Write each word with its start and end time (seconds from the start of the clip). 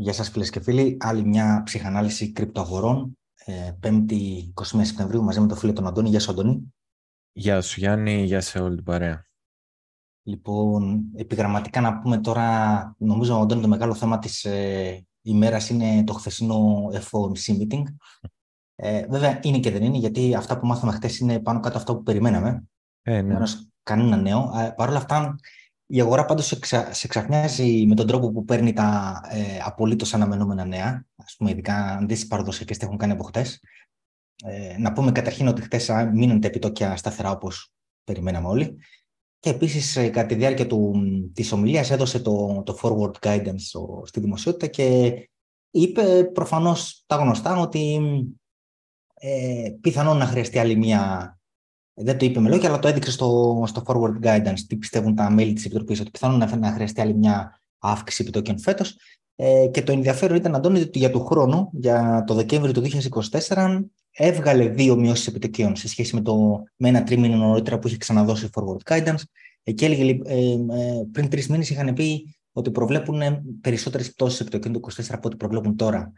Γεια 0.00 0.12
σας 0.12 0.30
φίλες 0.30 0.50
και 0.50 0.60
φίλοι. 0.60 0.96
Άλλη 1.00 1.24
μια 1.24 1.62
ψυχανάλυση 1.64 2.32
κρυπτοαγορών. 2.32 3.18
Ε, 3.44 3.72
5η 3.82 4.52
21 4.54 4.80
Σεπτεμβρίου 4.82 5.22
μαζί 5.22 5.40
με 5.40 5.46
τον 5.46 5.56
φίλο 5.56 5.72
τον 5.72 5.86
Αντώνη. 5.86 6.08
Γεια 6.08 6.20
σου 6.20 6.30
Αντώνη. 6.30 6.74
Γεια 7.32 7.60
σου 7.60 7.80
Γιάννη, 7.80 8.24
γεια 8.24 8.40
σε 8.40 8.58
όλη 8.58 8.74
την 8.74 8.84
παρέα. 8.84 9.26
Λοιπόν, 10.22 11.04
επιγραμματικά 11.14 11.80
να 11.80 11.98
πούμε 11.98 12.18
τώρα, 12.18 12.94
νομίζω 12.98 13.40
Αντώνη 13.40 13.60
το 13.60 13.68
μεγάλο 13.68 13.94
θέμα 13.94 14.18
της 14.18 14.44
ε, 14.44 15.06
ημέρας 15.22 15.70
είναι 15.70 16.04
το 16.04 16.12
χθεσινό 16.12 16.88
FOMC 16.92 17.56
meeting. 17.58 17.82
Ε, 18.74 19.06
βέβαια 19.06 19.40
είναι 19.42 19.58
και 19.58 19.70
δεν 19.70 19.82
είναι, 19.82 19.98
γιατί 19.98 20.34
αυτά 20.34 20.58
που 20.58 20.66
μάθαμε 20.66 20.92
χθε 20.92 21.10
είναι 21.20 21.40
πάνω 21.40 21.60
κάτω 21.60 21.78
αυτό 21.78 21.96
που 21.96 22.02
περιμέναμε. 22.02 22.64
Ε, 23.02 23.22
ναι. 23.22 23.38
κανένα 23.82 24.16
νέο. 24.16 24.52
Ε, 24.58 24.72
Παρ' 24.76 24.88
όλα 24.88 24.98
αυτά, 24.98 25.38
η 25.90 26.00
αγορά 26.00 26.24
πάντως 26.24 26.46
σε, 26.46 26.58
ξα... 26.58 26.92
σε 26.92 27.08
ξαφνιάζει 27.08 27.86
με 27.86 27.94
τον 27.94 28.06
τρόπο 28.06 28.32
που 28.32 28.44
παίρνει 28.44 28.72
τα 28.72 29.20
ε, 29.28 29.58
απολύτως 29.64 30.14
αναμενόμενα 30.14 30.64
νέα, 30.64 31.06
ας 31.16 31.34
πούμε 31.38 31.50
ειδικά 31.50 31.74
αν 31.74 32.06
δεις 32.06 32.26
παραδοσιακές 32.26 32.78
τι 32.78 32.84
έχουν 32.84 32.98
κάνει 32.98 33.12
από 33.12 33.22
χτες. 33.22 33.60
Ε, 34.44 34.78
να 34.78 34.92
πούμε 34.92 35.12
καταρχήν 35.12 35.48
ότι 35.48 35.62
χτες 35.62 35.90
μείνουν 36.12 36.40
τα 36.40 36.46
επιτόκια 36.46 36.96
σταθερά 36.96 37.30
όπως 37.30 37.72
περιμέναμε 38.04 38.48
όλοι. 38.48 38.78
Και 39.40 39.50
επίσης 39.50 39.96
ε, 39.96 40.08
κατά 40.08 40.26
τη 40.26 40.34
διάρκεια 40.34 40.66
του, 40.66 41.02
της 41.34 41.52
ομιλίας 41.52 41.90
έδωσε 41.90 42.20
το, 42.20 42.62
το 42.66 42.78
forward 42.82 43.26
guidance 43.26 43.58
στο, 43.58 44.02
στη 44.04 44.20
δημοσιότητα 44.20 44.66
και 44.66 45.12
είπε 45.70 46.24
προφανώς 46.24 47.04
τα 47.06 47.16
γνωστά 47.16 47.56
ότι 47.56 48.00
ε, 49.14 49.70
πιθανόν 49.80 50.16
να 50.16 50.26
χρειαστεί 50.26 50.58
άλλη 50.58 50.76
μια 50.76 51.32
δεν 51.98 52.18
το 52.18 52.24
είπε 52.24 52.40
με 52.40 52.48
λόγια, 52.48 52.68
αλλά 52.68 52.78
το 52.78 52.88
έδειξε 52.88 53.10
στο, 53.10 53.62
στο 53.66 53.82
forward 53.86 54.26
guidance. 54.26 54.60
Τι 54.68 54.76
πιστεύουν 54.76 55.14
τα 55.14 55.30
μέλη 55.30 55.52
της 55.52 55.64
Επιτροπής, 55.64 56.00
ότι 56.00 56.10
πιθανόν 56.10 56.38
να, 56.38 56.56
να 56.56 56.72
χρειαστεί 56.72 57.00
άλλη 57.00 57.14
μια 57.14 57.60
αύξηση 57.78 58.22
επιτοκίων 58.22 58.58
φέτος. 58.58 58.96
Ε, 59.36 59.66
και 59.70 59.82
το 59.82 59.92
ενδιαφέρον 59.92 60.36
ήταν, 60.36 60.54
Αντώνη, 60.54 60.80
ότι 60.80 60.98
για 60.98 61.10
του 61.10 61.24
χρόνου, 61.24 61.70
για 61.72 62.24
το 62.26 62.34
Δεκέμβριο 62.34 62.72
του 62.72 62.82
2024, 63.46 63.84
έβγαλε 64.10 64.68
δύο 64.68 64.96
μειώσεις 64.96 65.26
επιτοκίων 65.26 65.76
σε 65.76 65.88
σχέση 65.88 66.14
με, 66.14 66.20
το, 66.20 66.62
με 66.76 66.88
ένα 66.88 67.02
τρίμηνο 67.02 67.36
νωρίτερα 67.36 67.78
που 67.78 67.88
είχε 67.88 67.96
ξαναδώσει 67.96 68.48
forward 68.52 68.92
guidance. 68.92 69.22
Ε, 69.62 69.72
και 69.72 69.84
έλεγε, 69.84 70.18
ε, 70.24 70.52
ε, 70.52 71.06
πριν 71.12 71.28
τρεις 71.28 71.48
μήνες 71.48 71.70
είχαν 71.70 71.94
πει 71.94 72.36
ότι 72.52 72.70
προβλέπουν 72.70 73.22
περισσότερες 73.60 74.12
πτώσεις 74.12 74.40
επιτοκίων 74.40 74.72
του 74.72 74.80
2024 74.80 75.02
από 75.08 75.28
ό,τι 75.28 75.36
προβλέπουν 75.36 75.76
τώρα. 75.76 76.12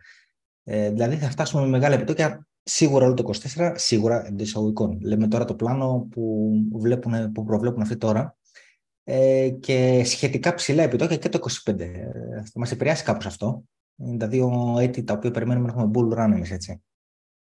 Ε, 0.64 0.91
δηλαδή 0.91 1.17
θα 1.17 1.31
φτάσουμε 1.31 1.62
με 1.62 1.69
μεγάλα 1.69 1.95
επιτόκια 1.95 2.47
Σίγουρα 2.62 3.05
όλο 3.05 3.14
το 3.14 3.30
24, 3.55 3.72
σίγουρα 3.77 4.27
εντός 4.27 4.47
εισαγωγικών. 4.47 5.00
Λέμε 5.00 5.28
τώρα 5.28 5.44
το 5.44 5.55
πλάνο 5.55 6.08
που, 6.11 6.50
βλέπουν, 6.72 7.33
που 7.33 7.44
προβλέπουν 7.44 7.83
αυτοί 7.83 7.97
τώρα 7.97 8.36
ε, 9.05 9.50
και 9.61 10.02
σχετικά 10.05 10.55
ψηλά 10.55 10.83
επιτόκια 10.83 11.17
και 11.17 11.28
το 11.28 11.39
25. 11.64 11.80
Ε, 11.80 12.11
θα 12.44 12.58
μας 12.58 12.70
επηρεάσει 12.70 13.05
κάπως 13.05 13.27
αυτό. 13.27 13.64
Είναι 13.97 14.17
τα 14.17 14.28
δύο 14.28 14.77
έτη 14.80 15.05
τα 15.05 15.14
οποία 15.14 15.30
περιμένουμε 15.30 15.67
να 15.67 15.72
έχουμε 15.72 15.91
bull 15.94 16.19
run 16.19 16.33
εμείς, 16.33 16.50
έτσι. 16.50 16.83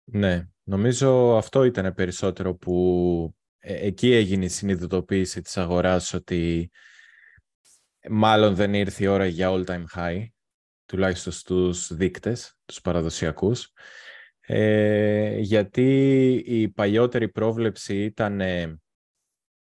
Ναι, 0.03 0.47
νομίζω 0.63 1.37
αυτό 1.37 1.63
ήταν 1.63 1.93
περισσότερο 1.93 2.55
που 2.55 3.35
ε, 3.57 3.85
εκεί 3.87 4.13
έγινε 4.13 4.45
η 4.45 4.49
συνειδητοποίηση 4.49 5.41
της 5.41 5.57
αγοράς 5.57 6.13
ότι 6.13 6.71
μάλλον 8.09 8.55
δεν 8.55 8.73
ήρθε 8.73 9.03
η 9.03 9.07
ώρα 9.07 9.25
για 9.25 9.49
all 9.51 9.65
time 9.65 9.85
high, 9.95 10.25
τουλάχιστον 10.85 11.33
στους 11.33 11.93
δείκτες, 11.93 12.57
τους 12.65 12.81
παραδοσιακούς. 12.81 13.71
Ε, 14.45 15.37
γιατί 15.39 16.31
η 16.45 16.69
παλιότερη 16.69 17.29
πρόβλεψη 17.29 18.03
ήταν 18.03 18.41
ε, 18.41 18.79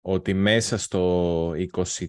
ότι 0.02 0.34
μέσα 0.34 0.78
στο 0.78 1.54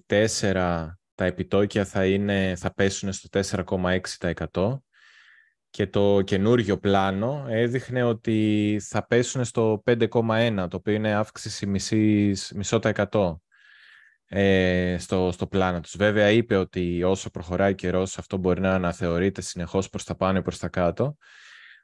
24 0.09 0.89
τα 1.15 1.25
επιτόκια 1.25 1.85
θα, 1.85 2.07
είναι, 2.07 2.55
θα 2.57 2.75
πέσουν 2.75 3.13
στο 3.13 3.41
4,6% 4.51 4.79
και 5.71 5.87
το 5.87 6.23
καινούργιο 6.23 6.79
πλάνο 6.79 7.47
έδειχνε 7.49 8.03
ότι 8.03 8.79
θα 8.89 9.07
πέσουν 9.07 9.45
στο 9.45 9.83
5,1% 9.87 10.67
το 10.71 10.77
οποίο 10.77 10.93
είναι 10.93 11.15
αύξηση 11.15 11.67
μισής, 11.67 12.53
μισό 12.55 12.79
τα 12.79 12.89
εκατό 12.89 13.43
ε, 14.27 14.97
στο, 14.99 15.31
στο 15.33 15.47
πλάνο 15.47 15.81
τους. 15.81 15.97
Βέβαια 15.97 16.31
είπε 16.31 16.57
ότι 16.57 17.03
όσο 17.03 17.31
προχωράει 17.31 17.75
καιρός 17.75 18.19
αυτό 18.19 18.37
μπορεί 18.37 18.61
να 18.61 18.75
αναθεωρείται 18.75 19.41
συνεχώς 19.41 19.89
προς 19.89 20.05
τα 20.05 20.15
πάνω 20.15 20.39
ή 20.39 20.43
προς 20.43 20.59
τα 20.59 20.69
κάτω 20.69 21.17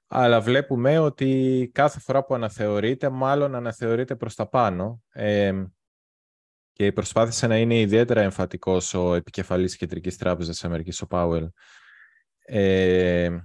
αλλά 0.08 0.40
βλέπουμε 0.40 0.98
ότι 0.98 1.70
κάθε 1.74 2.00
φορά 2.00 2.24
που 2.24 2.34
αναθεωρείται, 2.34 3.08
μάλλον 3.08 3.54
αναθεωρείται 3.54 4.16
προς 4.16 4.34
τα 4.34 4.48
πάνω. 4.48 5.02
Ε, 5.12 5.64
και 6.72 6.92
προσπάθησε 6.92 7.46
να 7.46 7.58
είναι 7.58 7.78
ιδιαίτερα 7.78 8.20
εμφατικός 8.20 8.94
ο 8.94 9.14
επικεφαλής 9.14 9.76
Κεντρικής 9.76 10.16
Τράπεζας 10.16 10.54
της 10.54 10.64
Αμερικής, 10.64 11.00
ο 11.00 11.06
Πάουελ. 11.06 11.50
Ε, 12.44 13.38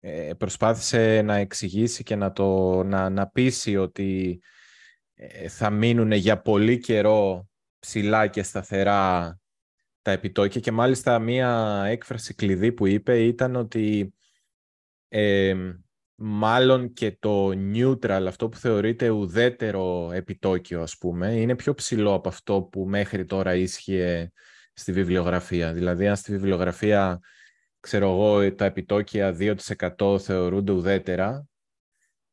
ε, 0.00 0.32
προσπάθησε 0.38 1.22
να 1.22 1.36
εξηγήσει 1.36 2.02
και 2.02 2.16
να, 2.16 2.32
το, 2.32 2.82
να, 2.82 3.10
να 3.10 3.28
πείσει 3.28 3.76
ότι 3.76 4.42
ε, 5.14 5.48
θα 5.48 5.70
μείνουν 5.70 6.12
για 6.12 6.40
πολύ 6.40 6.78
καιρό 6.78 7.48
ψηλά 7.78 8.26
και 8.26 8.42
σταθερά 8.42 9.38
τα 10.02 10.10
επιτόκια 10.10 10.60
και 10.60 10.72
μάλιστα 10.72 11.18
μία 11.18 11.82
έκφραση 11.86 12.34
κλειδί 12.34 12.72
που 12.72 12.86
είπε 12.86 13.22
ήταν 13.22 13.56
ότι 13.56 14.14
μάλλον 16.14 16.92
και 16.92 17.16
το 17.18 17.48
neutral, 17.48 18.24
αυτό 18.26 18.48
που 18.48 18.56
θεωρείται 18.56 19.08
ουδέτερο 19.10 20.10
επιτόκιο, 20.12 20.82
ας 20.82 20.98
πούμε, 20.98 21.32
είναι 21.32 21.56
πιο 21.56 21.74
ψηλό 21.74 22.14
από 22.14 22.28
αυτό 22.28 22.62
που 22.62 22.84
μέχρι 22.88 23.24
τώρα 23.24 23.54
ίσχυε 23.54 24.32
στη 24.72 24.92
βιβλιογραφία. 24.92 25.72
Δηλαδή, 25.72 26.08
αν 26.08 26.16
στη 26.16 26.32
βιβλιογραφία, 26.32 27.20
ξέρω 27.80 28.10
εγώ, 28.10 28.54
τα 28.54 28.64
επιτόκια 28.64 29.36
2% 29.98 30.18
θεωρούνται 30.18 30.72
ουδέτερα, 30.72 31.46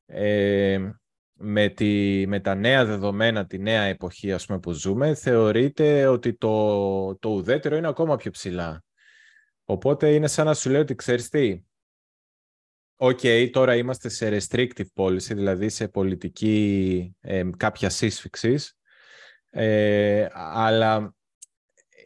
ε, 0.06 0.92
με, 1.34 1.70
τη, 1.70 2.24
με 2.28 2.40
τα 2.40 2.56
νέα 2.56 2.86
δεδομένα, 2.86 3.46
τη 3.46 3.60
νέα 3.60 3.82
εποχή 3.82 4.34
ας 4.34 4.46
πούμε, 4.46 4.60
που 4.60 4.72
ζούμε, 4.72 5.14
θεωρείται 5.14 6.08
ότι 6.08 6.34
το, 6.34 7.16
το 7.18 7.30
ουδέτερο 7.30 7.76
είναι 7.76 7.88
ακόμα 7.88 8.16
πιο 8.16 8.32
ψηλά. 8.32 8.84
Οπότε 9.66 10.14
είναι 10.14 10.28
σαν 10.28 10.46
να 10.46 10.54
σου 10.54 10.70
λέει 10.70 10.82
ότι 10.82 10.96
ξέρεις 10.96 11.30
τι, 11.30 11.62
Ok, 13.00 13.20
okay, 13.24 13.50
τώρα 13.52 13.76
είμαστε 13.76 14.10
σε 14.10 14.38
restrictive 14.38 14.88
policy, 14.96 15.36
δηλαδή 15.36 15.70
σε 15.70 15.88
πολιτική 15.88 17.16
ε, 17.22 17.44
κάποιας 17.58 17.90
σύσφιξης, 17.90 18.78
ε, 19.50 20.28
αλλά 20.34 21.16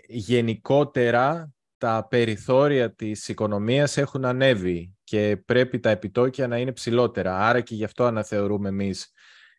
γενικότερα 0.08 1.54
τα 1.78 2.08
περιθώρια 2.10 2.94
της 2.94 3.28
οικονομίας 3.28 3.98
έχουν 3.98 4.26
ανέβει 4.26 4.96
και 5.04 5.38
πρέπει 5.46 5.80
τα 5.80 5.90
επιτόκια 5.90 6.48
να 6.48 6.58
είναι 6.58 6.72
ψηλότερα. 6.72 7.38
Άρα 7.38 7.62
και 7.62 7.76
γι' 7.76 7.84
αυτό 7.84 8.04
αναθεωρούμε 8.04 8.70
εμείς 8.70 9.12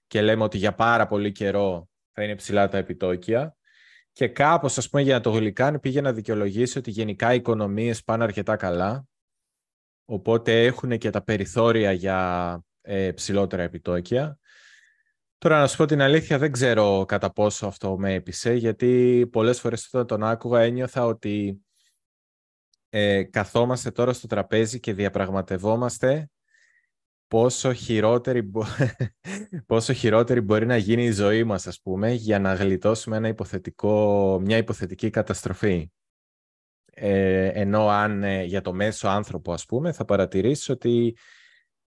και 0.06 0.22
λέμε 0.22 0.42
ότι 0.42 0.58
για 0.58 0.74
πάρα 0.74 1.06
πολύ 1.06 1.32
καιρό 1.32 1.88
θα 2.12 2.22
είναι 2.22 2.34
ψηλά 2.34 2.68
τα 2.68 2.78
επιτόκια. 2.78 3.56
Και 4.12 4.28
κάπως, 4.28 4.78
ας 4.78 4.88
πούμε, 4.88 5.02
για 5.02 5.14
να 5.14 5.20
το 5.20 5.30
γλυκάνει, 5.30 5.78
πήγε 5.78 6.00
να 6.00 6.12
δικαιολογήσει 6.12 6.78
ότι 6.78 6.90
γενικά 6.90 7.32
οι 7.32 7.36
οικονομίες 7.36 8.04
πάνε 8.04 8.24
αρκετά 8.24 8.56
καλά 8.56 9.06
οπότε 10.12 10.64
έχουν 10.64 10.98
και 10.98 11.10
τα 11.10 11.22
περιθώρια 11.22 11.92
για 11.92 12.60
ε, 12.80 13.12
ψηλότερα 13.12 13.62
επιτόκια. 13.62 14.38
Τώρα 15.38 15.60
να 15.60 15.66
σου 15.66 15.76
πω 15.76 15.84
την 15.84 16.00
αλήθεια 16.00 16.38
δεν 16.38 16.52
ξέρω 16.52 17.04
κατά 17.08 17.32
πόσο 17.32 17.66
αυτό 17.66 17.98
με 17.98 18.14
έπεισε, 18.14 18.52
γιατί 18.52 19.28
πολλές 19.32 19.60
φορές 19.60 19.86
όταν 19.86 20.06
τον 20.06 20.24
άκουγα 20.24 20.60
ένιωθα 20.60 21.04
ότι 21.04 21.62
ε, 22.88 23.22
καθόμαστε 23.22 23.90
τώρα 23.90 24.12
στο 24.12 24.26
τραπέζι 24.26 24.80
και 24.80 24.92
διαπραγματευόμαστε 24.92 26.30
πόσο 27.26 27.72
χειρότερη, 27.72 28.50
πόσο 29.66 29.92
χειρότερη 29.92 30.40
μπορεί 30.40 30.66
να 30.66 30.76
γίνει 30.76 31.04
η 31.04 31.12
ζωή 31.12 31.44
μας, 31.44 31.66
ας 31.66 31.80
πούμε, 31.80 32.12
για 32.12 32.38
να 32.38 32.54
γλιτώσουμε 32.54 33.16
ένα 33.16 33.28
υποθετικό, 33.28 34.38
μια 34.42 34.56
υποθετική 34.56 35.10
καταστροφή. 35.10 35.90
Ε, 36.94 37.46
ενώ 37.46 37.88
αν 37.88 38.22
ε, 38.22 38.44
για 38.44 38.60
το 38.60 38.72
μέσο 38.72 39.08
άνθρωπο, 39.08 39.52
ας 39.52 39.66
πούμε, 39.66 39.92
θα 39.92 40.04
παρατηρήσεις 40.04 40.68
ότι 40.68 41.16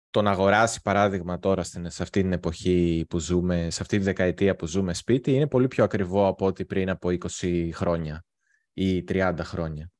τον 0.09 0.27
αγοράσει 0.27 0.81
παράδειγμα 0.81 1.39
τώρα 1.39 1.63
στην, 1.63 1.89
σε 1.89 2.03
αυτή 2.03 2.21
την 2.21 2.31
εποχή 2.31 3.05
που 3.09 3.19
ζούμε, 3.19 3.69
σε 3.69 3.81
αυτή 3.81 3.97
τη 3.97 4.03
δεκαετία 4.03 4.55
που 4.55 4.65
ζούμε 4.65 4.93
σπίτι, 4.93 5.33
είναι 5.33 5.47
πολύ 5.47 5.67
πιο 5.67 5.83
ακριβό 5.83 6.27
από 6.27 6.45
ό,τι 6.45 6.65
πριν 6.65 6.89
από 6.89 7.09
20 7.41 7.69
χρόνια 7.73 8.25
ή 8.73 9.03
30 9.07 9.35
χρόνια. 9.39 9.91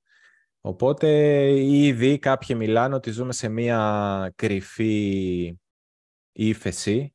Οπότε 0.62 1.10
ήδη 1.62 2.20
κάποιοι 2.20 2.56
μιλάνε 2.60 2.96
ότι 2.96 3.12
ζούμε 3.12 3.34
σε 3.34 3.50
μία 3.50 4.32
κρυφή 4.36 5.58
ύφεση, 6.32 7.14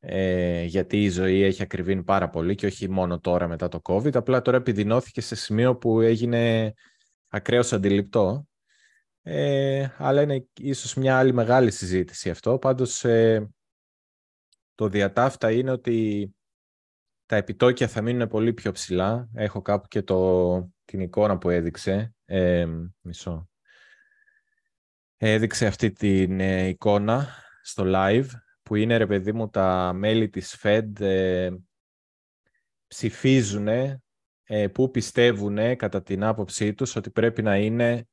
ε, 0.00 0.62
γιατί 0.64 1.02
η 1.02 1.08
ζωή 1.08 1.42
έχει 1.42 1.62
ακριβήνει 1.62 2.02
πάρα 2.02 2.28
πολύ 2.28 2.54
και 2.54 2.66
όχι 2.66 2.90
μόνο 2.90 3.20
τώρα 3.20 3.48
μετά 3.48 3.68
το 3.68 3.80
COVID, 3.82 4.16
απλά 4.16 4.42
τώρα 4.42 4.56
επιδεινώθηκε 4.56 5.20
σε 5.20 5.34
σημείο 5.34 5.76
που 5.76 6.00
έγινε 6.00 6.72
ακραίως 7.28 7.72
αντιληπτό. 7.72 8.46
Ε, 9.22 9.88
αλλά 9.96 10.22
είναι 10.22 10.48
ίσως 10.60 10.94
μια 10.94 11.18
άλλη 11.18 11.32
μεγάλη 11.32 11.70
συζήτηση 11.70 12.30
αυτό. 12.30 12.58
Πάντως 12.58 13.04
ε, 13.04 13.48
το 14.74 14.88
διατάφτα 14.88 15.52
είναι 15.52 15.70
ότι 15.70 16.30
τα 17.26 17.36
επιτόκια 17.36 17.88
θα 17.88 18.02
μείνουν 18.02 18.28
πολύ 18.28 18.52
πιο 18.52 18.72
ψηλά. 18.72 19.28
Έχω 19.34 19.62
κάπου 19.62 19.88
και 19.88 20.02
το, 20.02 20.70
την 20.84 21.00
εικόνα 21.00 21.38
που 21.38 21.50
έδειξε. 21.50 22.14
Ε, 22.24 22.66
μισό. 23.00 23.48
έδειξε 25.16 25.66
αυτή 25.66 25.92
την 25.92 26.40
ε, 26.40 26.66
εικόνα 26.66 27.28
στο 27.62 27.84
live 27.86 28.28
που 28.66 28.74
είναι 28.74 28.96
ρε 28.96 29.06
παιδί 29.06 29.32
μου 29.32 29.48
τα 29.48 29.92
μέλη 29.92 30.28
της 30.28 30.58
Fed 30.62 31.00
ε, 31.00 31.50
ψηφίζουν 32.86 33.68
ε, 33.68 34.02
που 34.68 34.90
πιστεύουν 34.90 35.76
κατά 35.76 36.02
την 36.02 36.24
άποψή 36.24 36.74
τους 36.74 36.96
ότι 36.96 37.10
πρέπει 37.10 37.42
να 37.42 37.56
είναι 37.56 38.08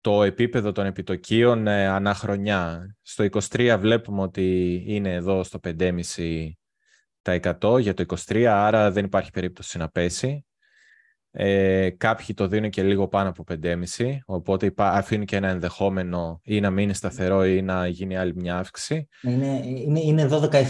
το 0.00 0.22
επίπεδο 0.22 0.72
των 0.72 0.86
επιτοκίων 0.86 1.66
ε, 1.66 1.86
αναχρονιά. 1.86 2.96
Στο 3.02 3.26
23 3.30 3.76
βλέπουμε 3.80 4.22
ότι 4.22 4.82
είναι 4.86 5.14
εδώ 5.14 5.44
στο 5.44 5.58
5,5% 5.62 7.80
για 7.80 7.94
το 7.94 8.04
23, 8.26 8.42
άρα 8.42 8.90
δεν 8.90 9.04
υπάρχει 9.04 9.30
περίπτωση 9.30 9.78
να 9.78 9.88
πέσει. 9.88 10.45
Ε, 11.38 11.90
κάποιοι 11.90 12.34
το 12.34 12.48
δίνουν 12.48 12.70
και 12.70 12.82
λίγο 12.82 13.08
πάνω 13.08 13.28
από 13.28 13.44
5,5, 13.62 14.16
οπότε 14.24 14.72
αφήνουν 14.76 15.26
και 15.26 15.36
ένα 15.36 15.48
ενδεχόμενο 15.48 16.40
ή 16.42 16.60
να 16.60 16.70
μείνει 16.70 16.94
σταθερό 16.94 17.46
ή 17.46 17.62
να 17.62 17.86
γίνει 17.86 18.16
άλλη 18.16 18.34
μια 18.34 18.58
αύξηση. 18.58 19.08
Είναι, 19.22 19.62
είναι, 19.64 20.00
είναι 20.00 20.28
12-17 20.30 20.62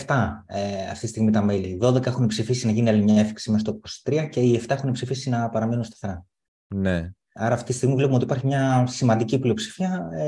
ε, 0.46 0.84
αυτή 0.90 1.00
τη 1.00 1.06
στιγμή 1.06 1.30
τα 1.30 1.42
μέλη. 1.42 1.78
12 1.82 2.06
έχουν 2.06 2.26
ψηφίσει 2.26 2.66
να 2.66 2.72
γίνει 2.72 2.88
άλλη 2.88 3.02
μια 3.02 3.20
αύξηση 3.20 3.50
μέσα 3.50 3.64
στο 3.64 3.80
23 4.10 4.28
και 4.30 4.40
οι 4.40 4.60
7 4.66 4.70
έχουν 4.70 4.92
ψηφίσει 4.92 5.30
να 5.30 5.48
παραμείνουν 5.48 5.84
σταθερά. 5.84 6.26
Ναι. 6.74 7.10
Άρα 7.34 7.54
αυτή 7.54 7.66
τη 7.66 7.72
στιγμή 7.72 7.94
βλέπουμε 7.94 8.16
ότι 8.16 8.24
υπάρχει 8.24 8.46
μια 8.46 8.86
σημαντική 8.86 9.38
πλειοψηφία 9.38 10.08
ε, 10.12 10.24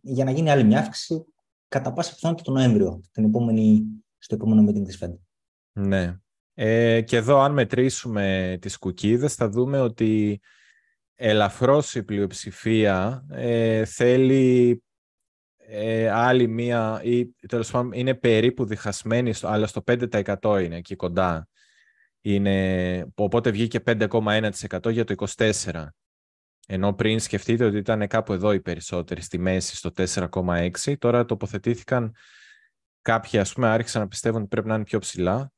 για 0.00 0.24
να 0.24 0.30
γίνει 0.30 0.50
άλλη 0.50 0.64
μια 0.64 0.78
αύξηση 0.78 1.24
κατά 1.68 1.92
πάσα 1.92 2.14
πιθανότητα 2.14 2.52
τον 2.52 2.60
Νοέμβριο, 2.60 3.00
την 3.10 3.24
επόμενη, 3.24 3.84
στο 4.18 4.34
επόμενο 4.34 4.70
meeting 4.70 4.84
της 4.84 5.02
Fed. 5.02 5.14
Ναι. 5.72 6.18
Ε, 6.54 7.00
και 7.00 7.16
εδώ 7.16 7.40
αν 7.40 7.52
μετρήσουμε 7.52 8.56
τις 8.60 8.76
κουκίδες 8.78 9.34
θα 9.34 9.48
δούμε 9.48 9.80
ότι 9.80 10.40
ελαφρώς 11.14 11.94
η 11.94 12.02
πλειοψηφία 12.02 13.26
ε, 13.30 13.84
θέλει 13.84 14.82
ε, 15.56 16.10
άλλη 16.10 16.48
μία 16.48 17.00
ή 17.04 17.26
τέλος 17.48 17.70
πάντων 17.70 17.92
είναι 17.92 18.14
περίπου 18.14 18.64
διχασμένη 18.64 19.32
αλλά 19.42 19.66
στο 19.66 19.82
5% 19.86 20.62
είναι 20.64 20.76
εκεί 20.76 20.96
κοντά. 20.96 21.48
Είναι, 22.20 23.06
οπότε 23.14 23.50
βγήκε 23.50 23.80
5,1% 23.86 24.92
για 24.92 25.04
το 25.04 25.26
24%. 25.36 25.86
Ενώ 26.66 26.94
πριν 26.94 27.20
σκεφτείτε 27.20 27.64
ότι 27.64 27.76
ήταν 27.76 28.06
κάπου 28.06 28.32
εδώ 28.32 28.52
οι 28.52 28.60
περισσότεροι, 28.60 29.20
στη 29.20 29.38
μέση, 29.38 29.76
στο 29.76 29.90
4,6. 29.96 30.98
Τώρα 30.98 31.24
τοποθετήθηκαν 31.24 32.14
κάποιοι, 33.02 33.38
ας 33.38 33.52
πούμε, 33.52 33.68
άρχισαν 33.68 34.02
να 34.02 34.08
πιστεύουν 34.08 34.40
ότι 34.40 34.48
πρέπει 34.48 34.68
να 34.68 34.74
είναι 34.74 34.84
πιο 34.84 34.98
ψηλά. 34.98 35.52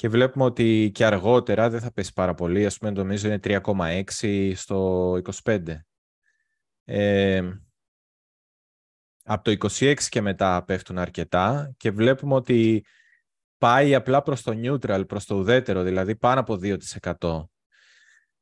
Και 0.00 0.08
βλέπουμε 0.08 0.44
ότι 0.44 0.90
και 0.94 1.04
αργότερα 1.04 1.70
δεν 1.70 1.80
θα 1.80 1.92
πέσει 1.92 2.12
πάρα 2.12 2.34
πολύ. 2.34 2.66
Ας 2.66 2.78
πούμε, 2.78 2.90
νομίζω 2.90 3.26
είναι 3.26 3.40
3,6 3.44 4.52
στο 4.54 5.12
25. 5.42 5.84
Ε, 6.84 7.50
από 9.24 9.44
το 9.44 9.68
26 9.68 9.94
και 10.08 10.20
μετά 10.20 10.64
πέφτουν 10.64 10.98
αρκετά 10.98 11.72
και 11.76 11.90
βλέπουμε 11.90 12.34
ότι 12.34 12.84
πάει 13.58 13.94
απλά 13.94 14.22
προς 14.22 14.42
το 14.42 14.52
neutral, 14.54 15.04
προς 15.08 15.24
το 15.24 15.34
ουδέτερο, 15.34 15.82
δηλαδή 15.82 16.16
πάνω 16.16 16.40
από 16.40 16.58
2%. 17.20 17.44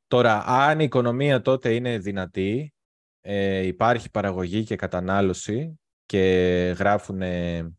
Τώρα, 0.07 0.43
αν 0.45 0.79
η 0.79 0.83
οικονομία 0.83 1.41
τότε 1.41 1.73
είναι 1.73 1.97
δυνατή, 1.97 2.73
ε, 3.21 3.65
υπάρχει 3.65 4.09
παραγωγή 4.09 4.63
και 4.63 4.75
κατανάλωση 4.75 5.79
και 6.05 6.25
γράφουν 6.77 7.21
ε, 7.21 7.78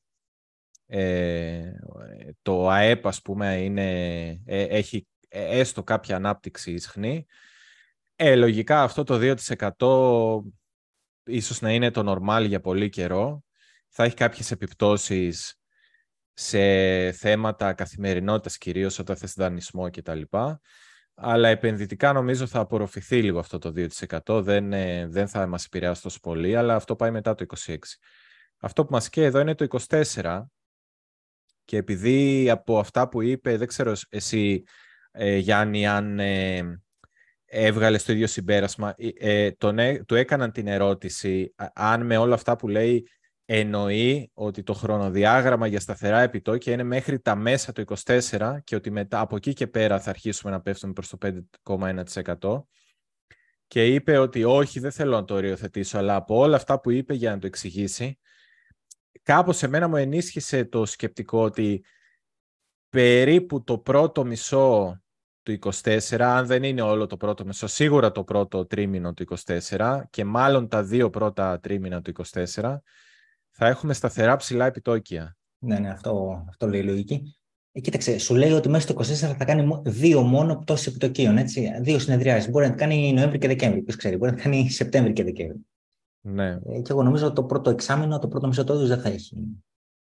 το 2.42 2.68
ΑΕΠ, 2.68 3.06
ας 3.06 3.22
πούμε, 3.22 3.56
είναι, 3.56 4.28
ε, 4.44 4.62
έχει 4.62 5.06
έστω 5.28 5.82
κάποια 5.82 6.16
ανάπτυξη 6.16 6.72
ισχνή, 6.72 7.26
ε, 8.16 8.36
λογικά 8.36 8.82
αυτό 8.82 9.04
το 9.04 9.18
2% 9.18 10.42
ίσως 11.24 11.60
να 11.60 11.72
είναι 11.72 11.90
το 11.90 12.12
normal 12.12 12.44
για 12.46 12.60
πολύ 12.60 12.88
καιρό. 12.88 13.44
Θα 13.88 14.04
έχει 14.04 14.14
κάποιες 14.14 14.50
επιπτώσεις 14.50 15.60
σε 16.32 17.12
θέματα 17.12 17.72
καθημερινότητας, 17.72 18.58
κυρίως 18.58 18.98
όταν 18.98 19.16
θες 19.16 19.34
δανεισμό 19.34 19.90
κτλ 19.90 20.22
αλλά 21.22 21.48
επενδυτικά 21.48 22.12
νομίζω 22.12 22.46
θα 22.46 22.60
απορροφηθεί 22.60 23.22
λίγο 23.22 23.38
αυτό 23.38 23.58
το 23.58 23.72
2%. 23.72 24.42
Δεν, 24.42 24.72
ε, 24.72 25.06
δεν 25.06 25.28
θα 25.28 25.46
μας 25.46 25.64
επηρεάσει 25.64 26.02
τόσο 26.02 26.20
πολύ, 26.20 26.56
αλλά 26.56 26.74
αυτό 26.74 26.96
πάει 26.96 27.10
μετά 27.10 27.34
το 27.34 27.42
26%. 27.42 27.98
Αυτό 28.58 28.84
που 28.84 28.92
μας 28.92 29.08
καίει 29.08 29.24
εδώ 29.24 29.40
είναι 29.40 29.54
το 29.54 29.64
24% 29.64 30.50
και 31.70 31.76
επειδή 31.76 32.50
από 32.50 32.78
αυτά 32.78 33.08
που 33.08 33.22
είπε, 33.22 33.56
δεν 33.56 33.66
ξέρω 33.66 33.92
εσύ 34.08 34.62
ε, 35.10 35.36
Γιάννη 35.36 35.86
αν 35.86 36.18
ε, 36.18 36.80
έβγαλες 37.44 38.04
το 38.04 38.12
ίδιο 38.12 38.26
συμπέρασμα, 38.26 38.94
ε, 39.18 39.50
τον, 39.50 39.76
του 40.06 40.14
έκαναν 40.14 40.52
την 40.52 40.66
ερώτηση 40.66 41.54
αν 41.74 42.06
με 42.06 42.16
όλα 42.16 42.34
αυτά 42.34 42.56
που 42.56 42.68
λέει 42.68 43.08
εννοεί 43.44 44.30
ότι 44.34 44.62
το 44.62 44.72
χρονοδιάγραμμα 44.72 45.66
για 45.66 45.80
σταθερά 45.80 46.20
επιτόκια 46.20 46.72
είναι 46.72 46.82
μέχρι 46.82 47.20
τα 47.20 47.34
μέσα 47.34 47.72
του 47.72 47.84
24 48.04 48.56
και 48.64 48.74
ότι 48.74 48.90
μετά 48.90 49.20
από 49.20 49.36
εκεί 49.36 49.52
και 49.52 49.66
πέρα 49.66 50.00
θα 50.00 50.10
αρχίσουμε 50.10 50.52
να 50.52 50.60
πέφτουμε 50.60 50.92
προς 50.92 51.08
το 51.08 51.18
5,1% 51.64 52.62
και 53.66 53.86
είπε 53.86 54.18
ότι 54.18 54.44
όχι 54.44 54.80
δεν 54.80 54.92
θέλω 54.92 55.16
να 55.16 55.24
το 55.24 55.34
οριοθετήσω 55.34 55.98
αλλά 55.98 56.14
από 56.14 56.38
όλα 56.38 56.56
αυτά 56.56 56.80
που 56.80 56.90
είπε 56.90 57.14
για 57.14 57.30
να 57.30 57.38
το 57.38 57.46
εξηγήσει 57.46 58.18
κάπως 59.22 59.62
εμένα 59.62 59.88
μου 59.88 59.96
ενίσχυσε 59.96 60.64
το 60.64 60.86
σκεπτικό 60.86 61.42
ότι 61.42 61.84
περίπου 62.88 63.64
το 63.64 63.78
πρώτο 63.78 64.24
μισό 64.24 65.00
του 65.42 65.58
24, 65.82 66.20
αν 66.20 66.46
δεν 66.46 66.62
είναι 66.62 66.82
όλο 66.82 67.06
το 67.06 67.16
πρώτο 67.16 67.44
μισό, 67.44 67.66
σίγουρα 67.66 68.12
το 68.12 68.24
πρώτο 68.24 68.66
τρίμηνο 68.66 69.14
του 69.14 69.24
24 69.46 70.00
και 70.10 70.24
μάλλον 70.24 70.68
τα 70.68 70.82
δύο 70.82 71.10
πρώτα 71.10 71.60
τρίμηνα 71.60 72.02
του 72.02 72.12
24 72.32 72.76
θα 73.50 73.66
έχουμε 73.66 73.92
σταθερά 73.94 74.36
ψηλά 74.36 74.66
επιτόκια. 74.66 75.36
Ναι, 75.58 75.78
ναι, 75.78 75.90
αυτό, 75.90 76.44
αυτό 76.48 76.68
λέει 76.68 76.80
η 76.80 76.84
λογική. 76.84 77.34
Ε, 77.72 77.80
κοίταξε, 77.80 78.18
σου 78.18 78.34
λέει 78.34 78.52
ότι 78.52 78.68
μέσα 78.68 78.88
στο 78.88 78.94
24 79.30 79.34
θα 79.38 79.44
κάνει 79.44 79.80
δύο 79.84 80.22
μόνο 80.22 80.56
πτώσεις 80.56 80.86
επιτοκίων. 80.86 81.36
Έτσι. 81.36 81.70
Δύο 81.80 81.98
συνεδριάσεις. 81.98 82.50
Μπορεί 82.50 82.68
να 82.68 82.74
κάνει 82.74 83.12
Νοέμβρη 83.12 83.38
και 83.38 83.46
Δεκέμβρη. 83.46 83.82
Ποιο 83.82 83.96
ξέρει, 83.96 84.16
μπορεί 84.16 84.32
να 84.32 84.42
κάνει 84.42 84.70
Σεπτέμβρη 84.70 85.12
και 85.12 85.24
Δεκέμβρη. 85.24 85.66
Ναι. 86.20 86.48
Ε, 86.50 86.80
και 86.80 86.92
εγώ 86.92 87.02
νομίζω 87.02 87.26
ότι 87.26 87.34
το 87.34 87.44
πρώτο 87.44 87.70
εξάμεινο, 87.70 88.18
το 88.18 88.28
πρώτο 88.28 88.46
μισό 88.46 88.64
δεν 88.64 89.00
θα 89.00 89.08
έχει. 89.08 89.36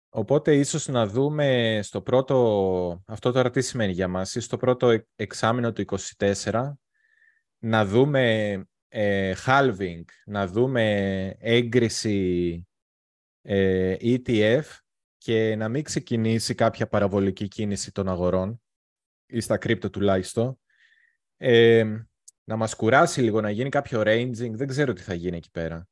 Οπότε 0.08 0.56
ίσως 0.56 0.88
να 0.88 1.06
δούμε 1.06 1.78
στο 1.82 2.02
πρώτο, 2.02 3.02
αυτό 3.06 3.32
τώρα 3.32 3.50
τι 3.50 3.60
σημαίνει 3.60 3.92
για 3.92 4.08
μας, 4.08 4.36
στο 4.38 4.56
πρώτο 4.56 4.98
εξάμεινο 5.16 5.72
του 5.72 5.84
24, 6.18 6.72
να 7.58 7.86
δούμε 7.86 8.52
ε, 8.88 9.34
halving, 9.46 10.04
να 10.26 10.46
δούμε 10.46 11.36
έγκριση 11.38 12.66
ε, 13.42 13.96
ETF 14.00 14.62
και 15.18 15.56
να 15.56 15.68
μην 15.68 15.82
ξεκινήσει 15.82 16.54
κάποια 16.54 16.88
παραβολική 16.88 17.48
κίνηση 17.48 17.92
των 17.92 18.08
αγορών 18.08 18.62
ή 19.26 19.40
στα 19.40 19.56
κρύπτο 19.56 19.90
τουλάχιστον. 19.90 20.58
Ε, 21.36 21.84
να 22.44 22.56
μας 22.56 22.74
κουράσει 22.74 23.20
λίγο, 23.22 23.40
να 23.40 23.50
γίνει 23.50 23.68
κάποιο 23.68 24.02
ranging, 24.04 24.50
δεν 24.50 24.66
ξέρω 24.66 24.92
τι 24.92 25.02
θα 25.02 25.14
γίνει 25.14 25.36
εκεί 25.36 25.50
πέρα. 25.50 25.88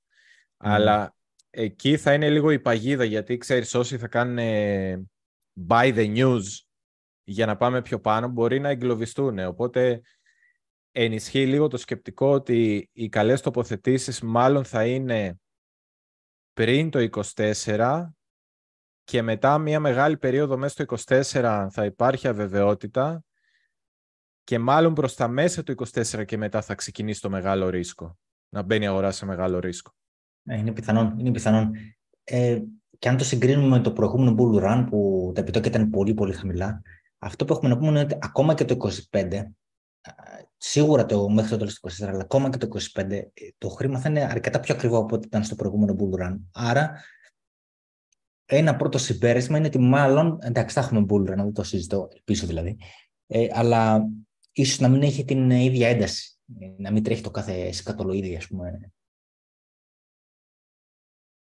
Αλλά 0.66 1.14
εκεί 1.50 1.97
θα 1.97 2.14
είναι 2.14 2.30
λίγο 2.30 2.50
η 2.50 2.61
παγίδα, 2.61 3.04
γιατί 3.04 3.37
ξέρεις 3.37 3.75
όσοι 3.75 3.99
θα 3.99 4.09
κάνουν 4.09 4.38
buy 5.68 5.94
the 5.94 6.16
news 6.16 6.42
για 7.25 7.47
να 7.47 7.56
πάμε 7.56 7.83
πιο 7.83 8.00
πάνω, 8.00 8.28
μπορεί 8.28 8.61
να 8.61 8.68
εγκλωβιστούν. 8.68 9.38
Οπότε 9.38 10.00
ενισχύει 10.90 11.47
λίγο 11.47 11.68
το 11.68 11.76
σκεπτικό 11.76 12.33
ότι 12.33 12.88
οι 12.92 13.09
καλές 13.09 13.40
τοποθετήσεις 13.40 14.21
μάλλον 14.21 14.64
θα 14.64 14.87
είναι 14.87 15.38
πριν 16.52 16.90
το 16.90 17.09
24 17.35 18.06
και 19.04 19.23
μετά 19.23 19.59
μια 19.59 19.80
μεγάλη 19.80 20.16
περίοδο 20.16 20.56
μέσα 20.56 20.85
στο 20.85 21.14
24 21.33 21.66
θα 21.71 21.85
υπάρχει 21.85 22.28
αβεβαιότητα 22.28 23.25
και 24.44 24.59
μάλλον 24.59 24.94
προς 24.94 25.14
τα 25.14 25.28
μέσα 25.28 25.62
του 25.62 25.75
24 25.92 26.25
και 26.25 26.37
μετά 26.37 26.62
θα 26.62 26.75
ξεκινήσει 26.75 27.21
το 27.21 27.30
μεγάλο 27.30 27.68
ρίσκο. 27.68 28.18
Να 28.49 28.62
μπαίνει 28.62 28.85
η 28.85 28.88
αγορά 28.88 29.11
σε 29.11 29.26
μεγάλο 29.26 29.59
ρίσκο. 29.59 29.94
Ε, 30.45 30.59
είναι 30.59 30.73
πιθανόν. 30.73 31.19
Είναι 31.19 31.31
πιθανόν. 31.31 31.71
Ε, 32.25 32.61
και 32.99 33.09
αν 33.09 33.17
το 33.17 33.25
συγκρίνουμε 33.25 33.69
με 33.77 33.83
το 33.83 33.93
προηγούμενο 33.93 34.35
bull 34.39 34.63
run 34.65 34.87
που 34.91 35.31
τα 35.35 35.41
επιτόκια 35.41 35.71
ήταν 35.71 35.91
πολύ 35.91 36.15
πολύ 36.15 36.33
χαμηλά, 36.33 36.83
αυτό 37.19 37.45
που 37.45 37.53
έχουμε 37.53 37.69
να 37.69 37.79
πούμε 37.79 37.91
είναι 37.91 38.01
ότι 38.01 38.19
ακόμα 38.21 38.55
και 38.55 38.65
το 38.65 38.77
25 39.11 39.43
σίγουρα 40.57 41.07
το 41.07 41.29
μέχρι 41.29 41.51
το 41.51 41.57
τέλος 41.57 41.81
του 41.81 41.91
24, 41.91 42.05
αλλά 42.09 42.21
ακόμα 42.21 42.51
και 42.51 42.57
το 42.57 42.69
25, 42.93 43.11
ε, 43.11 43.29
το 43.59 43.69
χρήμα 43.69 43.99
θα 43.99 44.09
είναι 44.09 44.25
αρκετά 44.25 44.61
πιο 44.61 44.75
ακριβό 44.75 44.99
από 44.99 45.15
ό,τι 45.15 45.27
ήταν 45.27 45.45
στο 45.45 45.55
προηγούμενο 45.55 45.97
bull 45.99 46.23
run. 46.23 46.37
Άρα, 46.53 47.03
ένα 48.45 48.77
πρώτο 48.77 48.99
συμπέρασμα 48.99 49.59
είναι 49.59 49.67
ότι 49.67 49.79
μάλλον, 49.79 50.39
εντάξει, 50.41 50.75
θα 50.75 50.81
έχουμε 50.81 51.07
bull 51.09 51.31
run, 51.31 51.37
δεν 51.37 51.53
το 51.53 51.63
συζητώ, 51.63 52.09
πίσω 52.25 52.47
δηλαδή, 52.47 52.77
ε, 53.27 53.47
αλλά 53.53 54.09
ίσως 54.53 54.79
να 54.79 54.89
μην 54.89 55.03
έχει 55.03 55.25
την 55.25 55.51
ίδια 55.51 55.89
ένταση, 55.89 56.39
ε, 56.59 56.67
να 56.77 56.91
μην 56.91 57.03
τρέχει 57.03 57.23
το 57.23 57.31
κάθε 57.31 57.73
σκατολοίδι, 57.73 58.37
ας 58.37 58.47
πούμε. 58.47 58.93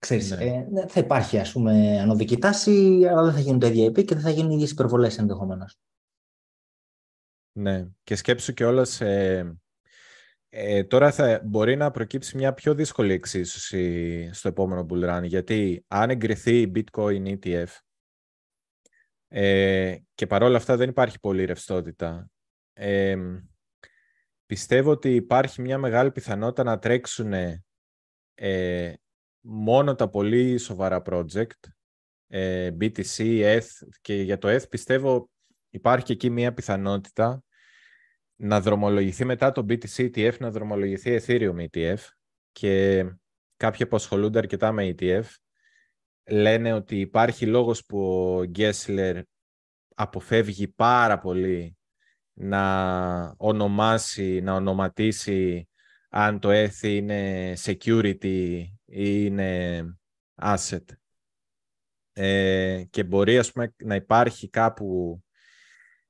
Ξέρεις, 0.01 0.31
ναι. 0.31 0.45
ε, 0.45 0.67
ναι, 0.71 0.87
θα 0.87 1.01
υπάρχει 1.01 1.39
ας 1.39 1.53
πούμε 1.53 2.01
ανωδική 2.01 2.37
τάση, 2.37 3.07
αλλά 3.09 3.23
δεν 3.25 3.33
θα 3.33 3.41
γίνουν 3.41 3.59
τα 3.59 3.67
ίδια 3.67 3.85
επί 3.85 4.05
και 4.05 4.15
δεν 4.15 4.23
θα 4.23 4.31
γίνουν 4.31 4.51
οι 4.51 4.55
ίδιες 4.55 4.71
υπερβολές 4.71 5.19
ενδεχομένως. 5.19 5.79
Ναι, 7.53 7.87
και 8.03 8.17
σκέψου 8.17 8.53
και 8.53 8.65
όλα 8.65 8.87
Ε, 10.49 10.85
τώρα 10.85 11.13
θα 11.13 11.41
μπορεί 11.45 11.77
να 11.77 11.91
προκύψει 11.91 12.37
μια 12.37 12.55
πιο 12.55 12.75
δύσκολη 12.75 13.13
εξίσωση 13.13 14.31
στο 14.33 14.49
επόμενο 14.49 14.87
bull 14.89 15.17
run, 15.17 15.23
γιατί 15.25 15.85
αν 15.89 16.11
εγκριθεί 16.11 16.61
η 16.61 16.73
bitcoin 16.75 17.39
ETF 17.39 17.67
ε, 19.29 19.97
και 20.15 20.27
παρόλα 20.27 20.57
αυτά 20.57 20.77
δεν 20.77 20.89
υπάρχει 20.89 21.21
πολύ 21.21 21.45
ρευστότητα, 21.45 22.31
ε, 22.73 23.17
πιστεύω 24.47 24.91
ότι 24.91 25.15
υπάρχει 25.15 25.61
μια 25.61 25.79
μεγάλη 25.79 26.11
πιθανότητα 26.13 26.63
να 26.63 26.79
τρέξουν 26.79 27.33
ε, 28.35 28.95
μόνο 29.41 29.95
τα 29.95 30.09
πολύ 30.09 30.59
σοβαρά 30.59 31.03
project, 31.05 31.69
ε, 32.27 32.71
BTC, 32.81 33.15
ETH 33.19 33.69
και 34.01 34.15
για 34.15 34.39
το 34.39 34.49
ETH 34.49 34.69
πιστεύω 34.69 35.31
υπάρχει 35.71 36.05
και 36.05 36.13
εκεί 36.13 36.31
μια 36.31 36.55
πιθανότητα 36.55 37.43
να 38.37 38.61
δρομολογηθεί 38.61 39.25
μετά 39.25 39.53
το 39.53 39.67
BTC 39.69 40.11
ETF, 40.15 40.39
να 40.39 40.51
δρομολογηθεί 40.51 41.21
Ethereum 41.21 41.67
ETF 41.71 41.99
και 42.53 43.05
κάποιοι 43.57 43.87
που 43.87 43.97
ασχολούνται 43.97 44.39
αρκετά 44.39 44.73
με 44.73 44.95
ETF 44.99 45.25
λένε 46.31 46.73
ότι 46.73 47.01
υπάρχει 47.01 47.47
λόγος 47.47 47.85
που 47.85 47.99
ο 48.37 48.45
Γκέσλερ 48.45 49.23
αποφεύγει 49.95 50.69
πάρα 50.69 51.19
πολύ 51.19 51.77
να 52.33 53.35
ονομάσει, 53.37 54.41
να 54.41 54.55
ονοματίσει 54.55 55.69
αν 56.09 56.41
το 56.41 56.49
ETH 56.53 56.83
είναι 56.83 57.53
security 57.57 58.65
ή 58.80 58.80
είναι 58.91 59.83
asset. 60.43 60.85
Ε, 62.13 62.85
και 62.91 63.05
μπορεί 63.05 63.39
ας 63.39 63.53
πούμε, 63.53 63.75
να 63.85 63.95
υπάρχει 63.95 64.49
κάπου 64.49 65.21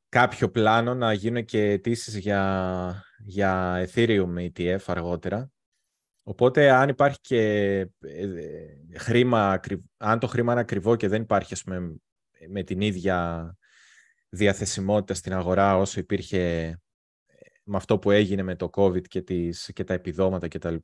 κάποιο 0.09 0.51
πλάνο 0.51 0.95
να 0.95 1.13
γίνουν 1.13 1.45
και 1.45 1.71
αιτήσεις 1.71 2.17
για, 2.17 3.05
για 3.19 3.83
Ethereum 3.87 4.51
ETF 4.55 4.79
αργότερα. 4.87 5.51
Οπότε 6.23 6.71
αν 6.71 6.89
υπάρχει 6.89 7.19
και 7.21 7.41
ε, 8.01 8.29
χρήμα, 8.97 9.61
αν 9.97 10.19
το 10.19 10.27
χρήμα 10.27 10.53
είναι 10.53 10.61
ακριβό 10.61 10.97
και 10.97 11.09
δεν 11.09 11.23
υπάρχει 11.23 11.53
ας 11.53 11.63
πούμε, 11.63 11.95
με 12.49 12.63
την 12.63 12.81
ίδια 12.81 13.55
διαθεσιμότητα 14.29 15.15
στην 15.15 15.33
αγορά 15.33 15.77
όσο 15.77 16.01
υπήρχε 16.01 16.67
ε, 17.27 17.47
με 17.65 17.77
αυτό 17.77 17.99
που 17.99 18.11
έγινε 18.11 18.43
με 18.43 18.57
το 18.57 18.71
COVID 18.73 19.09
και, 19.09 19.23
τις, 19.23 19.71
και 19.75 19.85
τα 19.85 19.95
επιδόματα 19.95 20.49
κτλ. 20.49 20.77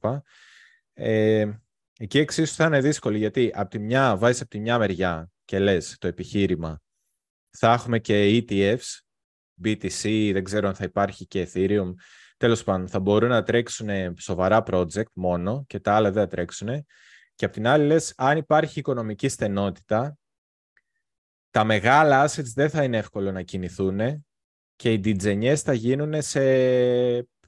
Ε, 0.93 1.51
εκεί 1.99 2.19
εξίσου 2.19 2.55
θα 2.55 2.65
είναι 2.65 2.81
δύσκολο 2.81 3.17
γιατί 3.17 3.51
από 3.55 3.71
τη 3.71 3.79
μια, 3.79 4.17
βάζεις 4.17 4.41
από 4.41 4.51
τη 4.51 4.59
μια 4.59 4.79
μεριά 4.79 5.31
και 5.45 5.59
λες 5.59 5.97
το 5.99 6.07
επιχείρημα 6.07 6.81
θα 7.57 7.73
έχουμε 7.73 7.99
και 7.99 8.45
ETFs 8.49 8.99
BTC, 9.65 10.31
δεν 10.33 10.45
ξέρω 10.45 10.69
αν 10.69 10.75
θα 10.75 10.85
υπάρχει 10.85 11.27
και 11.27 11.49
Ethereum. 11.53 11.93
Τέλος 12.37 12.65
πάντων, 12.65 12.89
θα 12.89 13.01
μπορούν 13.01 13.29
να 13.29 13.43
τρέξουν 13.43 13.89
σοβαρά 14.19 14.63
project 14.67 15.13
μόνο 15.13 15.65
και 15.67 15.81
τα 15.81 15.95
άλλα 15.95 16.11
δεν 16.11 16.23
θα 16.23 16.29
τρέξουν. 16.29 16.87
Και 17.35 17.45
απ' 17.45 17.53
την 17.53 17.67
άλλη 17.67 17.87
λες, 17.87 18.13
αν 18.17 18.37
υπάρχει 18.37 18.79
οικονομική 18.79 19.29
στενότητα, 19.29 20.19
τα 21.51 21.65
μεγάλα 21.65 22.29
assets 22.29 22.53
δεν 22.55 22.71
θα 22.71 22.83
είναι 22.83 22.97
εύκολο 22.97 23.33
να 23.33 23.43
κινηθούν 23.43 24.27
και 24.77 24.93
οι 24.93 25.01
DJs 25.05 25.55
θα 25.55 25.73
γίνουν 25.73 26.23
σε 26.23 26.41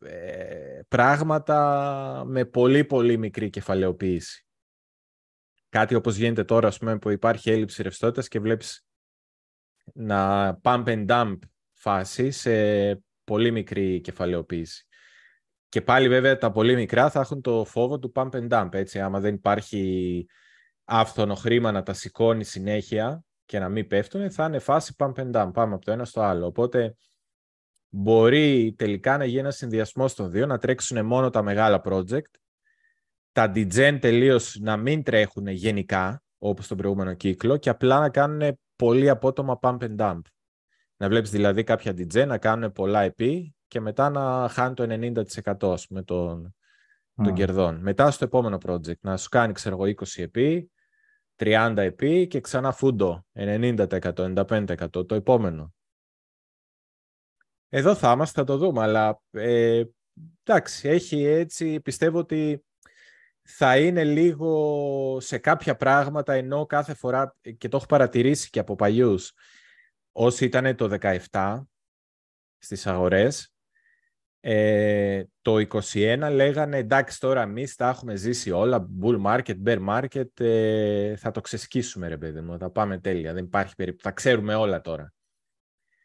ε, 0.01 0.81
πράγματα 0.89 2.23
με 2.27 2.45
πολύ 2.45 2.85
πολύ 2.85 3.17
μικρή 3.17 3.51
κεφαλαιοποίηση. 3.51 4.47
Κάτι 5.69 5.95
όπως 5.95 6.17
γίνεται 6.17 6.45
τώρα, 6.45 6.69
ας 6.69 6.79
πούμε, 6.79 6.99
που 6.99 7.11
υπάρχει 7.11 7.51
έλλειψη 7.51 7.83
ρευστότητας 7.83 8.29
και 8.29 8.41
βλέπεις 8.41 8.87
να 9.95 10.51
pump 10.63 10.85
and 10.85 11.07
dump 11.07 11.39
φάση 11.73 12.31
σε 12.31 12.95
πολύ 13.25 13.51
μικρή 13.51 14.01
κεφαλαιοποίηση. 14.01 14.87
Και 15.69 15.83
πάλι 15.83 16.09
βέβαια 16.09 16.39
τα 16.39 16.51
πολύ 16.51 16.75
μικρά 16.75 17.11
θα 17.11 17.21
έχουν 17.21 17.41
το 17.41 17.65
φόβο 17.65 17.99
του 17.99 18.13
pump 18.15 18.31
and 18.31 18.49
dump, 18.49 18.69
έτσι, 18.73 19.01
άμα 19.01 19.21
δεν 19.21 19.35
υπάρχει 19.35 20.27
άφθονο 20.85 21.35
χρήμα 21.35 21.73
να 21.73 21.83
τα 21.83 21.93
σηκώνει 21.93 22.45
συνέχεια 22.45 23.25
και 23.45 23.59
να 23.59 23.69
μην 23.69 23.87
πέφτουν, 23.87 24.31
θα 24.31 24.45
είναι 24.45 24.59
φάση 24.59 24.95
pump 24.99 25.13
and 25.15 25.31
dump, 25.33 25.51
πάμε 25.53 25.75
από 25.75 25.85
το 25.85 25.93
ένα 25.93 26.05
στο 26.05 26.21
άλλο. 26.21 26.47
Οπότε 26.47 26.97
μπορεί 27.89 28.75
τελικά 28.79 29.17
να 29.17 29.25
γίνει 29.25 29.39
ένα 29.39 29.51
συνδυασμό 29.51 30.07
των 30.09 30.31
δύο, 30.31 30.47
να 30.47 30.59
τρέξουν 30.59 31.07
μόνο 31.07 31.31
τα 31.31 31.43
μεγάλα 31.43 31.83
project, 31.85 32.31
τα 33.33 33.53
DGen 33.55 33.99
τελείως 34.01 34.59
να 34.61 34.77
μην 34.77 35.03
τρέχουν 35.03 35.47
γενικά, 35.47 36.23
όπως 36.39 36.67
τον 36.67 36.77
προηγούμενο 36.77 37.15
κύκλο, 37.15 37.57
και 37.57 37.71
απλά 37.71 38.01
να 38.01 38.11
κάνουν 38.11 38.59
πολύ 38.77 39.09
απότομα 39.09 39.59
pump 39.63 39.79
and 39.79 39.97
dump. 39.97 40.21
Να 40.97 41.09
βλέπεις 41.09 41.31
δηλαδή 41.31 41.65
κάποια 41.65 41.93
DJ 41.93 42.27
να 42.27 42.39
κάνουν 42.39 42.73
πολλά 42.73 43.15
EP 43.17 43.43
και 43.69 43.81
μετά 43.81 44.11
να 44.11 44.49
χάνει 44.49 44.75
το 44.75 44.87
90% 45.65 45.73
ας 45.73 45.87
πούμε 45.87 46.03
των, 46.03 46.55
των 47.15 47.35
κερδών. 47.35 47.81
Μετά 47.81 48.11
στο 48.11 48.25
επόμενο 48.25 48.59
project 48.67 49.01
να 49.01 49.17
σου 49.17 49.29
κάνει 49.29 49.53
ξέρω 49.53 49.77
εγώ 49.81 49.95
20 50.15 50.27
EP, 50.33 50.63
30 51.37 51.91
EP 51.91 52.27
και 52.29 52.41
ξανά 52.41 52.73
φούντο 52.73 53.27
90%, 53.35 53.87
95% 54.17 55.09
το 55.09 55.15
επόμενο. 55.15 55.73
Εδώ 57.69 57.95
θα 57.95 58.13
είμαστε, 58.13 58.41
θα 58.41 58.47
το 58.47 58.57
δούμε, 58.57 58.83
αλλά 58.83 59.21
ε, 59.31 59.83
εντάξει, 60.45 60.89
έχει 60.89 61.25
έτσι, 61.25 61.81
πιστεύω 61.81 62.19
ότι 62.19 62.65
θα 63.43 63.79
είναι 63.79 64.05
λίγο 64.05 65.21
σε 65.21 65.39
κάποια 65.39 65.77
πράγματα, 65.77 66.33
ενώ 66.33 66.67
κάθε 66.67 66.95
φορά, 66.95 67.37
και 67.59 67.69
το 67.69 67.77
έχω 67.77 67.87
παρατηρήσει 67.87 68.51
και 68.51 68.59
από 68.59 68.75
παλιούς, 68.75 69.33
όσοι 70.13 70.45
ήταν 70.45 70.77
το 70.77 70.99
17 71.31 71.63
στις 72.59 72.87
αγορές, 72.87 73.53
ε, 74.41 75.25
το 75.43 75.57
21 75.93 76.29
λέγανε 76.33 76.77
εντάξει 76.77 77.21
τώρα 77.21 77.43
εμείς 77.43 77.75
τα 77.75 77.89
έχουμε 77.89 78.17
ζήσει 78.17 78.51
όλα, 78.51 78.89
bull 79.03 79.23
market, 79.23 79.57
bear 79.65 79.89
market, 79.89 80.41
ε, 80.41 81.17
θα 81.17 81.31
το 81.31 81.41
ξεσκίσουμε 81.41 82.09
ρε 82.09 82.17
παιδί 82.17 82.41
μου, 82.41 82.59
θα 82.59 82.71
πάμε 82.71 82.99
τέλεια, 82.99 83.33
δεν 83.33 83.45
υπάρχει 83.45 83.75
περίπτωση, 83.75 84.09
θα 84.09 84.11
ξέρουμε 84.15 84.55
όλα 84.55 84.81
τώρα. 84.81 85.13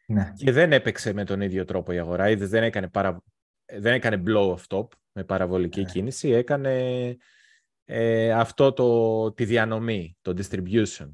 Ναι. 0.06 0.32
Και 0.36 0.52
δεν 0.52 0.72
έπαιξε 0.72 1.12
με 1.12 1.24
τον 1.24 1.40
ίδιο 1.40 1.64
τρόπο 1.64 1.92
η 1.92 1.98
αγορά, 1.98 2.30
είδες, 2.30 2.48
δεν 2.48 2.62
έκανε, 2.62 2.88
παρα... 2.88 3.22
δεν 3.78 3.92
έκανε 3.92 4.22
blow 4.26 4.54
off 4.54 4.62
top 4.68 4.86
με 5.12 5.24
παραβολική 5.24 5.80
ναι. 5.80 5.86
κίνηση, 5.86 6.28
έκανε 6.28 7.16
ε, 7.84 8.32
αυτό 8.32 8.72
το, 8.72 9.32
τη 9.32 9.44
διανομή, 9.44 10.16
το 10.22 10.34
distribution. 10.36 11.08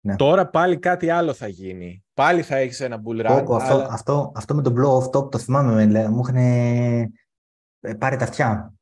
Ναι. 0.00 0.16
Τώρα 0.16 0.48
πάλι 0.48 0.78
κάτι 0.78 1.10
άλλο 1.10 1.32
θα 1.32 1.48
γίνει. 1.48 2.04
Πάλι 2.14 2.42
θα 2.42 2.56
έχεις 2.56 2.80
ένα 2.80 3.02
bull 3.04 3.20
run. 3.20 3.24
αυτό, 3.24 3.54
αλλά... 3.54 3.86
αυτό, 3.90 4.32
αυτό 4.34 4.54
με 4.54 4.62
τον 4.62 4.74
blow 4.78 4.98
off 4.98 5.10
top 5.10 5.30
το 5.30 5.38
θυμάμαι. 5.38 5.86
Μου 6.08 6.20
είχαν 6.20 6.36
ε, 6.36 7.10
πάρει 7.98 8.16
τα 8.16 8.24
αυτιά. 8.24 8.74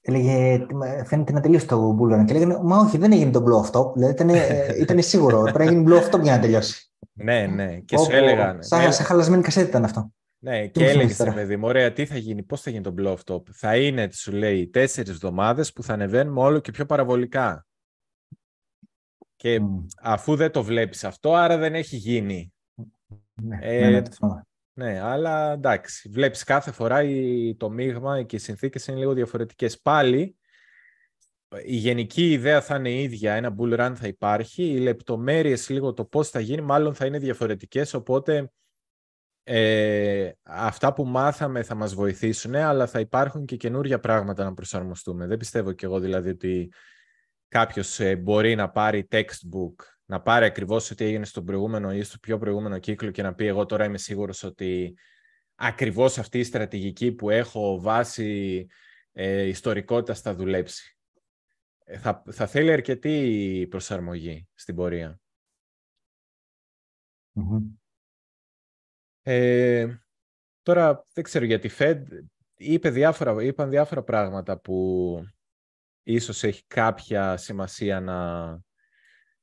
Έλεγε, 0.00 0.66
φαίνεται 1.04 1.32
να 1.32 1.40
τελείωσε 1.40 1.66
το 1.66 1.96
bull 2.00 2.14
run. 2.14 2.24
Και 2.24 2.32
λέγανε, 2.32 2.58
Μα 2.62 2.78
όχι, 2.78 2.98
δεν 2.98 3.12
έγινε 3.12 3.30
το 3.30 3.44
blow 3.46 3.64
off 3.64 3.80
top. 3.80 3.92
Δηλαδή 3.92 4.12
ήταν, 4.12 4.28
ε, 4.28 4.76
ήταν 4.78 5.02
σίγουρο. 5.02 5.42
Πρέπει 5.42 5.64
να 5.64 5.70
γίνει 5.70 5.84
blow 5.88 6.02
off 6.02 6.14
top 6.14 6.22
για 6.22 6.32
να 6.32 6.40
τελειώσει. 6.40 6.87
Ναι, 7.18 7.46
ναι. 7.46 7.80
Και 7.80 7.98
σου 7.98 8.10
έλεγαν. 8.10 8.62
Σαν, 8.62 8.80
ναι. 8.80 8.92
χαλασμένη 8.92 9.42
κασέτα 9.42 9.68
ήταν 9.68 9.84
αυτό. 9.84 10.12
Ναι, 10.40 10.66
και 10.66 10.88
έλεγε 10.88 11.32
παιδί 11.32 11.56
μου, 11.56 11.66
ωραία, 11.66 11.92
τι 11.92 12.06
θα 12.06 12.16
γίνει, 12.16 12.42
πώς 12.42 12.60
θα 12.60 12.70
γίνει 12.70 12.82
το 12.82 12.94
blow 12.98 13.14
off 13.14 13.34
top. 13.34 13.42
Θα 13.52 13.76
είναι, 13.76 14.08
σου 14.12 14.32
λέει, 14.32 14.68
τέσσερις 14.68 15.10
εβδομάδες 15.10 15.72
που 15.72 15.82
θα 15.82 15.92
ανεβαίνουμε 15.92 16.40
όλο 16.40 16.58
και 16.58 16.70
πιο 16.70 16.86
παραβολικά. 16.86 17.66
Και 19.36 19.60
αφού 20.02 20.36
δεν 20.36 20.50
το 20.50 20.62
βλέπεις 20.62 21.04
αυτό, 21.04 21.34
άρα 21.34 21.56
δεν 21.56 21.74
έχει 21.74 21.96
γίνει. 21.96 22.52
Ναι, 23.42 23.58
ε, 23.60 23.90
ναι, 23.90 24.02
ναι, 24.72 25.00
αλλά 25.00 25.52
εντάξει, 25.52 26.08
βλέπεις 26.08 26.44
κάθε 26.44 26.72
φορά 26.72 27.02
η, 27.02 27.54
το 27.56 27.70
μείγμα 27.70 28.22
και 28.22 28.36
οι 28.36 28.38
συνθήκες 28.38 28.86
είναι 28.86 28.98
λίγο 28.98 29.12
διαφορετικές. 29.12 29.80
Πάλι, 29.80 30.36
η 31.64 31.76
γενική 31.76 32.30
ιδέα 32.32 32.60
θα 32.60 32.76
είναι 32.76 32.90
η 32.90 33.02
ίδια, 33.02 33.34
ένα 33.34 33.54
bull 33.58 33.78
run 33.80 33.92
θα 33.94 34.06
υπάρχει, 34.06 34.62
οι 34.62 34.78
λεπτομέρειες 34.78 35.68
λίγο 35.68 35.92
το 35.92 36.04
πώς 36.04 36.30
θα 36.30 36.40
γίνει 36.40 36.60
μάλλον 36.60 36.94
θα 36.94 37.06
είναι 37.06 37.18
διαφορετικές, 37.18 37.94
οπότε 37.94 38.50
ε, 39.42 40.30
αυτά 40.42 40.92
που 40.92 41.04
μάθαμε 41.04 41.62
θα 41.62 41.74
μας 41.74 41.94
βοηθήσουν, 41.94 42.54
αλλά 42.54 42.86
θα 42.86 43.00
υπάρχουν 43.00 43.44
και 43.44 43.56
καινούργια 43.56 44.00
πράγματα 44.00 44.44
να 44.44 44.54
προσαρμοστούμε. 44.54 45.26
Δεν 45.26 45.36
πιστεύω 45.36 45.72
κι 45.72 45.84
εγώ 45.84 46.00
δηλαδή 46.00 46.28
ότι 46.28 46.72
κάποιος 47.48 48.00
ε, 48.00 48.16
μπορεί 48.16 48.54
να 48.54 48.70
πάρει 48.70 49.08
textbook, 49.10 49.84
να 50.04 50.20
πάρει 50.20 50.44
ακριβώς 50.44 50.90
ό,τι 50.90 51.04
έγινε 51.04 51.24
στον 51.24 51.44
προηγούμενο 51.44 51.92
ή 51.92 52.02
στο 52.02 52.18
πιο 52.18 52.38
προηγούμενο 52.38 52.78
κύκλο 52.78 53.10
και 53.10 53.22
να 53.22 53.34
πει 53.34 53.46
εγώ 53.46 53.66
τώρα 53.66 53.84
είμαι 53.84 53.98
σίγουρος 53.98 54.42
ότι 54.42 54.94
ακριβώς 55.54 56.18
αυτή 56.18 56.38
η 56.38 56.44
στρατηγική 56.44 57.12
που 57.12 57.30
έχω 57.30 57.80
βάσει 57.80 58.66
ε, 59.12 59.42
ιστορικότητας 59.42 60.20
θα 60.20 60.34
δουλέψει. 60.34 60.97
Ε, 61.90 61.98
θα, 61.98 62.22
θα 62.30 62.46
θέλει 62.46 62.72
αρκετή 62.72 63.66
προσαρμογή 63.70 64.48
στην 64.54 64.74
πορεία. 64.74 65.20
Ε, 69.22 69.98
τώρα 70.62 71.04
δεν 71.12 71.24
ξέρω 71.24 71.44
γιατί 71.44 71.70
Fed 71.78 72.02
είπε 72.56 72.90
διάφορα, 72.90 73.42
είπαν 73.42 73.70
διάφορα 73.70 74.02
πράγματα 74.02 74.60
που 74.60 75.20
ίσως 76.02 76.44
έχει 76.44 76.64
κάποια 76.66 77.36
σημασία 77.36 78.00
να 78.00 78.60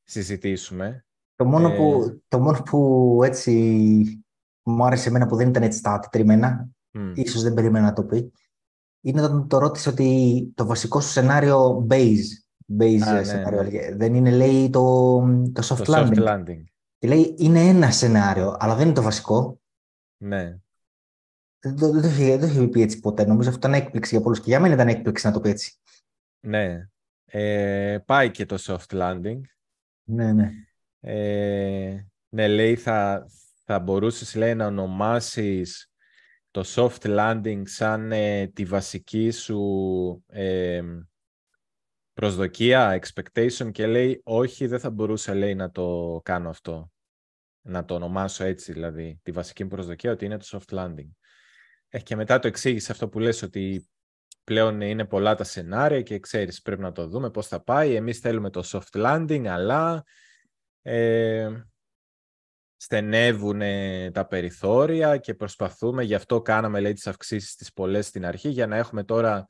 συζητήσουμε. 0.03 1.05
Το 1.35 1.45
μόνο, 1.45 1.75
που, 1.75 2.05
ε, 2.09 2.21
το 2.27 2.39
μόνο 2.39 2.61
που 2.61 3.19
έτσι 3.23 4.25
μου 4.63 4.85
άρεσε 4.85 5.09
εμένα 5.09 5.25
που 5.25 5.35
δεν 5.35 5.49
ήταν 5.49 5.63
έτσι 5.63 5.81
τα 5.81 5.99
τετριμένα, 5.99 6.69
mm. 6.93 7.11
ίσως 7.15 7.41
δεν 7.41 7.53
περίμενα 7.53 7.85
να 7.85 7.93
το 7.93 8.03
πει, 8.03 8.31
είναι 9.05 9.21
όταν 9.21 9.47
το 9.47 9.57
ρώτησε 9.57 9.89
ότι 9.89 10.51
το 10.55 10.65
βασικό 10.65 11.00
σου 11.00 11.09
σενάριο 11.09 11.88
base, 11.89 12.24
base 12.79 13.00
Α, 13.01 13.13
ναι, 13.13 13.24
σενάριο, 13.24 13.63
ναι. 13.63 13.95
δεν 13.95 14.15
είναι 14.15 14.31
λέει 14.31 14.69
το, 14.69 15.17
το 15.53 15.67
soft 15.69 15.83
Το 15.83 15.93
landing. 15.95 16.17
soft 16.17 16.27
landing. 16.27 16.63
Και 16.97 17.07
λέει 17.07 17.35
είναι 17.38 17.59
ένα 17.59 17.91
σενάριο, 17.91 18.55
αλλά 18.59 18.75
δεν 18.75 18.85
είναι 18.85 18.95
το 18.95 19.01
βασικό. 19.01 19.59
Ναι. 20.17 20.57
Δεν 21.59 21.75
το, 21.75 21.91
δεν 21.91 22.01
το, 22.01 22.07
είχε, 22.07 22.38
δεν 22.38 22.39
το 22.39 22.45
είχε 22.45 22.67
πει 22.67 22.81
έτσι 22.81 23.00
ποτέ. 23.00 23.25
Νομίζω 23.25 23.50
αυτό 23.50 23.67
ήταν 23.67 23.81
έκπληξη 23.81 24.13
για 24.13 24.24
πολλούς 24.24 24.39
και 24.39 24.50
για 24.50 24.59
μένα 24.59 24.74
ήταν 24.74 24.88
έκπληξη 24.88 25.25
να 25.27 25.33
το 25.33 25.39
πει 25.39 25.50
έτσι. 25.50 25.79
Ναι. 26.39 26.89
Ε, 27.25 27.97
πάει 28.05 28.31
και 28.31 28.45
το 28.45 28.57
soft 28.59 29.01
landing. 29.01 29.39
Ναι, 30.03 30.33
ναι. 30.33 30.50
Ε, 31.00 32.05
ναι, 32.29 32.47
λέει 32.47 32.75
θα, 32.75 33.27
θα 33.63 33.79
μπορούσες 33.79 34.35
λέει, 34.35 34.55
να 34.55 34.65
ονομάσεις 34.65 35.91
το 36.55 36.63
soft 36.65 37.17
landing 37.19 37.62
σαν 37.63 38.12
ε, 38.12 38.47
τη 38.47 38.65
βασική 38.65 39.31
σου 39.31 40.24
ε, 40.27 40.81
προσδοκία, 42.13 43.01
expectation 43.01 43.71
και 43.71 43.88
λέει 43.88 44.21
όχι 44.24 44.67
δεν 44.67 44.79
θα 44.79 44.89
μπορούσα 44.89 45.33
λέει 45.33 45.55
να 45.55 45.71
το 45.71 46.19
κάνω 46.24 46.50
αυτό. 46.50 46.91
Να 47.62 47.85
το 47.85 47.93
ονομάσω 47.93 48.43
έτσι 48.43 48.74
δηλαδή, 48.74 49.19
τη 49.24 49.31
βασική 49.31 49.63
μου 49.63 49.69
προσδοκία 49.69 50.12
ότι 50.12 50.25
είναι 50.25 50.38
το 50.38 50.45
soft 50.51 50.77
landing. 50.77 51.09
Ε, 51.89 52.00
και 52.00 52.15
μετά 52.15 52.39
το 52.39 52.47
εξήγησε 52.47 52.91
αυτό 52.91 53.09
που 53.09 53.19
λες 53.19 53.41
ότι 53.41 53.89
πλέον 54.43 54.81
είναι 54.81 55.05
πολλά 55.05 55.35
τα 55.35 55.43
σενάρια 55.43 56.01
και 56.01 56.19
ξέρεις 56.19 56.62
πρέπει 56.62 56.81
να 56.81 56.91
το 56.91 57.07
δούμε 57.07 57.31
πώς 57.31 57.47
θα 57.47 57.63
πάει. 57.63 57.95
Εμείς 57.95 58.19
θέλουμε 58.19 58.50
το 58.50 58.63
soft 58.65 59.05
landing 59.05 59.45
αλλά 59.45 60.03
ε, 60.81 61.50
στενεύουν 62.77 63.62
τα 64.12 64.25
περιθώρια 64.27 65.17
και 65.17 65.34
προσπαθούμε, 65.34 66.03
γι' 66.03 66.15
αυτό 66.15 66.41
κάναμε 66.41 66.79
λέει 66.79 66.94
τις 66.94 67.08
αυξήσεις 67.08 67.55
τις 67.55 67.74
πολλές 67.74 68.05
στην 68.05 68.25
αρχή 68.25 68.50
για 68.50 68.67
να 68.67 68.75
έχουμε 68.75 69.03
τώρα 69.03 69.46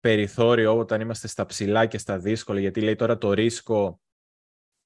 περιθώριο 0.00 0.78
όταν 0.78 1.00
είμαστε 1.00 1.28
στα 1.28 1.46
ψηλά 1.46 1.86
και 1.86 1.98
στα 1.98 2.18
δύσκολα 2.18 2.60
γιατί 2.60 2.80
λέει 2.80 2.96
τώρα 2.96 3.18
το 3.18 3.32
ρίσκο 3.32 4.00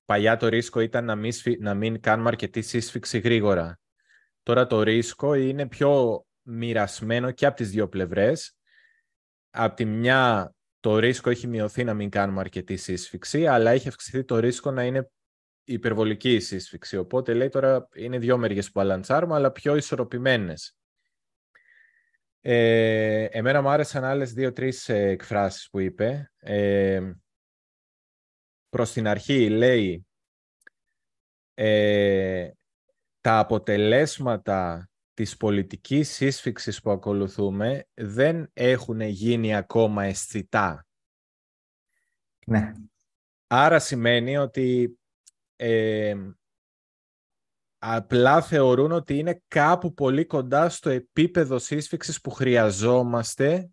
παλιά 0.04 0.36
το 0.36 0.48
ρίσκο 0.48 0.80
ήταν 0.80 1.04
να 1.04 1.16
μην, 1.16 1.32
να 1.58 1.74
μην 1.74 2.00
κάνουμε 2.00 2.28
αρκετή 2.28 2.62
σύσφυξη 2.62 3.18
γρήγορα. 3.18 3.80
Τώρα 4.42 4.66
το 4.66 4.82
ρίσκο 4.82 5.34
είναι 5.34 5.68
πιο 5.68 6.24
μοιρασμένο 6.42 7.30
και 7.30 7.46
από 7.46 7.56
τις 7.56 7.70
δύο 7.70 7.88
πλευρές. 7.88 8.56
Από 9.50 9.76
τη 9.76 9.84
μια 9.84 10.54
το 10.80 10.98
ρίσκο 10.98 11.30
έχει 11.30 11.46
μειωθεί 11.46 11.84
να 11.84 11.94
μην 11.94 12.10
κάνουμε 12.10 12.40
αρκετή 12.40 12.76
σύσφυξη, 12.76 13.46
αλλά 13.46 13.70
έχει 13.70 13.88
αυξηθεί 13.88 14.24
το 14.24 14.38
ρίσκο 14.38 14.70
να 14.70 14.84
είναι 14.84 15.10
υπερβολική 15.64 16.34
η 16.34 16.40
σύσφυξη. 16.40 16.96
Οπότε 16.96 17.34
λέει 17.34 17.48
τώρα 17.48 17.88
είναι 17.94 18.18
δύο 18.18 18.38
μεριές 18.38 18.66
που 18.66 18.72
μπαλαντσάρουμε, 18.74 19.34
αλλά 19.34 19.52
πιο 19.52 19.76
ισορροπημένες. 19.76 20.76
Ε, 22.40 23.24
εμένα 23.24 23.62
μου 23.62 23.68
άρεσαν 23.68 24.04
άλλες 24.04 24.32
δύο-τρεις 24.32 24.88
ε, 24.88 25.06
εκφράσεις 25.08 25.68
που 25.70 25.80
είπε. 25.80 26.32
Ε, 26.36 27.12
προς 28.68 28.92
την 28.92 29.06
αρχή 29.06 29.48
λέει 29.48 30.06
ε, 31.54 32.50
τα 33.20 33.38
αποτελέσματα 33.38 34.90
της 35.14 35.36
πολιτικής 35.36 36.10
σύσφυξης 36.10 36.80
που 36.80 36.90
ακολουθούμε 36.90 37.86
δεν 37.94 38.50
έχουν 38.52 39.00
γίνει 39.00 39.54
ακόμα 39.54 40.04
αισθητά. 40.04 40.86
Ναι. 42.46 42.72
Άρα 43.46 43.78
σημαίνει 43.78 44.36
ότι 44.36 44.96
ε, 45.64 46.14
απλά 47.78 48.42
θεωρούν 48.42 48.92
ότι 48.92 49.18
είναι 49.18 49.42
κάπου 49.48 49.94
πολύ 49.94 50.24
κοντά 50.24 50.68
στο 50.68 50.90
επίπεδο 50.90 51.58
σύσφυξης 51.58 52.20
που 52.20 52.30
χρειαζόμαστε 52.30 53.70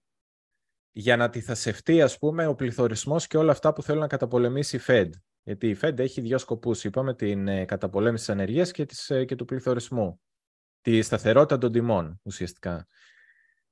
για 0.91 1.17
να 1.17 1.29
τυθασευτεί, 1.29 2.01
ας 2.01 2.17
πούμε, 2.17 2.45
ο 2.45 2.55
πληθωρισμός 2.55 3.27
και 3.27 3.37
όλα 3.37 3.51
αυτά 3.51 3.73
που 3.73 3.83
θέλουν 3.83 4.01
να 4.01 4.07
καταπολεμήσει 4.07 4.75
η 4.75 4.81
Fed. 4.87 5.09
Γιατί 5.43 5.69
η 5.69 5.77
Fed 5.81 5.99
έχει 5.99 6.21
δύο 6.21 6.37
σκοπούς, 6.37 6.83
είπαμε, 6.83 7.15
την 7.15 7.47
ε, 7.47 7.65
καταπολέμηση 7.65 8.25
της 8.25 8.33
ανεργίας 8.33 8.71
και, 8.71 8.85
της, 8.85 9.09
ε, 9.09 9.25
και 9.25 9.35
του 9.35 9.45
πληθωρισμού. 9.45 10.21
Τη 10.81 11.01
σταθερότητα 11.01 11.57
των 11.57 11.71
τιμών, 11.71 12.19
ουσιαστικά. 12.23 12.87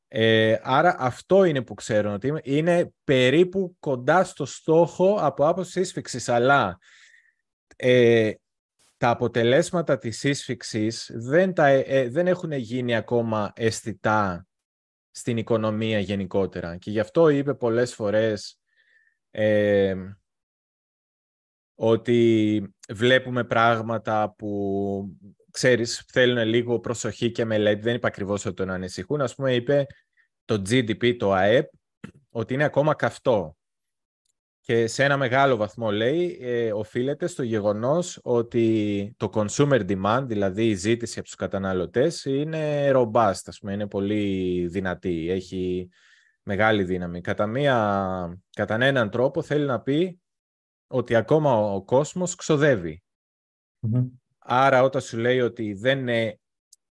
Ε, 0.08 0.58
άρα 0.62 0.96
αυτό 1.00 1.44
είναι 1.44 1.62
που 1.62 1.74
ξέρουν 1.74 2.13
ότι 2.13 2.34
είναι 2.44 2.94
περίπου 3.04 3.76
κοντά 3.80 4.24
στο 4.24 4.46
στόχο 4.46 5.18
από 5.20 5.48
άποψη 5.48 5.72
σύσφυξης, 5.72 6.30
αλλά 6.30 6.78
ε, 7.78 8.32
τα 8.98 9.10
αποτελέσματα 9.10 9.98
της 9.98 10.20
σύσφυξης 10.20 11.12
δεν, 11.13 11.54
τα, 11.54 11.68
ε, 11.68 12.10
δεν 12.10 12.28
έχουν 12.28 12.52
γίνει 12.52 12.96
ακόμα 12.96 13.52
αισθητά 13.56 14.48
στην 15.12 15.38
οικονομία 15.38 16.00
γενικότερα. 16.00 16.78
Και 16.78 16.92
γι' 16.92 17.00
αυτό 17.00 17.30
είπε 17.30 17.54
πολλές 17.54 17.94
φορές 17.94 18.60
ε, 19.32 19.96
ότι 21.76 22.62
βλέπουμε 22.90 23.44
πράγματα 23.44 24.34
που, 24.38 25.18
ξέρεις, 25.52 26.06
θέλουν 26.08 26.48
λίγο 26.48 26.80
προσοχή 26.80 27.32
και 27.32 27.46
μελέτη. 27.46 27.82
Δεν 27.82 27.96
είπε 27.96 28.08
ακριβώς 28.08 28.46
ότι 28.46 28.56
τον 28.56 28.70
ανησυχούν. 28.70 29.22
Ας 29.22 29.36
πούμε, 29.36 29.56
είπε 29.56 29.86
το 30.46 30.62
GDP, 30.70 31.16
το 31.18 31.34
ΑΕΠ, 31.34 31.70
ότι 32.30 32.54
είναι 32.54 32.63
ακόμα 32.63 32.94
καυτό. 32.94 33.57
Και 34.67 34.88
σε 34.88 35.03
ένα 35.03 35.17
μεγάλο 35.17 35.56
βαθμό, 35.56 35.91
λέει, 35.91 36.38
ε, 36.41 36.73
οφείλεται 36.73 37.27
στο 37.27 37.43
γεγονός 37.43 38.19
ότι 38.23 39.13
το 39.17 39.30
consumer 39.34 39.86
demand, 39.89 40.23
δηλαδή 40.27 40.67
η 40.67 40.73
ζήτηση 40.73 41.19
από 41.19 41.27
τους 41.27 41.38
καταναλωτές, 41.38 42.25
είναι 42.25 42.91
robust, 42.93 43.41
ας 43.45 43.60
πούμε, 43.60 43.73
είναι 43.73 43.88
πολύ 43.88 44.67
δυνατή, 44.67 45.30
έχει 45.30 45.89
μεγάλη 46.43 46.84
δύναμη. 46.84 47.21
Κατά, 47.21 47.47
μία, 47.47 48.41
κατά 48.49 48.75
έναν 48.86 49.10
τρόπο 49.10 49.41
θέλει 49.41 49.65
να 49.65 49.82
πει 49.82 50.21
ότι 50.88 51.15
ακόμα 51.15 51.73
ο 51.73 51.84
κόσμος 51.84 52.36
Άρα 54.38 54.84
όταν 54.84 55.01
σου 55.01 55.17
λέει 55.17 55.39
ότι 55.39 55.73
δεν, 55.73 56.06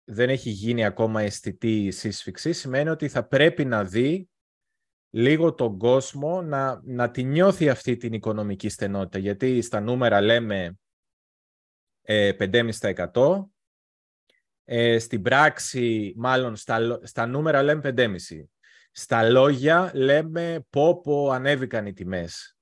δεν 0.04 0.30
έχει 0.30 0.50
γίνει 0.50 0.86
ακόμα 0.86 1.22
αισθητή 1.22 1.86
η 1.86 1.92
σύσφυξη, 1.92 2.54
σημαίνει 2.54 2.90
ότι 2.90 3.08
θα 3.08 3.28
πρέπει 3.28 3.66
να 3.66 3.84
δει 3.84 4.30
λίγο 5.16 5.54
τον 5.54 5.78
κόσμο 5.78 6.42
να, 6.42 6.82
να 6.84 7.12
τη 7.12 7.24
νιώθει 7.24 7.70
αυτή 7.70 7.98
την 7.98 8.14
οικονομική 8.14 8.70
στενότητα. 8.70 9.18
Γιατί 9.18 9.62
στα 9.62 9.80
νούμερα 9.80 10.22
λέμε 10.22 10.78
ε, 12.02 12.32
5,5%, 12.40 13.46
ε, 14.64 15.00
στην 15.00 15.22
πράξη 15.22 16.14
μάλλον 16.18 16.56
στα, 16.56 17.00
στα 17.04 17.26
νούμερα 17.26 17.64
λέμε 17.64 17.94
5,5%. 17.98 18.16
Στα 18.92 19.30
λόγια 19.30 19.92
λέμε 19.94 20.66
πω 20.70 21.02
πω 21.02 21.30
ανέβηκαν 21.30 21.86
οι 21.86 21.94
τιμές. 21.94 22.58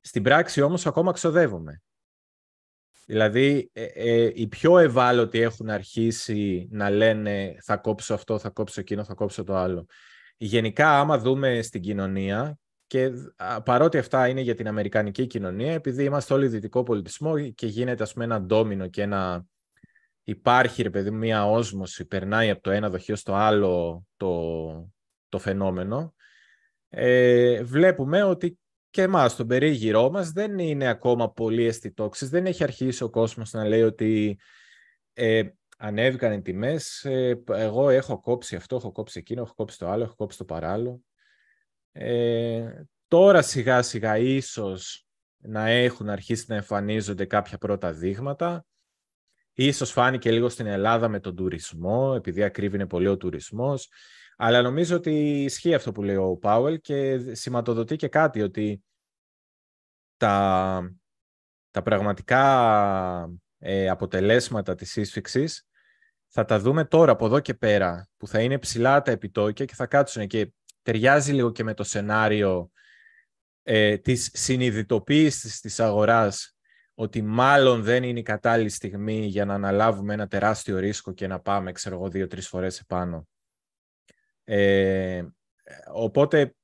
Στην 0.00 0.22
πράξη 0.22 0.60
όμως 0.60 0.86
ακόμα 0.86 1.12
ξοδεύουμε. 1.12 1.82
Δηλαδή, 3.06 3.70
ε, 3.72 3.84
ε, 3.84 4.32
οι 4.34 4.46
πιο 4.46 4.78
ευάλωτοι 4.78 5.40
έχουν 5.40 5.70
αρχίσει 5.70 6.68
να 6.70 6.90
λένε 6.90 7.56
θα 7.60 7.76
κόψω 7.76 8.14
αυτό, 8.14 8.38
θα 8.38 8.50
κόψω 8.50 8.80
εκείνο, 8.80 9.04
θα 9.04 9.14
κόψω 9.14 9.44
το 9.44 9.56
άλλο. 9.56 9.86
Γενικά, 10.36 10.98
άμα 10.98 11.18
δούμε 11.18 11.62
στην 11.62 11.80
κοινωνία, 11.80 12.58
και 12.86 13.10
παρότι 13.64 13.98
αυτά 13.98 14.28
είναι 14.28 14.40
για 14.40 14.54
την 14.54 14.68
Αμερικανική 14.68 15.26
κοινωνία, 15.26 15.72
επειδή 15.72 16.04
είμαστε 16.04 16.34
όλοι 16.34 16.48
δυτικό 16.48 16.82
πολιτισμό 16.82 17.48
και 17.48 17.66
γίνεται 17.66 18.02
ας 18.02 18.12
πούμε 18.12 18.24
ένα 18.24 18.42
ντόμινο 18.42 18.88
και 18.88 19.02
ένα... 19.02 19.44
Υπάρχει, 20.24 20.82
ρε 20.82 20.90
παιδί, 20.90 21.10
μια 21.10 21.46
όσμωση, 21.46 22.04
περνάει 22.04 22.50
από 22.50 22.62
το 22.62 22.70
ένα 22.70 22.90
δοχείο 22.90 23.16
στο 23.16 23.34
άλλο 23.34 24.04
το, 24.16 24.90
το 25.28 25.38
φαινόμενο, 25.38 26.14
ε, 26.88 27.62
βλέπουμε 27.62 28.22
ότι 28.22 28.58
και 28.90 29.02
εμάς 29.02 29.32
στον 29.32 29.46
περίγυρό 29.46 30.10
μας 30.10 30.30
δεν 30.30 30.58
είναι 30.58 30.88
ακόμα 30.88 31.32
πολύ 31.32 31.66
αισθητόξης. 31.66 32.28
Δεν 32.28 32.46
έχει 32.46 32.62
αρχίσει 32.62 33.02
ο 33.02 33.10
κόσμος 33.10 33.52
να 33.52 33.64
λέει 33.64 33.82
ότι 33.82 34.38
ε, 35.12 35.42
ανέβηκαν 35.82 36.32
οι 36.32 36.42
τιμές, 36.42 37.04
ε, 37.04 37.42
εγώ 37.46 37.88
έχω 37.88 38.20
κόψει 38.20 38.56
αυτό, 38.56 38.76
έχω 38.76 38.92
κόψει 38.92 39.18
εκείνο, 39.18 39.42
έχω 39.42 39.54
κόψει 39.54 39.78
το 39.78 39.88
άλλο, 39.88 40.02
έχω 40.02 40.14
κόψει 40.14 40.38
το 40.38 40.44
παράλληλο. 40.44 41.00
Ε, 41.92 42.82
τώρα 43.08 43.42
σιγά 43.42 43.82
σιγά 43.82 44.18
ίσως 44.18 45.06
να 45.38 45.68
έχουν 45.68 46.08
αρχίσει 46.08 46.44
να 46.48 46.54
εμφανίζονται 46.54 47.24
κάποια 47.24 47.58
πρώτα 47.58 47.92
δείγματα. 47.92 48.64
Ίσως 49.52 49.90
φάνηκε 49.90 50.30
λίγο 50.30 50.48
στην 50.48 50.66
Ελλάδα 50.66 51.08
με 51.08 51.20
τον 51.20 51.36
τουρισμό, 51.36 52.12
επειδή 52.16 52.42
ακρίβει 52.42 52.86
πολύ 52.86 53.08
ο 53.08 53.16
τουρισμός. 53.16 53.88
Αλλά 54.36 54.62
νομίζω 54.62 54.96
ότι 54.96 55.42
ισχύει 55.42 55.74
αυτό 55.74 55.92
που 55.92 56.02
λέει 56.02 56.16
ο 56.16 56.36
Πάουελ 56.36 56.80
και 56.80 57.34
σηματοδοτεί 57.34 57.96
και 57.96 58.08
κάτι 58.08 58.42
ότι 58.42 58.82
τα, 60.16 60.94
τα 61.70 61.82
πραγματικά 61.82 62.42
ε, 63.58 63.88
αποτελέσματα 63.88 64.74
της 64.74 64.90
σύσφυξης 64.90 65.66
θα 66.34 66.44
τα 66.44 66.58
δούμε 66.58 66.84
τώρα 66.84 67.12
από 67.12 67.26
εδώ 67.26 67.40
και 67.40 67.54
πέρα 67.54 68.08
που 68.16 68.26
θα 68.26 68.40
είναι 68.40 68.58
ψηλά 68.58 69.02
τα 69.02 69.10
επιτόκια 69.10 69.64
και 69.64 69.74
θα 69.74 69.86
κάτσουν 69.86 70.26
και 70.26 70.52
ταιριάζει 70.82 71.32
λίγο 71.32 71.52
και 71.52 71.64
με 71.64 71.74
το 71.74 71.84
σενάριο 71.84 72.70
ε, 73.62 73.98
της 73.98 74.30
συνειδητοποίησης 74.32 75.60
της 75.60 75.80
αγοράς 75.80 76.56
ότι 76.94 77.22
μάλλον 77.22 77.82
δεν 77.82 78.02
είναι 78.02 78.18
η 78.18 78.22
κατάλληλη 78.22 78.68
στιγμή 78.68 79.26
για 79.26 79.44
να 79.44 79.54
αναλάβουμε 79.54 80.14
ένα 80.14 80.26
τεράστιο 80.26 80.78
ρίσκο 80.78 81.12
και 81.12 81.26
να 81.26 81.40
πάμε, 81.40 81.72
ξέρω 81.72 81.94
εγώ, 81.94 82.08
δύο-τρεις 82.08 82.48
φορές 82.48 82.80
επάνω. 82.80 83.28
Ε, 84.44 85.24
οπότε 85.92 86.54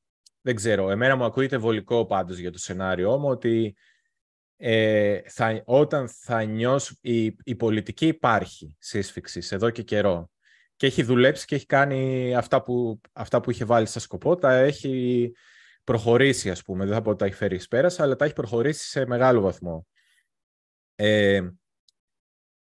δεν 0.41 0.55
ξέρω. 0.55 0.91
Εμένα 0.91 1.17
μου 1.17 1.25
ακούγεται 1.25 1.57
βολικό 1.57 2.07
πάντως 2.07 2.39
για 2.39 2.51
το 2.51 2.59
σενάριό 2.59 3.19
μου 3.19 3.29
ότι 3.29 3.77
ε, 4.61 5.21
θα, 5.27 5.63
όταν 5.65 6.09
θα 6.09 6.45
νιώσω... 6.45 6.95
Η, 7.01 7.25
η 7.45 7.55
πολιτική 7.55 8.07
υπάρχει 8.07 8.75
σύσφυξης 8.79 9.53
εδώ 9.53 9.71
και 9.71 9.83
καιρό 9.83 10.31
και 10.77 10.87
έχει 10.87 11.03
δουλέψει 11.03 11.47
και 11.47 11.55
έχει 11.55 11.67
κάνει 11.67 12.35
αυτά 12.35 12.63
που, 12.63 13.01
αυτά 13.13 13.41
που 13.41 13.51
είχε 13.51 13.65
βάλει 13.65 13.87
στα 13.87 14.01
σκοπό, 14.01 14.37
τα 14.37 14.53
έχει 14.53 15.33
προχωρήσει, 15.85 16.51
ας 16.51 16.63
πούμε. 16.63 16.85
Δεν 16.85 16.95
θα 16.95 17.03
πω 17.03 17.11
ότι 17.11 17.19
τα 17.19 17.25
έχει 17.25 17.35
φέρει 17.35 17.55
εις 17.55 17.69
πέρας, 17.69 18.01
αλλά 18.01 18.17
τα 18.17 18.25
έχει 18.25 18.35
προχωρήσει 18.35 18.89
σε 18.89 19.07
μεγάλο 19.07 19.41
βαθμό. 19.41 19.87
Ε, 20.95 21.49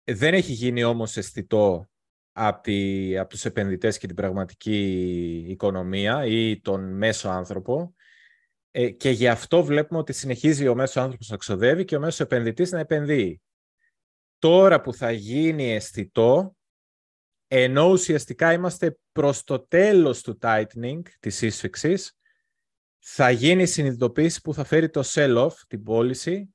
δεν 0.04 0.34
έχει 0.34 0.52
γίνει 0.52 0.84
όμως 0.84 1.16
αισθητό 1.16 1.90
από, 2.32 2.62
τη, 2.62 3.18
από 3.18 3.28
τους 3.28 3.44
επενδυτές 3.44 3.98
και 3.98 4.06
την 4.06 4.16
πραγματική 4.16 5.44
οικονομία 5.48 6.26
ή 6.26 6.60
τον 6.60 6.96
μέσο 6.96 7.28
άνθρωπο 7.28 7.94
ε, 8.74 8.90
και 8.90 9.10
γι' 9.10 9.28
αυτό 9.28 9.64
βλέπουμε 9.64 10.00
ότι 10.00 10.12
συνεχίζει 10.12 10.68
ο 10.68 10.74
μέσος 10.74 10.96
άνθρωπος 10.96 11.28
να 11.28 11.36
ξοδεύει 11.36 11.84
και 11.84 11.96
ο 11.96 12.00
μέσος 12.00 12.20
επενδυτής 12.20 12.70
να 12.70 12.78
επενδύει. 12.78 13.42
Τώρα 14.38 14.80
που 14.80 14.94
θα 14.94 15.10
γίνει 15.10 15.72
αισθητό, 15.72 16.56
ενώ 17.48 17.88
ουσιαστικά 17.88 18.52
είμαστε 18.52 18.98
προς 19.12 19.44
το 19.44 19.66
τέλος 19.66 20.22
του 20.22 20.38
tightening, 20.42 21.00
της 21.20 21.42
ίσφυξης, 21.42 22.16
θα 22.98 23.30
γίνει 23.30 23.62
η 23.62 23.66
συνειδητοποίηση 23.66 24.40
που 24.40 24.54
θα 24.54 24.64
φέρει 24.64 24.90
το 24.90 25.02
sell-off, 25.04 25.52
την 25.66 25.82
πώληση, 25.82 26.54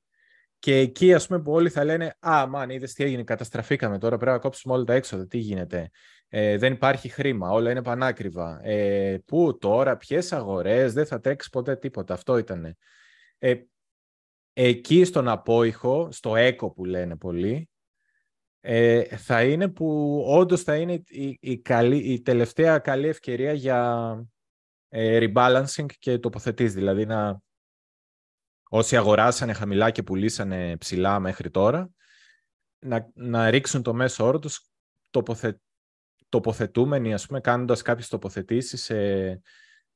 και 0.58 0.76
εκεί 0.76 1.14
ας 1.14 1.26
πούμε 1.26 1.42
που 1.42 1.52
όλοι 1.52 1.70
θα 1.70 1.84
λένε 1.84 2.16
«Α, 2.18 2.46
μαν, 2.46 2.70
είδες 2.70 2.92
τι 2.92 3.04
έγινε, 3.04 3.24
καταστραφήκαμε 3.24 3.98
τώρα, 3.98 4.16
πρέπει 4.16 4.32
να 4.32 4.38
κόψουμε 4.38 4.74
όλα 4.74 4.84
τα 4.84 4.94
έξοδα, 4.94 5.26
τι 5.26 5.38
γίνεται, 5.38 5.90
ε, 6.28 6.56
δεν 6.56 6.72
υπάρχει 6.72 7.08
χρήμα, 7.08 7.50
όλα 7.50 7.70
είναι 7.70 7.82
πανάκριβα, 7.82 8.60
ε, 8.62 9.18
πού 9.24 9.58
τώρα, 9.58 9.96
ποιες 9.96 10.32
αγορές, 10.32 10.92
δεν 10.92 11.06
θα 11.06 11.20
τρέξεις 11.20 11.50
ποτέ 11.50 11.76
τίποτα». 11.76 12.14
Αυτό 12.14 12.38
ήταν. 12.38 12.76
Ε, 13.38 13.54
εκεί 14.52 15.04
στον 15.04 15.28
απόϊχο, 15.28 16.08
στο 16.12 16.36
έκο 16.36 16.70
που 16.70 16.84
λένε 16.84 17.16
πολλοί, 17.16 17.70
ε, 18.60 19.16
θα 19.16 19.44
είναι 19.44 19.68
που 19.68 20.18
όντως 20.26 20.62
θα 20.62 20.76
είναι 20.76 21.02
η, 21.06 21.38
η, 21.40 21.58
καλή, 21.58 21.96
η 21.96 22.20
τελευταία 22.22 22.78
καλή 22.78 23.08
ευκαιρία 23.08 23.52
για 23.52 24.10
ε, 24.88 25.18
rebalancing 25.22 25.86
και 25.98 26.18
τοποθετής, 26.18 26.74
δηλαδή 26.74 27.06
να 27.06 27.40
όσοι 28.68 28.96
αγοράσανε 28.96 29.52
χαμηλά 29.52 29.90
και 29.90 30.02
πουλήσανε 30.02 30.76
ψηλά 30.76 31.20
μέχρι 31.20 31.50
τώρα, 31.50 31.90
να, 32.78 33.10
να 33.14 33.50
ρίξουν 33.50 33.82
το 33.82 33.94
μέσο 33.94 34.24
όρο 34.24 34.38
τους 34.38 34.70
τοποθε, 35.10 35.60
τοποθετούμενοι, 36.28 37.14
ας 37.14 37.26
πούμε, 37.26 37.40
κάνοντας 37.40 37.82
κάποιες 37.82 38.08
τοποθετήσεις 38.08 38.82
σε 38.82 38.96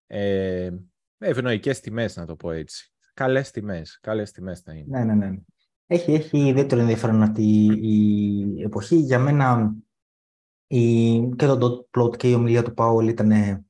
ε, 0.07 0.71
ευνοϊκές 1.19 1.81
τιμές, 1.81 2.17
να 2.17 2.27
το 2.27 2.37
πω 2.37 2.51
έτσι. 2.51 2.93
Καλές 3.15 3.51
τιμές, 3.51 3.99
καλές 4.03 4.31
τιμές 4.31 4.61
θα 4.61 4.73
είναι. 4.73 4.99
Ναι, 4.99 5.05
ναι, 5.05 5.27
ναι. 5.27 5.37
Έχει, 5.87 6.13
έχει 6.13 6.39
ιδιαίτερο 6.39 6.81
ενδιαφέρον 6.81 7.23
αυτή 7.23 7.43
η 7.83 8.63
εποχή. 8.63 8.97
Για 8.97 9.19
μένα 9.19 9.75
η, 10.67 11.19
και 11.37 11.47
το 11.47 11.87
dot 11.93 12.01
plot 12.01 12.17
και 12.17 12.31
η 12.31 12.35
ομιλία 12.35 12.63
του 12.63 12.75
Πάολ 12.75 13.09
ήταν 13.09 13.31
ε, 13.31 13.65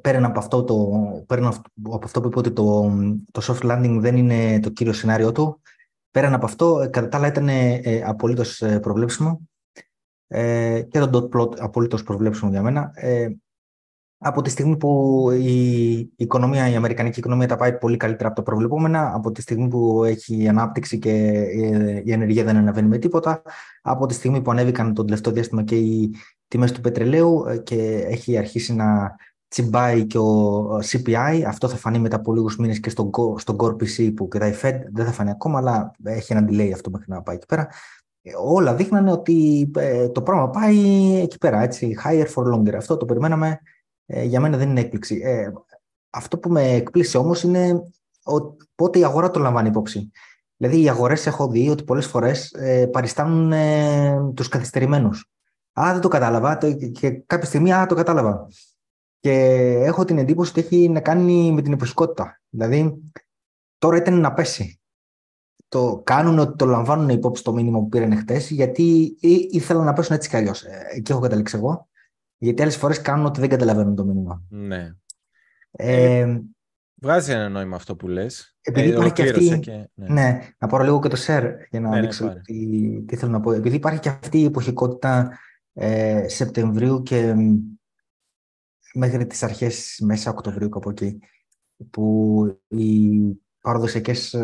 πέραν 0.00 0.24
από 0.24 0.38
αυτό, 0.38 0.64
το, 0.64 0.90
πέραν 1.26 1.46
από 1.82 2.04
αυτό 2.04 2.20
που 2.20 2.26
είπε 2.26 2.38
ότι 2.38 2.52
το, 2.52 2.92
το 3.30 3.42
soft 3.44 3.70
landing 3.70 3.96
δεν 4.00 4.16
είναι 4.16 4.60
το 4.60 4.70
κύριο 4.70 4.92
σενάριο 4.92 5.32
του, 5.32 5.60
πέραν 6.10 6.34
από 6.34 6.44
αυτό, 6.44 6.80
ε, 6.80 6.86
κατά 6.86 7.08
τα 7.08 7.16
άλλα 7.16 7.26
ήταν 7.26 7.48
ε, 7.48 8.02
απολύτως 8.06 8.62
ε, 8.62 8.80
προβλέψιμο 8.80 9.40
ε, 10.34 10.82
και 10.90 10.98
το 10.98 11.10
dot 11.12 11.38
plot 11.38 11.58
απολύτως 11.58 12.02
προβλέψιμο 12.02 12.50
για 12.50 12.62
μένα. 12.62 12.90
Ε, 12.94 13.28
από 14.18 14.42
τη 14.42 14.50
στιγμή 14.50 14.76
που 14.76 15.30
η 15.30 16.12
οικονομία, 16.16 16.68
η 16.70 16.74
αμερικανική 16.74 17.18
οικονομία 17.18 17.46
τα 17.46 17.56
πάει 17.56 17.78
πολύ 17.78 17.96
καλύτερα 17.96 18.28
από 18.28 18.36
το 18.36 18.42
προβλεπόμενα, 18.42 19.14
από 19.14 19.32
τη 19.32 19.40
στιγμή 19.42 19.68
που 19.68 20.04
έχει 20.04 20.48
ανάπτυξη 20.48 20.98
και 20.98 21.10
η 22.04 22.12
ενεργεία 22.12 22.44
δεν 22.44 22.56
αναβαίνει 22.56 22.88
με 22.88 22.98
τίποτα, 22.98 23.42
από 23.82 24.06
τη 24.06 24.14
στιγμή 24.14 24.42
που 24.42 24.50
ανέβηκαν 24.50 24.94
τον 24.94 25.06
τελευταίο 25.06 25.32
διάστημα 25.32 25.62
και 25.62 25.76
οι 25.76 26.14
τιμές 26.48 26.72
του 26.72 26.80
πετρελαίου 26.80 27.44
και 27.62 28.06
έχει 28.08 28.38
αρχίσει 28.38 28.74
να 28.74 29.16
τσιμπάει 29.48 30.06
και 30.06 30.18
ο 30.18 30.76
CPI, 30.76 31.42
αυτό 31.46 31.68
θα 31.68 31.76
φανεί 31.76 31.98
μετά 31.98 32.16
από 32.16 32.34
λίγους 32.34 32.56
μήνες 32.56 32.80
και 32.80 32.90
στον, 32.90 33.10
στον 33.36 33.56
Core 33.58 33.72
PC 33.72 34.12
που 34.16 34.28
κοιτάει 34.28 34.54
Fed, 34.62 34.80
δεν 34.92 35.06
θα 35.06 35.12
φανεί 35.12 35.30
ακόμα, 35.30 35.58
αλλά 35.58 35.90
έχει 36.02 36.32
ένα 36.32 36.46
delay 36.50 36.70
αυτό 36.74 36.90
μέχρι 36.90 37.06
να 37.08 37.22
πάει 37.22 37.36
εκεί 37.36 37.46
πέρα. 37.46 37.68
Όλα 38.44 38.74
δείχνανε 38.74 39.12
ότι 39.12 39.70
ε, 39.76 40.08
το 40.08 40.22
πράγμα 40.22 40.50
πάει 40.50 40.78
εκεί 41.22 41.38
πέρα, 41.38 41.60
έτσι, 41.60 41.96
higher 42.04 42.26
for 42.34 42.54
longer. 42.54 42.74
Αυτό 42.74 42.96
το 42.96 43.04
περιμέναμε 43.04 43.60
ε, 44.06 44.24
για 44.24 44.40
μένα 44.40 44.56
δεν 44.56 44.70
είναι 44.70 44.80
έκπληξη. 44.80 45.20
Ε, 45.24 45.52
αυτό 46.10 46.38
που 46.38 46.50
με 46.50 46.62
εκπλήσει 46.62 47.16
όμως 47.16 47.42
είναι 47.42 47.82
πότε 48.74 48.98
η 48.98 49.04
αγορά 49.04 49.30
το 49.30 49.40
λαμβάνει 49.40 49.68
υπόψη. 49.68 50.10
Δηλαδή 50.56 50.82
οι 50.82 50.88
αγορές 50.88 51.26
έχω 51.26 51.48
δει 51.48 51.68
ότι 51.68 51.84
πολλές 51.84 52.06
φορές 52.06 52.52
ε, 52.52 52.86
παριστάνουν 52.86 53.52
ε, 53.52 54.32
τους 54.34 54.48
καθυστερημένους. 54.48 55.30
Α, 55.80 55.88
δεν 55.92 56.00
το 56.00 56.08
κατάλαβα 56.08 56.56
και 56.92 57.10
κάποια 57.10 57.46
στιγμή, 57.46 57.72
α, 57.72 57.86
το 57.86 57.94
κατάλαβα. 57.94 58.48
Και 59.20 59.32
έχω 59.84 60.04
την 60.04 60.18
εντύπωση 60.18 60.50
ότι 60.50 60.60
έχει 60.60 60.88
να 60.88 61.00
κάνει 61.00 61.52
με 61.52 61.62
την 61.62 61.72
εποχικότητα. 61.72 62.40
Δηλαδή, 62.48 63.02
τώρα 63.78 63.96
ήταν 63.96 64.20
να 64.20 64.32
πέσει. 64.32 64.80
Το 65.72 66.00
κάνουν 66.04 66.38
ότι 66.38 66.56
το 66.56 66.64
λαμβάνουν 66.64 67.08
υπόψη 67.08 67.42
το 67.42 67.52
μήνυμα 67.52 67.78
που 67.78 67.88
πήραν 67.88 68.16
χτες, 68.16 68.50
γιατί 68.50 69.16
ήθελαν 69.50 69.84
να 69.84 69.92
πέσουν 69.92 70.16
έτσι 70.16 70.28
κι 70.28 70.36
αλλιώς. 70.36 70.64
Εκεί 70.94 71.12
έχω 71.12 71.20
καταλήξει 71.20 71.56
εγώ. 71.56 71.88
Γιατί 72.38 72.62
άλλες 72.62 72.76
φορές 72.76 73.00
κάνουν 73.00 73.26
ότι 73.26 73.40
δεν 73.40 73.48
καταλαβαίνουν 73.48 73.94
το 73.94 74.04
μήνυμα. 74.04 74.42
Ναι. 74.48 74.94
Ε, 75.70 76.18
ε, 76.18 76.40
βγάζει 76.94 77.32
ένα 77.32 77.48
νόημα 77.48 77.76
αυτό 77.76 77.96
που 77.96 78.08
λες. 78.08 78.56
Επειδή 78.60 78.88
ε, 78.88 78.90
υπάρχει 78.90 79.12
και 79.12 79.22
αυτή. 79.22 79.58
Και... 79.60 79.88
Ναι. 79.94 80.08
ναι. 80.08 80.38
να 80.58 80.68
πάρω 80.68 80.84
λίγο 80.84 81.00
και 81.00 81.08
το 81.08 81.16
share 81.26 81.52
για 81.70 81.80
να 81.80 81.88
ναι, 81.88 81.94
ναι 81.94 82.00
δείξω 82.00 82.24
ναι, 82.24 82.40
τι, 82.40 83.02
τι, 83.06 83.16
θέλω 83.16 83.32
να 83.32 83.40
πω. 83.40 83.52
Επειδή 83.52 83.76
υπάρχει 83.76 84.00
και 84.00 84.08
αυτή 84.08 84.38
η 84.40 84.44
εποχικότητα 84.44 85.38
ε, 85.72 86.28
Σεπτεμβρίου 86.28 87.02
και 87.02 87.34
μέχρι 88.94 89.26
τις 89.26 89.42
αρχές 89.42 90.00
μέσα 90.02 90.30
Οκτωβρίου 90.30 90.68
κάπου 90.68 90.90
εκεί 90.90 91.18
που 91.90 92.44
οι 92.68 93.10
παραδοσιακές 93.60 94.36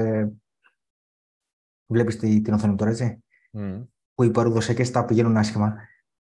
ε, 1.89 1.95
βλέπεις 1.95 2.17
την 2.17 2.53
οθόνη 2.53 2.75
τώρα 2.75 2.91
έτσι; 2.91 3.23
Mm. 3.53 3.87
που 4.15 4.23
οι 4.23 4.31
παραδοσιακές 4.31 4.91
τα 4.91 5.05
πηγαίνουν 5.05 5.37
άσχημα 5.37 5.75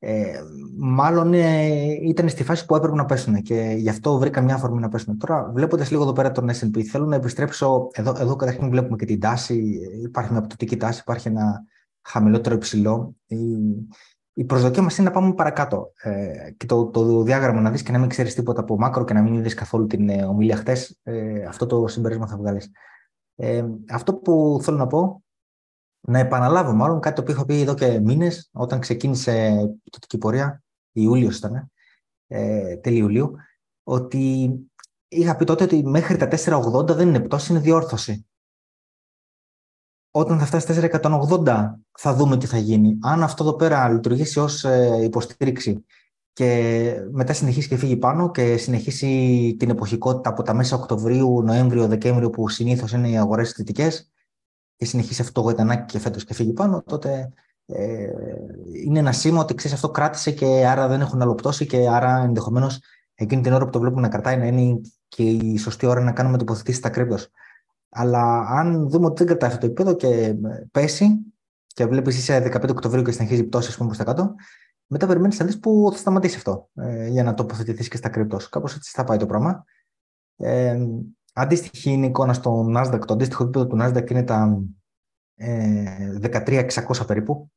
ε, 0.07 0.41
μάλλον 0.77 1.33
ε, 1.33 1.67
ήταν 2.01 2.29
στη 2.29 2.43
φάση 2.43 2.65
που 2.65 2.75
έπρεπε 2.75 2.95
να 2.95 3.05
πέσουν 3.05 3.41
και 3.41 3.75
γι' 3.77 3.89
αυτό 3.89 4.17
βρήκα 4.17 4.41
μια 4.41 4.55
αφορμή 4.55 4.79
να 4.79 4.89
πέσουν. 4.89 5.17
Τώρα, 5.17 5.51
βλέποντας 5.53 5.91
λίγο 5.91 6.03
εδώ 6.03 6.13
πέρα 6.13 6.31
τον 6.31 6.49
SP, 6.59 6.81
θέλω 6.81 7.05
να 7.05 7.15
επιστρέψω. 7.15 7.87
Εδώ, 7.91 8.15
εδώ 8.19 8.35
καταρχήν 8.35 8.69
βλέπουμε 8.69 8.95
και 8.95 9.05
την 9.05 9.19
τάση. 9.19 9.79
Υπάρχει 10.03 10.31
μια 10.31 10.41
πτωτική 10.41 10.77
τάση, 10.77 10.99
υπάρχει 10.99 11.27
ένα 11.27 11.63
χαμηλότερο 12.01 12.55
υψηλό. 12.55 13.15
Η, 13.25 13.37
η 14.33 14.43
προσδοκία 14.43 14.81
μας 14.81 14.97
είναι 14.97 15.07
να 15.07 15.13
πάμε 15.13 15.33
παρακάτω. 15.33 15.91
Ε, 16.01 16.51
και 16.57 16.65
το, 16.65 16.85
το 16.85 17.23
διάγραμμα 17.23 17.61
να 17.61 17.71
δεις 17.71 17.83
και 17.83 17.91
να 17.91 17.99
μην 17.99 18.09
ξέρεις 18.09 18.35
τίποτα 18.35 18.61
από 18.61 18.77
μάκρο 18.77 19.03
και 19.03 19.13
να 19.13 19.21
μην 19.21 19.33
είδες 19.33 19.53
καθόλου 19.53 19.85
την 19.85 20.09
ε, 20.09 20.23
ομιλία 20.23 20.55
χτες, 20.55 20.99
ε, 21.03 21.45
αυτό 21.45 21.65
το 21.65 21.87
συμπέρασμα 21.87 22.27
θα 22.27 22.37
βγάλεις. 22.37 22.71
Ε, 23.35 23.65
αυτό 23.89 24.13
που 24.13 24.59
θέλω 24.61 24.77
να 24.77 24.87
πω 24.87 25.24
να 26.07 26.19
επαναλάβω 26.19 26.73
μάλλον 26.73 26.99
κάτι 26.99 27.15
το 27.15 27.21
οποίο 27.21 27.33
είχα 27.33 27.45
πει 27.45 27.61
εδώ 27.61 27.73
και 27.73 27.99
μήνες, 27.99 28.49
όταν 28.53 28.79
ξεκίνησε 28.79 29.47
η 29.83 29.89
πτωτική 29.89 30.17
πορεία, 30.17 30.63
Ιούλιος 30.91 31.37
ήταν, 31.37 31.71
ε, 32.27 32.75
τέλη 32.75 32.97
Ιουλίου, 32.97 33.35
ότι 33.83 34.49
είχα 35.07 35.35
πει 35.35 35.45
τότε 35.45 35.63
ότι 35.63 35.83
μέχρι 35.85 36.17
τα 36.17 36.27
480 36.27 36.95
δεν 36.95 37.07
είναι 37.07 37.19
πτώση, 37.19 37.51
είναι 37.51 37.61
διόρθωση. 37.61 38.27
Όταν 40.11 40.39
θα 40.39 40.45
φτάσει 40.45 40.89
480 40.91 41.79
θα 41.91 42.13
δούμε 42.13 42.37
τι 42.37 42.45
θα 42.45 42.57
γίνει. 42.57 42.97
Αν 43.01 43.23
αυτό 43.23 43.43
εδώ 43.43 43.55
πέρα 43.55 43.89
λειτουργήσει 43.89 44.39
ως 44.39 44.63
ε, 44.63 44.99
υποστήριξη 45.03 45.85
και 46.33 47.07
μετά 47.11 47.33
συνεχίσει 47.33 47.67
και 47.67 47.77
φύγει 47.77 47.97
πάνω 47.97 48.31
και 48.31 48.57
συνεχίσει 48.57 49.55
την 49.59 49.69
εποχικότητα 49.69 50.29
από 50.29 50.43
τα 50.43 50.53
μέσα 50.53 50.75
Οκτωβρίου, 50.75 51.43
Νοέμβριο, 51.43 51.87
Δεκέμβριο 51.87 52.29
που 52.29 52.49
συνήθως 52.49 52.91
είναι 52.91 53.09
οι 53.09 53.17
αγορές 53.17 53.51
θετικές 53.51 54.11
και 54.75 54.85
συνεχίσει 54.85 55.21
αυτό 55.21 55.33
το 55.33 55.41
γοητανάκι 55.41 55.85
και 55.85 55.99
φέτος 55.99 56.23
και 56.23 56.33
φύγει 56.33 56.53
πάνω, 56.53 56.83
τότε 56.85 57.33
ε, 57.65 58.07
είναι 58.85 58.99
ένα 58.99 59.11
σήμα 59.11 59.41
ότι 59.41 59.53
ξέρεις 59.53 59.75
αυτό 59.75 59.89
κράτησε 59.89 60.31
και 60.31 60.45
άρα 60.45 60.87
δεν 60.87 61.01
έχουν 61.01 61.21
αλλοπτώσει 61.21 61.65
και 61.65 61.89
άρα 61.89 62.17
ενδεχομένως 62.17 62.79
εκείνη 63.15 63.41
την 63.41 63.53
ώρα 63.53 63.65
που 63.65 63.71
το 63.71 63.79
βλέπουμε 63.79 64.01
να 64.01 64.09
κρατάει 64.09 64.37
να 64.37 64.45
είναι 64.45 64.81
και 65.07 65.23
η 65.23 65.57
σωστή 65.57 65.85
ώρα 65.85 66.01
να 66.01 66.11
κάνουμε 66.11 66.37
τοποθετήσεις 66.37 66.79
στα 66.79 66.89
κρύπτο. 66.89 67.17
Αλλά 67.89 68.39
αν 68.39 68.89
δούμε 68.89 69.05
ότι 69.05 69.17
δεν 69.17 69.27
κρατάει 69.27 69.49
αυτό 69.49 69.59
το 69.59 69.65
επίπεδο 69.65 69.95
και 69.95 70.35
πέσει 70.71 71.33
και 71.67 71.85
βλέπεις 71.85 72.17
είσαι 72.17 72.51
15 72.53 72.69
Οκτωβρίου 72.69 73.03
και 73.03 73.11
συνεχίζει 73.11 73.43
πτώση 73.43 73.77
προς 73.77 73.97
τα 73.97 74.03
κάτω, 74.03 74.35
μετά 74.87 75.07
περιμένεις 75.07 75.39
να 75.39 75.45
δεις 75.45 75.59
που 75.59 75.89
θα 75.91 75.97
σταματήσει 75.97 76.35
αυτό 76.35 76.69
ε, 76.73 77.07
για 77.07 77.23
να 77.23 77.33
τοποθετηθείς 77.33 77.87
και 77.87 77.97
στα 77.97 78.09
κρύπτο. 78.09 78.37
Κάπως 78.49 78.75
έτσι 78.75 78.91
θα 78.95 79.03
πάει 79.03 79.17
το 79.17 79.25
πράγμα. 79.25 79.63
Ε, 80.37 80.77
Αντίστοιχη 81.37 81.91
είναι 81.91 82.05
η 82.05 82.09
εικόνα 82.09 82.33
στο 82.33 82.65
Nasdaq. 82.75 82.99
Το 83.07 83.13
αντίστοιχο 83.13 83.43
επίπεδο 83.43 83.67
του 83.67 83.77
Nasdaq 83.79 84.11
είναι 84.11 84.23
τα 84.23 84.63
ε, 85.35 86.17
13.600 86.21 87.07
περίπου. 87.07 87.51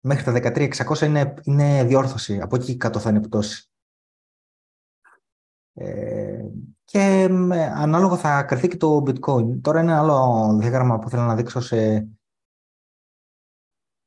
Μέχρι 0.00 0.24
τα 0.24 0.52
13.600 0.54 1.00
είναι, 1.00 1.34
είναι 1.42 1.84
διόρθωση. 1.84 2.40
Από 2.40 2.56
εκεί 2.56 2.76
κάτω 2.76 2.98
θα 2.98 3.10
είναι 3.10 3.20
πτώση. 3.20 3.70
Ε, 5.72 6.48
και 6.84 7.28
ανάλογα 7.74 8.16
θα 8.16 8.42
κρυθεί 8.42 8.68
και 8.68 8.76
το 8.76 9.02
bitcoin. 9.06 9.60
Τώρα 9.60 9.80
είναι 9.80 9.90
ένα 9.90 10.00
άλλο 10.00 10.56
διάγραμμα 10.60 10.98
που 10.98 11.10
θέλω 11.10 11.22
να 11.22 11.34
δείξω 11.34 11.60
σε 11.60 12.08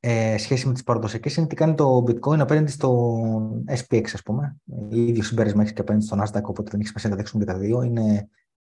ε, 0.00 0.38
σχέση 0.38 0.66
με 0.66 0.72
τις 0.72 0.82
παραδοσιακές 0.82 1.36
είναι 1.36 1.46
τι 1.46 1.54
κάνει 1.54 1.74
το 1.74 2.04
bitcoin 2.06 2.38
απέναντι 2.38 2.70
στο 2.70 3.18
SPX 3.66 4.04
ας 4.12 4.22
πούμε. 4.22 4.56
ίδιο 4.90 5.22
συμπέρασμα 5.22 5.60
έχεις 5.60 5.72
και 5.72 5.80
απέναντι 5.80 6.04
στο 6.04 6.16
Nasdaq 6.20 6.42
οπότε 6.42 6.70
δεν 6.70 6.80
έχεις 6.80 6.88
σημασία 6.88 7.10
να 7.10 7.16
δείξουμε 7.16 7.44
και 7.44 7.52
τα 7.52 7.58
δύο. 7.58 7.82
Είναι, 7.82 8.28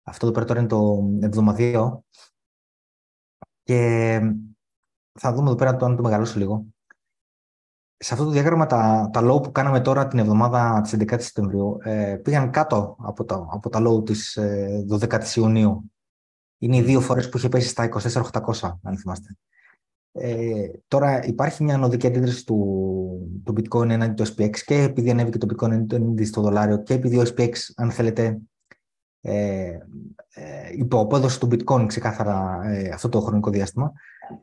αυτό 0.05 0.27
το 0.27 0.33
πέρα 0.33 0.45
τώρα 0.45 0.59
είναι 0.59 0.69
το 0.69 1.09
εβδομαδιαίο 1.21 2.05
και 3.63 4.21
θα 5.21 5.33
δούμε 5.33 5.49
εδώ 5.49 5.57
πέρα 5.57 5.77
το 5.77 5.85
αν 5.85 5.97
το 5.97 6.03
μεγαλώσω 6.03 6.39
λίγο 6.39 6.67
σε 8.05 8.13
αυτό 8.13 8.25
το 8.25 8.31
διάγραμμα 8.31 8.67
τα, 8.67 9.11
τα 9.13 9.21
low 9.31 9.43
που 9.43 9.53
κάναμε 9.53 9.81
τώρα 9.81 10.07
την 10.07 10.19
εβδομάδα 10.19 10.81
της 10.81 10.97
11 10.99 11.15
Σεπτεμβρίου 11.19 11.79
ε, 11.83 12.17
πήγαν 12.23 12.51
κάτω 12.51 12.97
από 12.99 13.25
τα, 13.25 13.47
από 13.51 13.69
τα 13.69 13.83
low 13.87 14.05
της 14.05 14.37
ε, 14.37 14.85
12 14.91 15.25
Ιουνίου. 15.37 15.93
Είναι 16.59 16.77
οι 16.77 16.83
δύο 16.83 17.01
φορές 17.01 17.29
που 17.29 17.37
είχε 17.37 17.49
πέσει 17.49 17.69
στα 17.69 17.89
24.800, 17.89 18.79
αν 18.83 18.97
θυμάστε. 18.97 19.37
Ε, 20.13 20.69
τώρα 20.89 21.25
υπάρχει 21.25 21.65
μια 21.65 21.75
ανωδική 21.75 22.07
αντίδραση 22.07 22.47
του, 22.47 23.43
του 23.45 23.55
bitcoin 23.57 23.89
έναντι 23.89 24.23
του 24.23 24.35
SPX 24.35 24.59
και 24.59 24.83
επειδή 24.83 25.11
ανέβηκε 25.11 25.39
το 25.39 25.47
bitcoin 25.51 25.71
έναντι 25.71 26.25
στο 26.25 26.41
δολάριο 26.41 26.83
και 26.83 26.95
επειδή 26.95 27.19
ο 27.19 27.23
SPX, 27.23 27.53
αν 27.77 27.91
θέλετε, 27.91 28.39
ε, 29.27 29.79
ε, 30.35 30.73
υποπόδοση 30.73 31.41
του 31.41 31.49
bitcoin 31.51 31.85
ξεκάθαρα 31.87 32.61
ε, 32.65 32.89
αυτό 32.89 33.09
το 33.09 33.21
χρονικό 33.21 33.51
διάστημα. 33.51 33.93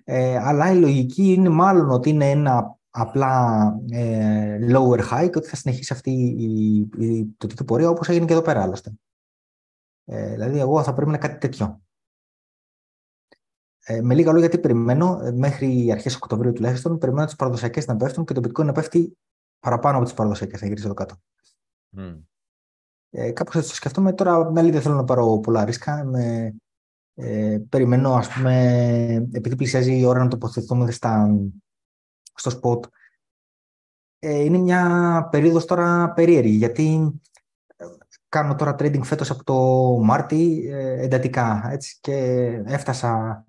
Ε, 0.03 0.37
αλλά 0.37 0.71
η 0.71 0.75
λογική 0.75 1.33
είναι 1.33 1.49
μάλλον 1.49 1.89
ότι 1.89 2.09
είναι 2.09 2.29
ένα 2.29 2.77
απλά 2.89 3.63
ε, 3.89 4.59
lower 4.71 4.99
high 5.11 5.29
και 5.31 5.37
ότι 5.37 5.47
θα 5.47 5.55
συνεχίσει 5.55 5.93
αυτή 5.93 6.11
η, 6.11 6.77
η, 6.97 7.25
το 7.37 7.47
τέτοιο 7.47 7.65
πορεία 7.65 7.89
όπως 7.89 8.09
έγινε 8.09 8.25
και 8.25 8.33
εδώ 8.33 8.41
πέρα 8.41 8.61
άλλωστε. 8.61 8.91
Ε, 10.05 10.31
δηλαδή 10.31 10.59
εγώ 10.59 10.83
θα 10.83 10.93
πρέπει 10.93 11.11
να 11.11 11.17
κάτι 11.17 11.37
τέτοιο. 11.37 11.81
Ε, 13.83 14.01
με 14.01 14.13
λίγα 14.13 14.31
λόγια, 14.31 14.49
τι 14.49 14.59
περιμένω 14.59 15.19
ε, 15.23 15.31
μέχρι 15.31 15.91
αρχές 15.91 16.15
Οκτωβρίου 16.15 16.53
τουλάχιστον, 16.53 16.97
περιμένω 16.97 17.25
τις 17.25 17.35
παραδοσιακές 17.35 17.87
να 17.87 17.95
πέφτουν 17.95 18.25
και 18.25 18.33
το 18.33 18.41
bitcoin 18.43 18.65
να 18.65 18.71
πέφτει 18.71 19.17
παραπάνω 19.59 19.95
από 19.95 20.05
τις 20.05 20.13
παραδοσιακές, 20.13 20.61
να 20.61 20.67
γυρίσει 20.67 20.85
εδώ 20.85 20.93
κάτω. 20.93 21.15
Mm. 21.97 22.19
Ε, 23.13 23.31
Κάπως 23.31 23.55
έτσι 23.55 23.69
το 23.69 23.75
σκεφτόμαι. 23.75 24.13
Τώρα, 24.13 24.51
με 24.51 24.61
δεν 24.61 24.81
θέλω 24.81 24.95
να 24.95 25.03
πάρω 25.03 25.39
πολλά 25.39 25.65
ρίσκα. 25.65 26.03
Με, 26.03 26.55
ε, 27.13 27.57
περιμένω, 27.69 28.13
ας 28.13 28.27
πούμε, 28.27 28.55
επειδή 29.33 29.55
πλησιάζει 29.55 29.99
η 29.99 30.05
ώρα 30.05 30.19
να 30.19 30.27
τοποθετηθούμε 30.27 30.91
στα, 30.91 31.37
στο 32.33 32.59
spot. 32.61 32.89
Ε, 34.19 34.43
είναι 34.43 34.57
μια 34.57 35.27
περίοδος 35.31 35.65
τώρα 35.65 36.13
περίεργη, 36.13 36.55
γιατί 36.55 37.19
ε, 37.75 37.85
κάνω 38.29 38.55
τώρα 38.55 38.75
trading 38.79 39.03
φέτος 39.03 39.29
από 39.29 39.43
το 39.43 39.55
Μάρτι 40.03 40.67
ε, 40.71 41.03
εντατικά, 41.03 41.69
έτσι, 41.71 41.97
και 42.01 42.15
έφτασα 42.65 43.45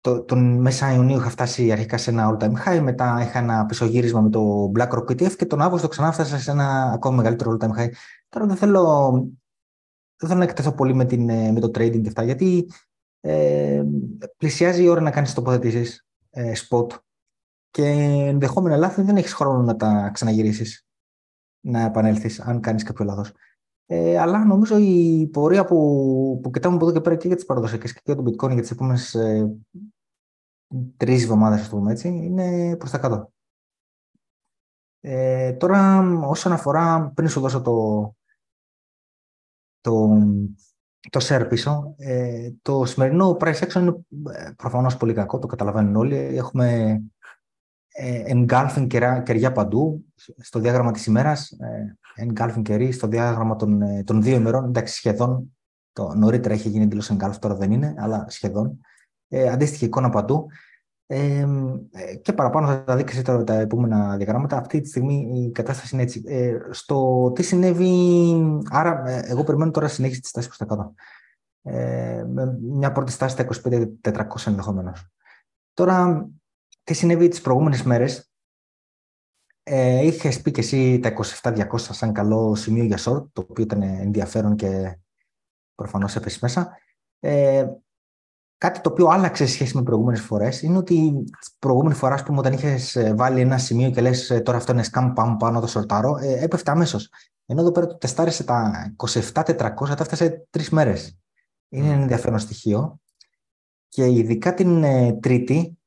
το, 0.00 0.22
τον 0.22 0.60
μέσα 0.60 0.94
Ιουνίου 0.94 1.16
είχα 1.16 1.30
φτάσει 1.30 1.72
αρχικά 1.72 1.96
σε 1.96 2.10
ένα 2.10 2.36
all-time 2.36 2.52
high, 2.66 2.80
μετά 2.80 3.18
είχα 3.22 3.38
ένα 3.38 3.66
πισωγύρισμα 3.66 4.20
με 4.20 4.30
το 4.30 4.72
BlackRock 4.78 5.10
ETF 5.10 5.32
και 5.36 5.46
τον 5.46 5.60
Αύγουστο 5.60 5.88
ξανά 5.88 6.12
φτάσα 6.12 6.38
σε 6.38 6.50
ένα 6.50 6.90
ακόμα 6.94 7.16
μεγαλύτερο 7.16 7.56
all-time 7.56 7.78
high. 7.78 7.90
Τώρα 8.28 8.46
δεν 8.46 8.56
θέλω, 8.56 9.10
δεν 10.16 10.28
θέλω 10.28 10.38
να 10.38 10.44
εκτεθώ 10.44 10.72
πολύ 10.72 10.94
με, 10.94 11.04
την, 11.04 11.24
με 11.52 11.60
το 11.60 11.66
trading 11.66 12.00
και 12.02 12.08
αυτά, 12.08 12.22
γιατί 12.22 12.70
ε, 13.20 13.82
πλησιάζει 14.36 14.82
η 14.82 14.88
ώρα 14.88 15.00
να 15.00 15.10
κάνεις 15.10 15.34
τοποθετήσεις 15.34 16.06
ε, 16.30 16.52
spot 16.68 16.86
και 17.70 17.86
ενδεχόμενα 18.26 18.76
λάθη 18.76 19.02
δεν 19.02 19.16
έχεις 19.16 19.32
χρόνο 19.32 19.62
να 19.62 19.76
τα 19.76 20.10
ξαναγυρίσεις, 20.12 20.86
να 21.60 21.80
επανέλθεις, 21.80 22.40
αν 22.40 22.60
κάνεις 22.60 22.82
κάποιο 22.82 23.04
λάθος. 23.04 23.32
Ε, 23.92 24.18
αλλά 24.18 24.44
νομίζω 24.44 24.78
η 24.78 25.28
πορεία 25.32 25.64
που, 25.64 26.40
που 26.42 26.50
κοιτάμε 26.50 26.74
από 26.74 26.84
εδώ 26.84 26.94
και 26.94 27.00
πέρα 27.00 27.16
και 27.16 27.26
για 27.26 27.36
τις 27.36 27.44
παραδοσιακές 27.44 27.92
και 27.92 28.00
για 28.04 28.14
το 28.14 28.22
bitcoin 28.26 28.52
για 28.52 28.60
τις 28.60 28.70
επόμενες 28.70 29.14
ε, 29.14 29.56
τρεις 30.96 31.22
εβδομάδες, 31.22 31.68
πούμε 31.68 31.92
έτσι, 31.92 32.08
είναι 32.08 32.76
προς 32.76 32.90
τα 32.90 32.98
κάτω. 32.98 33.32
Ε, 35.00 35.52
τώρα, 35.52 36.00
όσον 36.26 36.52
αφορά, 36.52 37.12
πριν 37.14 37.28
σου 37.28 37.40
δώσω 37.40 37.62
το, 37.62 38.14
το, 39.80 40.08
το 41.10 41.20
share 41.22 41.46
πίσω, 41.48 41.94
ε, 41.96 42.50
το 42.62 42.84
σημερινό 42.84 43.36
price 43.40 43.58
action 43.60 43.80
είναι 43.80 44.04
ε, 44.32 44.50
προφανώς 44.56 44.96
πολύ 44.96 45.14
κακό, 45.14 45.38
το 45.38 45.46
καταλαβαίνουν 45.46 45.96
όλοι. 45.96 46.16
Έχουμε 46.16 47.00
ε, 47.92 48.22
engulfing 48.34 48.86
κεριά 49.24 49.52
παντού, 49.52 50.04
στο 50.36 50.58
διάγραμμα 50.58 50.90
της 50.90 51.06
ημέρας, 51.06 51.50
ε, 51.50 51.96
engulfing 52.26 52.62
κερί, 52.62 52.92
στο 52.92 53.06
διάγραμμα 53.06 53.56
των, 53.56 53.82
ε, 53.82 54.04
των 54.04 54.22
δύο 54.22 54.36
ημερών, 54.36 54.64
εντάξει 54.64 54.94
σχεδόν, 54.94 55.56
το, 55.92 56.14
νωρίτερα 56.14 56.54
είχε 56.54 56.68
γίνει 56.68 56.84
εντελώς 56.84 57.12
engulf, 57.12 57.34
τώρα 57.40 57.54
δεν 57.54 57.72
είναι, 57.72 57.94
αλλά 57.98 58.24
σχεδόν. 58.28 58.78
Ε, 59.28 59.48
αντίστοιχη 59.48 59.84
εικόνα 59.84 60.10
παντού. 60.10 60.46
Ε, 61.06 61.46
και 62.22 62.32
παραπάνω 62.32 62.66
θα 62.66 62.84
τα 62.84 62.96
δείξεις 62.96 63.22
τώρα 63.22 63.44
τα 63.44 63.54
επόμενα 63.54 64.16
διαγράμματα. 64.16 64.56
Αυτή 64.56 64.80
τη 64.80 64.88
στιγμή 64.88 65.44
η 65.46 65.50
κατάσταση 65.50 65.94
είναι 65.94 66.02
έτσι. 66.02 66.22
Ε, 66.26 66.58
στο 66.70 67.30
τι 67.34 67.42
συνέβη, 67.42 67.92
άρα 68.70 69.02
εγώ 69.06 69.44
περιμένω 69.44 69.70
τώρα 69.70 69.88
συνέχιση 69.88 70.20
της 70.20 70.30
τάσης 70.30 70.48
προς 70.48 70.58
τα 70.58 70.74
κάτω. 70.74 70.94
Ε, 71.62 72.24
μια 72.60 72.92
πρώτη 72.92 73.12
στάση 73.12 73.32
στα 73.32 73.46
25-400 74.02 74.46
ενδεχομένως. 74.46 75.10
Τώρα, 75.74 76.28
τι 76.84 76.94
συνέβη 76.94 77.28
τις 77.28 77.40
προηγούμενες 77.40 77.82
μέρες; 77.82 78.30
Ε, 79.62 80.06
είχες 80.06 80.40
πει 80.42 80.50
και 80.50 80.60
εσύ 80.60 80.98
τα 80.98 81.08
27-200 81.08 81.78
σαν 81.78 82.12
καλό 82.12 82.54
σημείο 82.54 82.84
για 82.84 82.98
short, 82.98 83.24
το 83.32 83.46
οποίο 83.48 83.64
ήταν 83.64 83.82
ενδιαφέρον 83.82 84.56
και 84.56 84.98
προφανώς 85.74 86.16
έπεσε 86.16 86.38
μέσα. 86.42 86.78
Ε, 87.20 87.66
κάτι 88.58 88.80
το 88.80 88.90
οποίο 88.90 89.06
άλλαξε 89.06 89.46
σε 89.46 89.52
σχέση 89.52 89.76
με 89.76 89.82
προηγούμενες 89.82 90.20
φορές 90.20 90.62
είναι 90.62 90.76
ότι 90.76 91.24
προηγούμενη 91.58 91.94
φορά, 91.94 92.14
ας 92.14 92.22
πούμε, 92.22 92.38
όταν 92.38 92.52
είχες 92.52 92.96
ε, 92.96 93.14
βάλει 93.14 93.40
ένα 93.40 93.58
σημείο 93.58 93.90
και 93.90 94.00
λες 94.00 94.30
ε, 94.30 94.40
τώρα 94.40 94.58
αυτό 94.58 94.72
είναι 94.72 94.84
scam, 94.92 95.12
πάμε 95.14 95.36
πάνω 95.38 95.60
το 95.60 95.66
σορτάρω, 95.66 96.16
ε, 96.16 96.44
έπεφτε 96.44 96.70
αμέσως. 96.70 97.10
Ενώ 97.46 97.60
εδώ 97.60 97.72
πέρα 97.72 97.86
το 97.86 97.96
τεστάρισε 97.96 98.44
τα 98.44 98.92
27-400, 98.96 99.44
τα 99.44 99.96
έφτασε 99.98 100.46
τρεις 100.50 100.70
μέρες. 100.70 101.18
Είναι 101.68 101.86
ένα 101.86 102.00
ενδιαφέρον 102.00 102.38
στοιχείο. 102.38 103.00
Και 103.88 104.06
ειδικά 104.10 104.54
την 104.54 104.82
ε, 104.82 105.12
Τρίτη, 105.12 105.78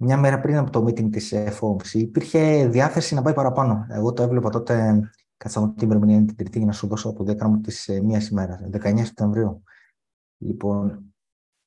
μια 0.00 0.16
μέρα 0.16 0.40
πριν 0.40 0.56
από 0.56 0.70
το 0.70 0.84
meeting 0.84 1.10
της 1.10 1.32
FOMC, 1.34 1.92
υπήρχε 1.92 2.68
διάθεση 2.68 3.14
να 3.14 3.22
πάει 3.22 3.34
παραπάνω. 3.34 3.86
Εγώ 3.90 4.12
το 4.12 4.22
έβλεπα 4.22 4.50
τότε, 4.50 5.00
κάτσα 5.36 5.72
την 5.76 5.84
ημερομηνία 5.84 6.24
την 6.24 6.36
Τρίτη 6.36 6.58
για 6.58 6.66
να 6.66 6.72
σου 6.72 6.86
δώσω 6.86 7.08
από 7.08 7.24
διάγραμμα 7.24 7.60
της 7.60 7.88
ε, 7.88 8.00
μίας 8.00 8.28
ημέρας, 8.28 8.60
19 8.72 9.04
Σεπτεμβρίου. 9.04 9.62
Λοιπόν, 10.38 11.14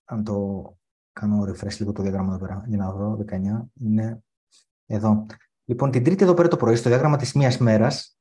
αν 0.06 0.24
το 0.24 0.66
κάνω 1.14 1.44
refresh 1.44 1.78
λίγο 1.80 1.92
το 1.92 2.02
διάγραμμα 2.02 2.34
εδώ 2.36 2.46
πέρα, 2.46 2.64
για 2.68 2.78
να 2.78 2.92
δω, 2.92 3.26
19, 3.30 3.70
είναι 3.74 4.24
εδώ. 4.86 5.26
Λοιπόν, 5.66 5.92
την 5.92 6.04
Τρίτη 6.04 6.24
εδώ 6.24 6.34
πέρα 6.34 6.48
το 6.48 6.58
πρωί, 6.58 6.76
στο 6.76 6.90
διάγραμμα 6.90 7.18
της 7.18 7.34
μίας 7.34 7.58
μέρας, 7.58 8.18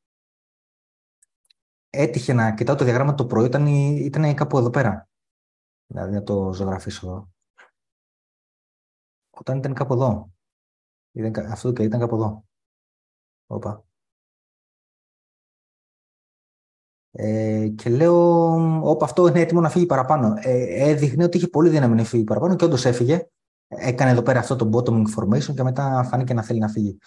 έτυχε 1.90 2.32
να 2.32 2.54
κοιτάω 2.54 2.76
το 2.76 2.84
διάγραμμα 2.84 3.14
το 3.14 3.26
πρωί, 3.26 3.46
ήταν, 3.46 3.66
ήταν 3.96 4.34
κάπου 4.34 4.58
εδώ 4.58 4.70
πέρα. 4.70 5.08
Δηλαδή, 5.86 6.14
να 6.14 6.22
το 6.22 6.52
ζωγραφίσω 6.52 7.06
εδώ 7.06 7.28
όταν 9.40 9.58
ήταν 9.58 9.74
κάπου 9.74 9.92
εδώ. 9.92 10.30
Ήταν, 11.12 11.46
αυτό 11.46 11.72
και 11.72 11.82
ήταν 11.82 12.00
κάπου 12.00 12.14
εδώ. 12.14 12.44
Οπα. 13.46 13.84
Ε, 17.12 17.68
και 17.68 17.90
λέω, 17.90 18.44
όπα 18.90 19.04
αυτό 19.04 19.26
είναι 19.26 19.40
έτοιμο 19.40 19.60
να 19.60 19.68
φύγει 19.68 19.86
παραπάνω. 19.86 20.34
Ε, 20.36 20.88
έδειχνε 20.88 21.24
ότι 21.24 21.36
είχε 21.36 21.48
πολύ 21.48 21.68
δύναμη 21.68 21.94
να 21.94 22.04
φύγει 22.04 22.24
παραπάνω 22.24 22.56
και 22.56 22.64
όντως 22.64 22.84
έφυγε. 22.84 23.28
Έκανε 23.68 24.10
εδώ 24.10 24.22
πέρα 24.22 24.38
αυτό 24.38 24.56
το 24.56 24.70
bottom 24.72 25.02
information 25.06 25.54
και 25.54 25.62
μετά 25.62 26.04
φάνηκε 26.08 26.34
να 26.34 26.42
θέλει 26.42 26.58
να 26.58 26.68
φύγει. 26.68 26.98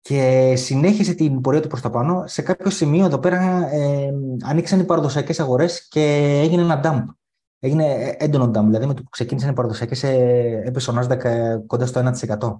Και 0.00 0.54
συνέχισε 0.56 1.14
την 1.14 1.40
πορεία 1.40 1.60
του 1.60 1.68
προς 1.68 1.80
τα 1.80 1.90
πάνω. 1.90 2.26
Σε 2.26 2.42
κάποιο 2.42 2.70
σημείο 2.70 3.04
εδώ 3.04 3.18
πέρα 3.18 3.68
ε, 3.70 4.12
ανοίξαν 4.42 4.80
οι 4.80 4.84
παραδοσιακές 4.84 5.40
αγορές 5.40 5.88
και 5.88 6.38
έγινε 6.42 6.62
ένα 6.62 6.80
dump 6.84 7.21
έγινε 7.64 8.16
έντονο 8.18 8.48
ντάμ. 8.48 8.66
Δηλαδή 8.66 8.86
με 8.86 8.94
το 8.94 9.02
που 9.02 9.08
ξεκίνησαν 9.08 9.50
οι 9.50 9.52
παραδοσιακές, 9.52 10.02
έπεσε 10.02 10.90
ο 10.90 10.94
Nasdaq 10.98 11.24
ε, 11.24 11.56
κοντά 11.66 11.86
στο 11.86 12.12
1% 12.50 12.58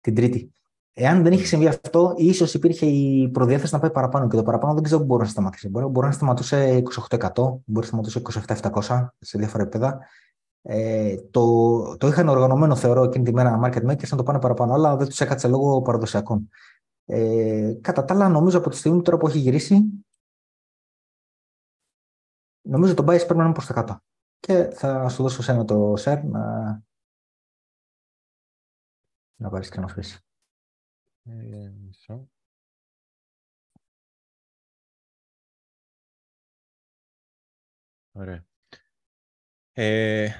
την 0.00 0.14
Τρίτη. 0.14 0.52
Εάν 0.92 1.22
δεν 1.22 1.32
είχε 1.32 1.44
συμβεί 1.44 1.66
αυτό, 1.66 2.14
ίσως 2.16 2.54
υπήρχε 2.54 2.86
η 2.86 3.28
προδιάθεση 3.28 3.74
να 3.74 3.80
πάει 3.80 3.90
παραπάνω. 3.90 4.28
Και 4.28 4.36
το 4.36 4.42
παραπάνω 4.42 4.74
δεν 4.74 4.82
ξέρω 4.82 5.00
πού 5.00 5.06
μπορεί 5.06 5.22
να 5.22 5.28
σταματήσει. 5.28 5.68
Μπορεί, 5.68 5.86
μπορεί 5.86 6.06
να 6.06 6.12
σταματούσε 6.12 6.82
28%, 7.08 7.30
μπορεί 7.64 7.64
να 7.74 7.82
σταματούσε 7.82 8.22
27.700 8.46 9.06
σε 9.18 9.38
διάφορα 9.38 9.62
επίπεδα. 9.62 9.98
Ε, 10.62 11.16
το, 11.30 11.96
το 11.96 12.06
είχαν 12.06 12.28
οργανωμένο, 12.28 12.74
θεωρώ, 12.74 13.02
εκείνη 13.02 13.24
τη 13.24 13.32
μέρα 13.32 13.60
market 13.64 13.90
makers 13.90 14.08
να 14.08 14.16
το 14.16 14.22
πάνε 14.22 14.38
παραπάνω, 14.38 14.74
αλλά 14.74 14.96
δεν 14.96 15.08
τους 15.08 15.20
έκατσε 15.20 15.48
λόγω 15.48 15.82
παραδοσιακών. 15.82 16.48
Ε, 17.04 17.72
κατά 17.80 18.04
τα 18.04 18.14
άλλα, 18.14 18.28
νομίζω 18.28 18.58
από 18.58 18.70
τη 18.70 18.76
στιγμή 18.76 19.02
τώρα 19.02 19.16
που 19.16 19.26
έχει 19.26 19.38
γυρίσει, 19.38 19.82
νομίζω 22.62 22.94
το 22.94 23.02
bias 23.02 23.06
πρέπει 23.06 23.36
να 23.36 23.44
είναι 23.44 23.52
προς 23.52 23.66
τα 23.66 23.72
κάτω 23.72 24.00
και 24.40 24.64
θα 24.64 25.08
σου 25.08 25.22
δώσω 25.22 25.42
σένα 25.42 25.64
το 25.64 25.92
share 25.98 26.22
να, 26.24 26.82
να 29.36 29.48
πάρεις 29.50 29.68
και 29.68 29.80
να 29.80 29.84
αφήσεις. 29.84 30.20
Ε, 31.22 31.72
Ωραία. 38.12 38.46
Ε, 39.72 40.30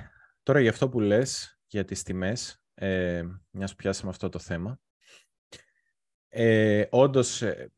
τώρα 0.43 0.61
για 0.61 0.71
αυτό 0.71 0.89
που 0.89 1.01
λες, 1.01 1.61
για 1.67 1.85
τις 1.85 2.03
τιμές, 2.03 2.63
ε, 2.75 3.25
μιας 3.51 3.71
που 3.71 3.77
πιάσαμε 3.77 4.11
αυτό 4.11 4.29
το 4.29 4.39
θέμα, 4.39 4.81
ε, 6.29 6.87
όντως 6.91 7.43
ε, 7.43 7.73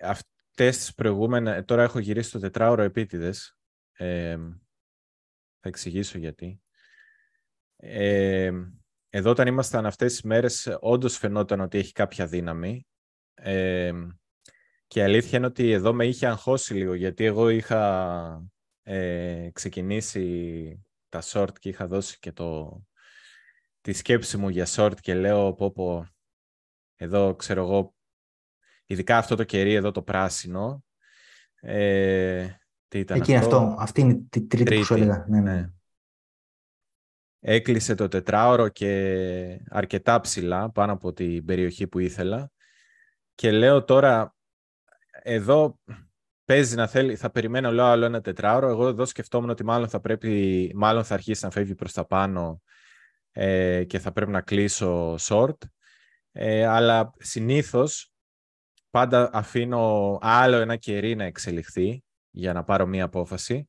αυτές 0.00 0.76
τις 0.76 0.94
προηγούμενα, 0.94 1.64
τώρα 1.64 1.82
έχω 1.82 1.98
γυρίσει 1.98 2.30
το 2.30 2.38
τετράωρο 2.38 2.82
επίτηδες, 2.82 3.58
ε, 3.92 4.38
θα 5.60 5.68
εξηγήσω 5.68 6.18
γιατί. 6.18 6.60
Ε, 7.76 8.50
εδώ 9.10 9.30
όταν 9.30 9.46
ήμασταν 9.46 9.86
αυτές 9.86 10.12
τις 10.12 10.22
μέρες 10.22 10.76
όντως 10.80 11.16
φαινόταν 11.16 11.60
ότι 11.60 11.78
έχει 11.78 11.92
κάποια 11.92 12.26
δύναμη 12.26 12.86
ε, 13.34 13.92
και 14.86 15.00
η 15.00 15.02
αλήθεια 15.02 15.38
είναι 15.38 15.46
ότι 15.46 15.70
εδώ 15.70 15.92
με 15.92 16.06
είχε 16.06 16.26
αγχώσει 16.26 16.74
λίγο 16.74 16.94
γιατί 16.94 17.24
εγώ 17.24 17.48
είχα 17.48 18.42
ε, 18.82 19.50
ξεκινήσει 19.52 20.86
τα 21.08 21.22
short 21.22 21.58
και 21.58 21.68
είχα 21.68 21.86
δώσει 21.86 22.18
και 22.18 22.32
το, 22.32 22.80
τη 23.80 23.92
σκέψη 23.92 24.36
μου 24.36 24.48
για 24.48 24.66
short 24.68 25.00
και 25.00 25.14
λέω 25.14 25.54
πω 25.54 25.72
πω 25.72 26.08
εδώ 26.96 27.36
ξέρω 27.36 27.62
εγώ 27.62 27.94
ειδικά 28.86 29.16
αυτό 29.16 29.36
το 29.36 29.44
κερί 29.44 29.74
εδώ 29.74 29.90
το 29.90 30.02
πράσινο 30.02 30.84
ε, 31.60 32.48
τι 32.90 32.98
ήταν 32.98 33.18
Εκεί 33.18 33.36
αυτό, 33.36 33.56
αυτό 33.56 33.76
αυτή 33.78 34.00
είναι 34.00 34.12
η 34.12 34.26
τρίτη, 34.28 34.46
τρίτη. 34.46 34.76
που 34.76 34.84
σου 34.84 34.94
έλεγα. 34.94 35.26
Ναι, 35.28 35.40
ναι. 35.40 35.52
ναι 35.52 35.70
έκλεισε 37.40 37.94
το 37.94 38.08
τετράωρο 38.08 38.68
και 38.68 39.60
αρκετά 39.68 40.20
ψηλά 40.20 40.70
πάνω 40.70 40.92
από 40.92 41.12
την 41.12 41.44
περιοχή 41.44 41.86
που 41.86 41.98
ήθελα 41.98 42.50
και 43.34 43.50
λέω 43.50 43.84
τώρα 43.84 44.34
εδώ 45.22 45.78
παίζει 46.44 46.74
να 46.76 46.86
θέλει, 46.86 47.16
θα 47.16 47.30
περιμένω 47.30 47.72
λέω 47.72 47.84
άλλο 47.84 48.04
ένα 48.04 48.20
τετράωρο, 48.20 48.68
εγώ 48.68 48.88
εδώ 48.88 49.04
σκεφτόμουν 49.04 49.50
ότι 49.50 49.64
μάλλον 49.64 49.88
θα 49.88 50.00
πρέπει, 50.00 50.72
μάλλον 50.74 51.04
θα 51.04 51.14
αρχίσει 51.14 51.44
να 51.44 51.50
φεύγει 51.50 51.74
προς 51.74 51.92
τα 51.92 52.06
πάνω 52.06 52.62
ε, 53.32 53.84
και 53.84 53.98
θα 53.98 54.12
πρέπει 54.12 54.30
να 54.30 54.40
κλείσω 54.40 55.14
short, 55.20 55.56
ε, 56.32 56.66
αλλά 56.66 57.10
συνήθως 57.18 58.12
πάντα 58.90 59.30
αφήνω 59.32 60.18
άλλο 60.20 60.56
ένα 60.56 60.76
κερί 60.76 61.14
να 61.14 61.24
εξελιχθεί 61.24 62.04
για 62.30 62.52
να 62.52 62.64
πάρω 62.64 62.86
μία 62.86 63.04
απόφαση 63.04 63.68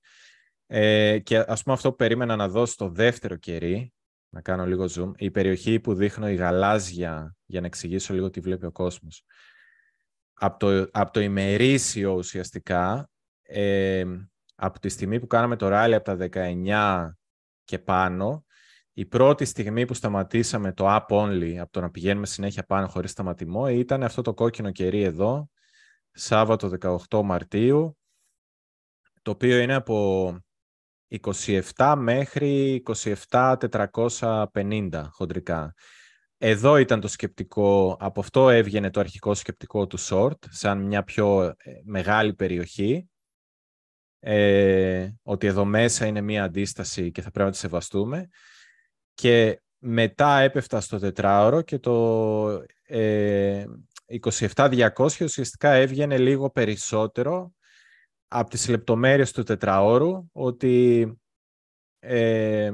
ε, 0.73 1.19
και 1.19 1.37
ας 1.37 1.63
πούμε 1.63 1.75
αυτό 1.75 1.89
που 1.89 1.95
περίμενα 1.95 2.35
να 2.35 2.49
δω 2.49 2.65
στο 2.65 2.89
δεύτερο 2.89 3.35
κερί, 3.35 3.93
να 4.29 4.41
κάνω 4.41 4.65
λίγο 4.65 4.85
zoom, 4.95 5.11
η 5.17 5.31
περιοχή 5.31 5.79
που 5.79 5.93
δείχνω 5.93 6.29
η 6.29 6.35
γαλάζια, 6.35 7.35
για 7.45 7.59
να 7.59 7.65
εξηγήσω 7.65 8.13
λίγο 8.13 8.29
τι 8.29 8.39
βλέπει 8.39 8.65
ο 8.65 8.71
κόσμος. 8.71 9.25
Από 10.33 10.59
το, 10.59 10.87
από 10.91 11.11
το 11.11 11.19
ημερήσιο 11.19 12.13
ουσιαστικά, 12.13 13.09
ε, 13.41 14.03
από 14.55 14.79
τη 14.79 14.89
στιγμή 14.89 15.19
που 15.19 15.27
κάναμε 15.27 15.55
το 15.55 15.67
ράλι 15.67 15.95
από 15.95 16.05
τα 16.05 16.27
19 16.31 17.17
και 17.63 17.79
πάνω, 17.79 18.45
η 18.93 19.05
πρώτη 19.05 19.45
στιγμή 19.45 19.85
που 19.85 19.93
σταματήσαμε 19.93 20.73
το 20.73 20.85
up 20.87 21.05
only, 21.07 21.55
από 21.55 21.71
το 21.71 21.81
να 21.81 21.91
πηγαίνουμε 21.91 22.25
συνέχεια 22.25 22.63
πάνω 22.63 22.87
χωρίς 22.87 23.11
σταματημό, 23.11 23.67
ήταν 23.67 24.03
αυτό 24.03 24.21
το 24.21 24.33
κόκκινο 24.33 24.71
κερί 24.71 25.01
εδώ, 25.01 25.49
Σάββατο 26.11 26.71
18 27.09 27.21
Μαρτίου, 27.23 27.97
το 29.21 29.31
οποίο 29.31 29.59
είναι 29.59 29.73
από 29.73 30.35
27 31.75 31.95
μέχρι 31.97 32.83
27.450 33.29 35.03
χοντρικά. 35.09 35.73
Εδώ 36.37 36.77
ήταν 36.77 36.99
το 36.99 37.07
σκεπτικό, 37.07 37.97
από 37.99 38.19
αυτό 38.19 38.49
έβγαινε 38.49 38.89
το 38.89 38.99
αρχικό 38.99 39.33
σκεπτικό 39.33 39.87
του 39.87 39.99
short, 39.99 40.37
σαν 40.49 40.81
μια 40.81 41.03
πιο 41.03 41.43
ε, 41.43 41.53
μεγάλη 41.83 42.33
περιοχή, 42.33 43.09
ε, 44.19 45.09
ότι 45.23 45.47
εδώ 45.47 45.65
μέσα 45.65 46.05
είναι 46.05 46.21
μια 46.21 46.43
αντίσταση 46.43 47.11
και 47.11 47.21
θα 47.21 47.31
πρέπει 47.31 47.45
να 47.45 47.51
τη 47.51 47.57
σεβαστούμε. 47.57 48.27
Και 49.13 49.61
μετά 49.77 50.39
έπεφτα 50.39 50.81
στο 50.81 50.99
τετράωρο 50.99 51.61
και 51.61 51.79
το 51.79 52.47
ε, 52.83 53.65
27.200 54.21 54.89
ουσιαστικά 55.21 55.71
έβγαινε 55.71 56.17
λίγο 56.17 56.49
περισσότερο 56.49 57.53
από 58.33 58.49
τις 58.49 58.67
λεπτομέρειες 58.67 59.31
του 59.31 59.43
τετραώρου 59.43 60.29
ότι 60.31 61.07
ε, 61.99 62.71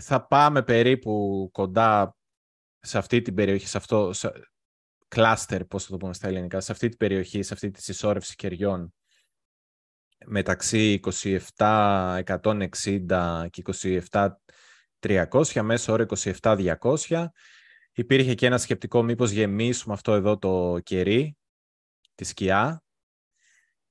θα 0.00 0.26
πάμε 0.26 0.62
περίπου 0.62 1.48
κοντά 1.52 2.16
σε 2.80 2.98
αυτή 2.98 3.22
την 3.22 3.34
περιοχή, 3.34 3.66
σε 3.66 3.76
αυτό, 3.76 4.10
κλάστερ, 5.08 5.64
πώς 5.64 5.84
θα 5.84 5.90
το 5.90 5.96
πούμε 5.96 6.14
στα 6.14 6.28
ελληνικά, 6.28 6.60
σε 6.60 6.72
αυτή 6.72 6.88
την 6.88 6.98
περιοχή, 6.98 7.42
σε 7.42 7.54
αυτή 7.54 7.70
τη 7.70 7.82
συσσόρευση 7.82 8.34
κεριών 8.34 8.94
μεταξύ 10.26 11.00
27.160 11.56 13.46
και 13.50 13.62
27.300, 15.00 15.60
μέσω 15.62 15.92
όρο 15.92 16.06
27.200. 16.42 17.26
Υπήρχε 17.92 18.34
και 18.34 18.46
ένα 18.46 18.58
σκεπτικό 18.58 19.02
μήπως 19.02 19.30
γεμίσουμε 19.30 19.94
αυτό 19.94 20.12
εδώ 20.12 20.38
το 20.38 20.80
κερί, 20.82 21.36
τη 22.14 22.24
σκιά, 22.24 22.83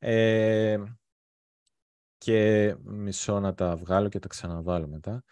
ε, 0.05 0.83
και 2.17 2.75
μισό 2.83 3.39
να 3.39 3.53
τα 3.53 3.75
βγάλω 3.75 4.09
και 4.09 4.19
τα 4.19 4.27
ξαναβάλω 4.27 4.87
μετά. 4.87 5.23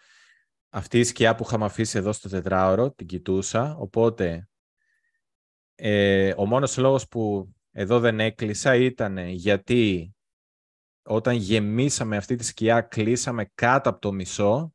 Αυτή 0.68 0.98
η 0.98 1.04
σκιά 1.04 1.34
που 1.34 1.44
είχαμε 1.46 1.64
αφήσει 1.64 1.98
εδώ 1.98 2.12
στο 2.12 2.28
τετράωρο, 2.28 2.92
την 2.92 3.06
κοιτούσα, 3.06 3.76
οπότε 3.76 4.48
ε, 5.74 6.32
ο 6.36 6.46
μόνος 6.46 6.76
λόγος 6.76 7.08
που 7.08 7.52
εδώ 7.70 8.00
δεν 8.00 8.20
έκλεισα 8.20 8.74
ήταν 8.74 9.18
γιατί 9.18 10.14
όταν 11.02 11.34
γεμίσαμε 11.34 12.16
αυτή 12.16 12.34
τη 12.34 12.44
σκιά 12.44 12.80
κλείσαμε 12.80 13.50
κάτω 13.54 13.88
από 13.88 14.00
το 14.00 14.12
μισό 14.12 14.74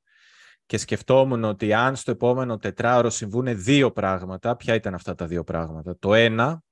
και 0.65 0.77
σκεφτόμουν 0.77 1.43
ότι 1.43 1.73
αν 1.73 1.95
στο 1.95 2.11
επόμενο 2.11 2.57
τετράωρο 2.57 3.09
συμβούν 3.09 3.63
δύο 3.63 3.91
πράγματα, 3.91 4.55
ποια 4.55 4.73
ήταν 4.73 4.93
αυτά 4.93 5.15
τα 5.15 5.27
δύο 5.27 5.43
πράγματα. 5.43 5.97
Το 5.97 6.13
ένα 6.13 6.63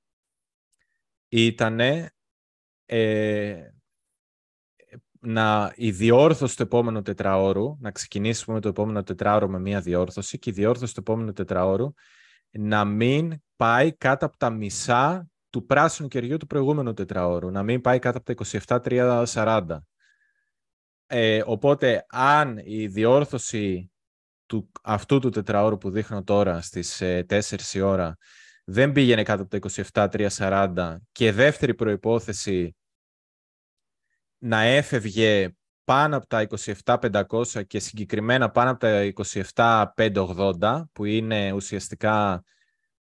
ήταν 1.28 1.80
ε, 2.86 3.70
να 5.20 5.72
η 5.76 5.90
διόρθωση 5.90 6.56
του 6.56 6.62
επόμενου 6.62 7.02
τετραώρου, 7.02 7.76
να 7.80 7.90
ξεκινήσουμε 7.90 8.60
το 8.60 8.68
επόμενο 8.68 9.02
τετράωρο 9.02 9.48
με 9.48 9.60
μία 9.60 9.80
διόρθωση 9.80 10.38
και 10.38 10.50
η 10.50 10.52
διόρθωση 10.52 10.94
του 10.94 11.00
επόμενου 11.00 11.32
τετραώρου 11.32 11.92
να 12.50 12.84
μην 12.84 13.42
πάει 13.56 13.92
κάτω 13.96 14.26
από 14.26 14.36
τα 14.36 14.50
μισά 14.50 15.30
του 15.50 15.66
πράσινου 15.66 16.08
κεριού 16.08 16.36
του 16.36 16.46
προηγούμενου 16.46 16.92
τετραώρου, 16.92 17.50
να 17.50 17.62
μην 17.62 17.80
πάει 17.80 17.98
κάτω 17.98 18.18
από 18.18 18.34
τα 18.34 19.24
27-340. 19.34 19.78
Ε, 21.06 21.42
οπότε, 21.46 22.06
αν 22.08 22.60
η 22.64 22.86
διόρθωση 22.86 23.90
του, 24.46 24.70
αυτού 24.82 25.18
του 25.18 25.28
τετραώρου 25.28 25.78
που 25.78 25.90
δείχνω 25.90 26.22
τώρα 26.22 26.60
στις 26.60 27.02
4 27.02 27.02
ε, 27.30 27.56
η 27.72 27.80
ώρα 27.80 28.16
δεν 28.68 28.92
πήγαινε 28.92 29.22
κάτω 29.22 29.42
από 29.42 29.58
τα 29.92 30.08
27-340 30.36 30.96
και 31.12 31.32
δεύτερη 31.32 31.74
προϋπόθεση 31.74 32.76
να 34.38 34.60
έφευγε 34.60 35.56
πάνω 35.84 36.16
από 36.16 36.26
τα 36.26 36.46
27.500 36.84 37.66
και 37.66 37.78
συγκεκριμένα 37.78 38.50
πάνω 38.50 38.70
από 38.70 38.78
τα 38.78 39.12
27.580 39.94 40.82
που 40.92 41.04
είναι 41.04 41.52
ουσιαστικά 41.52 42.44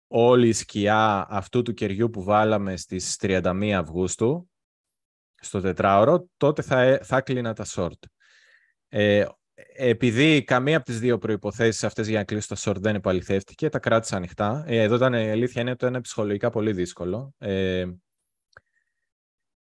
όλη 0.08 0.48
η 0.48 0.54
σκιά 0.54 1.26
αυτού 1.30 1.62
του 1.62 1.74
κεριού 1.74 2.10
που 2.10 2.24
βάλαμε 2.24 2.78
στις 2.78 3.16
31 3.22 3.70
Αυγούστου 3.70 4.50
στο 5.36 5.62
τετράωρο, 5.62 6.28
τότε 6.38 6.62
θα, 6.62 6.82
ε, 6.82 7.00
θα 7.04 7.22
κλείνα 7.22 7.54
τα 7.54 7.66
short. 7.68 8.00
Ε, 8.88 9.26
επειδή 9.76 10.44
καμία 10.44 10.78
από 10.78 10.86
τις 10.86 11.00
δύο 11.00 11.18
προϋποθέσεις 11.18 11.84
αυτές 11.84 12.08
για 12.08 12.18
να 12.18 12.24
κλείσει 12.24 12.48
το 12.48 12.56
short 12.60 12.76
δεν 12.80 12.96
επαληθεύτηκε, 12.96 13.70
τα 13.70 13.80
κράτησα 13.80 14.16
ανοιχτά. 14.16 14.64
Ε, 14.68 14.82
εδώ 14.82 14.96
ήταν 14.96 15.14
η 15.14 15.32
αλήθεια 15.32 15.62
είναι 15.62 15.72
ότι 15.72 15.86
είναι 15.86 16.02
ψυχολογικά 16.02 16.50
πολύ 16.50 16.74
δύσκολο. 16.74 17.34
Ε, 17.38 17.86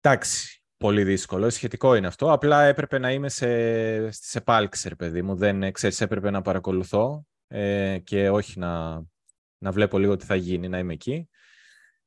εντάξει, 0.02 0.64
πολύ 0.78 1.04
δύσκολο. 1.04 1.50
Σχετικό 1.50 1.96
είναι 1.96 2.08
αυτό. 2.08 2.32
Απλά 2.32 2.64
έπρεπε 2.64 2.98
να 2.98 3.12
είμαι 3.12 3.30
σε, 3.30 4.12
στις 4.12 4.36
επάλξεις, 4.36 4.96
παιδί 4.96 5.22
μου. 5.22 5.36
Δεν 5.36 5.72
ξέρεις, 5.72 6.02
έπρεπε 6.02 6.30
να 6.30 6.42
παρακολουθώ 6.42 7.26
ε, 7.48 7.98
και 8.04 8.30
όχι 8.30 8.60
να, 8.60 9.04
να 9.58 9.72
βλέπω 9.72 9.98
λίγο 9.98 10.16
τι 10.16 10.26
θα 10.26 10.36
γίνει, 10.36 10.68
να 10.68 10.78
είμαι 10.78 10.94
εκεί. 10.94 11.30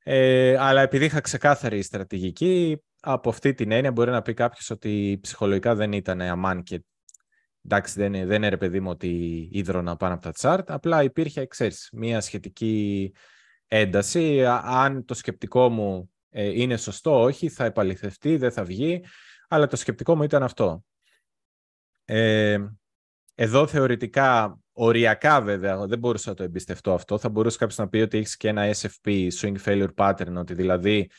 Ε, 0.02 0.56
αλλά 0.58 0.80
επειδή 0.80 1.04
είχα 1.04 1.20
ξεκάθαρη 1.20 1.82
στρατηγική, 1.82 2.82
από 3.00 3.28
αυτή 3.28 3.54
την 3.54 3.70
έννοια 3.72 3.92
μπορεί 3.92 4.10
να 4.10 4.22
πει 4.22 4.34
κάποιος 4.34 4.70
ότι 4.70 5.18
ψυχολογικά 5.22 5.74
δεν 5.74 5.92
ήταν 5.92 6.20
αμάν 6.20 6.62
και 6.62 6.84
εντάξει 7.64 8.00
δεν, 8.00 8.12
δεν 8.12 8.36
είναι 8.36 8.48
ρε 8.48 8.56
παιδί 8.56 8.80
μου 8.80 8.90
ότι 8.90 9.48
ίδρωνα 9.52 9.96
πάνω 9.96 10.14
από 10.14 10.22
τα 10.22 10.32
τσάρτ, 10.32 10.70
απλά 10.70 11.02
υπήρχε, 11.02 11.46
ξέρεις, 11.46 11.88
μια 11.92 12.20
σχετική 12.20 13.12
ένταση. 13.66 14.44
Αν 14.62 15.04
το 15.04 15.14
σκεπτικό 15.14 15.68
μου 15.68 16.10
ε, 16.30 16.60
είναι 16.60 16.76
σωστό, 16.76 17.20
όχι, 17.20 17.48
θα 17.48 17.64
επαληθευτεί, 17.64 18.36
δεν 18.36 18.52
θα 18.52 18.64
βγει, 18.64 19.04
αλλά 19.48 19.66
το 19.66 19.76
σκεπτικό 19.76 20.16
μου 20.16 20.22
ήταν 20.22 20.42
αυτό. 20.42 20.84
Ε, 22.04 22.58
εδώ 23.34 23.66
θεωρητικά, 23.66 24.58
οριακά 24.72 25.40
βέβαια, 25.40 25.86
δεν 25.86 25.98
μπορούσα 25.98 26.28
να 26.28 26.36
το 26.36 26.42
εμπιστευτώ 26.42 26.92
αυτό. 26.94 27.18
Θα 27.18 27.28
μπορούσε 27.28 27.58
κάποιος 27.58 27.78
να 27.78 27.88
πει 27.88 27.98
ότι 27.98 28.18
έχεις 28.18 28.36
και 28.36 28.48
ένα 28.48 28.74
SFP, 28.74 29.28
Swing 29.40 29.56
Failure 29.64 29.94
Pattern, 29.94 30.34
ότι 30.36 30.54
δηλαδή 30.54 31.10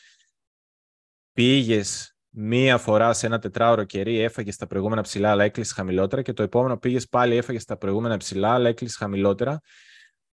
πήγες 1.32 2.11
μία 2.34 2.78
φορά 2.78 3.12
σε 3.12 3.26
ένα 3.26 3.38
τετράωρο 3.38 3.84
κερί 3.84 4.18
έφαγες 4.18 4.54
στα 4.54 4.66
προηγούμενα 4.66 5.02
ψηλά, 5.02 5.30
αλλά 5.30 5.44
έκλεισες 5.44 5.72
χαμηλότερα 5.72 6.22
και 6.22 6.32
το 6.32 6.42
επόμενο 6.42 6.78
πήγες 6.78 7.08
πάλι 7.08 7.36
έφαγες 7.36 7.62
στα 7.62 7.76
προηγούμενα 7.76 8.16
ψηλά, 8.16 8.52
αλλά 8.52 8.68
έκλεισες 8.68 8.96
χαμηλότερα. 8.96 9.60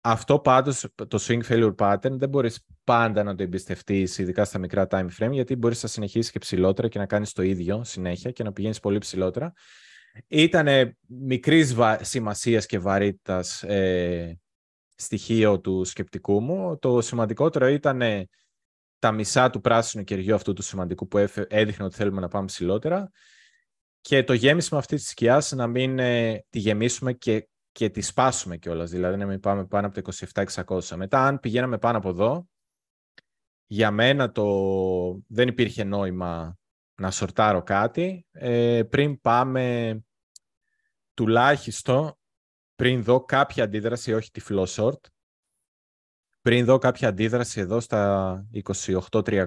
Αυτό 0.01 0.39
πάντως 0.39 0.87
το 0.95 1.19
swing 1.21 1.43
failure 1.49 1.75
pattern 1.75 2.13
δεν 2.13 2.29
μπορείς 2.29 2.67
πάντα 2.85 3.23
να 3.23 3.35
το 3.35 3.43
εμπιστευτείς, 3.43 4.19
ειδικά 4.19 4.45
στα 4.45 4.59
μικρά 4.59 4.87
time 4.91 5.07
frame, 5.19 5.31
γιατί 5.31 5.57
μπορείς 5.57 5.83
να 5.83 5.89
συνεχίσεις 5.89 6.31
και 6.31 6.39
ψηλότερα 6.39 6.89
και 6.89 6.99
να 6.99 7.07
κάνεις 7.07 7.33
το 7.33 7.43
ίδιο 7.43 7.85
συνέχεια 7.85 8.31
και 8.31 8.43
να 8.43 8.53
πηγαίνεις 8.53 8.81
πολύ 8.81 8.99
ψηλότερα. 8.99 9.53
Ήταν 10.27 10.97
μικρής 11.07 11.77
σημασίας 12.01 12.67
και 12.67 12.79
βαρύτητας 12.79 13.63
ε, 13.63 14.39
στοιχείο 14.95 15.61
του 15.61 15.85
σκεπτικού 15.85 16.41
μου. 16.41 16.79
Το 16.79 17.01
σημαντικότερο 17.01 17.67
ήταν 17.67 18.03
τα 18.99 19.13
μισά 19.13 19.51
του 19.51 19.61
πράσινου 19.61 20.05
κεριού 20.05 20.35
αυτού 20.35 20.53
του 20.53 20.63
σημαντικού 20.63 21.09
που 21.09 21.19
έδειχνε 21.49 21.85
ότι 21.85 21.95
θέλουμε 21.95 22.21
να 22.21 22.29
πάμε 22.29 22.47
ψηλότερα 22.47 23.11
και 24.01 24.25
το 24.25 24.33
γέμισμα 24.33 24.79
αυτή 24.79 24.97
της 24.97 25.09
σκιάς 25.09 25.53
να 25.53 25.67
μην 25.67 25.99
ε, 25.99 26.45
τη 26.51 26.59
γεμίσουμε 26.59 27.13
και, 27.13 27.49
και 27.73 27.91
τη 27.91 28.01
σπάσουμε 28.01 28.57
κιόλας. 28.57 28.91
Δηλαδή 28.91 29.17
να 29.17 29.27
μην 29.27 29.41
πάμε 29.41 29.67
πάνω 29.67 29.87
από 29.87 30.03
το 30.03 30.13
27-600. 30.65 30.97
Μετά, 30.97 31.27
αν 31.27 31.41
πηγαίναμε 31.41 31.79
πάνω 31.79 31.99
από 31.99 32.09
εδώ, 32.09 32.49
για 33.67 33.91
μένα 33.91 34.33
το... 34.33 34.45
δεν 35.27 35.49
υπήρχε 35.49 35.85
νόημα 35.85 36.59
να 36.95 37.11
σορτάρω 37.11 37.63
κάτι. 37.63 38.27
Ε, 38.31 38.83
πριν 38.83 39.21
πάμε 39.21 39.97
τουλάχιστον, 41.15 42.19
πριν 42.75 43.03
δω 43.03 43.25
κάποια 43.25 43.65
αντίδραση, 43.65 44.13
όχι 44.13 44.31
τη 44.31 44.41
flow 44.49 44.67
short, 44.67 45.01
πριν 46.47 46.65
δω 46.65 46.79
κάποια 46.79 47.09
αντίδραση 47.09 47.61
εδώ 47.61 47.81
στα 47.81 48.47
28-300. 49.11 49.47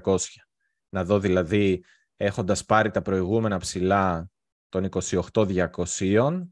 Να 0.89 1.04
δω 1.04 1.20
δηλαδή 1.20 1.84
έχοντας 2.18 2.66
πάρει 2.66 2.91
τα 2.91 3.02
προηγούμενα 3.02 3.58
ψηλά 3.58 4.30
των 4.70 4.89
28-200, 5.32 6.47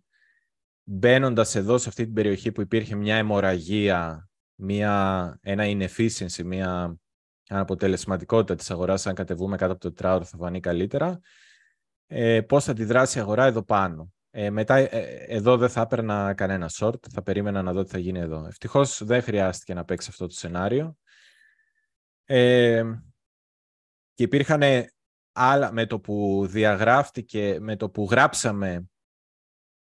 μπαίνοντας 0.84 1.56
εδώ 1.56 1.78
σε 1.78 1.89
αυτή 1.89 2.04
την 2.04 2.14
περιοχή 2.14 2.52
που 2.52 2.62
υπήρχε 2.62 2.95
μια 2.95 3.16
αιμορραγία, 3.16 4.30
μια, 4.56 5.38
ένα 5.41 5.64
inefficiency, 5.68 6.43
μια 6.43 6.98
αναποτελεσματικότητα 7.48 8.56
της 8.56 8.72
αγοράς, 8.72 9.08
αν 9.08 9.16
κατεβούμε 9.16 9.58
κάτω 9.58 9.72
από 9.72 9.82
το 9.82 9.89
τετράωρο 9.91 10.24
θα 10.24 10.38
φανεί 10.38 10.60
καλύτερα, 10.60 11.20
ε, 12.08 12.41
πώς 12.41 12.64
θα 12.64 12.72
αντιδράσει 12.72 13.18
η 13.18 13.22
αγορά 13.22 13.45
εδώ 13.45 13.64
πάνω. 13.64 14.14
Ε, 14.40 14.50
μετά 14.50 14.76
ε, 14.76 15.26
εδώ 15.28 15.58
δεν 15.58 15.70
θα 15.70 15.82
έπαιρνα 15.82 16.34
κανένα 16.34 16.70
short, 16.74 17.10
θα 17.12 17.24
περίμενα 17.24 17.62
να 17.62 17.74
δω 17.74 17.84
τι 17.84 17.90
θα 17.90 17.98
γίνει 17.98 18.20
εδώ. 18.20 18.46
Ευτυχώς 18.46 19.04
δεν 19.04 19.22
χρειάστηκε 19.22 19.74
να 19.74 19.86
παίξει 19.86 20.08
αυτό 20.12 20.28
το 20.28 20.34
σενάριο. 20.34 20.98
Ε, 22.26 22.84
και 24.14 24.24
υπήρχαν 24.24 24.62
άλλα, 25.32 25.72
με 25.72 25.86
το 25.86 26.00
που 26.00 26.46
διαγράφτηκε, 26.50 27.58
με 27.60 27.76
το 27.76 27.90
που 27.90 28.08
γράψαμε, 28.12 28.90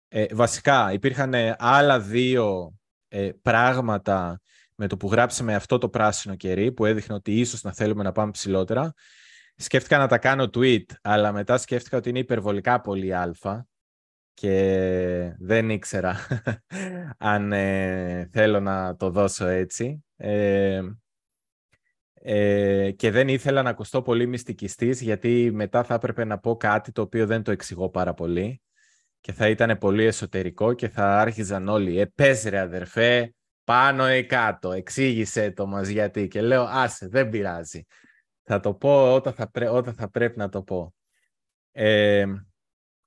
ε, 0.08 0.26
βασικά 0.34 0.92
υπήρχαν 0.92 1.34
άλλα 1.58 2.00
δύο 2.00 2.74
ε, 3.08 3.30
πράγματα 3.42 4.40
με 4.74 4.86
το 4.86 4.96
που 4.96 5.08
γράψαμε 5.08 5.54
αυτό 5.54 5.78
το 5.78 5.88
πράσινο 5.88 6.36
κερί 6.36 6.72
που 6.72 6.84
έδειχνε 6.84 7.14
ότι 7.14 7.40
ίσως 7.40 7.62
να 7.62 7.72
θέλουμε 7.72 8.02
να 8.02 8.12
πάμε 8.12 8.30
ψηλότερα. 8.30 8.92
Σκέφτηκα 9.56 9.98
να 9.98 10.06
τα 10.06 10.18
κάνω 10.18 10.50
tweet, 10.54 10.86
αλλά 11.02 11.32
μετά 11.32 11.58
σκέφτηκα 11.58 11.96
ότι 11.96 12.08
είναι 12.08 12.18
υπερβολικά 12.18 12.80
πολύ 12.80 13.14
αλφα 13.14 13.68
και 14.34 15.36
δεν 15.38 15.70
ήξερα 15.70 16.16
αν 17.18 17.52
ε, 17.52 18.28
θέλω 18.32 18.60
να 18.60 18.96
το 18.96 19.10
δώσω 19.10 19.46
έτσι. 19.46 20.04
Ε, 20.16 20.80
ε, 22.14 22.90
και 22.90 23.10
δεν 23.10 23.28
ήθελα 23.28 23.62
να 23.62 23.70
ακουστώ 23.70 24.02
πολύ 24.02 24.26
μυστικιστής 24.26 25.00
γιατί 25.00 25.50
μετά 25.52 25.84
θα 25.84 25.94
έπρεπε 25.94 26.24
να 26.24 26.38
πω 26.38 26.56
κάτι 26.56 26.92
το 26.92 27.02
οποίο 27.02 27.26
δεν 27.26 27.42
το 27.42 27.50
εξηγώ 27.50 27.90
πάρα 27.90 28.14
πολύ 28.14 28.62
και 29.20 29.32
θα 29.32 29.48
ήταν 29.48 29.78
πολύ 29.78 30.04
εσωτερικό 30.04 30.72
και 30.72 30.88
θα 30.88 31.18
άρχιζαν 31.18 31.68
όλοι 31.68 31.98
«Ε, 31.98 32.06
πες 32.06 32.44
ρε 32.44 32.58
αδερφέ, 32.58 33.34
πάνω 33.64 34.14
ή 34.14 34.26
κάτω, 34.26 34.72
εξήγησε 34.72 35.50
το 35.50 35.66
μας 35.66 35.88
γιατί» 35.88 36.28
και 36.28 36.40
λέω 36.40 36.62
«Άσε, 36.62 37.08
δεν 37.08 37.28
πειράζει, 37.28 37.86
θα 38.42 38.60
το 38.60 38.74
πω 38.74 39.14
όταν 39.14 39.32
θα, 39.32 39.50
όταν 39.70 39.94
θα 39.94 40.10
πρέπει 40.10 40.38
να 40.38 40.48
το 40.48 40.62
πω». 40.62 40.94
Ε, 41.72 42.24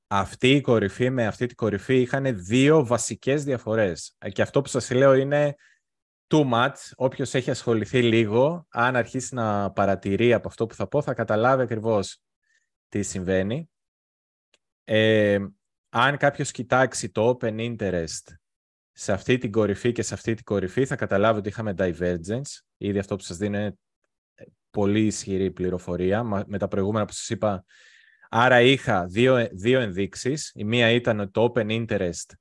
αυτή 0.08 0.49
η 0.49 0.62
κορυφή 0.62 1.10
με 1.10 1.26
αυτή 1.26 1.45
την 1.45 1.55
κορυφή 1.55 2.01
είχαν 2.01 2.45
δύο 2.45 2.86
βασικές 2.86 3.43
διαφορές. 3.43 4.16
Και 4.32 4.41
αυτό 4.41 4.62
που 4.62 4.68
σας 4.68 4.91
λέω 4.91 5.14
είναι 5.14 5.55
too 6.28 6.51
much. 6.53 6.76
Όποιος 6.95 7.34
έχει 7.34 7.49
ασχοληθεί 7.49 8.03
λίγο, 8.03 8.68
αν 8.70 8.95
αρχίσει 8.95 9.36
να 9.36 9.72
παρατηρεί 9.72 10.34
από 10.34 10.47
αυτό 10.47 10.66
που 10.66 10.74
θα 10.74 10.88
πω, 10.88 11.01
θα 11.01 11.14
καταλάβει 11.14 11.62
ακριβώς 11.62 12.22
τι 12.89 13.03
συμβαίνει. 13.03 13.70
Ε, 14.84 15.38
αν 15.89 16.18
κάποιος 16.18 16.51
κοιτάξει 16.51 17.10
το 17.10 17.38
open 17.39 17.78
interest 17.78 18.34
σε 18.91 19.12
αυτή 19.14 19.38
την 19.38 19.51
κορυφή 19.51 19.91
και 19.91 20.01
σε 20.01 20.14
αυτή 20.14 20.34
την 20.34 20.43
κορυφή, 20.43 20.86
θα 20.86 20.95
καταλάβει 20.95 21.39
ότι 21.39 21.49
είχαμε 21.49 21.74
divergence. 21.78 22.60
Ήδη 22.78 22.99
αυτό 22.99 23.16
που 23.16 23.24
σας 23.24 23.38
δίνω 23.38 23.58
είναι 23.58 23.78
πολύ 24.70 25.05
ισχυρή 25.05 25.51
πληροφορία. 25.51 26.24
Με 26.24 26.58
τα 26.58 26.68
προηγούμενα 26.68 27.05
που 27.05 27.14
σας 27.14 27.30
είπα, 27.30 27.66
Άρα 28.30 28.62
είχα 28.62 29.06
δύο, 29.06 29.48
δύο 29.52 29.80
ενδείξεις. 29.80 30.52
Η 30.56 30.64
μία 30.64 30.92
ήταν 30.92 31.20
ότι 31.20 31.32
το 31.32 31.52
open 31.56 31.86
interest 31.88 32.34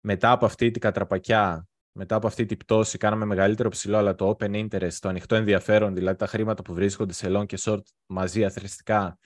μετά 0.00 0.30
από 0.30 0.44
αυτή 0.44 0.70
την 0.70 0.80
κατραπακιά, 0.80 1.68
μετά 1.92 2.14
από 2.14 2.26
αυτή 2.26 2.46
την 2.46 2.56
πτώση, 2.56 2.98
κάναμε 2.98 3.24
μεγαλύτερο 3.24 3.68
ψηλό, 3.68 3.96
αλλά 3.96 4.14
το 4.14 4.36
open 4.38 4.68
interest, 4.68 4.92
το 5.00 5.08
ανοιχτό 5.08 5.34
ενδιαφέρον, 5.34 5.94
δηλαδή 5.94 6.18
τα 6.18 6.26
χρήματα 6.26 6.62
που 6.62 6.74
βρίσκονται 6.74 7.12
σε 7.12 7.26
long 7.30 7.46
και 7.46 7.58
short 7.60 7.82
μαζί 8.06 8.44
αθρηστικά, 8.44 9.18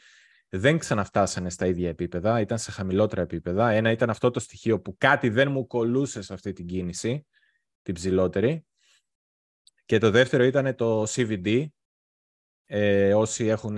δεν 0.49 0.79
ξαναφτάσανε 0.79 1.51
στα 1.51 1.67
ίδια 1.67 1.89
επίπεδα, 1.89 2.41
ήταν 2.41 2.59
σε 2.59 2.71
χαμηλότερα 2.71 3.23
επίπεδα. 3.23 3.71
Ένα 3.71 3.91
ήταν 3.91 4.11
αυτό 4.11 4.31
το 4.31 4.41
στοιχείο 4.41 4.81
που 4.81 4.97
κάτι 4.99 5.29
δεν 5.29 5.51
μου 5.51 5.67
κολούσε 5.67 6.23
σε 6.23 6.35
αυτή 6.35 6.53
την 6.53 6.67
κίνηση, 6.67 7.27
την 7.83 7.95
ψηλότερη. 7.95 8.67
Και 9.85 9.99
το 9.99 10.11
δεύτερο 10.11 10.45
ήταν 10.45 10.75
το 10.75 11.03
CVD. 11.03 11.67
Ε, 12.67 13.15
όσοι 13.15 13.47
έχουν 13.47 13.77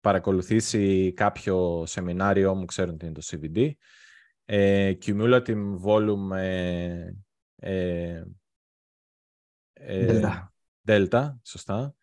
παρακολουθήσει 0.00 1.12
κάποιο 1.12 1.86
σεμινάριό 1.86 2.54
μου, 2.54 2.64
ξέρουν 2.64 2.98
τι 2.98 3.06
είναι 3.06 3.14
το 3.14 3.26
CVD. 3.30 3.70
Ε, 4.44 4.92
cumulative 5.04 5.78
Volume 5.84 6.36
ε, 6.36 7.12
ε, 7.56 8.22
ε 9.74 10.20
Delta. 10.86 11.34
σωστά. 11.44 11.94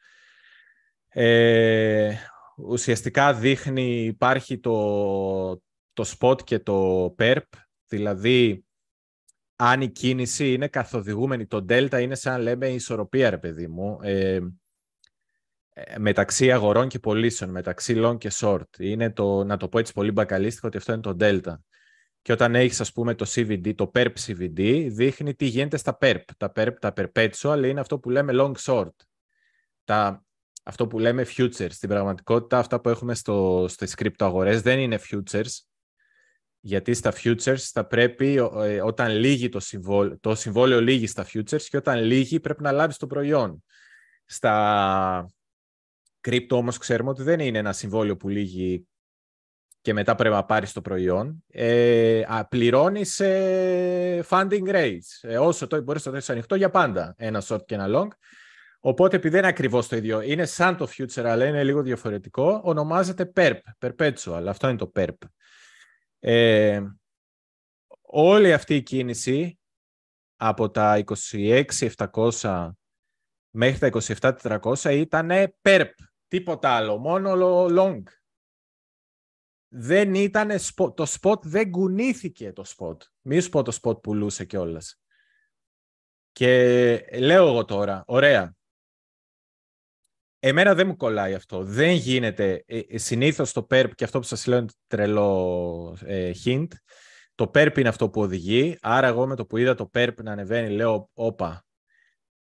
Ε, 1.07 2.15
ουσιαστικά 2.57 3.33
δείχνει, 3.33 4.05
υπάρχει 4.05 4.59
το, 4.59 5.61
το 5.93 6.15
spot 6.19 6.43
και 6.43 6.59
το 6.59 7.05
perp, 7.19 7.41
δηλαδή 7.87 8.65
αν 9.55 9.81
η 9.81 9.89
κίνηση 9.89 10.53
είναι 10.53 10.67
καθοδηγούμενη, 10.67 11.45
το 11.45 11.65
delta 11.69 11.99
είναι 12.01 12.15
σαν 12.15 12.41
λέμε 12.41 12.67
ισορροπία, 12.67 13.29
ρε 13.29 13.37
παιδί 13.37 13.67
μου. 13.67 13.99
Ε, 15.77 15.93
ε, 15.93 15.99
μεταξύ 15.99 16.51
αγορών 16.51 16.87
και 16.87 16.99
πωλήσεων, 16.99 17.51
μεταξύ 17.51 17.93
long 17.97 18.17
και 18.17 18.31
short. 18.33 18.77
Είναι 18.77 19.11
το, 19.11 19.43
να 19.43 19.57
το 19.57 19.67
πω 19.67 19.79
έτσι 19.79 19.93
πολύ 19.93 20.11
μπακαλίστικο, 20.11 20.67
ότι 20.67 20.77
αυτό 20.77 20.93
είναι 20.93 21.01
το 21.01 21.15
delta. 21.19 21.55
Και 22.21 22.31
όταν 22.31 22.55
έχεις, 22.55 22.81
ας 22.81 22.91
πούμε, 22.91 23.15
το 23.15 23.25
CVD, 23.29 23.75
το 23.75 23.91
PERP 23.93 24.13
CVD, 24.27 24.87
δείχνει 24.89 25.35
τι 25.35 25.45
γίνεται 25.45 25.77
στα 25.77 25.97
PERP. 26.01 26.21
Τα 26.37 26.51
PERP, 26.55 26.73
τα 26.79 26.93
perpetual, 26.95 27.63
είναι 27.65 27.79
αυτό 27.79 27.99
που 27.99 28.09
λέμε 28.09 28.33
long 28.35 28.53
short. 28.59 28.95
Τα, 29.83 30.25
αυτό 30.63 30.87
που 30.87 30.99
λέμε 30.99 31.25
futures. 31.37 31.71
Στην 31.71 31.89
πραγματικότητα, 31.89 32.57
αυτά 32.57 32.81
που 32.81 32.89
έχουμε 32.89 33.15
στο, 33.15 33.65
στις 33.69 33.93
κρυπτοαγορές 33.93 34.61
δεν 34.61 34.79
είναι 34.79 34.99
futures, 35.09 35.59
γιατί 36.59 36.93
στα 36.93 37.13
futures 37.23 37.57
θα 37.57 37.85
πρέπει, 37.85 38.35
ε, 38.35 38.81
όταν 38.81 39.11
λύγει 39.11 39.49
το 39.49 39.59
συμβόλαιο, 39.59 40.19
το 40.19 40.35
συμβόλαιο 40.35 40.81
λύγει 40.81 41.07
στα 41.07 41.25
futures 41.33 41.61
και 41.61 41.77
όταν 41.77 42.03
λύγει 42.03 42.39
πρέπει 42.39 42.63
να 42.63 42.71
λάβεις 42.71 42.97
το 42.97 43.07
προϊόν. 43.07 43.63
Στα, 44.25 45.25
Κρύπτο 46.21 46.55
όμως 46.55 46.77
ξέρουμε 46.77 47.09
ότι 47.09 47.23
δεν 47.23 47.39
είναι 47.39 47.57
ένα 47.57 47.73
συμβόλαιο 47.73 48.17
που 48.17 48.29
λύγει 48.29 48.87
και 49.81 49.93
μετά 49.93 50.15
πρέπει 50.15 50.35
να 50.35 50.45
πάρεις 50.45 50.73
το 50.73 50.81
προϊόν. 50.81 51.43
Ε, 51.47 52.23
πληρώνεις 52.49 53.19
ε, 53.19 54.25
funding 54.29 54.67
rates. 54.67 54.99
Ε, 55.21 55.37
όσο 55.37 55.67
το 55.67 55.81
μπορείς 55.81 56.05
να 56.05 56.11
το 56.11 56.25
ανοιχτό 56.27 56.55
για 56.55 56.69
πάντα. 56.69 57.15
Ένα 57.17 57.43
short 57.47 57.65
και 57.65 57.75
ένα 57.75 57.85
long. 57.89 58.07
Οπότε 58.79 59.15
επειδή 59.15 59.37
είναι 59.37 59.47
ακριβώς 59.47 59.87
το 59.87 59.95
ίδιο, 59.95 60.21
είναι 60.21 60.45
σαν 60.45 60.77
το 60.77 60.87
future 60.97 61.23
αλλά 61.23 61.45
είναι 61.45 61.63
λίγο 61.63 61.81
διαφορετικό, 61.81 62.61
ονομάζεται 62.63 63.31
PERP, 63.35 63.59
perpetual. 63.79 64.43
Αυτό 64.47 64.67
είναι 64.67 64.77
το 64.77 64.91
PERP. 64.95 65.15
Ε, 66.19 66.81
όλη 68.01 68.53
αυτή 68.53 68.75
η 68.75 68.81
κίνηση 68.81 69.59
από 70.35 70.69
τα 70.69 71.03
26.700 71.31 72.69
μέχρι 73.51 73.89
τα 73.89 74.01
27.400 74.41 74.93
ήταν 74.93 75.29
PERP. 75.61 75.89
Τίποτα 76.27 76.69
άλλο, 76.69 76.97
μόνο 76.97 77.33
long. 77.69 78.01
Δεν 79.67 80.13
ήταν 80.15 80.49
το 80.75 81.05
spot, 81.19 81.41
δεν 81.41 81.71
κουνήθηκε 81.71 82.53
το 82.53 82.63
spot. 82.77 82.97
Μη 83.21 83.39
σου 83.39 83.49
πω 83.49 83.61
το 83.61 83.79
spot 83.81 84.01
πουλούσε 84.01 84.45
κιόλας. 84.45 84.99
Και 86.31 86.97
λέω 87.19 87.47
εγώ 87.47 87.65
τώρα, 87.65 88.03
ωραία. 88.07 88.55
Εμένα 90.39 90.75
δεν 90.75 90.87
μου 90.87 90.95
κολλάει 90.95 91.33
αυτό. 91.33 91.63
Δεν 91.63 91.91
γίνεται. 91.91 92.63
Ε, 92.65 92.79
ε 92.79 92.97
συνήθως 92.97 93.51
το 93.51 93.67
PERP, 93.69 93.89
και 93.95 94.03
αυτό 94.03 94.19
που 94.19 94.25
σας 94.25 94.45
λέω 94.45 94.57
είναι 94.57 94.67
τρελό 94.87 95.97
ε, 96.05 96.31
hint, 96.45 96.67
το 97.35 97.51
PERP 97.53 97.77
είναι 97.77 97.89
αυτό 97.89 98.09
που 98.09 98.21
οδηγεί. 98.21 98.77
Άρα 98.81 99.07
εγώ 99.07 99.27
με 99.27 99.35
το 99.35 99.45
που 99.45 99.57
είδα 99.57 99.75
το 99.75 99.89
PERP 99.93 100.13
να 100.23 100.31
ανεβαίνει, 100.31 100.69
λέω, 100.69 101.09
όπα, 101.13 101.66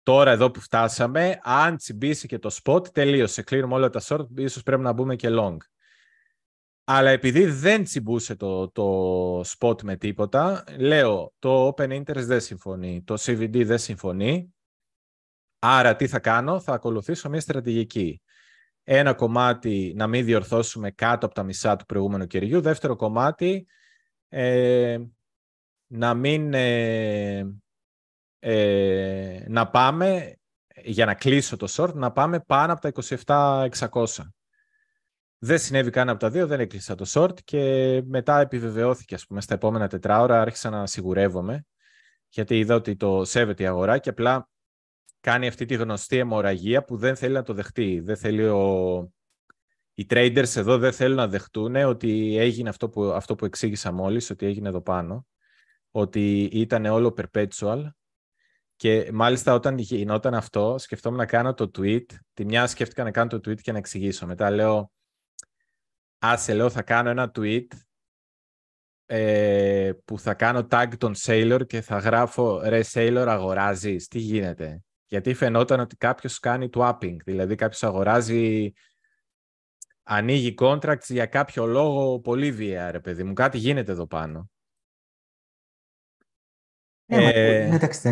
τώρα 0.04 0.30
εδώ 0.30 0.50
που 0.50 0.60
φτάσαμε, 0.60 1.38
αν 1.42 1.76
τσιμπήσει 1.76 2.26
και 2.26 2.38
το 2.38 2.56
spot, 2.62 2.92
τελείωσε. 2.92 3.42
Κλείνουμε 3.42 3.74
όλα 3.74 3.90
τα 3.90 4.00
short, 4.02 4.26
ίσως 4.36 4.62
πρέπει 4.62 4.82
να 4.82 4.92
μπούμε 4.92 5.16
και 5.16 5.28
long. 5.30 5.56
Αλλά 6.84 7.10
επειδή 7.10 7.46
δεν 7.46 7.84
τσιμπούσε 7.84 8.36
το, 8.36 8.70
το 8.70 9.40
spot 9.40 9.82
με 9.82 9.96
τίποτα, 9.96 10.64
λέω 10.78 11.32
το 11.38 11.66
open 11.66 12.00
interest 12.00 12.24
δεν 12.24 12.40
συμφωνεί, 12.40 13.02
το 13.04 13.14
CVD 13.20 13.64
δεν 13.64 13.78
συμφωνεί, 13.78 14.54
άρα 15.58 15.96
τι 15.96 16.06
θα 16.06 16.18
κάνω, 16.18 16.60
θα 16.60 16.72
ακολουθήσω 16.72 17.28
μια 17.28 17.40
στρατηγική. 17.40 18.22
Ένα 18.82 19.14
κομμάτι 19.14 19.92
να 19.96 20.06
μην 20.06 20.24
διορθώσουμε 20.24 20.90
κάτω 20.90 21.26
από 21.26 21.34
τα 21.34 21.42
μισά 21.42 21.76
του 21.76 21.84
προηγούμενου 21.84 22.26
κεριού, 22.26 22.60
δεύτερο 22.60 22.96
κομμάτι 22.96 23.66
ε, 24.28 24.98
να 25.86 26.14
μην 26.14 26.54
ε, 26.54 27.62
ε, 28.46 29.44
να 29.48 29.68
πάμε 29.70 30.36
για 30.82 31.04
να 31.04 31.14
κλείσω 31.14 31.56
το 31.56 31.66
short, 31.70 31.94
να 31.94 32.12
πάμε 32.12 32.40
πάνω 32.40 32.72
από 32.72 32.92
τα 32.92 33.68
27.600. 33.78 34.06
Δεν 35.38 35.58
συνέβη 35.58 35.90
καν 35.90 36.08
από 36.08 36.18
τα 36.18 36.30
δύο, 36.30 36.46
δεν 36.46 36.60
έκλεισα 36.60 36.94
το 36.94 37.04
short 37.08 37.42
και 37.44 38.02
μετά 38.06 38.40
επιβεβαιώθηκε, 38.40 39.14
ας 39.14 39.26
πούμε, 39.26 39.40
στα 39.40 39.54
επόμενα 39.54 39.88
τετράωρα 39.88 40.40
άρχισα 40.40 40.70
να 40.70 40.86
σιγουρεύομαι 40.86 41.64
γιατί 42.28 42.58
είδα 42.58 42.74
ότι 42.74 42.96
το 42.96 43.24
σέβεται 43.24 43.62
η 43.62 43.66
αγορά 43.66 43.98
και 43.98 44.08
απλά 44.08 44.48
κάνει 45.20 45.46
αυτή 45.46 45.64
τη 45.64 45.74
γνωστή 45.74 46.18
αιμορραγία 46.18 46.84
που 46.84 46.96
δεν 46.96 47.16
θέλει 47.16 47.34
να 47.34 47.42
το 47.42 47.52
δεχτεί. 47.52 48.00
Δεν 48.00 48.16
θέλει 48.16 48.44
ο... 48.48 49.12
Οι 49.94 50.06
traders 50.10 50.56
εδώ 50.56 50.78
δεν 50.78 50.92
θέλουν 50.92 51.16
να 51.16 51.28
δεχτούν 51.28 51.76
ότι 51.76 52.36
έγινε 52.38 52.68
αυτό 52.68 52.88
που, 52.88 53.04
αυτό 53.04 53.34
που 53.34 53.44
εξήγησα 53.44 53.92
μόλις, 53.92 54.30
ότι 54.30 54.46
έγινε 54.46 54.68
εδώ 54.68 54.80
πάνω, 54.80 55.26
ότι 55.90 56.42
ήταν 56.42 56.84
όλο 56.84 57.14
perpetual 57.16 57.84
και 58.84 59.10
μάλιστα 59.12 59.54
όταν 59.54 59.78
γινόταν 59.78 60.34
αυτό, 60.34 60.78
σκεφτόμουν 60.78 61.18
να 61.18 61.26
κάνω 61.26 61.54
το 61.54 61.70
tweet. 61.78 62.04
Τη 62.32 62.44
μια 62.44 62.66
σκέφτηκα 62.66 63.04
να 63.04 63.10
κάνω 63.10 63.28
το 63.28 63.36
tweet 63.36 63.60
και 63.60 63.72
να 63.72 63.78
εξηγήσω. 63.78 64.26
Μετά 64.26 64.50
λέω, 64.50 64.92
άσε 66.18 66.54
λέω 66.54 66.70
θα 66.70 66.82
κάνω 66.82 67.10
ένα 67.10 67.30
tweet 67.34 67.66
ε, 69.06 69.92
που 70.04 70.18
θα 70.18 70.34
κάνω 70.34 70.66
tag 70.70 70.88
τον 70.98 71.14
Sailor 71.16 71.60
και 71.66 71.80
θα 71.80 71.98
γράφω 71.98 72.60
ρε 72.64 72.80
Sailor 72.92 73.24
αγοράζεις, 73.28 74.08
τι 74.08 74.18
γίνεται; 74.18 74.82
Γιατί 75.06 75.34
φαινόταν 75.34 75.80
ότι 75.80 75.96
κάποιος 75.96 76.38
κάνει 76.38 76.68
swapping, 76.74 77.16
δηλαδή 77.24 77.54
κάποιος 77.54 77.82
αγοράζει, 77.82 78.72
ανοίγει 80.02 80.54
contracts 80.58 81.08
για 81.08 81.26
κάποιο 81.26 81.66
λόγο 81.66 82.20
πολύ 82.20 82.52
βία 82.52 82.90
ρε 82.90 83.00
παιδί 83.00 83.24
μου, 83.24 83.32
κάτι 83.32 83.58
γίνεται 83.58 83.92
εδώ 83.92 84.06
πάνω. 84.06 84.50
Ναι, 87.06 87.16
ε, 87.16 87.68
ναι, 87.68 87.74
εντάξει, 87.74 88.08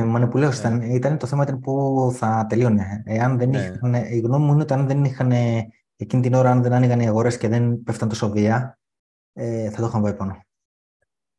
ήταν, 0.58 0.82
ήταν, 0.82 1.18
το 1.18 1.26
θέμα 1.26 1.42
ήταν 1.42 1.60
πού 1.60 2.10
θα 2.14 2.46
τελείωνε. 2.48 3.02
Εάν 3.06 3.38
δεν 3.38 3.48
ναι. 3.48 3.58
είχαν, 3.58 3.94
η 3.94 4.18
γνώμη 4.18 4.44
μου 4.44 4.52
είναι 4.52 4.62
ότι 4.62 4.72
αν 4.72 4.86
δεν 4.86 5.04
είχαν 5.04 5.32
εκείνη 5.96 6.22
την 6.22 6.34
ώρα, 6.34 6.50
αν 6.50 6.62
δεν 6.62 6.72
άνοιγαν 6.72 7.00
οι 7.00 7.08
αγορές 7.08 7.38
και 7.38 7.48
δεν 7.48 7.82
πέφταν 7.82 8.08
τόσο 8.08 8.30
βία, 8.30 8.78
ε, 9.32 9.70
θα 9.70 9.80
το 9.80 9.86
είχαν 9.86 10.02
πάει 10.02 10.14
πάνω. 10.14 10.44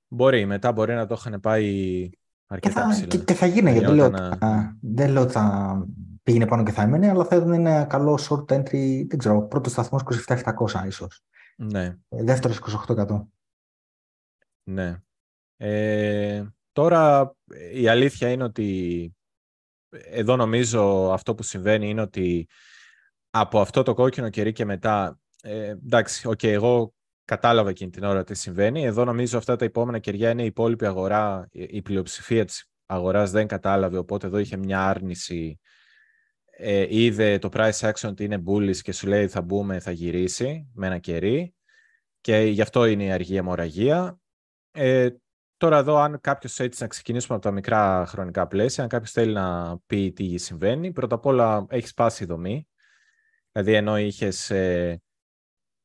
Μπορεί, 0.08 0.46
μετά 0.46 0.72
μπορεί 0.72 0.94
να 0.94 1.06
το 1.06 1.16
είχαν 1.18 1.40
πάει 1.40 2.10
αρκετά 2.48 2.74
και 2.74 2.80
θα, 2.80 2.90
ψηλά. 2.90 3.08
Και, 3.08 3.18
και 3.18 3.34
θα 3.34 3.46
γίνει, 3.46 3.72
γιατί 3.72 3.94
λέω, 3.94 4.10
να... 4.10 4.78
δεν 4.82 5.12
λέω 5.12 5.22
ότι 5.22 5.32
θα 5.32 5.88
πήγαινε 6.24 6.48
πάνω 6.48 6.64
και 6.64 6.72
θα 6.72 6.82
έμενε, 6.82 7.10
αλλά 7.10 7.26
θα 7.26 7.36
ήταν 7.36 7.54
ένα 7.54 7.84
καλό 7.86 8.20
short 8.30 8.54
entry, 8.54 9.06
δεν 9.08 9.18
ξέρω, 9.18 9.48
πρώτος 9.48 9.72
σταθμός 9.72 10.02
27.700 10.28 10.88
ίσως. 10.88 11.24
Ναι. 11.56 11.98
Ε, 12.10 12.24
Δεύτερο 12.24 12.54
28%. 12.88 13.24
Ναι. 14.64 15.02
Ε, 15.58 16.44
Τώρα 16.74 17.36
η 17.74 17.88
αλήθεια 17.88 18.30
είναι 18.30 18.44
ότι 18.44 19.12
εδώ 19.90 20.36
νομίζω 20.36 21.12
αυτό 21.12 21.36
που 21.36 21.44
συμβαίνει 21.44 21.90
είναι 21.90 22.02
ότι 22.02 22.48
από 23.30 23.60
αυτό 23.60 23.84
το 23.84 23.94
κόκκινο 23.94 24.30
κερί 24.30 24.52
και 24.52 24.66
μετά, 24.66 25.20
ε, 25.42 25.68
εντάξει, 25.68 26.30
okay, 26.32 26.48
εγώ 26.48 26.94
κατάλαβα 27.26 27.70
εκείνη 27.70 27.90
την 27.90 28.04
ώρα 28.04 28.24
τι 28.24 28.34
συμβαίνει. 28.34 28.86
Εδώ 28.86 29.06
νομίζω 29.06 29.38
αυτά 29.38 29.56
τα 29.56 29.66
επόμενα 29.66 30.00
κεριά 30.00 30.30
είναι 30.30 30.44
η 30.44 30.46
υπόλοιπη 30.46 30.86
αγορά, 30.86 31.48
η 31.52 31.82
πλειοψηφία 31.82 32.46
της 32.46 32.70
αγοράς 32.86 33.32
δεν 33.32 33.48
κατάλαβε, 33.48 33.98
οπότε 33.98 34.28
εδώ 34.28 34.38
είχε 34.38 34.58
μια 34.58 34.88
άρνηση. 34.90 35.60
Ε, 36.56 36.86
είδε 36.90 37.38
το 37.38 37.50
price 37.54 37.80
action 37.80 38.10
ότι 38.10 38.24
είναι 38.24 38.44
bullish 38.48 38.78
και 38.78 38.92
σου 38.92 39.08
λέει 39.08 39.28
θα 39.28 39.42
μπούμε, 39.42 39.80
θα 39.80 39.92
γυρίσει 39.92 40.70
με 40.74 40.88
ένα 40.88 40.98
κερί 40.98 41.54
και 42.22 42.38
γι' 42.38 42.62
αυτό 42.62 42.86
είναι 42.86 43.04
η 43.04 43.12
αργή 43.12 43.36
αιμορραγία. 43.36 44.20
Ε, 44.72 45.10
Τώρα 45.64 45.78
εδώ, 45.78 45.98
αν 45.98 46.20
κάποιος 46.22 46.60
έτσι 46.60 46.82
να 46.82 46.88
ξεκινήσουμε 46.88 47.36
από 47.36 47.44
τα 47.44 47.52
μικρά 47.52 48.06
χρονικά 48.06 48.48
πλαίσια, 48.48 48.84
αν 48.84 48.90
κάποιος 48.90 49.12
θέλει 49.12 49.34
να 49.34 49.78
πει 49.86 50.12
τι 50.12 50.38
συμβαίνει, 50.38 50.92
πρώτα 50.92 51.16
απ' 51.16 51.26
όλα 51.26 51.66
έχεις 51.70 51.90
σπάσει 51.90 52.24
η 52.24 52.26
δομή. 52.26 52.68
Δηλαδή, 53.52 53.74
ενώ 53.74 53.98
είχες 53.98 54.50
ε, 54.50 55.02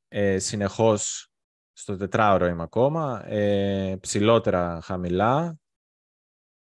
ε, 0.09 0.39
συνεχώς 0.39 1.31
στο 1.73 1.97
τετράωρο 1.97 2.47
είμαι 2.47 2.63
ακόμα, 2.63 3.27
ε, 3.27 3.97
ψηλότερα 4.01 4.81
χαμηλά 4.81 5.59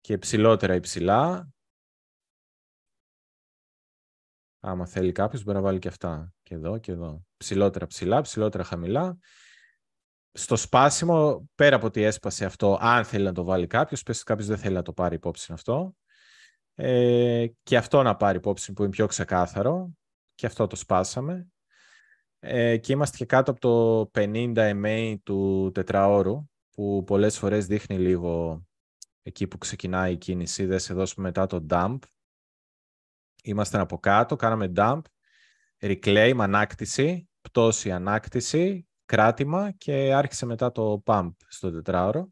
και 0.01 0.19
ψηλότερα 0.19 0.75
υψηλά. 0.75 1.49
Άμα 4.61 4.87
θέλει 4.87 5.13
κάποιος 5.13 5.43
μπορεί 5.43 5.57
να 5.57 5.63
βάλει 5.63 5.79
και 5.79 5.89
αυτά. 5.89 6.33
Και 6.43 6.55
εδώ 6.55 6.79
και 6.79 6.93
εδώ. 6.93 7.25
Ψηλότερα 7.37 7.87
ψηλά, 7.87 8.21
ψηλότερα 8.21 8.65
χαμηλά 8.65 9.19
στο 10.33 10.57
σπάσιμο, 10.57 11.49
πέρα 11.55 11.77
από 11.77 11.87
ότι 11.87 12.03
έσπασε 12.03 12.45
αυτό, 12.45 12.79
αν 12.81 13.05
θέλει 13.05 13.25
να 13.25 13.33
το 13.33 13.45
βάλει 13.45 13.67
κάποιος, 13.67 14.03
πες 14.03 14.23
κάποιος 14.23 14.47
δεν 14.47 14.59
θέλει 14.59 14.75
να 14.75 14.83
το 14.83 14.93
πάρει 14.93 15.15
υπόψη 15.15 15.53
αυτό. 15.53 15.95
Ε, 16.75 17.47
και 17.63 17.77
αυτό 17.77 18.03
να 18.03 18.17
πάρει 18.17 18.39
υπόψη 18.39 18.73
που 18.73 18.83
είναι 18.83 18.91
πιο 18.91 19.07
ξεκάθαρο. 19.07 19.91
Και 20.35 20.47
αυτό 20.47 20.67
το 20.67 20.77
σπάσαμε. 20.77 21.49
Ε, 22.39 22.77
και 22.77 22.93
είμαστε 22.93 23.17
και 23.17 23.25
κάτω 23.25 23.51
από 23.51 23.61
το 23.61 24.11
50 24.15 24.85
MA 24.85 25.17
του 25.23 25.71
τετραώρου, 25.75 26.49
που 26.71 27.05
πολλές 27.07 27.39
φορές 27.39 27.67
δείχνει 27.67 27.99
λίγο 27.99 28.63
εκεί 29.23 29.47
που 29.47 29.59
ξεκινάει 29.59 30.13
η 30.13 30.17
κίνηση. 30.17 30.67
Δεν 30.67 30.79
σε 30.79 30.95
δώσουμε 30.95 31.27
μετά 31.27 31.47
το 31.47 31.67
dump. 31.71 31.99
Είμαστε 33.43 33.79
από 33.79 33.99
κάτω, 33.99 34.37
κάναμε 34.37 34.73
dump, 34.77 35.01
reclaim, 35.81 36.37
ανάκτηση, 36.39 37.29
πτώση, 37.41 37.93
ανάκτηση 37.93 38.88
κράτημα 39.09 39.71
και 39.71 40.15
άρχισε 40.15 40.47
μετά 40.47 40.73
το 40.73 41.03
pump 41.05 41.31
στο 41.49 41.71
τετράωρο. 41.71 42.29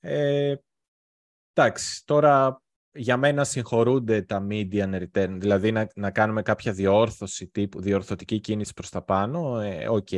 Ε, 0.00 0.54
εντάξει, 1.52 2.04
τώρα 2.04 2.62
για 2.92 3.16
μένα 3.16 3.44
συγχωρούνται 3.44 4.22
τα 4.22 4.46
median 4.50 5.02
return, 5.02 5.36
δηλαδή 5.38 5.72
να, 5.72 5.86
να 5.94 6.10
κάνουμε 6.10 6.42
κάποια 6.42 6.72
διόρθωση 6.72 7.48
τύπου, 7.48 7.80
διορθωτική 7.80 8.40
κίνηση 8.40 8.72
προς 8.72 8.90
τα 8.90 9.02
πάνω, 9.02 9.60
ε, 9.60 9.88
οκ, 9.88 10.08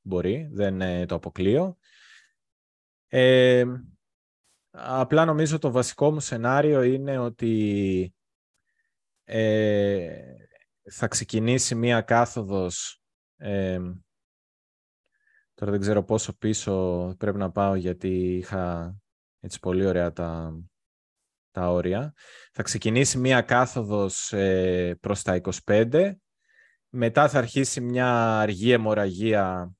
μπορεί, 0.00 0.48
δεν 0.52 0.80
ε, 0.80 1.06
το 1.06 1.14
αποκλείω. 1.14 1.76
Ε, 3.08 3.64
απλά 4.70 5.24
νομίζω 5.24 5.58
το 5.58 5.70
βασικό 5.70 6.12
μου 6.12 6.20
σενάριο 6.20 6.82
είναι 6.82 7.18
ότι 7.18 8.14
ε, 9.24 10.22
θα 10.90 11.08
ξεκινήσει 11.08 11.74
μία 11.74 12.00
κάθοδος 12.00 13.02
ε, 13.36 13.78
Τώρα 15.58 15.70
δεν 15.70 15.80
ξέρω 15.80 16.02
πόσο 16.02 16.36
πίσω 16.36 17.14
πρέπει 17.18 17.38
να 17.38 17.50
πάω 17.50 17.74
γιατί 17.74 18.36
είχα 18.36 18.94
έτσι 19.40 19.58
πολύ 19.58 19.86
ωραία 19.86 20.12
τα, 20.12 20.60
τα 21.50 21.70
όρια. 21.70 22.14
Θα 22.52 22.62
ξεκινήσει 22.62 23.18
μία 23.18 23.40
κάθοδος 23.40 24.32
ε, 24.32 24.96
προς 25.00 25.22
τα 25.22 25.40
25. 25.64 26.14
Μετά 26.88 27.28
θα 27.28 27.38
αρχίσει 27.38 27.80
μια 27.80 28.38
αργή 28.38 28.72
αιμορραγία 28.72 29.72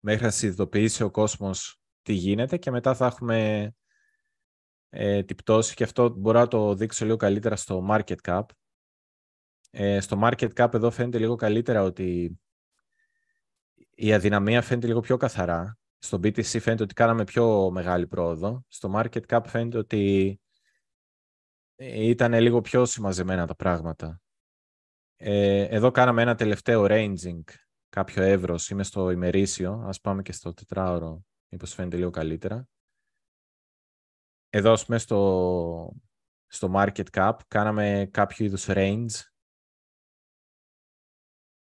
μέχρι 0.00 0.24
να 0.24 0.30
συνειδητοποιήσει 0.30 1.02
ο 1.02 1.10
κόσμος 1.10 1.80
τι 2.02 2.12
γίνεται 2.12 2.56
και 2.56 2.70
μετά 2.70 2.94
θα 2.94 3.06
έχουμε 3.06 3.70
ε, 4.88 5.22
την 5.22 5.36
πτώση 5.36 5.74
και 5.74 5.84
αυτό 5.84 6.08
μπορώ 6.08 6.38
να 6.38 6.48
το 6.48 6.74
δείξω 6.74 7.04
λίγο 7.04 7.16
καλύτερα 7.16 7.56
στο 7.56 7.86
market 7.90 8.16
cap. 8.22 8.42
Ε, 9.70 10.00
στο 10.00 10.20
market 10.22 10.52
cap 10.54 10.74
εδώ 10.74 10.90
φαίνεται 10.90 11.18
λίγο 11.18 11.36
καλύτερα 11.36 11.82
ότι 11.82 12.38
η 14.02 14.12
αδυναμία 14.12 14.62
φαίνεται 14.62 14.86
λίγο 14.86 15.00
πιο 15.00 15.16
καθαρά. 15.16 15.78
Στο 15.98 16.16
BTC 16.16 16.60
φαίνεται 16.60 16.82
ότι 16.82 16.94
κάναμε 16.94 17.24
πιο 17.24 17.70
μεγάλη 17.70 18.06
πρόοδο. 18.06 18.64
Στο 18.68 18.92
market 18.94 19.20
cap 19.26 19.40
φαίνεται 19.46 19.78
ότι 19.78 20.40
ήταν 21.76 22.32
λίγο 22.32 22.60
πιο 22.60 22.84
συμμαζεμένα 22.84 23.46
τα 23.46 23.54
πράγματα. 23.54 24.20
Ε, 25.16 25.62
εδώ 25.62 25.90
κάναμε 25.90 26.22
ένα 26.22 26.34
τελευταίο 26.34 26.86
ranging, 26.88 27.42
κάποιο 27.88 28.22
εύρος. 28.22 28.70
Είμαι 28.70 28.82
στο 28.82 29.10
ημερήσιο. 29.10 29.84
Ας 29.86 30.00
πάμε 30.00 30.22
και 30.22 30.32
στο 30.32 30.52
τετράωρο, 30.52 31.24
μήπως 31.48 31.74
φαίνεται 31.74 31.96
λίγο 31.96 32.10
καλύτερα. 32.10 32.68
Εδώ, 34.50 34.72
ας 34.72 34.84
πούμε, 34.84 34.98
στο, 34.98 35.92
στο 36.46 36.72
market 36.74 37.06
cap 37.12 37.32
κάναμε 37.48 38.08
κάποιο 38.10 38.44
είδους 38.44 38.66
range 38.68 39.10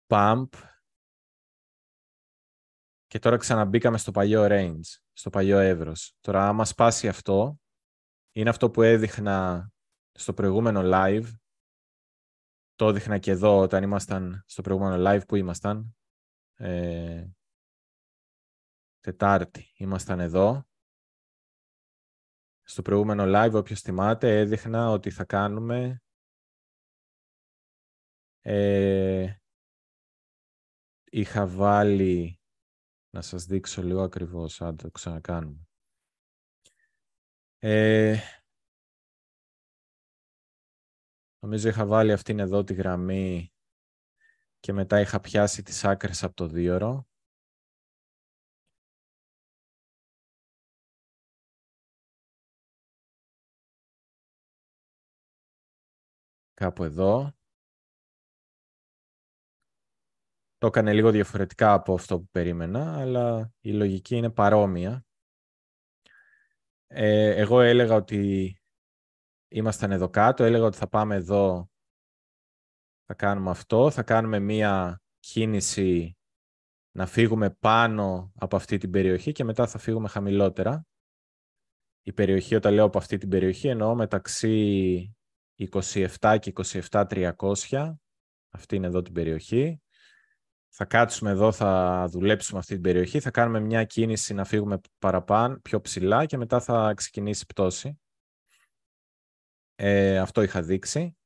pump 0.07 0.49
και 3.09 3.19
τώρα 3.19 3.37
ξαναμπήκαμε 3.37 3.99
στο 3.99 4.11
παλιό 4.11 4.47
range, 4.51 4.99
στο 5.13 5.31
παλιό 5.31 5.59
εύρος. 5.59 6.17
Τώρα 6.21 6.49
άμα 6.49 6.65
σπάσει 6.65 7.09
αυτό, 7.09 7.61
είναι 8.33 8.51
αυτό 8.51 8.71
που 8.71 8.83
έδειχνα 8.83 9.69
στο 10.13 10.35
προηγούμενο 10.35 10.81
live. 10.85 11.27
Το 12.75 12.89
έδειχνα 12.89 13.19
και 13.19 13.31
εδώ 13.31 13.59
όταν 13.59 13.83
ήμασταν 13.83 14.45
στο 14.47 14.63
προηγούμενο 14.63 15.11
live 15.11 15.27
που 15.29 15.37
ήμασταν. 15.37 15.97
Ε, 16.55 17.27
τετάρτη 19.01 19.73
ήμασταν 19.77 20.21
εδώ. 20.21 20.67
Στο 22.63 22.83
προηγούμενο 22.83 23.25
live, 23.27 23.53
όποιος 23.55 23.81
θυμάται, 23.81 24.39
έδειχνα 24.39 24.91
ότι 24.91 25.11
θα 25.11 25.25
κάνουμε 25.25 26.03
ε, 28.41 29.35
είχα 31.05 31.47
βάλει 31.47 32.41
να 33.11 33.23
σας 33.23 33.45
δείξω 33.45 33.83
λίγο 33.83 34.03
ακριβώς, 34.03 34.61
αν 34.61 34.77
το 34.77 34.91
ξανακάνουμε. 34.91 35.69
Ε, 37.59 38.19
νομίζω 41.39 41.69
είχα 41.69 41.87
βάλει 41.87 42.13
αυτήν 42.13 42.39
εδώ 42.39 42.65
τη 42.65 42.75
γραμμή 42.75 43.53
και 44.61 44.73
μετά 44.73 45.01
είχα 45.01 45.21
πιάσει 45.21 45.63
τις 45.63 45.85
άκρες 45.85 46.23
από 46.23 46.35
το 46.35 46.47
δίωρο. 46.47 47.07
Κάπου 56.55 56.85
εδώ. 56.85 57.38
Το 60.59 60.67
έκανε 60.67 60.93
λίγο 60.93 61.11
διαφορετικά 61.11 61.73
από 61.73 61.95
αυτό 61.95 62.19
που 62.19 62.29
περίμενα, 62.31 62.99
αλλά 63.01 63.53
η 63.61 63.73
λογική 63.73 64.17
είναι 64.17 64.31
παρόμοια. 64.31 65.07
Ε, 66.87 67.35
εγώ 67.35 67.61
έλεγα 67.61 67.95
ότι 67.95 68.53
ήμασταν 69.49 69.91
εδώ 69.93 70.09
κάτω, 70.09 70.45
έλεγα 70.45 70.65
ότι 70.65 70.77
θα 70.77 70.89
πάμε 70.89 71.15
εδώ, 71.15 71.71
θα 73.05 73.15
κάνουμε 73.15 73.51
αυτό, 73.51 73.91
θα 73.91 74.03
κάνουμε 74.03 74.39
μία 74.39 75.03
κίνηση 75.19 76.17
να 76.91 77.07
φύγουμε 77.07 77.51
πάνω 77.51 78.33
από 78.35 78.57
αυτή 78.57 78.79
την 78.79 78.91
περιοχή 78.91 79.33
και 79.33 79.45
μετά 79.45 79.67
θα 79.67 79.79
φύγουμε 79.79 80.09
χαμηλότερα. 80.09 80.87
Η 82.03 82.13
περιοχή, 82.13 82.55
όταν 82.55 82.75
λέω 82.75 82.85
από 82.85 82.99
αυτή 82.99 83.19
την 83.19 83.29
περιοχή, 83.29 83.69
εννοώ 83.69 83.95
μεταξύ 83.95 85.17
27 86.21 86.37
και 86.41 86.53
27-300. 86.91 87.95
Αυτή 88.51 88.77
είναι 88.77 88.87
εδώ 88.87 89.03
την 89.03 89.13
περιοχή 89.13 89.83
θα 90.81 90.85
κάτσουμε 90.85 91.31
εδώ, 91.31 91.53
θα 91.53 92.05
δουλέψουμε 92.09 92.59
αυτή 92.59 92.73
την 92.73 92.83
περιοχή, 92.83 93.21
θα 93.21 93.31
κάνουμε 93.31 93.61
μια 93.61 93.85
κίνηση 93.85 94.35
να 94.35 94.45
φύγουμε 94.45 94.81
παραπάνω, 94.99 95.59
πιο 95.63 95.81
ψηλά 95.81 96.27
και 96.27 96.37
μετά 96.37 96.61
θα 96.61 96.95
ξεκινήσει 96.95 97.43
η 97.43 97.47
πτώση. 97.47 98.01
Ε, 99.75 100.19
αυτό 100.19 100.43
είχα 100.43 100.63
δείξει. 100.63 101.17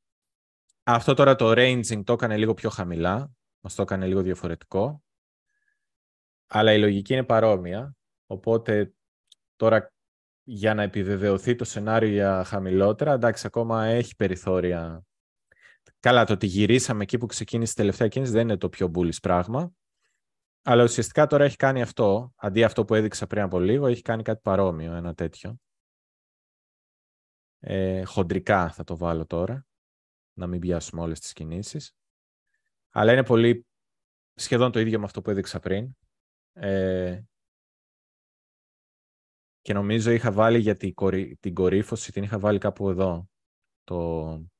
Αυτό 0.82 1.14
τώρα 1.14 1.34
το 1.34 1.50
ranging 1.56 2.04
το 2.04 2.12
έκανε 2.12 2.36
λίγο 2.36 2.54
πιο 2.54 2.70
χαμηλά, 2.70 3.30
μας 3.60 3.74
το 3.74 3.82
έκανε 3.82 4.06
λίγο 4.06 4.22
διαφορετικό. 4.22 5.02
Αλλά 6.46 6.72
η 6.72 6.78
λογική 6.78 7.12
είναι 7.12 7.24
παρόμοια, 7.24 7.96
οπότε 8.26 8.94
τώρα 9.56 9.92
για 10.42 10.74
να 10.74 10.82
επιβεβαιωθεί 10.82 11.54
το 11.54 11.64
σενάριο 11.64 12.08
για 12.08 12.44
χαμηλότερα, 12.44 13.12
εντάξει, 13.12 13.46
ακόμα 13.46 13.84
έχει 13.84 14.16
περιθώρια 14.16 15.04
Καλά, 16.02 16.24
το 16.24 16.32
ότι 16.32 16.46
γυρίσαμε 16.46 17.02
εκεί 17.02 17.18
που 17.18 17.26
ξεκίνησε 17.26 17.72
η 17.72 17.76
τελευταία 17.76 18.08
κίνηση 18.08 18.32
δεν 18.32 18.42
είναι 18.42 18.56
το 18.56 18.68
πιο 18.68 18.90
bullish 18.94 19.20
πράγμα. 19.22 19.72
Αλλά 20.62 20.82
ουσιαστικά 20.82 21.26
τώρα 21.26 21.44
έχει 21.44 21.56
κάνει 21.56 21.82
αυτό, 21.82 22.32
αντί 22.36 22.64
αυτό 22.64 22.84
που 22.84 22.94
έδειξα 22.94 23.26
πριν 23.26 23.42
από 23.42 23.60
λίγο, 23.60 23.86
έχει 23.86 24.02
κάνει 24.02 24.22
κάτι 24.22 24.40
παρόμοιο, 24.42 24.92
ένα 24.94 25.14
τέτοιο. 25.14 25.56
Ε, 27.58 28.04
χοντρικά 28.04 28.70
θα 28.70 28.84
το 28.84 28.96
βάλω 28.96 29.26
τώρα, 29.26 29.66
να 30.32 30.46
μην 30.46 30.60
πιάσουμε 30.60 31.02
όλες 31.02 31.20
τις 31.20 31.32
κινήσεις. 31.32 31.96
Αλλά 32.90 33.12
είναι 33.12 33.24
πολύ 33.24 33.66
σχεδόν 34.34 34.72
το 34.72 34.80
ίδιο 34.80 34.98
με 34.98 35.04
αυτό 35.04 35.22
που 35.22 35.30
έδειξα 35.30 35.60
πριν. 35.60 35.96
Ε, 36.52 37.22
και 39.60 39.72
νομίζω 39.72 40.10
είχα 40.10 40.32
βάλει 40.32 40.58
για 40.58 40.76
την, 40.76 40.94
την 41.40 41.54
κορύφωση, 41.54 42.12
την 42.12 42.22
είχα 42.22 42.38
βάλει 42.38 42.58
κάπου 42.58 42.88
εδώ. 42.90 43.28
Το, 43.84 44.51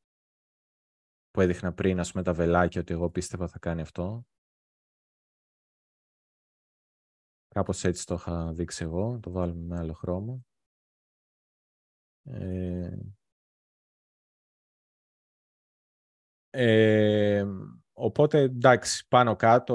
που 1.32 1.40
έδειχνα 1.40 1.72
πριν, 1.72 2.00
ας 2.00 2.10
πούμε, 2.10 2.22
τα 2.22 2.32
βελάκια, 2.32 2.80
ότι 2.80 2.92
εγώ 2.92 3.10
πίστευα 3.10 3.48
θα 3.48 3.58
κάνει 3.58 3.80
αυτό. 3.80 4.26
Κάπως 7.48 7.84
έτσι 7.84 8.06
το 8.06 8.14
είχα 8.14 8.52
δείξει 8.52 8.84
εγώ, 8.84 9.18
το 9.20 9.30
βάλουμε 9.30 9.64
με 9.66 9.78
άλλο 9.78 9.92
χρώμα. 9.92 10.40
Ε, 12.24 12.96
ε, 16.50 17.44
οπότε, 17.92 18.38
εντάξει, 18.38 19.06
πάνω 19.08 19.36
κάτω 19.36 19.74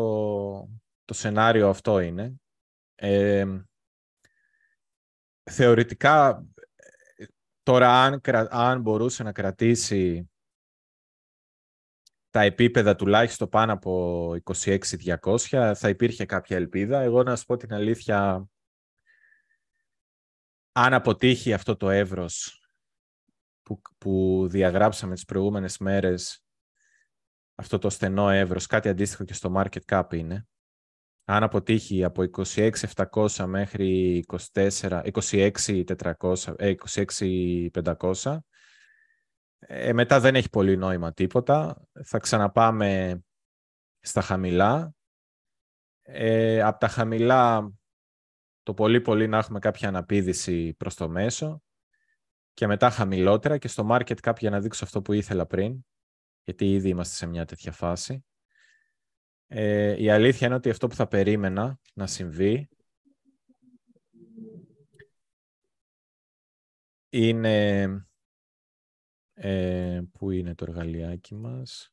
το 1.05 1.13
σενάριο 1.13 1.69
αυτό 1.69 1.99
είναι. 1.99 2.35
Ε, 2.95 3.45
θεωρητικά, 5.51 6.45
τώρα 7.63 8.03
αν, 8.03 8.21
αν 8.49 8.81
μπορούσε 8.81 9.23
να 9.23 9.31
κρατήσει 9.31 10.29
τα 12.37 12.43
επίπεδα 12.43 12.95
τουλάχιστον 12.95 13.49
πάνω 13.49 13.73
από 13.73 14.35
26-200 14.43 15.73
θα 15.75 15.89
υπήρχε 15.89 16.25
κάποια 16.25 16.57
ελπίδα. 16.57 16.99
Εγώ 16.99 17.23
να 17.23 17.35
σου 17.35 17.45
πω 17.45 17.57
την 17.57 17.73
αλήθεια, 17.73 18.47
αν 20.71 20.93
αποτύχει 20.93 21.53
αυτό 21.53 21.75
το 21.75 21.89
εύρος 21.89 22.61
που, 23.63 23.81
που 23.97 24.45
διαγράψαμε 24.49 25.13
τις 25.13 25.25
προηγούμενες 25.25 25.77
μέρες, 25.77 26.45
αυτό 27.55 27.77
το 27.77 27.89
στενό 27.89 28.29
εύρος, 28.29 28.65
κάτι 28.65 28.89
αντίστοιχο 28.89 29.23
και 29.23 29.33
στο 29.33 29.53
market 29.55 29.81
cap 29.85 30.13
είναι, 30.13 30.47
αν 31.25 31.43
αποτύχει 31.43 32.03
από 32.03 32.23
26.700 32.53 33.45
μέχρι 33.45 34.23
26.500, 34.53 35.01
26, 36.93 37.69
ε, 39.59 39.93
μετά 39.93 40.19
δεν 40.19 40.35
έχει 40.35 40.49
πολύ 40.49 40.77
νόημα 40.77 41.13
τίποτα. 41.13 41.87
Θα 42.03 42.19
ξαναπάμε 42.19 43.21
στα 43.99 44.21
χαμηλά. 44.21 44.95
Ε, 46.01 46.61
από 46.61 46.79
τα 46.79 46.87
χαμηλά 46.87 47.71
το 48.63 48.73
πολύ 48.73 49.01
πολύ 49.01 49.27
να 49.27 49.37
έχουμε 49.37 49.59
κάποια 49.59 49.87
αναπήδηση 49.87 50.73
προς 50.73 50.95
το 50.95 51.09
μέσο 51.09 51.61
και 52.53 52.67
μετά 52.67 52.89
χαμηλότερα 52.89 53.57
και 53.57 53.67
στο 53.67 53.87
market 53.91 54.15
cap 54.21 54.37
για 54.39 54.49
να 54.49 54.59
δείξω 54.59 54.85
αυτό 54.85 55.01
που 55.01 55.13
ήθελα 55.13 55.45
πριν 55.45 55.85
γιατί 56.43 56.73
ήδη 56.73 56.89
είμαστε 56.89 57.15
σε 57.15 57.25
μια 57.25 57.45
τέτοια 57.45 57.71
φάση. 57.71 58.25
Ε, 59.47 60.03
η 60.03 60.09
αλήθεια 60.09 60.47
είναι 60.47 60.55
ότι 60.55 60.69
αυτό 60.69 60.87
που 60.87 60.95
θα 60.95 61.07
περίμενα 61.07 61.79
να 61.93 62.07
συμβεί 62.07 62.69
είναι 67.09 68.06
ε, 69.39 70.01
πού 70.11 70.31
είναι 70.31 70.55
το 70.55 70.65
εργαλειάκι 70.67 71.35
μας; 71.35 71.91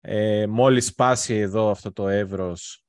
Ε, 0.00 0.46
μόλις 0.46 0.86
σπάσει 0.86 1.34
εδώ 1.34 1.70
αυτό 1.70 1.92
το 1.92 2.08
εύρος, 2.08 2.84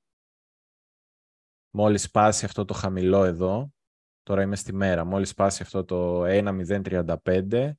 μόλις 1.70 2.02
σπάσει 2.02 2.46
αυτό 2.46 2.66
το 2.66 2.74
χαμηλό 2.74 3.24
εδώ, 3.24 3.74
τώρα 4.24 4.42
είμαι 4.42 4.56
στη 4.56 4.74
μέρα, 4.74 5.04
μόλις 5.06 5.30
σπάσει 5.30 5.62
αυτό 5.62 5.86
το 5.86 6.24
1.035, 6.26 7.78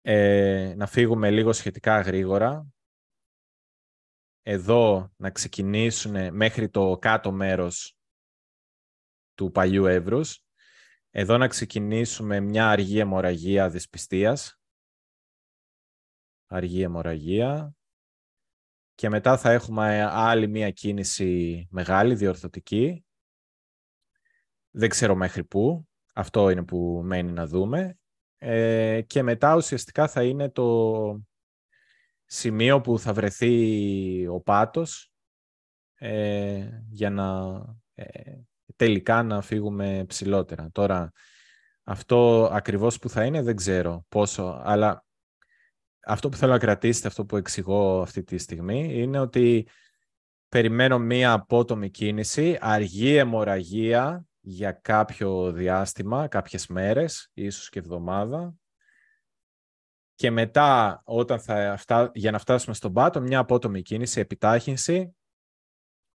ε, 0.00 0.74
να 0.76 0.86
φύγουμε 0.86 1.30
λίγο 1.30 1.52
σχετικά 1.52 2.00
γρήγορα. 2.00 2.66
Εδώ 4.42 5.12
να 5.16 5.30
ξεκινήσουν 5.30 6.34
μέχρι 6.34 6.68
το 6.70 6.98
κάτω 6.98 7.32
μέρος 7.32 7.98
του 9.34 9.50
παλιού 9.50 9.86
εύρους 9.86 10.47
εδώ 11.20 11.36
να 11.38 11.48
ξεκινήσουμε 11.48 12.40
μια 12.40 12.68
αργή 12.68 12.98
αιμορραγία 12.98 13.70
δυσπιστίας. 13.70 14.60
Αργή 16.46 16.82
αιμορραγία. 16.82 17.74
Και 18.94 19.08
μετά 19.08 19.38
θα 19.38 19.50
έχουμε 19.50 20.02
άλλη 20.10 20.48
μια 20.48 20.70
κίνηση 20.70 21.66
μεγάλη, 21.70 22.14
διορθωτική. 22.14 23.04
Δεν 24.70 24.88
ξέρω 24.88 25.14
μέχρι 25.14 25.44
πού. 25.44 25.88
Αυτό 26.14 26.50
είναι 26.50 26.64
που 26.64 27.00
μένει 27.04 27.32
να 27.32 27.46
δούμε. 27.46 27.98
Ε, 28.38 29.02
και 29.06 29.22
μετά 29.22 29.56
ουσιαστικά 29.56 30.08
θα 30.08 30.24
είναι 30.24 30.50
το 30.50 31.20
σημείο 32.24 32.80
που 32.80 32.98
θα 32.98 33.12
βρεθεί 33.12 34.26
ο 34.26 34.40
πάτος 34.40 35.12
ε, 35.94 36.82
για 36.88 37.10
να 37.10 37.58
ε, 37.94 38.47
τελικά 38.78 39.22
να 39.22 39.40
φύγουμε 39.40 40.04
ψηλότερα. 40.08 40.68
Τώρα, 40.72 41.12
αυτό 41.82 42.48
ακριβώς 42.52 42.98
που 42.98 43.08
θα 43.08 43.24
είναι 43.24 43.42
δεν 43.42 43.56
ξέρω 43.56 44.04
πόσο, 44.08 44.60
αλλά 44.64 45.04
αυτό 46.04 46.28
που 46.28 46.36
θέλω 46.36 46.52
να 46.52 46.58
κρατήσετε, 46.58 47.08
αυτό 47.08 47.24
που 47.24 47.36
εξηγώ 47.36 48.00
αυτή 48.00 48.22
τη 48.22 48.38
στιγμή, 48.38 49.00
είναι 49.00 49.18
ότι 49.18 49.68
περιμένω 50.48 50.98
μία 50.98 51.32
απότομη 51.32 51.90
κίνηση, 51.90 52.58
αργή 52.60 53.16
αιμορραγία 53.16 54.26
για 54.40 54.72
κάποιο 54.72 55.52
διάστημα, 55.52 56.28
κάποιες 56.28 56.66
μέρες, 56.66 57.30
ίσως 57.34 57.68
και 57.68 57.78
εβδομάδα. 57.78 58.54
Και 60.14 60.30
μετά, 60.30 61.00
όταν 61.04 61.40
θα 61.40 62.10
για 62.14 62.30
να 62.30 62.38
φτάσουμε 62.38 62.74
στον 62.74 62.92
πάτο, 62.92 63.20
μια 63.20 63.38
απότομη 63.38 63.82
κίνηση, 63.82 64.20
επιτάχυνση, 64.20 65.16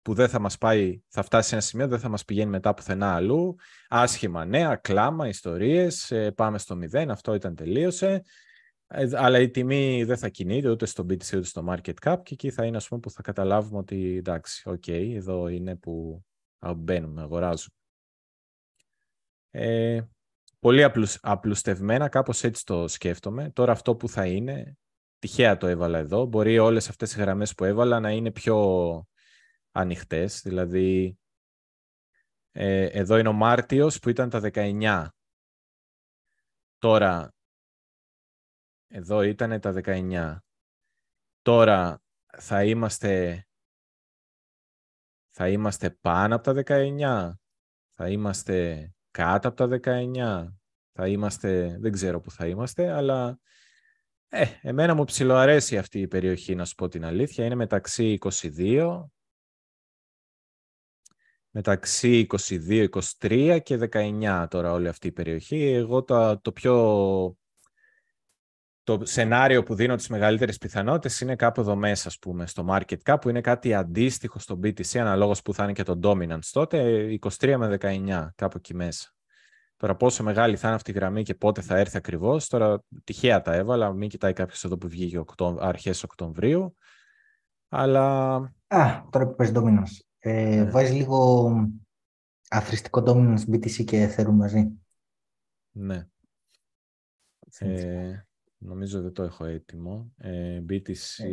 που 0.02 0.14
δεν 0.14 0.28
θα 0.28 0.38
μας 0.38 0.58
πάει, 0.58 1.00
θα 1.08 1.22
φτάσει 1.22 1.48
σε 1.48 1.54
ένα 1.54 1.64
σημείο, 1.64 1.88
δεν 1.88 1.98
θα 1.98 2.08
μας 2.08 2.24
πηγαίνει 2.24 2.50
μετά 2.50 2.74
πουθενά 2.74 3.14
αλλού. 3.14 3.54
Άσχημα 3.88 4.44
νέα, 4.44 4.76
κλάμα, 4.76 5.28
ιστορίες, 5.28 6.10
ε, 6.10 6.30
πάμε 6.30 6.58
στο 6.58 6.76
μηδέν, 6.76 7.10
αυτό 7.10 7.34
ήταν 7.34 7.54
τελείωσε. 7.54 8.22
Ε, 8.86 9.08
αλλά 9.12 9.38
η 9.38 9.50
τιμή 9.50 10.04
δεν 10.04 10.16
θα 10.16 10.28
κινείται 10.28 10.70
ούτε 10.70 10.86
στο 10.86 11.02
BTC 11.02 11.36
ούτε 11.36 11.44
στο 11.44 11.64
market 11.68 11.94
cap 12.02 12.16
και 12.22 12.34
εκεί 12.34 12.50
θα 12.50 12.64
είναι 12.64 12.76
ας 12.76 12.88
πούμε 12.88 13.00
που 13.00 13.10
θα 13.10 13.22
καταλάβουμε 13.22 13.78
ότι 13.78 14.16
εντάξει, 14.16 14.68
ok, 14.68 14.82
okay, 14.86 15.12
εδώ 15.14 15.48
είναι 15.48 15.76
που 15.76 16.24
μπαίνουμε, 16.76 17.22
αγοράζουμε. 17.22 17.74
Ε, 19.50 20.02
πολύ 20.58 20.82
απλουσ, 20.82 21.16
απλουστευμένα, 21.20 22.08
κάπως 22.08 22.44
έτσι 22.44 22.64
το 22.64 22.88
σκέφτομαι. 22.88 23.50
Τώρα 23.50 23.72
αυτό 23.72 23.96
που 23.96 24.08
θα 24.08 24.26
είναι, 24.26 24.76
τυχαία 25.18 25.56
το 25.56 25.66
έβαλα 25.66 25.98
εδώ, 25.98 26.24
μπορεί 26.24 26.58
όλες 26.58 26.88
αυτές 26.88 27.14
οι 27.14 27.18
γραμμές 27.18 27.54
που 27.54 27.64
έβαλα 27.64 28.00
να 28.00 28.10
είναι 28.10 28.30
πιο 28.30 28.56
ανοιχτές, 29.72 30.40
δηλαδή 30.42 31.18
ε, 32.50 32.84
εδώ 32.84 33.18
είναι 33.18 33.28
ο 33.28 33.32
Μάρτιος 33.32 33.98
που 33.98 34.08
ήταν 34.08 34.30
τα 34.30 34.40
19. 34.52 35.06
Τώρα 36.78 37.34
εδώ 38.86 39.22
ήταν 39.22 39.60
τα 39.60 39.74
19. 39.84 40.36
Τώρα 41.42 42.02
θα 42.38 42.64
είμαστε, 42.64 43.44
θα 45.30 45.48
είμαστε 45.48 45.90
πάνω 45.90 46.34
από 46.34 46.52
τα 46.52 46.62
19. 46.66 47.32
Θα 47.90 48.08
είμαστε 48.08 48.90
κάτω 49.10 49.48
από 49.48 49.56
τα 49.56 49.80
19. 49.82 50.46
Θα 50.92 51.08
είμαστε, 51.08 51.76
δεν 51.80 51.92
ξέρω 51.92 52.20
που 52.20 52.30
θα 52.30 52.46
είμαστε, 52.46 52.90
αλλά 52.90 53.38
ε, 54.28 54.44
εμένα 54.60 54.94
μου 54.94 55.04
ψιλοαρέσει 55.04 55.78
αυτή 55.78 56.00
η 56.00 56.08
περιοχή, 56.08 56.54
να 56.54 56.64
σου 56.64 56.74
πω 56.74 56.88
την 56.88 57.04
αλήθεια. 57.04 57.44
Είναι 57.44 57.54
μεταξύ 57.54 58.18
22, 58.20 59.04
μεταξύ 61.54 62.26
22, 62.30 62.88
23 63.20 63.58
και 63.62 63.88
19 63.92 64.46
τώρα 64.50 64.72
όλη 64.72 64.88
αυτή 64.88 65.06
η 65.06 65.12
περιοχή. 65.12 65.70
Εγώ 65.70 66.02
το, 66.02 66.40
το 66.40 66.52
πιο 66.52 67.36
το 68.84 69.00
σενάριο 69.02 69.62
που 69.62 69.74
δίνω 69.74 69.96
τις 69.96 70.08
μεγαλύτερες 70.08 70.58
πιθανότητες 70.58 71.20
είναι 71.20 71.36
κάπου 71.36 71.60
εδώ 71.60 71.76
μέσα, 71.76 72.08
ας 72.08 72.18
πούμε, 72.18 72.46
στο 72.46 72.66
market 72.68 72.96
cap, 73.04 73.16
που 73.20 73.28
είναι 73.28 73.40
κάτι 73.40 73.74
αντίστοιχο 73.74 74.38
στο 74.38 74.58
BTC, 74.62 74.98
αναλόγως 74.98 75.42
που 75.42 75.54
θα 75.54 75.62
είναι 75.62 75.72
και 75.72 75.82
το 75.82 75.98
dominance 76.02 76.48
τότε, 76.52 77.08
23 77.38 77.56
με 77.56 77.78
19, 77.80 78.28
κάπου 78.34 78.56
εκεί 78.56 78.74
μέσα. 78.74 79.14
Τώρα 79.76 79.96
πόσο 79.96 80.22
μεγάλη 80.22 80.56
θα 80.56 80.66
είναι 80.66 80.76
αυτή 80.76 80.90
η 80.90 80.94
γραμμή 80.94 81.22
και 81.22 81.34
πότε 81.34 81.60
θα 81.60 81.76
έρθει 81.76 81.96
ακριβώς, 81.96 82.48
τώρα 82.48 82.82
τυχαία 83.04 83.40
τα 83.42 83.54
έβαλα, 83.54 83.92
μην 83.92 84.08
κοιτάει 84.08 84.32
κάποιος 84.32 84.64
εδώ 84.64 84.76
που 84.76 84.88
βγήκε 84.88 85.18
Οκτώ, 85.18 85.56
αρχές 85.60 86.02
Οκτωβρίου, 86.02 86.76
αλλά... 87.68 88.34
Α, 88.66 89.02
τώρα 89.10 89.26
που 89.26 89.34
πες 89.34 89.52
dominance. 89.54 90.11
Ε, 90.24 90.62
ναι. 90.64 90.70
Βάζει 90.70 90.92
λίγο 90.92 91.50
αθρηστικό 92.48 93.02
dominance 93.06 93.44
BTC 93.48 93.84
και 93.84 94.14
Ethereum 94.16 94.32
μαζί. 94.32 94.72
Ναι. 95.70 96.08
Ε, 97.58 98.26
Νομίζω 98.58 99.02
δεν 99.02 99.12
το 99.12 99.22
έχω 99.22 99.44
έτοιμο. 99.44 100.12
Ε, 100.16 100.62
BTC... 100.68 101.24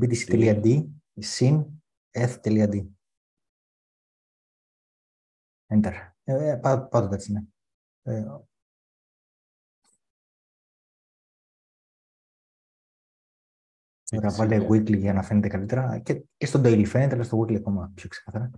BTC.D 0.00 0.86
συν 1.14 1.82
eth.d 2.10 2.86
Enter. 5.66 5.92
Ε, 6.24 6.58
πάντοτε 6.62 7.14
έτσι 7.14 7.30
είναι. 7.30 7.44
Ε, 8.02 8.24
Ωραία, 14.16 14.30
βάλε 14.30 14.66
weekly 14.68 14.98
για 14.98 15.12
να 15.12 15.22
φαίνεται 15.22 15.48
καλύτερα. 15.48 15.98
Και, 15.98 16.24
και 16.36 16.46
στο 16.46 16.60
daily 16.64 16.84
φαίνεται, 16.86 17.14
αλλά 17.14 17.24
στο 17.24 17.40
weekly 17.40 17.56
ακόμα 17.56 17.92
πιο 17.94 18.08
ξεκάθαρα. 18.08 18.50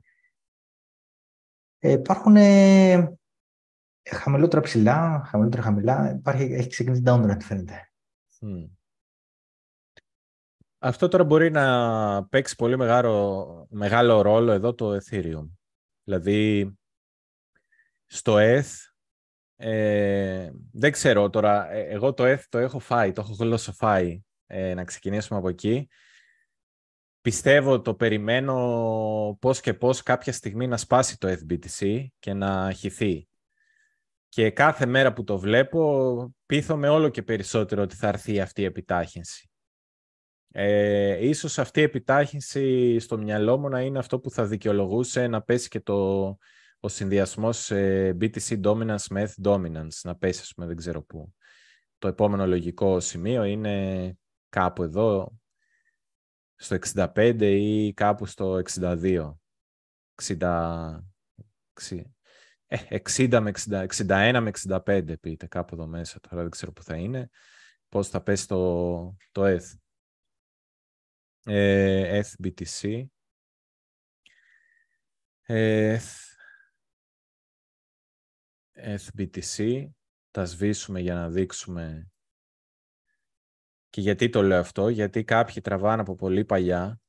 Ε, 1.79 1.93
υπάρχουν 1.93 2.37
ε, 2.37 3.19
χαμηλότερα 4.11 4.63
ψηλά, 4.63 5.23
χαμηλότερα 5.27 5.63
χαμηλά. 5.63 6.11
Υπάρχει, 6.11 6.43
έχει 6.43 6.69
ξεκινήσει 6.69 7.03
downtrend 7.07 7.41
φαίνεται. 7.41 7.91
Αυτό 10.79 11.09
τώρα 11.09 11.25
μπορεί 11.25 11.51
να 11.51 12.27
παίξει 12.27 12.55
πολύ 12.55 12.77
μεγάλο, 12.77 13.67
μεγάλο 13.71 14.21
ρόλο 14.21 14.53
εδώ 14.53 14.75
το 14.75 14.97
Ethereum. 14.97 15.49
Δηλαδή, 16.05 16.73
στο 18.07 18.37
ETH, 18.39 18.65
ε, 19.57 20.51
δεν 20.73 20.93
ξέρω 20.93 21.31
τώρα, 21.31 21.71
ε, 21.71 21.83
εγώ 21.83 22.15
το 22.15 22.25
ETH 22.25 22.43
το 22.49 22.59
έχω 22.59 22.79
φάει, 22.79 23.13
το 23.13 23.21
έχω 23.21 23.33
γλωσσοφάει, 23.33 24.23
ε, 24.47 24.75
να 24.75 24.85
ξεκινήσουμε 24.85 25.39
από 25.39 25.49
εκεί. 25.49 25.89
Πιστεύω, 27.21 27.81
το 27.81 27.95
περιμένω 27.95 29.37
πώς 29.41 29.61
και 29.61 29.75
πώς 29.75 30.03
κάποια 30.03 30.33
στιγμή 30.33 30.67
να 30.67 30.77
σπάσει 30.77 31.19
το 31.19 31.29
FBTC 31.29 32.07
και 32.19 32.33
να 32.33 32.73
χυθεί. 32.73 33.29
Και 34.29 34.51
κάθε 34.51 34.87
μέρα 34.87 35.13
που 35.13 35.25
το 35.25 35.39
βλέπω, 35.39 36.35
πείθομαι 36.47 36.89
όλο 36.89 37.09
και 37.09 37.23
περισσότερο 37.23 37.83
ότι 37.83 37.97
θα 37.97 38.09
έρθει 38.09 38.41
αυτή 38.41 38.61
η 38.61 38.65
επιτάχυνση. 38.65 39.51
Ε, 40.53 41.27
ίσως 41.29 41.59
αυτή 41.59 41.81
η 41.81 41.83
επιτάχυνση 41.83 42.99
στο 42.99 43.19
μυαλό 43.19 43.59
μου 43.59 43.69
να 43.69 43.81
είναι 43.81 43.99
αυτό 43.99 44.21
που 44.21 44.31
θα 44.31 44.47
δικαιολογούσε 44.47 45.27
να 45.27 45.43
πέσει 45.43 45.69
και 45.69 45.81
το, 45.81 46.27
ο 46.81 46.89
συνδυασμός 46.89 47.71
ε, 47.71 48.17
BTC 48.21 48.61
Dominance 48.63 49.07
με 49.11 49.33
ETH 49.35 49.47
Dominance, 49.47 50.01
να 50.03 50.17
πέσει, 50.17 50.41
ας 50.43 50.53
πούμε, 50.55 50.67
δεν 50.67 50.77
ξέρω 50.77 51.03
πού. 51.03 51.35
Το 51.99 52.09
επόμενο 52.09 52.47
λογικό 52.47 53.01
σημείο 53.01 53.45
είναι 53.45 54.17
κάπου 54.49 54.83
εδώ, 54.83 55.39
στο 56.55 56.77
65 56.95 57.41
ή 57.41 57.93
κάπου 57.93 58.27
στο 58.27 58.63
62. 58.75 59.35
60, 60.23 60.99
60 62.89 63.41
με 63.41 63.53
60, 63.69 63.87
61 63.87 64.41
με 64.43 64.51
65 64.69 65.15
πείτε 65.21 65.47
κάπου 65.47 65.75
εδώ 65.75 65.87
μέσα, 65.87 66.21
τώρα 66.21 66.43
δεν 66.43 66.51
ξέρω 66.51 66.73
που 66.73 66.83
θα 66.83 66.97
είναι, 66.97 67.31
πώς 67.89 68.09
θα 68.09 68.23
πέσει 68.23 68.49
το, 68.49 69.17
το 69.33 69.45
ETH. 69.45 69.79
Ε, 71.45 72.21
ETH 72.21 72.47
BTC. 72.47 73.05
ETH, 75.47 75.99
ETH 78.73 79.07
BTC. 79.19 79.87
Τα 80.31 80.45
σβήσουμε 80.45 81.01
για 81.01 81.15
να 81.15 81.31
δείξουμε 81.31 82.11
και 83.97 84.03
γιατί 84.03 84.29
το 84.29 84.43
λέω 84.43 84.59
αυτό, 84.59 84.89
γιατί 84.89 85.25
κάποιοι 85.25 85.61
τραβάνε 85.61 86.01
από 86.01 86.15
πολύ 86.15 86.45
παλιά 86.45 87.01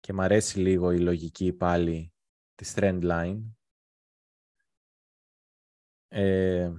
και 0.00 0.12
μ' 0.12 0.20
αρέσει 0.20 0.58
λίγο 0.58 0.92
η 0.92 0.98
λογική 0.98 1.52
πάλι 1.52 2.12
της 2.54 2.74
trend 2.76 3.02
line 3.02 3.42
ε, 6.08 6.72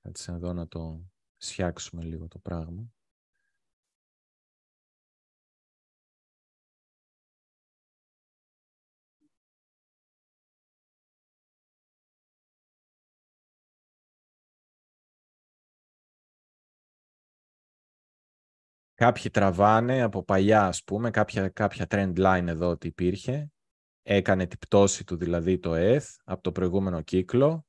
έτσι 0.00 0.32
εδώ 0.32 0.52
να 0.52 0.68
το 0.68 1.04
σιάξουμε 1.36 2.02
λίγο 2.02 2.28
το 2.28 2.38
πράγμα. 2.38 2.92
Κάποιοι 19.00 19.30
τραβάνε 19.30 20.02
από 20.02 20.24
παλιά, 20.24 20.66
ας 20.66 20.84
πούμε, 20.84 21.10
κάποια, 21.10 21.48
κάποια 21.48 21.86
trend 21.90 22.12
line 22.16 22.46
εδώ 22.46 22.68
ότι 22.68 22.86
υπήρχε 22.86 23.50
έκανε 24.02 24.46
την 24.46 24.58
πτώση 24.58 25.04
του 25.04 25.16
δηλαδή 25.16 25.58
το 25.58 25.72
ETH 25.74 26.02
από 26.24 26.42
το 26.42 26.52
προηγούμενο 26.52 27.00
κύκλο. 27.00 27.66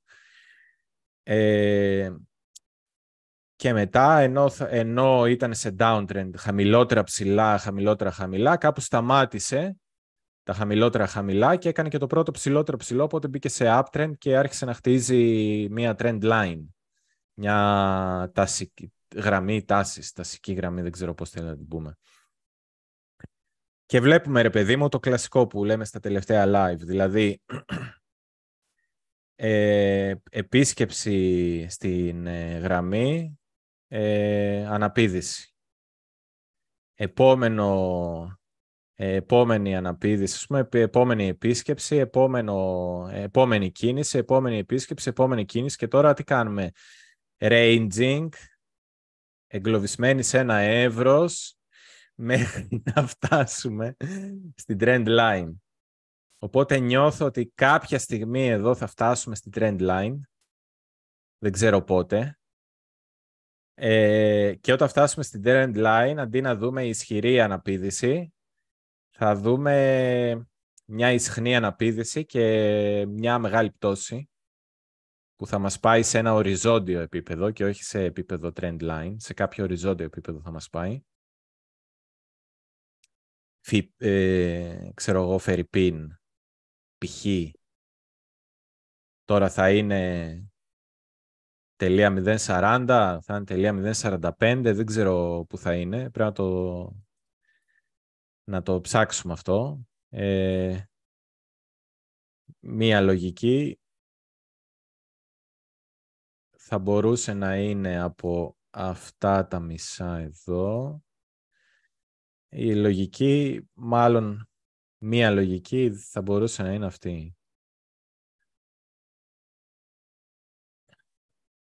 Ε, 1.23 2.11
και 3.55 3.73
μετά, 3.73 4.19
ενώ, 4.19 4.51
ενώ 4.69 5.25
ήταν 5.25 5.53
σε 5.53 5.75
downtrend, 5.79 6.29
χαμηλότερα 6.38 7.03
ψηλά, 7.03 7.57
χαμηλότερα 7.57 8.11
χαμηλά, 8.11 8.57
κάπου 8.57 8.82
σταμάτησε 8.82 9.77
τα 10.43 10.53
χαμηλότερα 10.53 11.07
χαμηλά 11.07 11.55
και 11.55 11.69
έκανε 11.69 11.89
και 11.89 11.97
το 11.97 12.07
πρώτο 12.07 12.32
ψηλότερο 12.32 12.77
ψηλό, 12.77 13.03
οπότε 13.03 13.27
μπήκε 13.27 13.49
σε 13.49 13.65
uptrend 13.67 14.11
και 14.17 14.38
άρχισε 14.38 14.65
να 14.65 14.73
χτίζει 14.73 15.17
μία 15.69 15.95
trend 15.97 16.23
line. 16.23 16.63
Μια 17.34 18.32
τάση, 18.34 18.73
γραμμή 19.16 19.64
τάσης, 19.64 20.12
τασική 20.12 20.53
γραμμή, 20.53 20.82
δεν 20.82 20.91
ξέρω 20.91 21.14
πώς 21.14 21.30
θέλει 21.30 21.45
να 21.45 21.55
την 21.55 21.68
πούμε. 21.68 21.97
Και 23.86 23.99
βλέπουμε, 23.99 24.41
ρε 24.41 24.49
παιδί 24.49 24.76
μου, 24.76 24.89
το 24.89 24.99
κλασικό 24.99 25.47
που 25.47 25.66
λέμε 25.66 25.86
στα 25.86 25.99
τελευταία 25.99 26.45
live. 26.47 26.80
Δηλαδή, 26.80 27.41
ε, 29.36 30.14
επίσκεψη 30.32 31.66
στην 31.70 32.28
ε, 32.28 32.57
γραμμή, 32.57 33.39
ε, 33.88 34.66
αναπήδηση. 34.66 35.55
Επόμενο, 36.93 38.39
επόμενη 38.95 39.76
αναπήδηση, 39.76 40.36
ας 40.36 40.45
πούμε, 40.45 40.68
επόμενη 40.72 41.28
επίσκεψη, 41.28 41.95
επόμενο, 41.95 43.09
επόμενη 43.12 43.72
κίνηση, 43.72 44.18
επόμενη 44.18 44.57
επίσκεψη, 44.57 45.09
επόμενη 45.09 45.45
κίνηση 45.45 45.78
και 45.78 45.88
τώρα 45.88 46.14
τι 46.14 46.24
κάνουμε; 46.24 46.72
Ranging, 47.38 48.30
εγκλωβισμένοι 49.52 50.24
σε 50.24 50.38
ένα 50.38 50.58
εύρος 50.58 51.58
μέχρι 52.16 52.82
να 52.95 53.08
φτάσουμε 53.08 53.95
στην 54.56 54.78
trend 54.80 55.08
line. 55.08 55.52
Οπότε 56.38 56.80
νιώθω 56.80 57.26
ότι 57.26 57.52
κάποια 57.56 57.99
στιγμή 57.99 58.47
εδώ 58.47 58.76
θα 58.76 58.88
φτάσουμε 58.88 59.36
στην 59.36 59.52
trend 59.56 59.80
line. 59.80 60.20
Δεν 61.38 61.52
ξέρω 61.52 61.82
πότε. 61.82 62.39
Ε, 63.74 64.56
και 64.62 64.74
όταν 64.74 64.88
φτάσουμε 64.88 65.24
στην 65.24 65.41
trend 65.45 65.76
line, 65.76 66.16
αντί 66.18 66.41
να 66.41 66.56
δούμε 66.56 66.88
ισχυρή 66.88 67.41
αναπήδηση, 67.41 68.34
θα 69.10 69.36
δούμε 69.36 70.47
μια 70.86 71.12
ισχνή 71.12 71.56
αναπήδηση 71.56 72.26
και 72.26 73.06
μια 73.08 73.39
μεγάλη 73.39 73.72
πτώση 73.72 74.30
που 75.41 75.47
θα 75.47 75.59
μας 75.59 75.79
πάει 75.79 76.03
σε 76.03 76.17
ένα 76.17 76.33
οριζόντιο 76.33 76.99
επίπεδο 76.99 77.51
και 77.51 77.65
όχι 77.65 77.83
σε 77.83 78.03
επίπεδο 78.03 78.51
trend 78.55 78.77
line, 78.81 79.15
σε 79.17 79.33
κάποιο 79.33 79.63
οριζόντιο 79.63 80.05
επίπεδο 80.05 80.39
θα 80.39 80.51
μας 80.51 80.69
πάει. 80.69 81.01
Φι, 83.59 83.93
ε, 83.97 84.89
ξέρω 84.93 85.21
εγώ, 85.21 85.37
Φερρυπίν, 85.37 86.19
π.χ. 86.97 87.25
Τώρα 89.23 89.49
θα 89.49 89.71
είναι 89.71 90.43
τελεία 91.75 92.13
0.40, 92.17 93.19
θα 93.21 93.35
είναι 93.35 93.43
τελεία 93.43 93.93
0.45, 93.93 94.61
δεν 94.63 94.85
ξέρω 94.85 95.45
πού 95.49 95.57
θα 95.57 95.75
είναι. 95.75 95.97
Πρέπει 95.97 96.19
να 96.19 96.31
το, 96.31 96.91
να 98.43 98.61
το 98.61 98.81
ψάξουμε 98.81 99.33
αυτό. 99.33 99.85
Ε, 100.09 100.83
μία 102.59 103.01
λογική 103.01 103.81
θα 106.74 106.80
μπορούσε 106.80 107.34
να 107.34 107.57
είναι 107.57 107.99
από 107.99 108.57
αυτά 108.69 109.47
τα 109.47 109.59
μισά 109.59 110.17
εδώ. 110.17 111.03
Η 112.49 112.76
λογική, 112.76 113.69
μάλλον 113.74 114.49
μία 114.97 115.32
λογική 115.32 115.91
θα 115.91 116.22
μπορούσε 116.22 116.63
να 116.63 116.74
είναι 116.74 116.86
αυτή. 116.86 117.38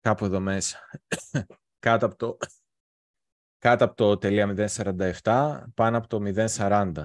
Κάπου 0.00 0.24
εδώ 0.24 0.40
μέσα. 0.40 0.78
κάτω 1.86 2.06
από 2.06 2.16
το, 2.16 2.36
κάτω 3.64 3.84
από 3.84 3.94
το 3.94 4.18
τελεία 4.18 4.68
047, 5.22 5.62
πάνω 5.74 5.96
από 5.98 6.06
το 6.06 6.46
040. 6.56 7.04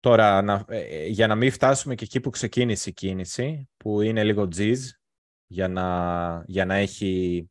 Τώρα, 0.00 0.64
ε, 0.68 0.78
ε, 0.78 1.06
για 1.06 1.26
να 1.26 1.34
μην 1.34 1.50
φτάσουμε 1.50 1.94
και 1.94 2.04
εκεί 2.04 2.20
που 2.20 2.30
ξεκίνησε 2.30 2.90
η 2.90 2.92
κίνηση, 2.92 3.70
που 3.76 4.00
είναι 4.00 4.24
λίγο 4.24 4.48
τζιζ, 4.48 4.90
για 5.46 5.68
να, 5.68 6.44
για 6.46 6.64
να 6.64 6.74
έχει 6.74 7.50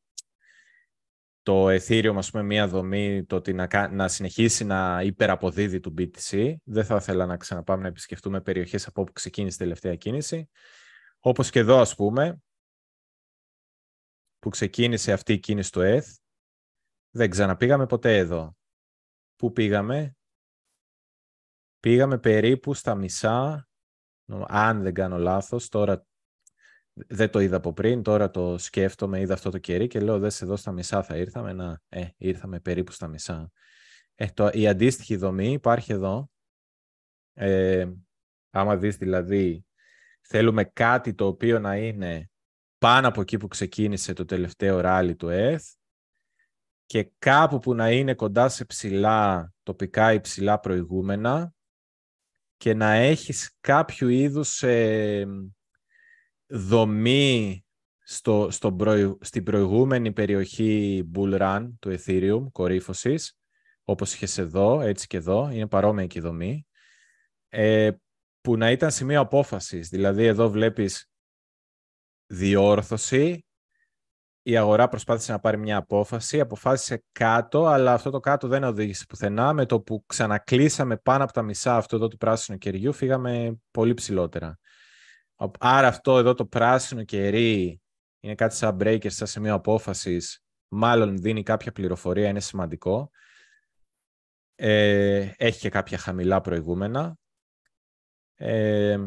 το 1.42 1.68
Ethereum, 1.68 2.14
ας 2.16 2.32
πούμε, 2.32 2.44
μία 2.44 2.68
δομή, 2.68 3.26
το 3.26 3.36
ότι 3.36 3.54
να, 3.54 3.88
να 3.88 4.08
συνεχίσει 4.08 4.64
να 4.64 5.02
υπεραποδίδει 5.02 5.80
του 5.80 5.94
BTC. 5.98 6.56
Δεν 6.64 6.86
θα 6.86 6.96
ήθελα 6.96 7.26
να 7.26 7.38
ξαναπάμε 7.38 7.82
να 7.82 7.88
επισκεφτούμε 7.88 8.42
περιοχές 8.42 8.88
από 8.88 9.02
όπου 9.02 9.12
ξεκίνησε 9.12 9.56
η 9.56 9.60
τελευταία 9.60 9.96
κίνηση. 9.96 10.50
Όπως 11.20 11.50
και 11.50 11.60
εδώ, 11.60 11.80
ας 11.80 11.96
πούμε, 11.96 12.42
που 14.40 14.50
ξεκίνησε 14.50 15.12
αυτή 15.12 15.34
η 15.34 15.40
κίνηση 15.40 15.72
του 15.72 15.82
ETH, 15.84 16.14
δεν 17.10 17.30
ξαναπήγαμε 17.30 17.86
ποτέ 17.86 18.18
εδώ. 18.18 18.58
Πού 19.36 19.52
πήγαμε; 19.52 20.16
Πήγαμε 21.86 22.18
περίπου 22.18 22.74
στα 22.74 22.96
μισά, 22.96 23.68
αν 24.48 24.82
δεν 24.82 24.94
κάνω 24.94 25.18
λάθος, 25.18 25.70
τώρα 25.70 26.06
δεν 26.96 27.30
το 27.30 27.40
είδα 27.40 27.56
από 27.56 27.74
πριν, 27.74 28.04
τώρα 28.04 28.30
το 28.30 28.58
σκέφτομαι, 28.58 29.20
είδα 29.20 29.34
αυτό 29.34 29.50
το 29.50 29.58
κερί 29.58 29.88
και 29.88 30.00
λέω 30.00 30.20
δες 30.20 30.42
εδώ 30.42 30.56
στα 30.56 30.72
μισά 30.72 31.04
θα 31.04 31.18
ήρθαμε, 31.18 31.54
να, 31.54 31.82
ε, 31.90 32.06
ήρθαμε 32.18 32.60
περίπου 32.60 32.92
στα 32.92 33.08
μισά. 33.08 33.52
Ε, 34.16 34.28
το, 34.28 34.50
η 34.54 34.68
αντίστοιχη 34.68 35.16
δομή 35.16 35.52
υπάρχει 35.52 35.92
εδώ. 35.92 36.30
Ε, 37.34 37.88
άμα 38.50 38.78
δεις 38.78 38.98
δηλαδή, 38.98 39.66
θέλουμε 40.22 40.64
κάτι 40.64 41.14
το 41.14 41.26
οποίο 41.26 41.60
να 41.60 41.76
είναι 41.78 42.30
πάνω 42.78 43.08
από 43.08 43.22
εκεί 43.22 43.38
που 43.38 43.48
ξεκίνησε 43.48 44.14
το 44.14 44.26
τελευταίο 44.26 44.80
ράλι 44.80 45.16
του 45.16 45.30
ΕΘ 45.30 45.64
και 46.86 47.12
κάπου 47.20 47.60
που 47.60 47.74
να 47.74 47.92
είναι 47.92 48.14
κοντά 48.14 48.50
σε 48.50 48.66
ψηλά, 48.66 49.54
τοπικά 49.64 50.14
ή 50.14 50.22
ψηλά 50.22 50.60
προηγούμενα 50.60 51.54
και 52.58 52.74
να 52.74 52.92
έχεις 52.92 53.58
κάποιο 53.62 54.08
είδους 54.08 54.64
ε, 54.64 55.28
δομή 56.48 57.66
στο, 58.04 58.48
στο 58.52 58.76
στην 59.22 59.44
προηγούμενη 59.44 60.12
περιοχή 60.12 61.04
bull 61.16 61.40
run 61.42 61.70
του 61.80 61.96
Ethereum, 62.00 62.52
κορύφωσης, 62.52 63.38
όπως 63.84 64.14
είχες 64.14 64.38
εδώ, 64.38 64.82
έτσι 64.82 65.08
και 65.08 65.18
εδώ, 65.18 65.50
είναι 65.50 65.68
παρόμοια 65.68 66.08
και 66.08 66.20
η 66.20 66.22
δομή, 66.22 66.68
ε, 67.50 67.92
που 68.42 68.58
να 68.58 68.72
ήταν 68.72 68.92
σημείο 68.92 69.20
απόφασης. 69.20 69.90
Δηλαδή 69.90 70.26
εδώ 70.26 70.50
βλέπεις 70.50 71.10
διόρθωση, 72.26 73.46
η 74.48 74.58
αγορά 74.58 74.88
προσπάθησε 74.88 75.32
να 75.32 75.40
πάρει 75.40 75.58
μια 75.58 75.78
απόφαση, 75.78 76.40
αποφάσισε 76.40 77.04
κάτω, 77.12 77.66
αλλά 77.66 77.94
αυτό 77.94 78.10
το 78.10 78.20
κάτω 78.20 78.48
δεν 78.48 78.64
οδήγησε 78.64 79.06
πουθενά. 79.10 79.54
Με 79.54 79.66
το 79.66 79.82
που 79.82 80.04
ξανακλείσαμε 80.06 80.98
πάνω 80.98 81.24
από 81.24 81.34
τα 81.34 81.42
μισά 81.42 81.76
αυτού 81.76 81.96
εδώ 81.96 82.08
του 82.08 82.18
πράσινου 82.18 82.58
κεριού, 82.58 82.94
φύγαμε 82.94 83.60
πολύ 83.72 83.94
ψηλότερα. 83.94 84.60
Άρα 85.60 85.88
αυτό 85.88 86.18
εδώ 86.18 86.34
το 86.34 86.46
πράσινο 86.46 87.04
κερί 87.04 87.82
είναι 88.20 88.36
κάτι 88.36 88.56
σαν 88.56 88.78
breaker, 88.80 89.12
σαν 89.12 89.28
σημείο 89.28 89.54
απόφασης. 89.54 90.44
Μάλλον 90.68 91.18
δίνει 91.18 91.44
κάποια 91.44 91.72
πληροφορία, 91.72 92.30
είναι 92.30 92.40
σημαντικό. 92.40 93.12
Ε, 94.56 95.32
έχει 95.38 95.60
και 95.60 95.70
κάποια 95.70 95.98
χαμηλά 95.98 96.42
προηγούμενα. 96.42 97.18
Ε, 98.36 98.98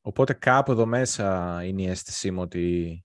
οπότε 0.00 0.32
κάπου 0.32 0.72
εδώ 0.72 0.86
μέσα 0.86 1.58
είναι 1.64 1.82
η 1.82 1.88
αίσθησή 1.88 2.30
μου 2.30 2.42
ότι 2.42 3.04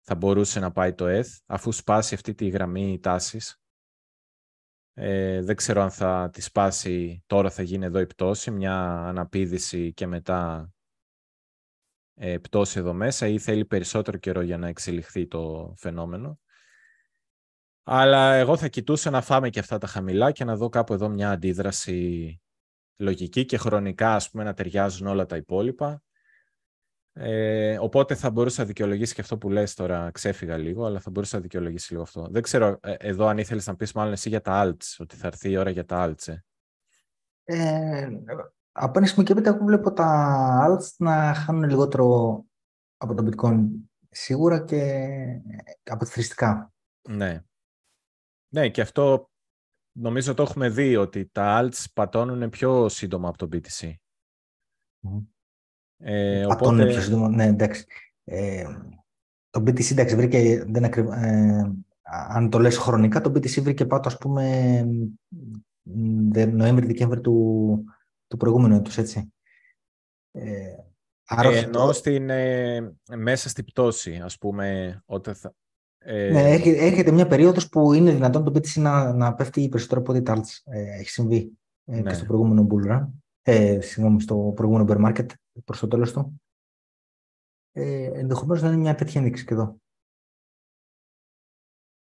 θα 0.00 0.14
μπορούσε 0.14 0.60
να 0.60 0.72
πάει 0.72 0.94
το 0.94 1.04
ETH, 1.08 1.38
αφού 1.46 1.72
σπάσει 1.72 2.14
αυτή 2.14 2.34
τη 2.34 2.48
γραμμή 2.48 2.98
τάσης. 3.00 3.60
Ε, 4.92 5.40
δεν 5.42 5.56
ξέρω 5.56 5.82
αν 5.82 5.90
θα 5.90 6.30
τη 6.32 6.40
σπάσει 6.40 7.22
τώρα 7.26 7.50
θα 7.50 7.62
γίνει 7.62 7.84
εδώ 7.84 7.98
η 8.00 8.06
πτώση, 8.06 8.50
μια 8.50 9.06
αναπήδηση 9.06 9.92
και 9.92 10.06
μετά 10.06 10.70
ε, 12.22 12.38
πτώση 12.38 12.78
εδώ 12.78 12.92
μέσα 12.92 13.26
ή 13.26 13.38
θέλει 13.38 13.64
περισσότερο 13.64 14.18
καιρό 14.18 14.40
για 14.40 14.58
να 14.58 14.68
εξελιχθεί 14.68 15.26
το 15.26 15.74
φαινόμενο. 15.76 16.38
Αλλά 17.82 18.34
εγώ 18.34 18.56
θα 18.56 18.68
κοιτούσα 18.68 19.10
να 19.10 19.20
φάμε 19.20 19.50
και 19.50 19.58
αυτά 19.58 19.78
τα 19.78 19.86
χαμηλά 19.86 20.32
και 20.32 20.44
να 20.44 20.56
δω 20.56 20.68
κάπου 20.68 20.92
εδώ 20.92 21.08
μια 21.08 21.30
αντίδραση 21.30 22.40
λογική 22.96 23.44
και 23.44 23.56
χρονικά 23.56 24.14
ας 24.14 24.30
πούμε 24.30 24.44
να 24.44 24.54
ταιριάζουν 24.54 25.06
όλα 25.06 25.26
τα 25.26 25.36
υπόλοιπα. 25.36 26.02
Ε, 27.12 27.78
οπότε 27.78 28.14
θα 28.14 28.30
μπορούσα 28.30 28.60
να 28.60 28.66
δικαιολογήσει 28.66 29.14
και 29.14 29.20
αυτό 29.20 29.38
που 29.38 29.50
λες 29.50 29.74
τώρα, 29.74 30.10
ξέφυγα 30.10 30.56
λίγο, 30.56 30.84
αλλά 30.84 31.00
θα 31.00 31.10
μπορούσα 31.10 31.36
να 31.36 31.42
δικαιολογήσει 31.42 31.90
λίγο 31.90 32.02
αυτό. 32.02 32.28
Δεν 32.30 32.42
ξέρω 32.42 32.78
ε, 32.82 32.94
εδώ 32.98 33.26
αν 33.26 33.38
ήθελες 33.38 33.66
να 33.66 33.76
πεις 33.76 33.92
μάλλον 33.92 34.12
εσύ 34.12 34.28
για 34.28 34.40
τα 34.40 34.64
alts, 34.64 34.96
ότι 34.98 35.16
θα 35.16 35.26
έρθει 35.26 35.50
η 35.50 35.56
ώρα 35.56 35.70
για 35.70 35.84
τα 35.84 36.14
alts. 36.14 36.34
Ε. 37.44 38.08
ε 38.80 38.84
από 38.84 38.98
ένα 38.98 39.06
σημείο 39.06 39.24
και 39.24 39.32
έπειτα 39.32 39.50
εγώ 39.50 39.64
βλέπω 39.64 39.92
τα 39.92 40.68
alts 40.68 40.94
να 40.98 41.34
χάνουν 41.34 41.68
λιγότερο 41.68 42.44
από 42.96 43.14
το 43.14 43.28
bitcoin 43.28 43.66
σίγουρα 44.10 44.64
και 44.64 45.00
αποθυριστικά. 45.82 46.72
Ναι. 47.08 47.44
Ναι, 48.52 48.68
και 48.68 48.80
αυτό 48.80 49.30
νομίζω 49.92 50.34
το 50.34 50.42
έχουμε 50.42 50.68
δει 50.68 50.96
ότι 50.96 51.26
τα 51.32 51.60
alts 51.62 51.84
πατώνουν 51.94 52.48
πιο 52.48 52.88
σύντομα 52.88 53.28
από 53.28 53.38
το 53.38 53.48
BTC. 53.52 53.92
Mm. 55.02 55.24
Ε, 55.96 56.44
πατώνουν 56.48 56.88
πιο 56.88 57.00
σύντομα, 57.00 57.28
ναι, 57.28 57.44
εντάξει. 57.44 57.86
Ε, 58.24 58.64
το 59.50 59.60
BTC, 59.60 59.90
εντάξει, 59.90 60.16
βρήκε, 60.16 60.64
δεν 60.68 60.84
ε, 60.84 61.72
αν 62.02 62.50
το 62.50 62.58
λες 62.58 62.78
χρονικά, 62.78 63.20
το 63.20 63.30
BTC 63.30 63.62
βρήκε 63.62 63.86
πάτο, 63.86 64.08
ας 64.08 64.18
πούμε, 64.18 64.84
Νοέμβρη-Δεκέμβρη 66.52 67.20
του, 67.20 67.84
του 68.30 68.36
προηγούμενου 68.36 68.74
έτους, 68.74 68.98
έτσι. 68.98 69.32
Ε, 70.30 70.76
άρα 71.26 71.48
ε, 71.48 71.58
ενώ 71.58 71.92
στην, 71.92 72.30
ε, 72.30 72.96
μέσα 73.16 73.48
στην 73.48 73.64
πτώση, 73.64 74.16
ας 74.16 74.38
πούμε, 74.38 74.98
όταν 75.06 75.34
θα... 75.34 75.54
Ε... 75.98 76.30
Ναι, 76.30 76.50
έρχεται 76.64 77.10
μια 77.10 77.26
περίοδος 77.26 77.68
που 77.68 77.92
είναι 77.92 78.12
δυνατόν 78.12 78.44
το 78.44 78.52
BTC 78.54 78.80
να, 78.80 79.12
να 79.12 79.34
πέφτει 79.34 79.68
περισσότερο 79.68 80.00
από 80.00 80.12
ό,τι 80.12 80.22
τα 80.22 80.42
ε, 80.64 80.98
έχει 80.98 81.10
συμβεί 81.10 81.58
ε, 81.84 82.00
ναι. 82.00 82.02
και 82.02 82.14
στο 82.14 82.24
προηγούμενο 82.24 82.66
bull 82.70 82.92
run, 82.92 83.08
ε, 83.42 83.80
συγγνώμη, 83.80 84.20
στο 84.20 84.52
προηγούμενο 84.54 84.86
bear 84.88 85.06
market, 85.06 85.26
προς 85.64 85.78
το 85.78 85.88
τέλος 85.88 86.12
του. 86.12 86.42
Ε, 87.72 88.04
ενδεχομένως 88.04 88.62
να 88.62 88.68
είναι 88.68 88.76
μια 88.76 88.94
τέτοια 88.94 89.20
ένδειξη 89.20 89.44
και 89.44 89.54
εδώ. 89.54 89.80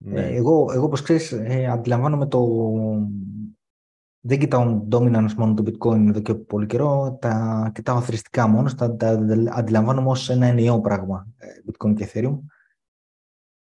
Ναι. 0.04 0.26
εγώ, 0.26 0.72
εγώ, 0.72 0.84
όπως 0.84 1.02
ξέρεις, 1.02 1.32
ε, 1.32 1.66
αντιλαμβάνομαι 1.66 2.26
το... 2.26 2.40
Δεν 4.24 4.38
κοιτάω 4.38 4.86
dominance 4.90 5.34
μόνο 5.36 5.54
το 5.54 5.64
bitcoin 5.66 6.08
εδώ 6.08 6.20
και 6.20 6.34
πολύ 6.34 6.66
καιρό, 6.66 7.18
τα 7.20 7.70
κοιτάω 7.74 7.96
αθρηστικά 7.96 8.46
μόνος, 8.46 8.74
τα, 8.74 8.96
τα 8.96 9.08
αντιλαμβάνομαι 9.50 10.08
ως 10.08 10.28
ένα 10.30 10.46
ενιαίο 10.46 10.80
πράγμα, 10.80 11.26
bitcoin 11.66 11.94
και 11.94 12.10
ethereum, 12.12 12.38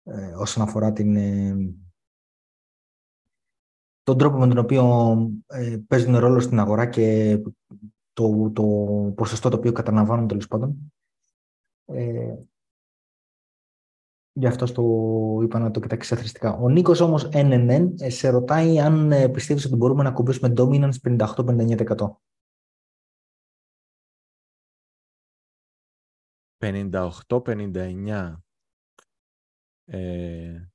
ε, 0.03 0.32
όσον 0.36 0.64
αφορά 0.64 0.93
την, 0.93 1.16
ε, 1.16 1.55
τον 4.03 4.18
τρόπο 4.18 4.38
με 4.38 4.47
τον 4.47 4.57
οποίο 4.57 5.16
ε, 5.47 5.78
παίζουν 5.88 6.18
ρόλο 6.18 6.39
στην 6.39 6.59
αγορά 6.59 6.86
και 6.86 7.38
το, 8.14 8.51
το 8.51 8.64
ποσοστό 9.16 9.49
το 9.49 9.57
οποίο 9.57 9.72
καταλαμβάνουν 9.72 10.28
τέλος 10.28 10.47
πάντων. 10.47 10.93
Ε, 11.86 12.36
γι' 14.34 14.48
αυτό 14.48 14.66
το 14.66 14.84
είπα 15.44 15.60
να 15.60 15.72
το 15.72 15.80
κοιτάξεις 15.80 16.12
αθρηστικά. 16.12 16.54
Ο 16.54 16.70
Νίκος 16.70 17.00
όμως 17.00 17.30
NNN 17.34 17.94
ε, 18.00 18.10
σε 18.10 18.30
ρωτάει 18.30 18.80
αν 18.80 19.12
ε, 19.12 19.30
πιστεύεις 19.30 19.66
ότι 19.66 19.76
μπορούμε 19.76 20.04
να 20.04 20.10
ακουμπήσουμε 20.10 20.54
dominance 20.58 20.94
58-59%. 21.04 22.16
58-59. 26.62 28.36
Ε, 29.86 30.66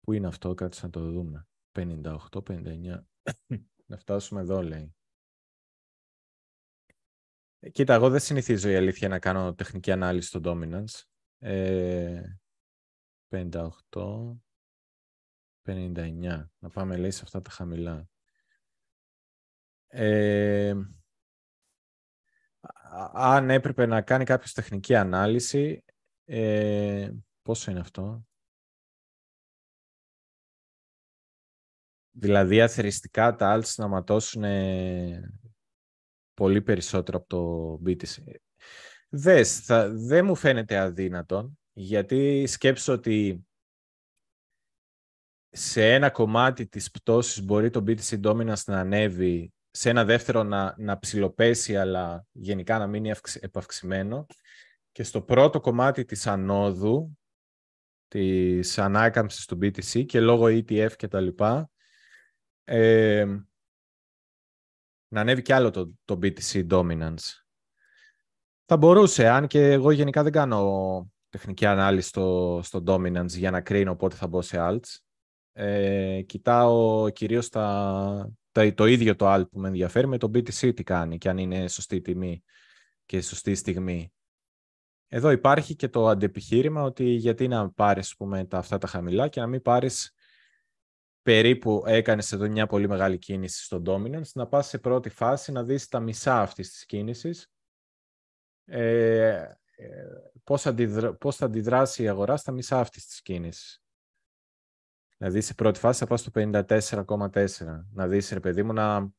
πού 0.00 0.12
είναι 0.12 0.26
αυτό, 0.26 0.54
κάτσε 0.54 0.84
να 0.84 0.90
το 0.90 1.10
δούμε. 1.10 1.48
58-59. 1.78 3.00
να 3.90 3.96
φτάσουμε 3.96 4.40
εδώ, 4.40 4.62
λέει. 4.62 4.94
Ε, 7.58 7.70
κοίτα, 7.70 7.94
εγώ 7.94 8.10
δεν 8.10 8.20
συνηθίζω 8.20 8.68
η 8.68 8.76
αλήθεια 8.76 9.08
να 9.08 9.18
κάνω 9.18 9.54
τεχνική 9.54 9.92
ανάλυση 9.92 10.28
στο 10.28 10.40
dominance. 10.44 11.09
Ε, 11.42 12.22
58, 13.28 13.70
59. 15.62 16.50
Να 16.58 16.68
πάμε 16.68 16.96
λέει 16.96 17.10
σε 17.10 17.20
αυτά 17.24 17.40
τα 17.40 17.50
χαμηλά. 17.50 18.08
Ε, 19.86 20.74
αν 23.12 23.50
έπρεπε 23.50 23.86
να 23.86 24.02
κάνει 24.02 24.24
κάποιος 24.24 24.52
τεχνική 24.52 24.94
ανάλυση, 24.94 25.84
ε, 26.24 27.10
πόσο 27.42 27.70
είναι 27.70 27.80
αυτό; 27.80 28.24
Δηλαδή 32.10 32.60
αθεριστικά 32.60 33.34
τα 33.34 33.58
alts 33.58 33.74
να 33.76 33.88
ματώσουν 33.88 34.44
πολύ 36.34 36.62
περισσότερο 36.62 37.18
από 37.18 37.26
το 37.26 37.82
BTC. 37.86 38.34
Δες, 39.12 39.60
θα, 39.60 39.88
δεν 39.88 40.24
μου 40.24 40.34
φαίνεται 40.34 40.78
αδύνατον, 40.78 41.58
γιατί 41.72 42.46
σκέψω 42.46 42.92
ότι 42.92 43.46
σε 45.50 45.94
ένα 45.94 46.10
κομμάτι 46.10 46.66
της 46.66 46.90
πτώσης 46.90 47.42
μπορεί 47.42 47.70
το 47.70 47.84
BTC 47.86 48.20
Dominance 48.22 48.64
να 48.66 48.80
ανέβει, 48.80 49.52
σε 49.70 49.90
ένα 49.90 50.04
δεύτερο 50.04 50.42
να, 50.42 50.74
να 50.78 50.98
ψηλοπέσει, 50.98 51.76
αλλά 51.76 52.26
γενικά 52.32 52.78
να 52.78 52.86
μείνει 52.86 53.12
επαυξημένο. 53.40 54.26
Και 54.92 55.02
στο 55.02 55.22
πρώτο 55.22 55.60
κομμάτι 55.60 56.04
της 56.04 56.26
ανόδου, 56.26 57.18
της 58.08 58.78
ανάκαμψης 58.78 59.44
του 59.44 59.58
BTC 59.62 60.06
και 60.06 60.20
λόγω 60.20 60.44
ETF 60.44 60.92
και 60.96 61.08
τα 61.08 61.20
λοιπά, 61.20 61.70
ε, 62.64 63.24
να 65.08 65.20
ανέβει 65.20 65.42
κι 65.42 65.52
άλλο 65.52 65.70
το, 65.70 65.90
το 66.04 66.18
BTC 66.22 66.68
Dominance. 66.68 67.39
Θα 68.72 68.78
μπορούσε, 68.78 69.28
αν 69.28 69.46
και 69.46 69.72
εγώ 69.72 69.90
γενικά 69.90 70.22
δεν 70.22 70.32
κάνω 70.32 71.10
τεχνική 71.28 71.66
ανάλυση 71.66 72.08
στο, 72.08 72.60
στο 72.62 72.82
Dominance 72.86 73.28
για 73.28 73.50
να 73.50 73.60
κρίνω 73.60 73.96
πότε 73.96 74.16
θα 74.16 74.26
μπω 74.26 74.42
σε 74.42 74.56
alts. 74.60 74.98
Ε, 75.52 76.22
κοιτάω 76.22 77.10
κυρίως 77.10 77.48
τα, 77.48 78.32
το 78.74 78.86
ίδιο 78.86 79.16
το 79.16 79.34
alt 79.34 79.50
που 79.50 79.60
με 79.60 79.68
ενδιαφέρει 79.68 80.06
με 80.06 80.18
το 80.18 80.26
BTC 80.34 80.74
τι 80.74 80.82
κάνει 80.82 81.18
και 81.18 81.28
αν 81.28 81.38
είναι 81.38 81.68
σωστή 81.68 82.00
τιμή 82.00 82.42
και 83.06 83.20
σωστή 83.20 83.54
στιγμή. 83.54 84.12
Εδώ 85.08 85.30
υπάρχει 85.30 85.76
και 85.76 85.88
το 85.88 86.08
αντεπιχείρημα 86.08 86.82
ότι 86.82 87.04
γιατί 87.04 87.48
να 87.48 87.70
πάρεις 87.70 88.16
πούμε, 88.16 88.44
τα, 88.44 88.58
αυτά 88.58 88.78
τα 88.78 88.86
χαμηλά 88.86 89.28
και 89.28 89.40
να 89.40 89.46
μην 89.46 89.62
πάρεις 89.62 90.14
περίπου 91.22 91.82
έκανες 91.86 92.32
εδώ 92.32 92.48
μια 92.48 92.66
πολύ 92.66 92.88
μεγάλη 92.88 93.18
κίνηση 93.18 93.64
στο 93.64 93.82
Dominance, 93.86 94.32
να 94.34 94.46
πας 94.46 94.66
σε 94.66 94.78
πρώτη 94.78 95.08
φάση 95.08 95.52
να 95.52 95.64
δεις 95.64 95.88
τα 95.88 96.00
μισά 96.00 96.40
αυτής 96.40 96.70
της 96.70 96.84
κίνησης, 96.86 97.50
ε, 98.70 99.28
ε 99.76 100.04
πώς, 100.44 100.66
πώς 101.18 101.36
θα 101.36 101.46
αντιδράσει 101.46 102.02
η 102.02 102.08
αγορά 102.08 102.36
στα 102.36 102.52
μισά 102.52 102.80
αυτής 102.80 103.06
της 103.06 103.22
κίνησης. 103.22 103.82
Δηλαδή 105.16 105.40
σε 105.40 105.54
πρώτη 105.54 105.78
φάση 105.78 105.98
θα 105.98 106.06
πας 106.06 106.20
στο 106.20 106.30
54,4. 106.34 107.86
Να 107.92 108.08
δεις 108.08 108.30
ρε 108.30 108.40
παιδί 108.40 108.62
μου 108.62 108.72
να, 108.72 109.12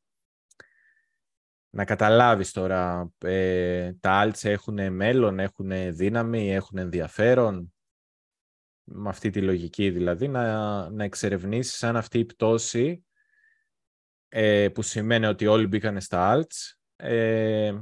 να 1.70 1.86
καταλάβεις 1.86 2.52
τώρα 2.52 3.12
ε, 3.18 3.94
τα 3.94 4.24
alts 4.26 4.44
έχουν 4.44 4.94
μέλλον, 4.94 5.40
έχουν 5.40 5.96
δύναμη, 5.96 6.54
έχουν 6.54 6.78
ενδιαφέρον 6.78 7.74
με 8.84 9.10
αυτή 9.10 9.30
τη 9.30 9.42
λογική 9.42 9.90
δηλαδή, 9.90 10.28
να, 10.28 10.90
να 10.90 11.04
εξερευνήσεις 11.04 11.84
αν 11.84 11.96
αυτή 11.96 12.20
η 12.20 12.26
πτώση 12.26 13.06
ε, 14.28 14.70
που 14.70 14.82
σημαίνει 14.82 15.26
ότι 15.26 15.48
όλοι 15.48 15.68
μπήκαν 15.68 16.02
στα 16.02 16.36
alts, 16.36 16.74
ε, 16.96 17.82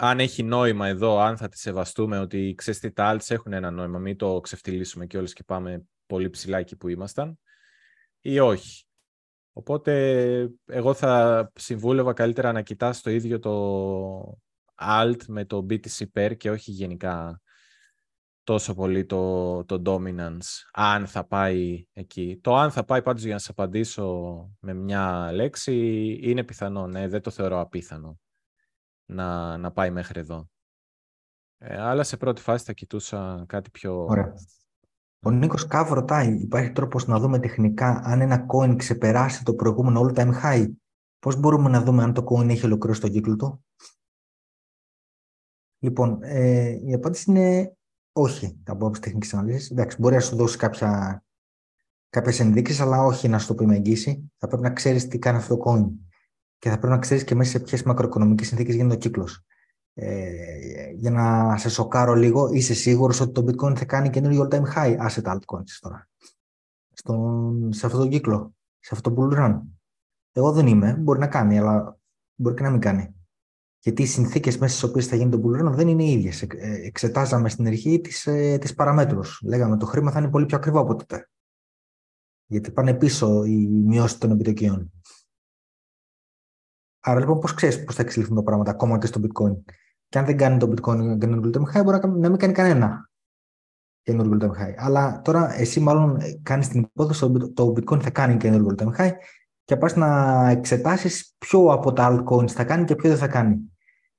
αν 0.00 0.20
έχει 0.20 0.42
νόημα 0.42 0.86
εδώ, 0.86 1.18
αν 1.18 1.36
θα 1.36 1.48
τη 1.48 1.58
σεβαστούμε 1.58 2.18
ότι 2.18 2.54
ξέρεις 2.56 2.80
τι, 2.80 2.92
τα 2.92 3.14
alts 3.14 3.30
έχουν 3.30 3.52
ένα 3.52 3.70
νόημα, 3.70 3.98
μην 3.98 4.16
το 4.16 4.40
ξεφτυλίσουμε 4.40 5.06
και 5.06 5.18
όλες 5.18 5.32
και 5.32 5.42
πάμε 5.44 5.84
πολύ 6.06 6.30
ψηλά 6.30 6.58
εκεί 6.58 6.76
που 6.76 6.88
ήμασταν, 6.88 7.38
ή 8.20 8.38
όχι. 8.38 8.84
Οπότε 9.52 10.50
εγώ 10.66 10.94
θα 10.94 11.52
συμβούλευα 11.54 12.12
καλύτερα 12.12 12.52
να 12.52 12.62
κοιτάς 12.62 13.00
το 13.00 13.10
ίδιο 13.10 13.38
το 13.38 14.38
alt 14.74 15.24
με 15.26 15.44
το 15.44 15.66
BTC 15.70 16.04
pair 16.14 16.36
και 16.36 16.50
όχι 16.50 16.70
γενικά 16.70 17.40
τόσο 18.42 18.74
πολύ 18.74 19.06
το, 19.06 19.64
το 19.64 19.82
dominance, 19.86 20.46
αν 20.72 21.06
θα 21.06 21.26
πάει 21.26 21.86
εκεί. 21.92 22.38
Το 22.42 22.56
αν 22.56 22.70
θα 22.70 22.84
πάει 22.84 23.02
πάντως 23.02 23.22
για 23.22 23.32
να 23.32 23.38
σε 23.38 23.50
απαντήσω 23.50 24.06
με 24.60 24.74
μια 24.74 25.30
λέξη 25.32 25.74
είναι 26.22 26.44
πιθανό, 26.44 26.86
ναι, 26.86 27.08
δεν 27.08 27.20
το 27.20 27.30
θεωρώ 27.30 27.60
απίθανο 27.60 28.18
να, 29.08 29.56
να 29.56 29.72
πάει 29.72 29.90
μέχρι 29.90 30.20
εδώ. 30.20 30.48
Ε, 31.58 31.80
αλλά 31.80 32.02
σε 32.02 32.16
πρώτη 32.16 32.40
φάση 32.40 32.64
θα 32.64 32.72
κοιτούσα 32.72 33.44
κάτι 33.48 33.70
πιο... 33.70 34.04
Ωραία. 34.04 34.34
Ο 35.20 35.30
Νίκος 35.30 35.66
Κάβ 35.66 35.92
ρωτάει, 35.92 36.40
υπάρχει 36.40 36.72
τρόπος 36.72 37.06
να 37.06 37.18
δούμε 37.18 37.38
τεχνικά 37.38 38.00
αν 38.04 38.20
ένα 38.20 38.46
coin 38.46 38.76
ξεπεράσει 38.76 39.44
το 39.44 39.54
προηγούμενο 39.54 40.00
all 40.00 40.18
time 40.18 40.42
high. 40.42 40.66
Πώς 41.18 41.36
μπορούμε 41.36 41.68
να 41.68 41.82
δούμε 41.82 42.02
αν 42.02 42.12
το 42.12 42.24
coin 42.30 42.48
έχει 42.48 42.64
ολοκληρώσει 42.64 43.00
τον 43.00 43.10
κύκλο 43.10 43.36
του; 43.36 43.64
Λοιπόν, 45.78 46.18
ε, 46.22 46.80
η 46.84 46.94
απάντηση 46.94 47.30
είναι 47.30 47.76
όχι 48.12 48.60
τα 48.64 48.72
από 48.72 48.90
τεχνικής 48.90 49.34
αναλύσης. 49.34 49.70
Εντάξει, 49.70 49.96
μπορεί 50.00 50.14
να 50.14 50.20
σου 50.20 50.36
δώσει 50.36 50.56
κάποια, 50.56 51.22
κάποιες 52.08 52.40
ενδείξεις, 52.40 52.80
αλλά 52.80 53.04
όχι 53.04 53.28
να 53.28 53.38
σου 53.38 53.46
το 53.46 53.54
πει 53.54 53.66
με 53.66 53.76
εγγύηση. 53.76 54.32
Θα 54.36 54.46
πρέπει 54.46 54.62
να 54.62 54.70
ξέρεις 54.70 55.08
τι 55.08 55.18
κάνει 55.18 55.36
αυτό 55.36 55.56
το 55.56 55.62
coin. 55.66 56.07
Και 56.58 56.68
θα 56.68 56.78
πρέπει 56.78 56.92
να 56.92 56.98
ξέρεις 56.98 57.24
και 57.24 57.34
μέσα 57.34 57.50
σε 57.50 57.60
ποιες 57.60 57.82
μακροοικονομικές 57.82 58.46
συνθήκες 58.46 58.74
γίνεται 58.74 58.94
ο 58.94 58.98
κύκλος. 58.98 59.44
Ε, 59.94 60.90
για 60.94 61.10
να 61.10 61.56
σε 61.56 61.68
σοκάρω 61.68 62.14
λίγο, 62.14 62.48
είσαι 62.52 62.74
σίγουρος 62.74 63.20
ότι 63.20 63.32
το 63.32 63.44
bitcoin 63.46 63.76
θα 63.76 63.84
κάνει 63.84 64.10
καινούριο 64.10 64.48
all 64.50 64.54
time 64.54 64.74
high 64.74 65.08
asset 65.08 65.22
altcoins 65.22 65.76
τώρα. 65.80 66.08
Στον, 66.92 67.72
σε 67.72 67.86
αυτόν 67.86 68.00
τον 68.00 68.10
κύκλο, 68.10 68.54
σε 68.78 68.94
αυτό 68.94 69.12
το 69.12 69.22
bull 69.22 69.38
run. 69.38 69.60
Εγώ 70.32 70.52
δεν 70.52 70.66
είμαι, 70.66 70.92
μπορεί 70.94 71.18
να 71.18 71.26
κάνει, 71.26 71.58
αλλά 71.58 71.98
μπορεί 72.34 72.54
και 72.54 72.62
να 72.62 72.70
μην 72.70 72.80
κάνει. 72.80 73.14
Γιατί 73.80 74.02
οι 74.02 74.06
συνθήκες 74.06 74.58
μέσα 74.58 74.76
στις 74.76 74.88
οποίες 74.90 75.06
θα 75.06 75.16
γίνει 75.16 75.30
το 75.30 75.42
bull 75.44 75.72
δεν 75.72 75.88
είναι 75.88 76.04
οι 76.04 76.12
ίδιες. 76.12 76.42
Ε, 76.42 76.80
εξετάζαμε 76.84 77.48
στην 77.48 77.66
αρχή 77.66 78.00
τις 78.00 78.26
ε, 78.26 78.58
τις 78.58 78.74
παραμέτρους. 78.74 79.40
Λέγαμε 79.44 79.76
το 79.76 79.86
χρήμα 79.86 80.10
θα 80.10 80.18
είναι 80.18 80.30
πολύ 80.30 80.46
πιο 80.46 80.56
ακριβό 80.56 80.80
από 80.80 80.94
τότε. 80.94 81.28
Γιατί 82.46 82.70
πάνε 82.70 82.94
πίσω 82.94 83.44
οι 83.44 83.66
μειώσεις 83.66 84.18
των 84.18 84.30
επιτοκίων. 84.30 84.92
Άρα 87.08 87.20
λοιπόν, 87.20 87.38
πώς 87.38 87.54
ξέρεις 87.54 87.84
πώς 87.84 87.94
θα 87.94 88.02
εξελιχθούν 88.02 88.36
τα 88.36 88.42
πράγματα 88.42 88.70
ακόμα 88.70 88.98
και 88.98 89.06
στο 89.06 89.20
bitcoin; 89.20 89.56
Και 90.08 90.18
αν 90.18 90.24
δεν 90.24 90.36
κάνει 90.36 90.58
το 90.58 90.66
bitcoin 90.66 91.18
καινούργιο 91.18 91.50
all 91.54 91.76
high, 91.76 91.84
μπορεί 91.84 91.98
να 92.08 92.28
μην 92.28 92.36
κάνει 92.36 92.52
κανένα 92.52 93.10
καινούργιο 94.02 94.38
all 94.40 94.62
high. 94.62 94.74
Αλλά 94.76 95.20
τώρα 95.24 95.54
εσύ 95.54 95.80
μάλλον 95.80 96.18
κάνεις 96.42 96.68
την 96.68 96.80
υπόθεση 96.80 97.24
ότι 97.24 97.52
το 97.52 97.72
bitcoin 97.76 98.00
θα 98.00 98.10
κάνει 98.10 98.36
καινούργιο 98.36 98.74
all 98.78 99.00
high 99.00 99.12
και 99.64 99.76
πας 99.76 99.96
να 99.96 100.48
εξετάσεις 100.48 101.34
ποιο 101.38 101.72
από 101.72 101.92
τα 101.92 102.24
altcoins 102.28 102.48
θα 102.50 102.64
κάνει 102.64 102.84
και 102.84 102.94
ποιο 102.94 103.08
δεν 103.08 103.18
θα 103.18 103.28
κάνει. 103.28 103.58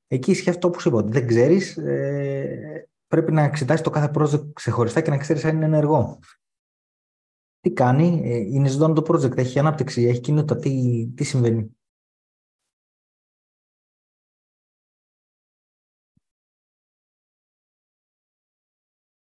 Εκεί 0.08 0.32
ισχύει 0.32 0.50
αυτό 0.50 0.70
που 0.70 0.80
σου 0.80 0.90
είπα, 0.90 0.98
ότι 0.98 1.12
δεν 1.12 1.28
ξέρεις, 1.28 1.78
ε, 1.78 2.90
πρέπει 3.08 3.32
να 3.32 3.42
εξετάσεις 3.42 3.82
το 3.82 3.90
κάθε 3.90 4.12
project 4.14 4.54
ξεχωριστά 4.54 5.02
και 5.02 5.10
να 5.10 5.18
ξέρεις 5.18 5.46
αν 5.46 5.56
είναι 5.56 5.66
ενεργό. 5.66 6.20
Τι 7.60 7.72
κάνει, 7.72 8.22
ε, 8.24 8.36
είναι 8.36 8.68
ζωντανό 8.68 8.94
το 8.94 9.14
project, 9.14 9.38
έχει 9.38 9.60
ανάπτυξη, 9.60 10.04
έχει 10.04 10.20
κινητότητα, 10.20 10.60
τι, 10.60 11.08
τι 11.16 11.24
συμβαίνει. 11.24 11.79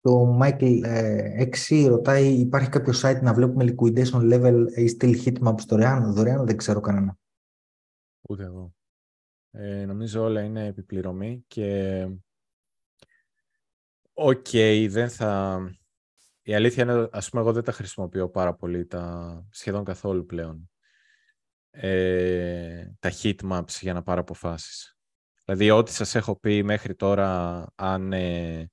Το 0.02 0.39
Michael 0.41 0.84
ε, 0.84 1.50
6 1.70 1.86
ρωτάει, 1.88 2.28
υπάρχει 2.28 2.70
κάποιο 2.70 2.93
site 3.02 3.22
να 3.22 3.34
βλέπουμε 3.34 3.74
liquidation 3.76 4.34
level; 4.34 4.66
Ή 4.76 4.97
still 5.00 5.24
heatmaps 5.24 5.66
δωρεάν; 5.68 6.14
Δωρεάν 6.14 6.45
δεν 6.45 6.58
ξέρω 6.58 6.80
κανένα. 6.80 7.18
Ούτε 8.22 8.43
εγώ. 8.43 8.74
Ε, 9.52 9.86
νομίζω 9.86 10.24
όλα 10.24 10.41
είναι 10.41 10.66
επί 10.66 10.89
πληρωμή 10.89 11.44
και 11.47 12.08
ok, 14.14 14.46
okay, 14.52 14.88
δεν 14.89 15.10
θα... 15.10 15.60
Η 16.41 16.54
αλήθεια 16.54 16.84
είναι, 16.84 17.10
ας 17.12 17.30
πούμε, 17.30 17.41
εγώ 17.41 17.54
δεν 17.54 17.64
τα 17.64 17.72
χρησιμοποιώ 17.72 18.30
πάρα 18.30 18.54
πολύ, 18.54 18.86
τα... 18.86 19.45
σχεδόν 19.50 19.84
καθόλου 19.84 20.26
πλέον. 20.26 20.70
Ε, 21.72 22.86
τα 23.00 23.12
heatmaps 23.22 23.78
για 23.82 23.93
να 23.93 24.04
πάρω 24.04 24.22
αποφάσεις. 24.22 24.97
Δηλαδή, 25.45 25.70
ό,τι 25.70 25.91
σας 25.91 26.16
έχω 26.16 26.39
πει 26.39 26.64
μέχρι 26.64 26.95
τώρα, 26.95 27.66
αν, 27.76 28.14
ε, 28.14 28.70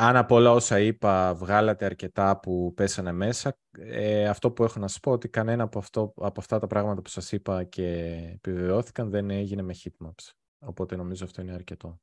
αν 0.00 0.16
από 0.16 0.34
όλα 0.34 0.52
όσα 0.52 0.80
είπα 0.80 1.34
βγάλατε 1.34 1.84
αρκετά 1.84 2.38
που 2.40 2.72
πέσανε 2.74 3.12
μέσα, 3.12 3.58
ε, 3.70 4.28
αυτό 4.28 4.50
που 4.50 4.64
έχω 4.64 4.78
να 4.78 4.88
σας 4.88 5.00
πω 5.00 5.10
ότι 5.12 5.28
κανένα 5.28 5.62
από, 5.62 5.78
αυτό, 5.78 6.12
από 6.16 6.40
αυτά 6.40 6.58
τα 6.58 6.66
πράγματα 6.66 7.02
που 7.02 7.08
σας 7.08 7.32
είπα 7.32 7.64
και 7.64 7.86
επιβεβαιώθηκαν 8.34 9.10
δεν 9.10 9.30
έγινε 9.30 9.62
με 9.62 9.74
heatmaps. 9.82 10.32
Οπότε 10.58 10.96
νομίζω 10.96 11.24
αυτό 11.24 11.42
είναι 11.42 11.52
αρκετό. 11.52 12.00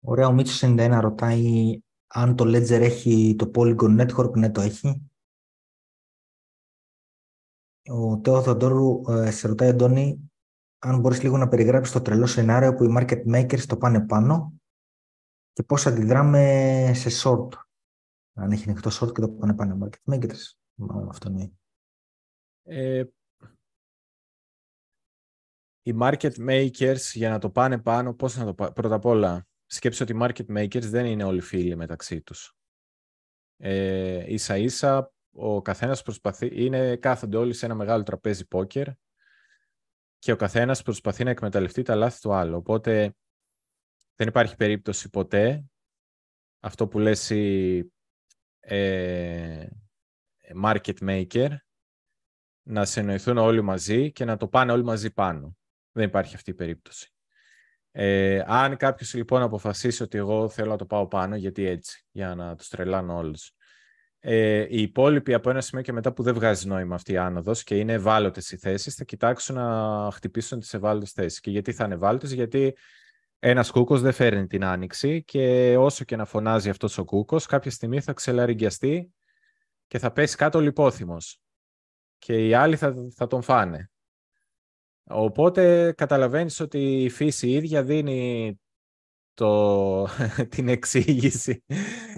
Ωραία, 0.00 0.26
ο 0.26 0.32
Μίτσος 0.32 0.62
91 0.64 0.98
ρωτάει 1.00 1.78
αν 2.06 2.36
το 2.36 2.44
Ledger 2.44 2.80
έχει 2.80 3.34
το 3.38 3.50
Polygon 3.54 4.06
Network. 4.06 4.36
Ναι, 4.36 4.50
το 4.50 4.60
έχει. 4.60 5.10
Ο 7.88 8.18
Τέο 8.18 8.42
Θοντόρου 8.42 9.10
ε, 9.10 9.30
σε 9.30 9.48
ρωτάει, 9.48 9.68
Αντώνη, 9.68 10.32
αν 10.78 11.00
μπορείς 11.00 11.22
λίγο 11.22 11.36
να 11.36 11.48
περιγράψεις 11.48 11.92
το 11.92 12.00
τρελό 12.00 12.26
σενάριο 12.26 12.74
που 12.74 12.84
οι 12.84 12.94
market 12.98 13.22
makers 13.34 13.64
το 13.66 13.76
πάνε 13.76 14.00
πάνω 14.06 14.52
και 15.54 15.62
πώς 15.62 15.86
αντιδράμε 15.86 16.90
σε 16.94 17.08
short. 17.22 17.48
Αν 18.34 18.50
έχει 18.50 18.68
ανοιχτό 18.68 18.90
short 18.90 19.12
και 19.14 19.20
το 19.20 19.28
πάνε 19.28 19.54
πάνω 19.54 19.74
οι 19.74 19.78
market 19.82 20.14
makers. 20.14 20.56
Μάλλον 20.74 21.08
αυτό 21.08 21.30
είναι. 21.30 21.52
Ε, 22.62 23.04
οι 25.82 25.94
market 26.00 26.32
makers 26.48 27.00
για 27.12 27.30
να 27.30 27.38
το 27.38 27.50
πάνε 27.50 27.78
πάνω, 27.78 28.14
πώς 28.14 28.36
να 28.36 28.44
το 28.44 28.54
πάνε. 28.54 28.72
Πρώτα 28.72 28.94
απ' 28.94 29.04
όλα, 29.04 29.46
σκέψω 29.66 30.04
ότι 30.04 30.12
οι 30.12 30.18
market 30.20 30.46
makers 30.58 30.82
δεν 30.82 31.06
είναι 31.06 31.24
όλοι 31.24 31.40
φίλοι 31.40 31.76
μεταξύ 31.76 32.22
τους. 32.22 32.56
Ε, 33.56 34.32
ίσα 34.32 34.56
ίσα 34.56 35.12
ο 35.36 35.62
καθένας 35.62 36.02
προσπαθεί, 36.02 36.64
είναι, 36.64 36.96
κάθονται 36.96 37.36
όλοι 37.36 37.52
σε 37.52 37.66
ένα 37.66 37.74
μεγάλο 37.74 38.02
τραπέζι 38.02 38.46
πόκερ 38.46 38.88
και 40.18 40.32
ο 40.32 40.36
καθένας 40.36 40.82
προσπαθεί 40.82 41.24
να 41.24 41.30
εκμεταλλευτεί 41.30 41.82
τα 41.82 41.94
λάθη 41.94 42.20
του 42.20 42.32
άλλου. 42.32 42.56
Οπότε 42.56 43.16
δεν 44.16 44.28
υπάρχει 44.28 44.56
περίπτωση 44.56 45.10
ποτέ 45.10 45.64
αυτό 46.60 46.88
που 46.88 46.98
λες 46.98 47.30
η 47.30 47.92
ε, 48.60 49.66
market 50.62 50.94
maker 51.00 51.48
να 52.62 52.84
συνοηθούν 52.84 53.38
όλοι 53.38 53.62
μαζί 53.62 54.12
και 54.12 54.24
να 54.24 54.36
το 54.36 54.48
πάνε 54.48 54.72
όλοι 54.72 54.84
μαζί 54.84 55.12
πάνω. 55.12 55.56
Δεν 55.92 56.04
υπάρχει 56.04 56.34
αυτή 56.34 56.50
η 56.50 56.54
περίπτωση. 56.54 57.12
Ε, 57.90 58.42
αν 58.46 58.76
κάποιος 58.76 59.14
λοιπόν 59.14 59.42
αποφασίσει 59.42 60.02
ότι 60.02 60.18
εγώ 60.18 60.48
θέλω 60.48 60.70
να 60.70 60.76
το 60.76 60.86
πάω 60.86 61.08
πάνω, 61.08 61.36
γιατί 61.36 61.66
έτσι, 61.66 62.06
για 62.10 62.34
να 62.34 62.56
τους 62.56 62.68
τρελάνω 62.68 63.16
όλους. 63.16 63.52
Ε, 64.18 64.66
οι 64.68 64.82
υπόλοιποι 64.82 65.34
από 65.34 65.50
ένα 65.50 65.60
σημείο 65.60 65.84
και 65.84 65.92
μετά 65.92 66.12
που 66.12 66.22
δεν 66.22 66.34
βγάζει 66.34 66.66
νόημα 66.66 66.94
αυτή 66.94 67.12
η 67.12 67.16
άνοδος 67.16 67.62
και 67.62 67.78
είναι 67.78 67.92
ευάλωτες 67.92 68.50
οι 68.50 68.56
θέσεις, 68.56 68.94
θα 68.94 69.04
κοιτάξουν 69.04 69.56
να 69.56 70.10
χτυπήσουν 70.12 70.60
τις 70.60 70.74
ευάλωτες 70.74 71.10
θέσεις. 71.10 71.40
Και 71.40 71.50
γιατί 71.50 71.72
θα 71.72 71.84
είναι 71.84 71.94
ευάλωτες, 71.94 72.32
γιατί 72.32 72.76
ένας 73.46 73.70
κούκος 73.70 74.00
δεν 74.00 74.12
φέρνει 74.12 74.46
την 74.46 74.64
άνοιξη 74.64 75.24
και 75.24 75.76
όσο 75.76 76.04
και 76.04 76.16
να 76.16 76.24
φωνάζει 76.24 76.70
αυτός 76.70 76.98
ο 76.98 77.04
κούκος, 77.04 77.46
κάποια 77.46 77.70
στιγμή 77.70 78.00
θα 78.00 78.12
ξελαριγκιαστεί 78.12 79.12
και 79.86 79.98
θα 79.98 80.12
πέσει 80.12 80.36
κάτω 80.36 80.60
λιπόθυμος. 80.60 81.40
Και 82.18 82.46
οι 82.46 82.54
άλλοι 82.54 82.76
θα, 82.76 82.94
θα 83.14 83.26
τον 83.26 83.42
φάνε. 83.42 83.90
Οπότε 85.04 85.92
καταλαβαίνεις 85.92 86.60
ότι 86.60 87.02
η 87.02 87.08
φύση 87.08 87.50
ίδια 87.50 87.82
δίνει 87.82 88.60
το, 89.34 90.06
την 90.54 90.68
εξήγηση 90.68 91.64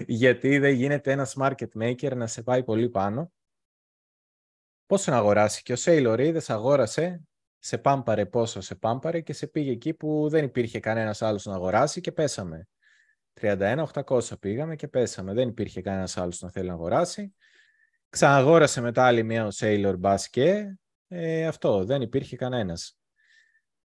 γιατί 0.07 0.57
δεν 0.57 0.73
γίνεται 0.73 1.11
ένας 1.11 1.35
market 1.39 1.81
maker 1.81 2.15
να 2.15 2.27
σε 2.27 2.43
πάει 2.43 2.63
πολύ 2.63 2.89
πάνω. 2.89 3.31
Πώς 4.85 5.07
να 5.07 5.17
αγοράσει; 5.17 5.63
Και 5.63 5.73
ο 5.73 5.77
Sailor 5.79 6.17
είδες 6.19 6.49
αγόρασε, 6.49 7.27
σε 7.67 7.77
πάμπαρε 7.77 8.25
πόσο 8.25 8.61
σε 8.61 8.75
πάμπαρε 8.75 9.21
και 9.21 9.33
σε 9.33 9.47
πήγε 9.47 9.71
εκεί 9.71 9.93
που 9.93 10.29
δεν 10.29 10.43
υπήρχε 10.43 10.79
κανένας 10.79 11.21
άλλος 11.21 11.45
να 11.45 11.53
αγοράσει 11.53 12.01
και 12.01 12.11
πέσαμε. 12.11 12.67
31-800 13.41 14.39
πήγαμε 14.39 14.75
και 14.75 14.87
πέσαμε. 14.87 15.33
Δεν 15.33 15.47
υπήρχε 15.47 15.81
κανένας 15.81 16.17
άλλος 16.17 16.41
να 16.41 16.49
θέλει 16.49 16.67
να 16.67 16.73
αγοράσει. 16.73 17.35
Ξαναγόρασε 18.09 18.81
μετά 18.81 19.05
άλλη 19.05 19.23
μία 19.23 19.45
ο 19.45 19.49
Sailor 19.53 19.95
Bass 20.01 20.19
και 20.29 20.77
ε, 21.07 21.47
αυτό, 21.47 21.85
δεν 21.85 22.01
υπήρχε 22.01 22.35
κανένας. 22.35 22.97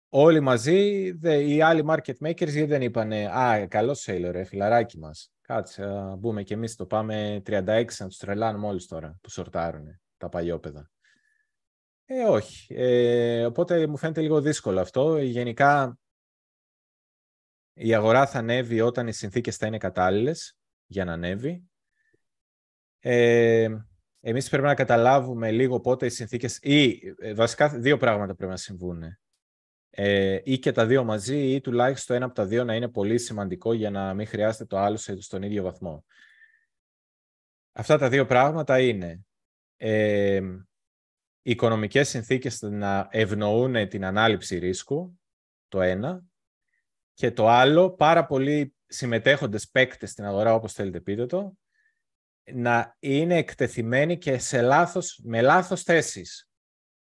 Όλοι 0.09 0.39
μαζί, 0.39 1.11
δε, 1.11 1.43
οι 1.43 1.61
άλλοι 1.61 1.83
market 1.87 2.27
makers 2.27 2.65
δεν 2.67 2.81
είπανε 2.81 3.25
«Α, 3.25 3.67
καλός 3.67 4.05
Sailor, 4.07 4.29
ρε, 4.31 4.43
φιλαράκι 4.43 4.97
μας». 4.97 5.31
Κάτσε, 5.41 5.85
να 5.85 6.15
μπούμε 6.15 6.43
κι 6.43 6.53
εμείς 6.53 6.75
το 6.75 6.85
πάμε 6.85 7.41
36 7.45 7.85
να 7.97 8.07
τους 8.07 8.17
τρελάνουμε 8.17 8.65
μόλις 8.65 8.87
τώρα 8.87 9.17
που 9.21 9.29
σορτάρουν 9.29 9.99
τα 10.17 10.29
παλιόπαιδα. 10.29 10.91
Ε, 12.13 12.23
όχι. 12.23 12.73
Ε, 12.75 13.45
οπότε 13.45 13.87
μου 13.87 13.97
φαίνεται 13.97 14.21
λίγο 14.21 14.41
δύσκολο 14.41 14.79
αυτό. 14.79 15.17
Γενικά 15.17 15.99
η 17.73 17.93
αγορά 17.93 18.27
θα 18.27 18.39
ανέβει 18.39 18.81
όταν 18.81 19.07
οι 19.07 19.13
συνθήκες 19.13 19.57
θα 19.57 19.67
είναι 19.67 19.77
κατάλληλες 19.77 20.57
για 20.85 21.05
να 21.05 21.13
ανέβει. 21.13 21.69
Ε, 22.99 23.69
εμείς 24.19 24.49
πρέπει 24.49 24.65
να 24.65 24.73
καταλάβουμε 24.73 25.51
λίγο 25.51 25.79
πότε 25.79 26.05
οι 26.05 26.09
συνθήκες... 26.09 26.57
ή 26.61 26.99
ε, 27.19 27.33
βασικά 27.33 27.69
δύο 27.69 27.97
πράγματα 27.97 28.35
πρέπει 28.35 28.51
να 28.51 28.57
συμβούν. 28.57 29.17
Ε, 29.89 30.39
ή 30.43 30.59
και 30.59 30.71
τα 30.71 30.85
δύο 30.85 31.03
μαζί 31.03 31.53
ή 31.53 31.61
τουλάχιστον 31.61 32.15
ένα 32.15 32.25
από 32.25 32.35
τα 32.35 32.45
δύο 32.45 32.63
να 32.63 32.75
είναι 32.75 32.87
πολύ 32.89 33.17
σημαντικό 33.17 33.73
για 33.73 33.89
να 33.89 34.13
μην 34.13 34.27
χρειάζεται 34.27 34.65
το 34.65 34.77
άλλο 34.77 34.97
στον 34.97 35.41
ίδιο 35.41 35.63
βαθμό. 35.63 36.05
Αυτά 37.71 37.97
τα 37.97 38.09
δύο 38.09 38.25
πράγματα 38.25 38.79
είναι 38.79 39.25
ε, 39.77 40.41
οι 41.41 41.51
οικονομικές 41.51 42.09
συνθήκες 42.09 42.61
να 42.61 43.07
ευνοούν 43.11 43.87
την 43.87 44.05
ανάληψη 44.05 44.57
ρίσκου, 44.57 45.19
το 45.67 45.81
ένα, 45.81 46.23
και 47.13 47.31
το 47.31 47.47
άλλο, 47.47 47.91
πάρα 47.91 48.25
πολλοί 48.25 48.75
συμμετέχοντες 48.85 49.69
παίκτες 49.69 50.09
στην 50.09 50.25
αγορά, 50.25 50.53
όπως 50.53 50.73
θέλετε 50.73 50.99
πείτε 51.01 51.25
το, 51.25 51.57
να 52.53 52.95
είναι 52.99 53.37
εκτεθειμένοι 53.37 54.17
και 54.17 54.37
σε 54.37 54.61
λάθος, 54.61 55.19
με 55.23 55.41
λάθος 55.41 55.83
θέσεις. 55.83 56.49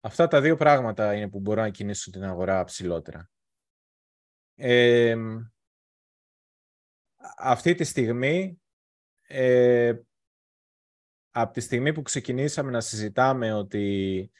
Αυτά 0.01 0.27
τα 0.27 0.41
δύο 0.41 0.55
πράγματα 0.55 1.13
είναι 1.13 1.29
που 1.29 1.39
μπορούν 1.39 1.63
να 1.63 1.69
κινήσουν 1.69 2.13
την 2.13 2.23
αγορά 2.23 2.63
ψηλότερα. 2.63 3.29
Ε, 4.55 5.15
αυτή 7.37 7.75
τη 7.75 7.83
στιγμή, 7.83 8.61
ε, 9.27 9.93
από 11.31 11.53
τη 11.53 11.59
στιγμή 11.59 11.93
που 11.93 12.01
ξεκινήσαμε 12.01 12.71
να 12.71 12.81
συζητάμε 12.81 13.53
ότι 13.53 14.31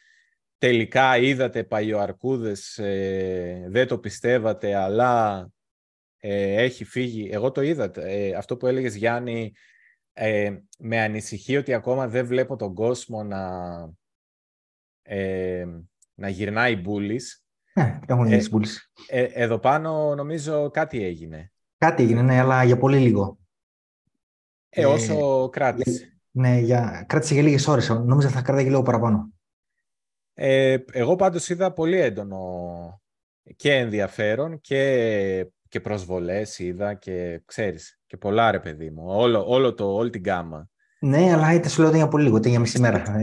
τελικά 0.57 1.17
είδατε 1.17 1.63
παλιοαρκούδες, 1.63 2.77
ε, 2.77 3.65
δεν 3.69 3.87
το 3.87 3.97
πιστεύατε, 3.99 4.75
αλλά 4.75 5.49
ε, 6.17 6.63
έχει 6.63 6.83
φύγει. 6.83 7.29
Εγώ 7.31 7.51
το 7.51 7.61
είδα. 7.61 7.91
Ε, 7.95 8.33
αυτό 8.33 8.57
που 8.57 8.67
έλεγες 8.67 8.95
Γιάννη, 8.95 9.53
ε, 10.13 10.57
με 10.77 11.01
ανησυχεί 11.01 11.57
ότι 11.57 11.73
ακόμα 11.73 12.07
δεν 12.07 12.25
βλέπω 12.25 12.55
τον 12.55 12.73
κόσμο 12.73 13.23
να, 13.23 13.43
ε, 15.01 15.65
να 16.13 16.29
γυρνάει 16.29 16.75
μπούλης. 16.75 17.45
Ναι, 17.73 17.99
έχουν 18.07 18.31
ε, 18.31 18.41
ε, 19.07 19.23
εδώ 19.23 19.59
πάνω 19.59 20.15
νομίζω 20.15 20.69
κάτι 20.69 21.03
έγινε. 21.03 21.51
Κάτι 21.77 22.03
έγινε, 22.03 22.21
ναι, 22.21 22.39
αλλά 22.39 22.63
για 22.63 22.77
πολύ 22.77 22.97
λίγο. 22.97 23.39
Ε, 24.69 24.85
όσο 24.85 25.49
κράτησε. 25.49 26.10
Ναι, 26.31 26.57
για... 26.57 27.05
κράτησε 27.07 27.33
για 27.33 27.43
λίγες 27.43 27.67
ώρες. 27.67 27.89
Νόμιζα 27.89 28.29
θα 28.29 28.41
κράτησε 28.41 28.69
λίγο 28.69 28.81
παραπάνω. 28.81 29.33
Ε, 30.33 30.77
εγώ 30.91 31.15
πάντως 31.15 31.49
είδα 31.49 31.73
πολύ 31.73 31.99
έντονο 31.99 33.01
και 33.55 33.73
ενδιαφέρον 33.75 34.61
και, 34.61 35.47
και 35.67 35.79
προσβολές 35.79 36.59
είδα 36.59 36.93
και 36.93 37.41
ξέρεις 37.45 37.99
και 38.05 38.17
πολλά 38.17 38.51
ρε 38.51 38.59
παιδί 38.59 38.89
μου. 38.89 39.03
Όλο, 39.07 39.45
όλο 39.47 39.73
το, 39.73 39.93
όλη 39.93 40.09
την 40.09 40.21
γκάμα. 40.21 40.69
Ναι, 40.99 41.33
αλλά 41.33 41.53
είτε 41.53 41.69
σου 41.69 41.79
λέω 41.79 41.89
ότι 41.89 41.97
για 41.97 42.07
πολύ 42.07 42.23
λίγο, 42.23 42.37
για 42.37 42.59
μισή 42.59 42.79
μέρα. 42.79 43.03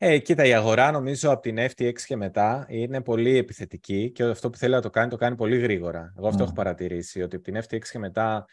Ε, 0.00 0.18
κοίτα, 0.18 0.44
η 0.44 0.54
αγορά 0.54 0.90
νομίζω 0.90 1.30
από 1.30 1.40
την 1.40 1.58
FTX 1.58 2.00
και 2.06 2.16
μετά 2.16 2.66
είναι 2.68 3.00
πολύ 3.00 3.36
επιθετική 3.36 4.10
και 4.10 4.24
αυτό 4.24 4.50
που 4.50 4.56
θέλει 4.56 4.72
να 4.72 4.80
το 4.80 4.90
κάνει, 4.90 5.10
το 5.10 5.16
κάνει 5.16 5.36
πολύ 5.36 5.58
γρήγορα. 5.58 6.12
Εγώ 6.16 6.26
αυτό 6.26 6.42
mm. 6.42 6.46
έχω 6.46 6.54
παρατηρήσει, 6.54 7.22
ότι 7.22 7.36
από 7.36 7.44
την 7.44 7.56
FTX 7.56 7.82
και 7.92 7.98
μετά, 7.98 8.46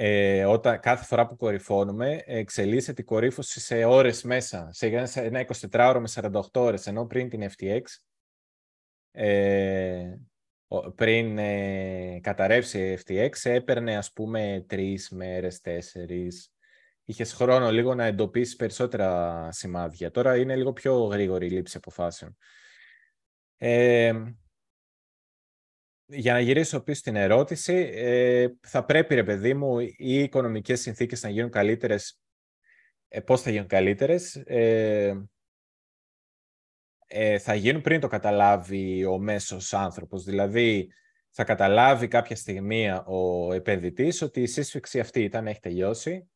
ε, 0.00 0.44
όταν, 0.44 0.80
κάθε 0.80 1.04
φορά 1.04 1.26
που 1.26 1.36
κορυφώνουμε, 1.36 2.22
εξελίσσεται 2.26 3.02
η 3.02 3.04
κορύφωση 3.04 3.60
σε 3.60 3.84
ώρες 3.84 4.22
μέσα, 4.22 4.68
σε 4.72 4.86
ένα 5.14 5.46
24ωρο 5.70 5.98
με 6.00 6.08
48 6.30 6.40
ώρες, 6.52 6.86
ενώ 6.86 7.06
πριν 7.06 7.28
την 7.28 7.50
FTX, 7.50 7.80
ε, 9.10 10.14
πριν 10.94 11.38
ε, 11.38 12.20
καταρρεύσει 12.22 12.98
FTX 13.04 13.30
έπαιρνε 13.42 13.96
ας 13.96 14.12
πούμε 14.12 14.64
τρεις 14.68 15.10
μέρες, 15.10 15.60
τέσσερις. 15.60 16.52
Είχες 17.04 17.32
χρόνο 17.32 17.70
λίγο 17.70 17.94
να 17.94 18.04
εντοπίσεις 18.04 18.56
περισσότερα 18.56 19.48
σημάδια. 19.52 20.10
Τώρα 20.10 20.36
είναι 20.36 20.56
λίγο 20.56 20.72
πιο 20.72 21.04
γρήγορη 21.04 21.46
η 21.46 21.50
λήψη 21.50 21.76
αποφάσεων. 21.76 22.36
Ε, 23.56 24.12
για 26.10 26.32
να 26.32 26.40
γυρίσω 26.40 26.80
πίσω 26.80 26.98
στην 26.98 27.16
ερώτηση, 27.16 27.90
ε, 27.94 28.48
θα 28.60 28.84
πρέπει, 28.84 29.14
ρε 29.14 29.24
παιδί 29.24 29.54
μου, 29.54 29.78
οι 29.80 29.94
οικονομικές 30.22 30.80
συνθήκες 30.80 31.22
να 31.22 31.28
γίνουν 31.28 31.50
καλύτερες. 31.50 32.20
Ε, 33.08 33.20
πώς 33.20 33.42
θα 33.42 33.50
γίνουν 33.50 33.66
καλύτερες. 33.66 34.34
Ε, 34.34 35.28
ε, 37.06 37.38
θα 37.38 37.54
γίνουν 37.54 37.82
πριν 37.82 38.00
το 38.00 38.08
καταλάβει 38.08 39.04
ο 39.04 39.18
μέσος 39.18 39.74
άνθρωπος. 39.74 40.24
Δηλαδή, 40.24 40.92
θα 41.30 41.44
καταλάβει 41.44 42.08
κάποια 42.08 42.36
στιγμή 42.36 42.90
ο 43.06 43.52
επενδυτής 43.52 44.22
ότι 44.22 44.42
η 44.42 44.46
σύσφυξη 44.46 45.00
αυτή 45.00 45.22
ήταν, 45.22 45.46
έχει 45.46 45.60
τελειώσει. 45.60 46.30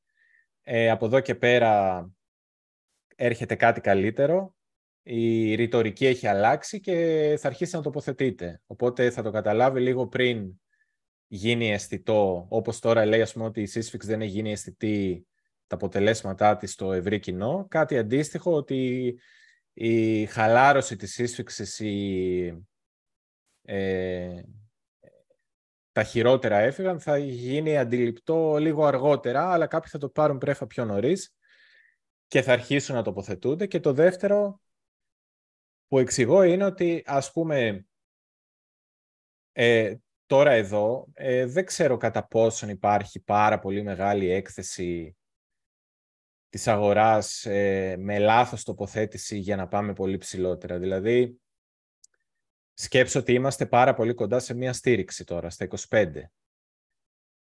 Ε, 0.62 0.90
από 0.90 1.06
εδώ 1.06 1.20
και 1.20 1.34
πέρα 1.34 2.06
έρχεται 3.16 3.54
κάτι 3.54 3.80
καλύτερο. 3.80 4.54
Η 5.02 5.54
ρητορική 5.54 6.06
έχει 6.06 6.26
αλλάξει 6.26 6.80
και 6.80 7.36
θα 7.38 7.48
αρχίσει 7.48 7.76
να 7.76 7.82
τοποθετείται. 7.82 8.60
Οπότε 8.66 9.10
θα 9.10 9.22
το 9.22 9.30
καταλάβει 9.30 9.80
λίγο 9.80 10.06
πριν 10.06 10.52
γίνει 11.26 11.72
αισθητό, 11.72 12.46
όπως 12.48 12.78
τώρα 12.78 13.04
λέει 13.04 13.20
ας 13.20 13.32
πούμε 13.32 13.44
ότι 13.44 13.60
η 13.60 13.66
σύσφυξη 13.66 14.08
δεν 14.08 14.20
έχει 14.20 14.30
γίνει 14.30 14.50
αισθητή 14.50 15.26
τα 15.66 15.74
αποτελέσματά 15.74 16.56
της 16.56 16.72
στο 16.72 16.92
ευρύ 16.92 17.18
κοινό. 17.18 17.66
Κάτι 17.70 17.98
αντίστοιχο 17.98 18.52
ότι 18.52 19.14
η 19.72 20.26
χαλάρωση 20.26 20.96
της 20.96 21.12
σύσφυξης, 21.12 21.78
η, 21.78 22.64
ε, 23.62 24.42
τα 25.92 26.02
χειρότερα 26.02 26.58
έφυγαν, 26.58 27.00
θα 27.00 27.18
γίνει 27.18 27.78
αντιληπτό 27.78 28.56
λίγο 28.56 28.84
αργότερα, 28.84 29.52
αλλά 29.52 29.66
κάποιοι 29.66 29.90
θα 29.90 29.98
το 29.98 30.08
πάρουν 30.08 30.38
πρέφα 30.38 30.66
πιο 30.66 30.84
νωρίς 30.84 31.34
και 32.26 32.42
θα 32.42 32.52
αρχίσουν 32.52 32.94
να 32.94 33.02
τοποθετούνται. 33.02 33.66
Και 33.66 33.80
το 33.80 33.92
δεύτερο 33.92 34.61
που 35.92 35.98
εξηγώ 35.98 36.42
είναι 36.42 36.64
ότι, 36.64 37.02
ας 37.06 37.32
πούμε, 37.32 37.86
ε, 39.52 39.94
τώρα 40.26 40.50
εδώ 40.50 41.08
ε, 41.14 41.46
δεν 41.46 41.64
ξέρω 41.64 41.96
κατά 41.96 42.26
πόσον 42.26 42.68
υπάρχει 42.68 43.20
πάρα 43.20 43.58
πολύ 43.58 43.82
μεγάλη 43.82 44.30
έκθεση 44.30 45.16
της 46.48 46.68
αγοράς 46.68 47.46
ε, 47.46 47.96
με 47.98 48.18
λάθος 48.18 48.64
τοποθέτηση 48.64 49.38
για 49.38 49.56
να 49.56 49.68
πάμε 49.68 49.92
πολύ 49.92 50.18
ψηλότερα. 50.18 50.78
Δηλαδή, 50.78 51.40
σκέψω 52.74 53.18
ότι 53.18 53.32
είμαστε 53.32 53.66
πάρα 53.66 53.94
πολύ 53.94 54.14
κοντά 54.14 54.38
σε 54.38 54.54
μία 54.54 54.72
στήριξη 54.72 55.24
τώρα, 55.24 55.50
στα 55.50 55.68
25. 55.88 56.22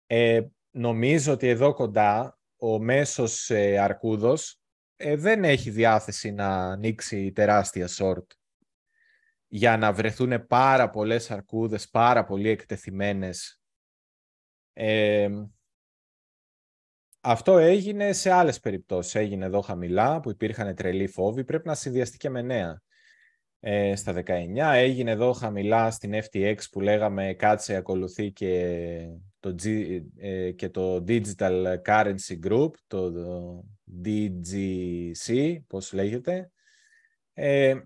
Ε, 0.07 0.47
νομίζω 0.71 1.33
ότι 1.33 1.49
εδώ 1.49 1.75
κοντά 1.75 2.39
ο 2.57 2.79
μέσος 2.79 3.51
ε, 3.51 3.79
αρκούδος 3.79 4.61
ε, 4.97 5.17
δεν 5.17 5.45
έχει 5.45 5.71
διάθεση 5.71 6.31
να 6.31 6.49
ανοίξει 6.49 7.33
τεράστια 7.33 7.89
short 7.99 8.27
για 9.49 9.77
να 9.77 9.93
βρεθούν 9.93 10.47
πάρα 10.47 10.91
πολλές 10.91 11.31
αρκούδες, 11.31 11.89
πάρα 11.89 12.25
πολύ 12.25 12.49
εκτεθειμένες. 12.49 13.61
Ε, 14.73 15.29
αυτό 17.21 17.59
έγινε 17.59 18.13
σε 18.13 18.31
άλλες 18.31 18.61
περιπτώσεις. 18.61 19.15
Έγινε 19.15 19.45
εδώ 19.45 19.61
χαμηλά, 19.61 20.21
που 20.21 20.31
υπήρχαν 20.31 20.75
τρελοί 20.75 21.07
φόβοι. 21.07 21.45
Πρέπει 21.45 21.67
να 21.67 21.75
συνδυαστεί 21.75 22.29
με 22.29 22.43
νέα. 22.43 22.83
Ε, 23.61 23.97
στα 23.97 24.13
19 24.13 24.75
έγινε 24.75 25.11
εδώ 25.11 25.33
χαμηλά 25.33 25.91
στην 25.91 26.13
FTX 26.15 26.57
που 26.71 26.81
λέγαμε 26.81 27.35
κάτσε 27.35 27.75
ακολουθεί 27.75 28.33
και 28.33 29.07
το, 29.41 29.55
G, 29.63 29.99
ε, 30.17 30.51
και 30.51 30.69
το 30.69 31.05
Digital 31.09 31.77
Currency 31.87 32.39
Group, 32.47 32.71
το, 32.87 33.13
DGC, 34.05 35.57
πώς 35.67 35.93
λέγεται. 35.93 36.51
Ε, 37.33 37.81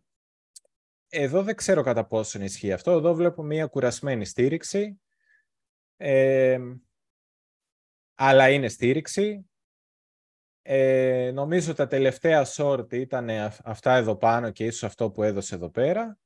εδώ 1.08 1.42
δεν 1.42 1.54
ξέρω 1.54 1.82
κατά 1.82 2.06
πόσο 2.06 2.42
ισχύει 2.42 2.72
αυτό. 2.72 2.90
Εδώ 2.90 3.14
βλέπω 3.14 3.42
μια 3.42 3.66
κουρασμένη 3.66 4.24
στήριξη. 4.24 5.00
Ε, 5.96 6.58
αλλά 8.14 8.50
είναι 8.50 8.68
στήριξη. 8.68 9.50
Ε, 10.62 11.30
νομίζω 11.34 11.74
τα 11.74 11.86
τελευταία 11.86 12.46
short 12.56 12.92
ήταν 12.92 13.28
αυτά 13.64 13.94
εδώ 13.94 14.16
πάνω 14.16 14.50
και 14.50 14.64
ίσως 14.64 14.84
αυτό 14.84 15.10
που 15.10 15.22
έδωσε 15.22 15.54
εδώ 15.54 15.70
πέρα. 15.70 16.18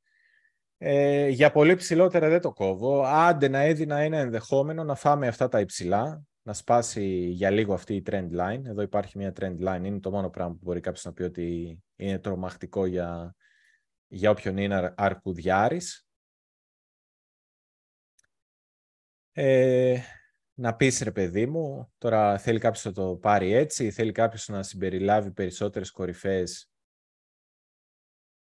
Ε, 0.79 1.29
για 1.29 1.51
πολύ 1.51 1.75
ψηλότερα 1.75 2.29
δεν 2.29 2.41
το 2.41 2.53
κόβω. 2.53 3.03
Άντε 3.03 3.49
να 3.49 3.61
έδινα 3.61 3.99
ένα 3.99 4.19
ενδεχόμενο 4.19 4.85
να 4.85 4.95
φάμε 4.95 5.27
αυτά 5.27 5.49
τα 5.49 5.61
υψηλά, 5.61 6.23
να 6.47 6.53
σπάσει 6.53 7.05
για 7.29 7.51
λίγο 7.51 7.75
αυτή 7.75 7.95
η 7.95 8.03
trend 8.07 8.31
line. 8.31 8.65
Εδώ 8.65 8.83
υπάρχει 8.83 9.19
μια 9.19 9.33
trend 9.37 9.59
line, 9.61 9.83
είναι 9.85 10.01
το 10.01 10.11
μόνο 10.11 10.31
πράγμα 10.31 10.53
που 10.53 10.61
μπορεί 10.63 10.81
κάποιος 10.81 11.05
να 11.05 11.13
πει 11.13 11.23
ότι 11.23 11.79
είναι 11.97 12.19
τρομακτικό 12.19 12.87
για, 12.87 13.37
για 14.07 14.31
όποιον 14.31 14.57
είναι 14.57 14.95
αρκουδιάρης. 14.97 16.09
Ε, 19.33 20.01
να 20.55 20.77
πεις 20.77 21.01
ρε 21.01 21.13
παιδί 21.13 21.47
μου, 21.47 21.93
τώρα 21.99 22.39
θέλει 22.39 22.59
κάποιος 22.59 22.85
να 22.85 22.93
το 22.93 23.17
πάρει 23.17 23.53
έτσι, 23.53 23.91
θέλει 23.91 24.13
κάποιος 24.13 24.49
να 24.49 24.63
συμπεριλάβει 24.63 25.31
περισσότερες 25.31 25.91
κορυφές 25.91 26.71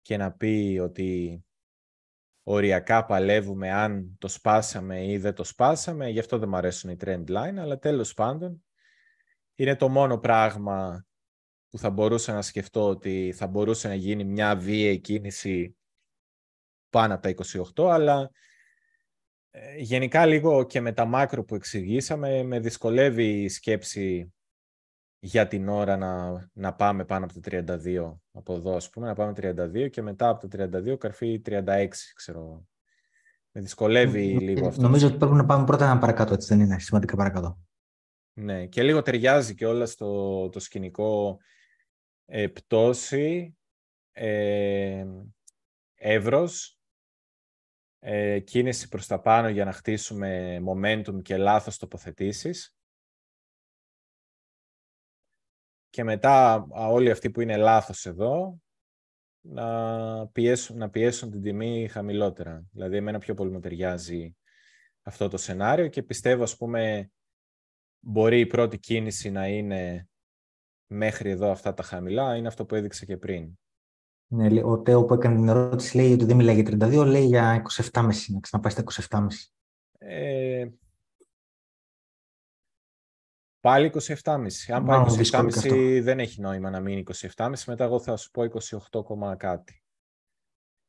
και 0.02 0.18
να 0.18 0.32
πει 0.32 0.80
ότι 0.82 1.44
οριακά 2.44 3.06
παλεύουμε 3.06 3.72
αν 3.72 4.16
το 4.18 4.28
σπάσαμε 4.28 5.06
ή 5.06 5.18
δεν 5.18 5.34
το 5.34 5.44
σπάσαμε, 5.44 6.10
γι' 6.10 6.20
αυτό 6.20 6.38
δεν 6.38 6.50
μου 6.50 6.56
αρέσουν 6.56 6.90
οι 6.90 6.98
trend 7.02 7.26
line, 7.28 7.58
αλλά 7.58 7.80
τέλος 7.80 8.14
πάντων 8.14 8.64
είναι 9.56 9.76
το 9.76 9.90
μόνο 9.90 10.18
πράγμα 10.18 11.06
που 11.70 11.78
θα 11.78 11.90
μπορούσα 11.90 12.34
να 12.34 12.42
σκεφτώ 12.42 12.88
ότι 12.88 13.34
θα 13.36 13.48
μπορούσε 13.48 13.88
να 13.88 13.94
γίνει 13.94 14.24
μια 14.24 14.56
βίαιη 14.56 15.00
κίνηση 15.00 15.78
πάνω 16.90 17.14
από 17.14 17.22
τα 17.22 17.34
28, 17.76 17.90
αλλά 17.90 18.32
ε, 19.52 19.78
γενικά 19.78 20.26
λίγο 20.26 20.66
και 20.66 20.82
με 20.82 20.94
τα 20.94 21.06
μάκρο 21.06 21.44
που 21.44 21.56
εξηγήσαμε, 21.56 22.44
με 22.44 22.60
δυσκολεύει 22.60 23.44
η 23.44 23.50
σκέψη 23.50 24.34
για 25.20 25.48
την 25.48 25.70
ώρα 25.70 25.98
να, 25.98 26.44
να 26.54 26.74
πάμε 26.74 27.06
πάνω 27.06 27.26
από 27.26 27.40
τα 27.40 27.64
32 27.78 28.18
από 28.32 28.56
εδώ, 28.56 28.76
ας 28.76 28.90
πούμε, 28.90 29.08
να 29.08 29.14
πάμε 29.14 29.34
32 29.36 29.90
και 29.90 30.02
μετά 30.02 30.30
από 30.30 30.48
τα 30.48 30.70
32 30.94 30.98
καρφί 30.98 31.42
36, 31.46 31.88
ξέρω. 32.16 32.68
Με 33.52 33.62
δυσκολεύει 33.62 34.40
λίγο 34.40 34.68
αυτό. 34.68 34.82
Νομίζω 34.82 35.08
ότι 35.08 35.18
πρέπει 35.18 35.34
να 35.34 35.46
πάμε 35.46 35.66
πρώτα 35.66 35.86
ένα 35.86 35.98
παρακάτω, 35.98 36.34
έτσι 36.34 36.48
δεν 36.48 36.66
είναι, 36.66 36.80
σημαντικά 36.80 37.16
παρακάτω. 37.16 37.60
Ναι, 38.34 38.66
και 38.66 38.84
λίγο 38.84 39.02
ταιριάζει 39.02 39.56
και 39.56 39.66
όλα 39.66 39.86
στο 39.86 40.50
το 40.50 40.60
σκηνικό 40.60 41.40
ε, 42.26 42.48
πτώση, 42.48 43.58
ε, 44.12 45.06
εύρος, 45.96 46.80
ε, 48.00 48.40
κίνηση 48.40 48.88
προς 48.88 49.08
τα 49.08 49.20
πάνω 49.20 49.50
για 49.50 49.66
να 49.66 49.72
χτίσουμε 49.72 50.62
momentum 50.68 51.22
και 51.22 51.38
λάθος 51.38 51.78
τοποθετήσεις. 51.78 52.79
Και 55.90 56.04
μετά 56.04 56.68
όλοι 56.70 57.12
αυτοί 57.12 57.32
που 57.32 57.42
είναι 57.42 57.58
λάθος 57.58 58.06
εδώ 58.06 58.60
να 59.42 60.28
πιέσουν, 60.28 60.78
να 60.78 60.90
πιέσουν 60.90 61.32
την 61.32 61.42
τιμή 61.42 61.88
χαμηλότερα. 61.88 62.64
Δηλαδή, 62.72 62.98
εμένα 62.98 63.18
πιο 63.18 63.34
πολύ 63.34 63.52
μου 63.52 63.60
ταιριάζει 63.60 64.36
αυτό 65.04 65.28
το 65.28 65.38
σενάριο 65.38 65.88
και 65.88 66.04
πιστεύω, 66.04 66.44
ας 66.44 66.58
πούμε, 66.58 67.12
μπορεί 68.00 68.40
η 68.40 68.46
πρώτη 68.46 68.80
κίνηση 68.80 69.30
να 69.30 69.48
είναι 69.48 70.08
μέχρι 70.88 71.30
εδώ 71.30 71.52
αυτά 71.52 71.74
τα 71.74 71.84
χαμηλά, 71.84 72.36
είναι 72.36 72.48
αυτό 72.48 72.66
που 72.66 72.76
έδειξα 72.76 73.06
και 73.06 73.18
πριν. 73.18 73.58
Ναι, 74.32 74.64
ο 74.64 74.82
Τέο 74.82 75.06
που 75.06 75.14
έκανε 75.14 75.36
την 75.36 75.48
ερώτηση 75.48 75.98
λέει 75.98 76.14
ότι 76.14 76.26
δεν 76.26 76.36
μιλάει 76.36 76.62
για 76.62 76.88
32, 76.88 77.06
λέει 77.06 77.26
για 77.26 77.62
27,5, 77.92 78.02
να 78.28 78.40
ξαναπάει 78.40 78.72
στα 78.72 78.84
27,5. 79.10 79.28
Ε, 79.98 80.68
πάλι 83.60 83.92
27,5. 83.94 84.48
Αν 84.68 84.86
πάει 84.86 85.04
27,5 85.32 86.00
δεν 86.04 86.20
έχει 86.20 86.42
νόημα 86.42 86.70
να 86.70 86.80
μείνει 86.80 87.04
27,5, 87.36 87.54
μετά 87.66 87.84
εγώ 87.84 88.00
θα 88.00 88.18
σου 88.18 88.32
πω 88.32 88.44
28, 89.32 89.38
κάτι. 89.38 89.84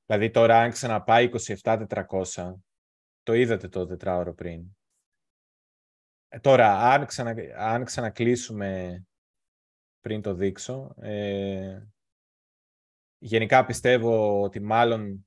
Δηλαδή 0.06 0.30
τώρα 0.30 0.60
αν 0.60 0.70
ξαναπάει 0.70 1.30
27,400, 1.62 2.54
το 3.22 3.32
είδατε 3.32 3.68
το 3.68 3.86
τετράωρο 3.86 4.34
πριν. 4.34 4.64
Ε, 6.28 6.38
τώρα, 6.38 6.78
αν, 6.78 7.06
ξανα, 7.06 7.34
αν 7.56 7.84
ξανακλείσουμε 7.84 9.02
πριν 10.00 10.22
το 10.22 10.34
δείξω, 10.34 10.94
ε, 10.96 11.80
Γενικά 13.22 13.64
πιστεύω 13.64 14.42
ότι 14.42 14.60
μάλλον 14.60 15.26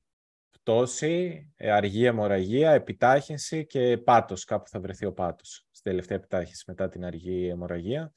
πτώση, 0.50 1.48
ε, 1.56 1.72
αργή 1.72 2.06
αιμορραγία, 2.06 2.72
επιτάχυνση 2.72 3.66
και 3.66 3.98
πάτος. 3.98 4.46
Κάπου 4.46 4.68
θα 4.68 4.80
βρεθεί 4.80 5.06
ο 5.06 5.14
πάτος 5.14 5.68
στη 5.84 5.92
τελευταία 5.92 6.18
επιτάχυνση 6.18 6.64
μετά 6.68 6.90
την 6.90 7.06
αργή 7.06 7.48
αιμορραγία. 7.48 8.14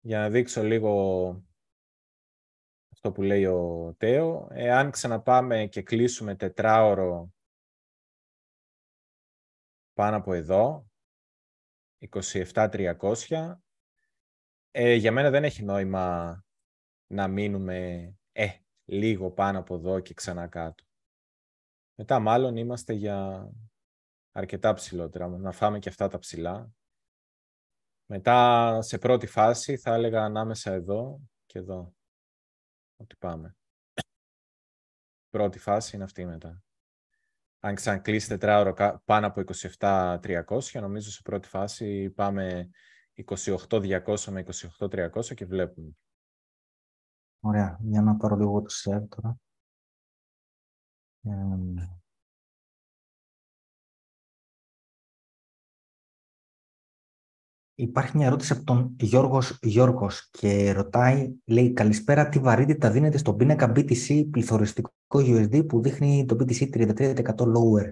Για 0.00 0.18
να 0.18 0.30
δείξω 0.30 0.62
λίγο 0.62 1.44
αυτό 2.92 3.12
που 3.12 3.22
λέει 3.22 3.44
ο 3.44 3.94
Τέο. 3.98 4.48
Εάν 4.50 4.90
ξαναπάμε 4.90 5.66
και 5.66 5.82
κλείσουμε 5.82 6.34
τετράωρο 6.34 7.32
πάνω 9.92 10.16
από 10.16 10.32
εδώ, 10.32 10.90
27.300. 12.10 13.54
Ε, 14.70 14.94
για 14.94 15.12
μένα 15.12 15.30
δεν 15.30 15.44
έχει 15.44 15.62
νόημα 15.62 16.44
να 17.06 17.28
μείνουμε 17.28 18.08
ε, 18.32 18.48
λίγο 18.84 19.30
πάνω 19.30 19.58
από 19.58 19.74
εδώ 19.74 20.00
και 20.00 20.14
ξανά 20.14 20.46
κάτω. 20.46 20.84
Μετά 21.94 22.18
μάλλον 22.18 22.56
είμαστε 22.56 22.92
για 22.92 23.50
αρκετά 24.36 24.74
ψηλότερα, 24.74 25.28
να 25.28 25.52
φάμε 25.52 25.78
και 25.78 25.88
αυτά 25.88 26.08
τα 26.08 26.18
ψηλά. 26.18 26.70
Μετά 28.06 28.78
σε 28.82 28.98
πρώτη 28.98 29.26
φάση 29.26 29.76
θα 29.76 29.94
έλεγα 29.94 30.24
ανάμεσα 30.24 30.72
εδώ 30.72 31.20
και 31.46 31.58
εδώ. 31.58 31.94
Ότι 32.96 33.16
πάμε. 33.16 33.56
Πρώτη 35.30 35.58
φάση 35.58 35.96
είναι 35.96 36.04
αυτή 36.04 36.24
μετά. 36.24 36.62
Αν 37.58 37.74
ξανακλείσει 37.74 38.28
τετράωρο 38.28 39.00
πάνω 39.04 39.26
από 39.26 39.42
27.300, 39.78 40.80
νομίζω 40.80 41.10
σε 41.10 41.22
πρώτη 41.22 41.48
φάση 41.48 42.10
πάμε 42.10 42.70
28.200 43.24 44.18
με 44.30 44.44
28.300 44.78 45.34
και 45.34 45.46
βλέπουμε. 45.46 45.92
Ωραία. 47.40 47.78
Για 47.82 48.02
να 48.02 48.16
πάρω 48.16 48.36
λίγο 48.36 48.62
το 48.62 48.74
share 48.84 49.08
τώρα. 49.08 49.38
Υπάρχει 57.76 58.16
μια 58.16 58.26
ερώτηση 58.26 58.52
από 58.52 58.64
τον 58.64 58.96
Γιώργος 59.00 59.58
Γιώργος 59.62 60.30
και 60.30 60.72
ρωτάει, 60.72 61.34
λέει, 61.44 61.72
καλησπέρα, 61.72 62.28
τι 62.28 62.38
βαρύτητα 62.38 62.90
δίνεται 62.90 63.18
στον 63.18 63.36
πίνακα 63.36 63.72
BTC 63.76 64.26
πληθωριστικό 64.30 64.92
USD 65.10 65.66
που 65.66 65.82
δείχνει 65.82 66.24
το 66.24 66.36
BTC 66.40 66.68
33% 66.70 67.24
lower. 67.26 67.90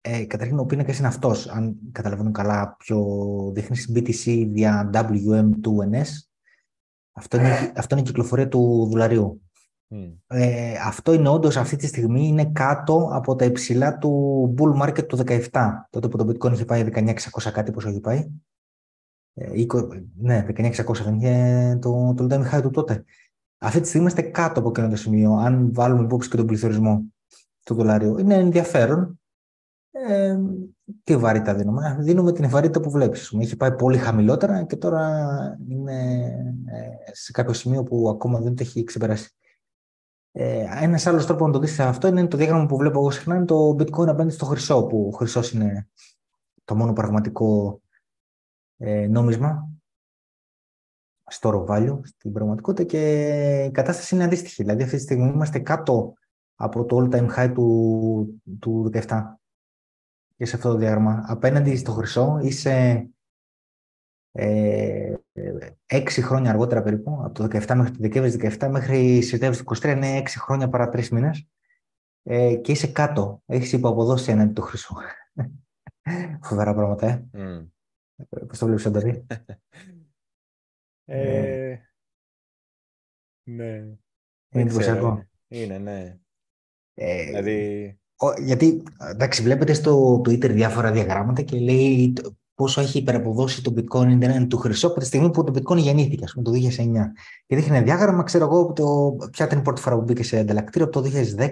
Ε, 0.00 0.24
καταρχήν 0.24 0.58
ο 0.58 0.64
πίνακας 0.64 0.98
είναι 0.98 1.06
αυτός, 1.06 1.48
αν 1.48 1.76
καταλαβαίνω 1.92 2.30
καλά, 2.30 2.76
ποιο 2.78 3.06
δείχνεις 3.54 3.92
BTC 3.94 4.48
δια 4.50 4.90
WM2NS. 4.94 6.08
Αυτό 7.12 7.36
είναι, 7.36 7.72
αυτό 7.76 7.94
είναι 7.94 8.00
η 8.00 8.06
κυκλοφορία 8.06 8.48
του 8.48 8.88
δολαρίου. 8.90 9.42
Ε, 10.26 10.74
αυτό 10.84 11.12
είναι 11.12 11.28
όντως 11.28 11.56
αυτή 11.56 11.76
τη 11.76 11.86
στιγμή 11.86 12.26
είναι 12.26 12.44
κάτω 12.44 13.08
από 13.12 13.34
τα 13.34 13.44
υψηλά 13.44 13.98
του 13.98 14.54
bull 14.58 14.82
market 14.82 15.06
του 15.06 15.18
17, 15.26 15.48
τότε 15.90 16.08
που 16.08 16.16
το 16.16 16.26
bitcoin 16.28 16.52
είχε 16.52 16.64
πάει 16.64 16.88
19.600 16.92 17.50
κάτι 17.52 17.70
πόσο 17.70 17.88
είχε 17.88 18.00
πάει. 18.00 18.30
Ε, 19.38 19.50
ναι, 20.16 20.46
19.600 20.48 21.02
δεν 21.04 21.14
είχε 21.14 21.78
το, 21.80 22.14
το 22.16 22.26
all 22.30 22.54
high 22.54 22.62
του 22.62 22.70
τότε. 22.70 23.04
Αυτή 23.58 23.80
τη 23.80 23.86
στιγμή 23.86 24.06
είμαστε 24.06 24.30
κάτω 24.30 24.60
από 24.60 24.68
εκείνο 24.68 24.88
το 24.88 24.96
σημείο, 24.96 25.32
αν 25.32 25.72
βάλουμε 25.72 26.02
υπόψη 26.02 26.28
και 26.28 26.36
τον 26.36 26.46
πληθωρισμό 26.46 27.04
του 27.64 27.74
δολαρίου. 27.74 28.18
Είναι 28.18 28.34
ενδιαφέρον. 28.34 29.20
Ε, 29.90 30.38
τι 31.04 31.16
βαρύτητα 31.16 31.54
δίνουμε. 31.54 31.96
Δίνουμε 32.00 32.32
την 32.32 32.48
βαρύτητα 32.48 32.80
που 32.80 32.90
βλέπεις. 32.90 33.32
Έχει 33.40 33.56
πάει 33.56 33.74
πολύ 33.74 33.98
χαμηλότερα 33.98 34.64
και 34.64 34.76
τώρα 34.76 35.28
είναι 35.68 36.22
ε, 36.64 37.12
σε 37.12 37.32
κάποιο 37.32 37.52
σημείο 37.52 37.82
που 37.82 38.08
ακόμα 38.08 38.40
δεν 38.40 38.54
το 38.54 38.62
έχει 38.62 38.84
ξεπεράσει. 38.84 39.30
Ε, 40.32 40.64
Ένας 40.80 41.06
άλλος 41.06 41.26
τρόπος 41.26 41.46
να 41.46 41.52
το 41.52 41.58
δεις 41.58 41.80
αυτό 41.80 42.08
είναι 42.08 42.26
το 42.26 42.36
διάγραμμα 42.36 42.66
που 42.66 42.76
βλέπω 42.76 42.98
εγώ 42.98 43.10
συχνά 43.10 43.34
είναι 43.34 43.44
το 43.44 43.70
bitcoin 43.70 44.06
απέναντι 44.06 44.30
στο 44.30 44.44
χρυσό, 44.44 44.86
που 44.86 45.10
ο 45.12 45.16
χρυσός 45.16 45.52
είναι 45.52 45.88
το 46.64 46.74
μόνο 46.74 46.92
πραγματικό 46.92 47.80
ε, 48.78 49.06
νόμισμα 49.06 49.70
στο 51.26 51.66
value 51.68 52.00
στην 52.02 52.32
πραγματικότητα 52.32 52.88
και 52.88 53.64
η 53.64 53.70
κατάσταση 53.70 54.14
είναι 54.14 54.24
αντίστοιχη. 54.24 54.62
Δηλαδή 54.62 54.82
αυτή 54.82 54.96
τη 54.96 55.02
στιγμή 55.02 55.28
είμαστε 55.28 55.58
κάτω 55.58 56.12
από 56.54 56.84
το 56.84 56.96
all-time 56.96 57.36
high 57.36 57.52
του, 57.54 58.42
του 58.60 58.90
17 58.94 59.22
και 60.36 60.44
σε 60.44 60.56
αυτό 60.56 60.70
το 60.70 60.76
διάγραμμα. 60.76 61.24
Απέναντι 61.26 61.76
στο 61.76 61.92
χρυσό 61.92 62.38
είσαι 62.42 63.08
ε, 64.32 65.14
έξι 65.86 66.22
χρόνια 66.22 66.50
αργότερα 66.50 66.82
περίπου, 66.82 67.20
από 67.24 67.34
το 67.34 67.44
17 67.44 67.74
μέχρι 67.74 67.90
το 67.90 67.98
Δεκέμβρη 68.00 68.56
17 68.58 68.68
μέχρι 68.70 69.22
Σεπτέμβρη 69.22 69.62
23, 69.64 69.84
είναι 69.84 70.16
έξι 70.16 70.38
χρόνια 70.38 70.68
παρά 70.68 70.88
τρεις 70.88 71.10
μήνες. 71.10 71.48
Ε, 72.22 72.54
και 72.54 72.72
είσαι 72.72 72.86
κάτω. 72.86 73.42
Έχεις 73.46 73.72
υποαποδώσει 73.72 74.30
έναντι 74.30 74.52
του 74.52 74.62
χρυσού. 74.62 74.94
Φοβερά 76.46 76.74
πράγματα, 76.74 77.06
ε. 77.06 77.24
Mm. 77.32 77.66
Πώς 78.46 78.58
το 78.58 78.66
βλέπεις, 78.66 78.86
Αντώνη. 78.86 79.26
ε, 81.04 81.76
ναι. 83.42 83.74
Είναι 84.50 84.62
εντυπωσιακό. 84.62 85.24
Είναι, 85.48 85.78
ναι. 85.78 86.18
Ε, 86.94 87.24
δηλαδή... 87.24 87.98
γιατί, 88.38 88.82
εντάξει, 89.10 89.42
βλέπετε 89.42 89.72
στο 89.72 90.20
Twitter 90.20 90.50
διάφορα 90.50 90.92
διαγράμματα 90.92 91.42
και 91.42 91.58
λέει 91.58 92.12
πόσο 92.54 92.80
έχει 92.80 92.98
υπεραποδώσει 92.98 93.62
το 93.62 93.74
bitcoin 93.76 94.46
του 94.48 94.56
χρυσό 94.56 94.86
από 94.86 94.98
τη 94.98 95.06
στιγμή 95.06 95.30
που 95.30 95.44
το 95.44 95.52
bitcoin 95.56 95.76
γεννήθηκε, 95.76 96.24
ας 96.24 96.32
πούμε, 96.32 96.44
το 96.44 96.50
2009. 96.50 96.92
Και 97.46 97.56
δείχνει 97.56 97.76
ένα 97.76 97.84
διάγραμμα, 97.84 98.22
ξέρω 98.22 98.44
εγώ, 98.44 98.72
το, 98.72 99.16
ποια 99.30 99.46
ήταν 99.46 99.58
η 99.58 99.62
πρώτη 99.62 99.80
φορά 99.80 99.96
που 99.96 100.02
μπήκε 100.02 100.22
σε 100.22 100.38
ανταλλακτήριο, 100.38 100.86
από 100.86 101.02
το 101.02 101.10
2010 101.36 101.48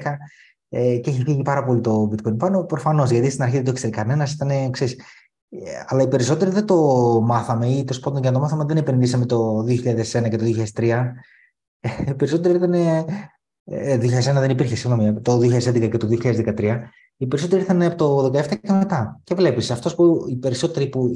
ε, 0.69 0.97
και 0.99 1.11
έχει 1.11 1.23
φύγει 1.23 1.43
πάρα 1.43 1.65
πολύ 1.65 1.81
το 1.81 2.13
bitcoin 2.13 2.39
πάνω. 2.39 2.65
Προφανώς, 2.65 3.11
γιατί 3.11 3.31
στην 3.31 3.43
αρχή 3.43 3.55
δεν 3.55 3.65
το 3.65 3.71
ήξερε 3.71 3.93
κανένας, 3.93 4.33
ήταν, 4.33 4.71
ξέρεις, 4.71 4.95
ε, 4.95 5.03
αλλά 5.87 6.03
οι 6.03 6.09
περισσότεροι 6.09 6.51
δεν 6.51 6.67
το 6.67 6.77
μάθαμε 7.21 7.69
ή 7.69 7.85
το 7.85 7.99
πάντων 8.03 8.21
για 8.21 8.31
να 8.31 8.37
το 8.37 8.43
μάθαμε 8.43 8.65
δεν 8.65 8.77
επενδύσαμε 8.77 9.27
το 9.27 9.59
2001 9.59 10.29
και 10.31 10.37
το 10.37 10.45
2003. 10.75 11.13
Ε, 11.81 11.89
οι 12.07 12.15
περισσότεροι 12.15 12.55
ήταν. 12.55 12.73
Ε, 13.69 13.99
2001 13.99 14.41
δεν 14.41 14.51
υπήρχε, 14.51 14.75
συγγνώμη, 14.75 15.21
το 15.21 15.39
2011 15.39 15.91
και 15.91 15.97
το 15.97 16.09
2013. 16.11 16.79
Οι 17.17 17.27
περισσότεροι 17.27 17.61
ήρθαν 17.61 17.83
από 17.83 17.97
το 17.97 18.31
2017 18.39 18.59
και 18.63 18.73
μετά. 18.73 19.21
Και 19.25 19.35
βλέπεις, 19.35 19.71
αυτός 19.71 19.95
που 19.95 20.25
οι 20.29 20.37
περισσότεροι, 20.37 20.89
που, 20.89 21.09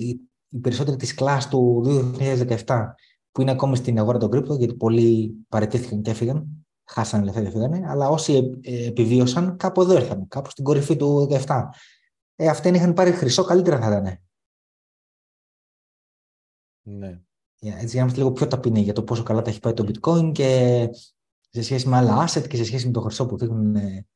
οι 0.51 0.59
περισσότεροι 0.61 0.97
της 0.97 1.15
κλάση 1.15 1.49
του 1.49 1.85
2017 2.67 2.95
που 3.33 3.41
είναι 3.41 3.51
ακόμη 3.51 3.77
στην 3.77 3.99
αγορά 3.99 4.19
των 4.19 4.31
κρύπτο, 4.31 4.55
γιατί 4.55 4.75
πολλοί 4.75 5.35
παρετήθηκαν 5.49 6.03
και 6.03 6.11
έφυγαν, 6.11 6.67
χάσανε 6.85 7.25
λεφτά 7.25 7.41
και 7.41 7.47
έφυγαν, 7.47 7.85
αλλά 7.85 8.09
όσοι 8.09 8.51
επιβίωσαν 8.87 9.57
κάπου 9.57 9.81
εδώ 9.81 9.95
ήρθαν, 9.95 10.29
κάπου 10.29 10.51
στην 10.51 10.65
κορυφή 10.65 10.97
του 10.97 11.29
2017 11.47 11.62
ε, 12.43 12.49
αυτοί 12.49 12.69
είχαν 12.69 12.93
πάρει 12.93 13.12
χρυσό, 13.12 13.45
καλύτερα 13.45 13.81
θα 13.81 13.87
ήταν. 13.87 14.21
Ναι. 16.82 17.20
Έτσι, 17.62 17.86
για 17.86 17.94
να 17.94 18.01
είμαστε 18.01 18.19
λίγο 18.19 18.32
πιο 18.32 18.47
ταπεινοί 18.47 18.81
για 18.81 18.93
το 18.93 19.02
πόσο 19.02 19.23
καλά 19.23 19.43
τα 19.43 19.51
έχει 19.51 19.61
πάει 19.61 19.73
το 19.73 19.89
bitcoin 19.89 20.32
και 20.32 20.89
σε 21.51 21.62
σχέση 21.62 21.89
με 21.89 21.97
άλλα 21.97 22.27
asset 22.27 22.48
και 22.48 22.57
σε 22.57 22.65
σχέση 22.65 22.86
με 22.86 22.93
το 22.93 23.01
χρυσό 23.01 23.27
που 23.27 23.36
δείχνουν 23.36 23.77
ε, 23.77 24.07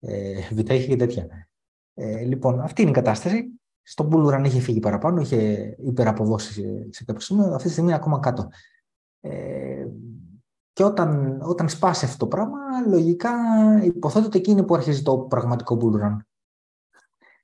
ε, 0.00 0.78
και 0.86 0.96
τέτοια. 0.96 1.48
Ε, 1.94 2.24
λοιπόν, 2.24 2.60
αυτή 2.60 2.82
είναι 2.82 2.90
η 2.90 2.94
κατάσταση. 2.94 3.60
Στον 3.82 4.08
Bull 4.12 4.44
είχε 4.44 4.60
φύγει 4.60 4.80
παραπάνω, 4.80 5.20
είχε 5.20 5.74
υπεραποδώσει 5.78 6.52
σε, 6.52 6.86
σε 6.90 7.04
κάποιο 7.04 7.20
σημείο. 7.20 7.54
Αυτή 7.54 7.66
τη 7.66 7.70
στιγμή 7.70 7.90
είναι 7.90 7.98
ακόμα 7.98 8.18
κάτω. 8.18 8.48
Ε, 9.20 9.86
και 10.72 10.84
όταν, 10.84 11.40
όταν 11.42 11.68
σπάσει 11.68 12.04
αυτό 12.04 12.16
το 12.16 12.26
πράγμα, 12.26 12.58
λογικά 12.88 13.32
υποθέτω 13.82 14.26
ότι 14.26 14.38
εκεί 14.38 14.50
είναι 14.50 14.62
που 14.62 14.74
αρχίζει 14.74 15.02
το 15.02 15.18
πραγματικό 15.18 15.78
Bull 15.80 16.16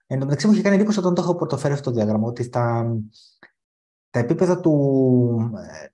Εν 0.06 0.18
τω 0.18 0.24
μεταξύ 0.24 0.46
μου 0.46 0.52
είχε 0.52 0.62
κάνει 0.62 0.76
εντύπωση 0.76 0.98
όταν 0.98 1.14
το 1.14 1.22
έχω 1.22 1.34
πρωτοφέρει 1.34 1.74
αυτό 1.74 1.90
το 1.90 1.96
διάγραμμα, 1.96 2.26
ότι 2.26 2.48
τα, 2.48 2.96
τα 4.16 4.22
επίπεδα 4.22 4.60
του, 4.60 5.50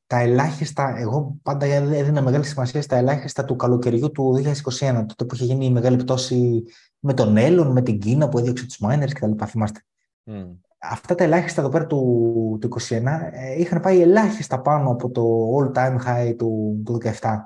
τα 0.06 0.18
ελάχιστα, 0.20 0.98
εγώ 0.98 1.38
πάντα 1.42 1.66
έδινα 1.66 2.22
μεγάλη 2.22 2.44
σημασία 2.44 2.82
στα 2.82 2.96
ελάχιστα 2.96 3.44
του 3.44 3.56
καλοκαιριού 3.56 4.10
του 4.10 4.42
2021, 4.78 5.04
τότε 5.06 5.24
που 5.24 5.34
είχε 5.34 5.44
γίνει 5.44 5.66
η 5.66 5.70
μεγάλη 5.70 5.96
πτώση 5.96 6.64
με 6.98 7.14
τον 7.14 7.36
Έλλον, 7.36 7.72
με 7.72 7.82
την 7.82 7.98
Κίνα 7.98 8.28
που 8.28 8.38
έδιωξε 8.38 8.66
τους 8.66 8.80
miners 8.84 9.10
κτλ. 9.12 9.44
Θυμάστε. 9.46 9.80
Mm. 10.26 10.56
Αυτά 10.78 11.14
τα 11.14 11.24
ελάχιστα 11.24 11.60
εδώ 11.60 11.70
πέρα 11.70 11.86
του, 11.86 12.58
του 12.60 12.68
2021 12.88 13.02
ε, 13.32 13.60
είχαν 13.60 13.80
πάει 13.80 14.00
ελάχιστα 14.00 14.60
πάνω 14.60 14.90
από 14.90 15.10
το 15.10 15.22
all 15.56 15.76
time 15.76 15.96
high 16.06 16.34
του, 16.36 16.82
του 16.84 16.98
2017. 17.20 17.36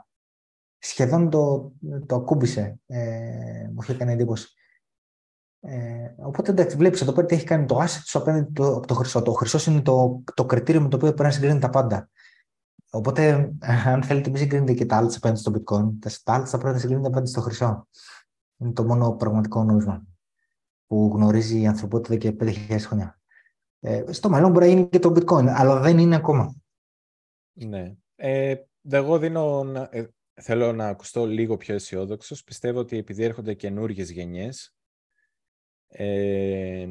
Σχεδόν 0.79 1.31
το, 1.31 1.73
το 2.07 2.17
ακούμπησε. 2.17 2.79
Ε, 2.87 3.01
μου 3.73 3.79
είχε 3.83 3.95
κάνει 3.95 4.13
εντύπωση. 4.13 4.55
Ε, 5.61 6.15
οπότε 6.17 6.51
εντάξει, 6.51 6.77
βλέπεις 6.77 7.01
εδώ 7.01 7.13
πέρα 7.13 7.27
τι 7.27 7.35
έχει 7.35 7.45
κάνει 7.45 7.67
το 7.67 7.81
asset 7.81 8.03
σου 8.05 8.19
απέναντι 8.19 8.53
το, 8.53 8.77
από 8.77 8.87
το 8.87 8.95
χρυσό. 8.95 9.23
Το 9.23 9.33
χρυσό 9.33 9.71
είναι 9.71 9.83
το, 9.83 10.23
το 10.35 10.45
κριτήριο 10.45 10.81
με 10.81 10.89
το 10.89 10.97
οποίο 10.97 11.09
πρέπει 11.09 11.23
να 11.23 11.31
συγκρίνει 11.31 11.59
τα 11.59 11.71
πάντα. 11.71 12.09
Οπότε, 12.91 13.53
αν 13.87 14.03
θέλετε, 14.03 14.31
μην 14.31 14.39
συγκρίνετε 14.39 14.73
και 14.73 14.87
τα 14.87 14.97
άλλα 14.97 15.13
απέναντι 15.17 15.41
στο 15.41 15.53
bitcoin. 15.55 15.89
Τα 16.25 16.35
άλλα 16.35 16.47
θα 16.47 16.59
πρέπει 16.59 16.75
να 16.75 16.81
συγκρίνετε 16.81 17.07
απέναντι 17.07 17.31
στο 17.31 17.41
χρυσό. 17.41 17.89
Είναι 18.57 18.73
το 18.73 18.85
μόνο 18.85 19.13
πραγματικό 19.13 19.65
νόμισμα 19.65 20.07
που 20.87 21.13
γνωρίζει 21.15 21.61
η 21.61 21.67
ανθρωπότητα 21.67 22.17
και 22.17 22.37
5.000 22.41 22.77
χρόνια. 22.79 23.21
Ε, 23.81 24.13
στο 24.13 24.29
μέλλον 24.29 24.51
μπορεί 24.51 24.67
να 24.67 24.73
γίνει 24.73 24.89
και 24.89 24.99
το 24.99 25.13
bitcoin, 25.17 25.47
αλλά 25.47 25.81
δεν 25.81 25.99
είναι 25.99 26.17
ακόμα. 26.17 26.55
Ναι. 27.53 27.95
Ε, 28.15 28.55
εγώ 28.91 29.19
δίνω, 29.19 29.73
ε, 29.91 30.07
θέλω 30.35 30.73
να 30.73 30.89
ακουστώ 30.89 31.27
λίγο 31.27 31.57
πιο 31.57 31.75
αισιόδοξος. 31.75 32.45
Πιστεύω 32.45 32.79
ότι 32.79 32.97
επειδή 32.97 33.25
έρχονται 33.25 33.55
καινούργιες 33.55 34.11
γενιές, 34.11 34.76
ε, 35.99 36.87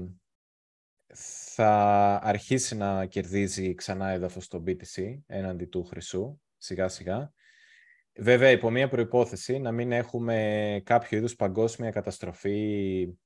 θα 1.47 2.19
αρχίσει 2.23 2.75
να 2.75 3.05
κερδίζει 3.05 3.73
ξανά 3.75 4.09
έδαφος 4.09 4.43
στο 4.43 4.63
BTC 4.67 5.19
έναντι 5.25 5.65
του 5.65 5.83
χρυσού, 5.83 6.39
σιγά 6.57 6.87
σιγά. 6.87 7.33
Βέβαια, 8.15 8.49
υπό 8.49 8.69
μία 8.69 8.87
προϋπόθεση, 8.87 9.59
να 9.59 9.71
μην 9.71 9.91
έχουμε 9.91 10.81
κάποιο 10.85 11.17
είδους 11.17 11.35
παγκόσμια 11.35 11.91
καταστροφή 11.91 13.17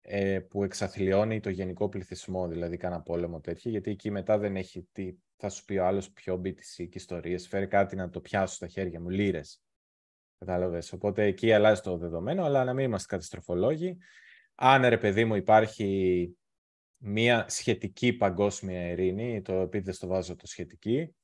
ε, 0.00 0.40
που 0.40 0.64
εξαθλιώνει 0.64 1.40
το 1.40 1.50
γενικό 1.50 1.88
πληθυσμό, 1.88 2.48
δηλαδή 2.48 2.76
κάνα 2.76 3.02
πόλεμο 3.02 3.40
τέτοιο, 3.40 3.70
γιατί 3.70 3.90
εκεί 3.90 4.10
μετά 4.10 4.38
δεν 4.38 4.56
έχει 4.56 4.88
τι 4.92 5.14
θα 5.36 5.48
σου 5.48 5.64
πει 5.64 5.76
ο 5.76 5.86
άλλος 5.86 6.10
πιο 6.10 6.34
BTC 6.44 6.74
και 6.74 6.88
ιστορίες, 6.92 7.48
φέρει 7.48 7.66
κάτι 7.66 7.96
να 7.96 8.10
το 8.10 8.20
πιάσω 8.20 8.54
στα 8.54 8.66
χέρια 8.66 9.00
μου, 9.00 9.08
λίρες. 9.08 9.60
Κατάλαβες. 10.38 10.92
Οπότε 10.92 11.24
εκεί 11.24 11.52
αλλάζει 11.52 11.80
το 11.80 11.96
δεδομένο, 11.96 12.44
αλλά 12.44 12.64
να 12.64 12.74
μην 12.74 12.84
είμαστε 12.84 13.06
καταστροφολόγοι. 13.08 13.98
Αν 14.58 14.82
ρε 14.86 14.98
παιδί 14.98 15.24
μου 15.24 15.34
υπάρχει 15.34 16.30
μία 16.96 17.44
σχετική 17.48 18.12
παγκόσμια 18.12 18.90
ειρήνη, 18.90 19.42
το 19.42 19.52
επειδή 19.52 19.98
το 19.98 20.06
βάζω 20.06 20.36
το 20.36 20.46
σχετική, 20.46 21.14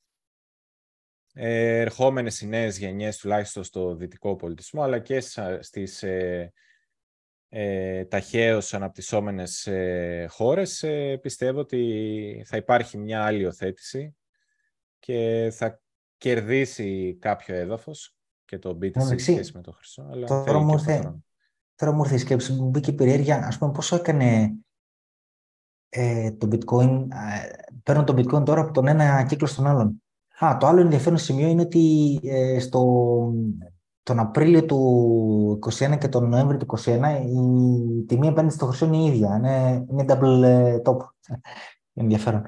ε, 1.35 1.81
ερχόμενες 1.81 2.41
οι 2.41 2.47
νέες 2.47 2.79
γενιές 2.79 3.19
τουλάχιστον 3.19 3.65
στο 3.65 3.95
δυτικό 3.95 4.37
πολιτισμό, 4.37 4.83
αλλά 4.83 4.99
και 4.99 5.21
στις 5.61 6.03
ε, 6.03 6.53
ε, 7.49 8.05
ταχαίως 8.05 8.75
αναπτυσσόμενες 8.75 9.67
ε, 9.67 10.27
χώρες, 10.31 10.83
ε, 10.83 11.19
πιστεύω 11.23 11.61
ότι 11.61 12.43
θα 12.47 12.57
υπάρχει 12.57 12.99
μια 12.99 13.25
άλλη 13.25 13.47
οθέτηση 13.47 14.17
και 14.99 15.49
θα 15.53 15.81
κερδίσει 16.17 17.17
κάποιο 17.21 17.55
έδαφος 17.55 18.17
και 18.45 18.59
το 18.59 18.79
BTC 18.83 19.03
σε 19.03 19.17
σχέση 19.17 19.53
με 19.55 19.63
το 19.63 19.73
χρυσό. 19.73 20.09
Αλλά 20.11 20.27
τώρα, 20.27 20.59
μου 20.59 20.73
ήρθε, 20.73 21.23
τώρα 21.75 21.93
μου 21.93 22.03
ήρθε 22.03 22.15
η 22.15 22.19
σκέψη 22.19 22.53
μου, 22.53 22.69
μπήκε 22.69 22.91
η 22.91 22.95
περιέργεια, 22.95 23.47
ας 23.47 23.59
πούμε, 23.59 23.73
πόσο 23.73 23.97
έκανε 23.97 24.55
ε, 25.89 26.31
το 26.33 26.49
bitcoin, 26.53 27.07
ε, 27.11 27.49
παίρνω 27.83 28.05
το 28.05 28.15
bitcoin 28.17 28.45
τώρα 28.45 28.61
από 28.61 28.73
τον 28.73 28.87
ένα 28.87 29.25
κύκλο 29.25 29.47
στον 29.47 29.67
άλλον. 29.67 30.03
Α, 30.45 30.57
το 30.57 30.67
άλλο 30.67 30.81
ενδιαφέρον 30.81 31.19
σημείο 31.19 31.49
είναι 31.49 31.63
ότι 31.63 32.21
ε, 32.23 32.59
στο, 32.61 33.33
τον 34.03 34.19
Απρίλιο 34.19 34.65
του 34.65 35.59
2021 35.79 35.99
και 35.99 36.09
τον 36.09 36.29
Νοέμβριο 36.29 36.59
του 36.59 36.67
2021 36.79 36.89
η 37.27 38.05
τιμή 38.05 38.27
επένδυση 38.27 38.57
στο 38.57 38.67
χρυσό 38.67 38.87
είναι 38.87 38.97
η 38.97 39.07
ίδια. 39.07 39.37
Είναι, 39.37 39.87
είναι 39.91 40.05
double 40.09 40.43
ε, 40.43 40.79
top. 40.85 40.97
ενδιαφέρον. 41.95 42.47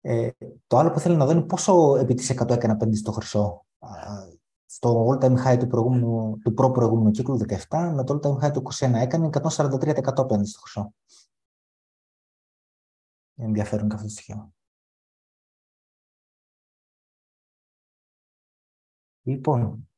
Ε, 0.00 0.28
το 0.66 0.78
άλλο 0.78 0.90
που 0.90 0.98
θέλω 0.98 1.16
να 1.16 1.24
δω 1.26 1.32
είναι 1.32 1.40
πόσο 1.40 1.96
επί 1.96 2.14
της 2.14 2.32
100 2.42 2.50
έκανε 2.50 2.72
επένδυση 2.72 3.00
στο 3.00 3.12
χρυσό. 3.12 3.64
Στο 4.74 5.06
all 5.08 5.24
time 5.24 5.44
high 5.44 5.58
του, 5.58 5.66
προηγούμενου, 5.66 6.38
του 6.42 6.54
προ-προηγούμενου 6.54 7.10
κύκλου 7.10 7.38
17 7.68 7.92
με 7.94 8.04
το 8.04 8.14
all 8.14 8.26
time 8.26 8.44
high 8.44 8.52
του 8.52 8.62
21 8.74 8.92
έκανε 8.94 9.30
143% 9.32 10.18
επένδυση 10.18 10.50
στο 10.50 10.60
χρυσό. 10.60 10.92
Ενδιαφέρον 13.34 13.88
και 13.88 13.94
αυτό 13.94 14.06
το 14.06 14.12
στοιχείο. 14.12 14.52
Λοιπόν, 19.22 19.88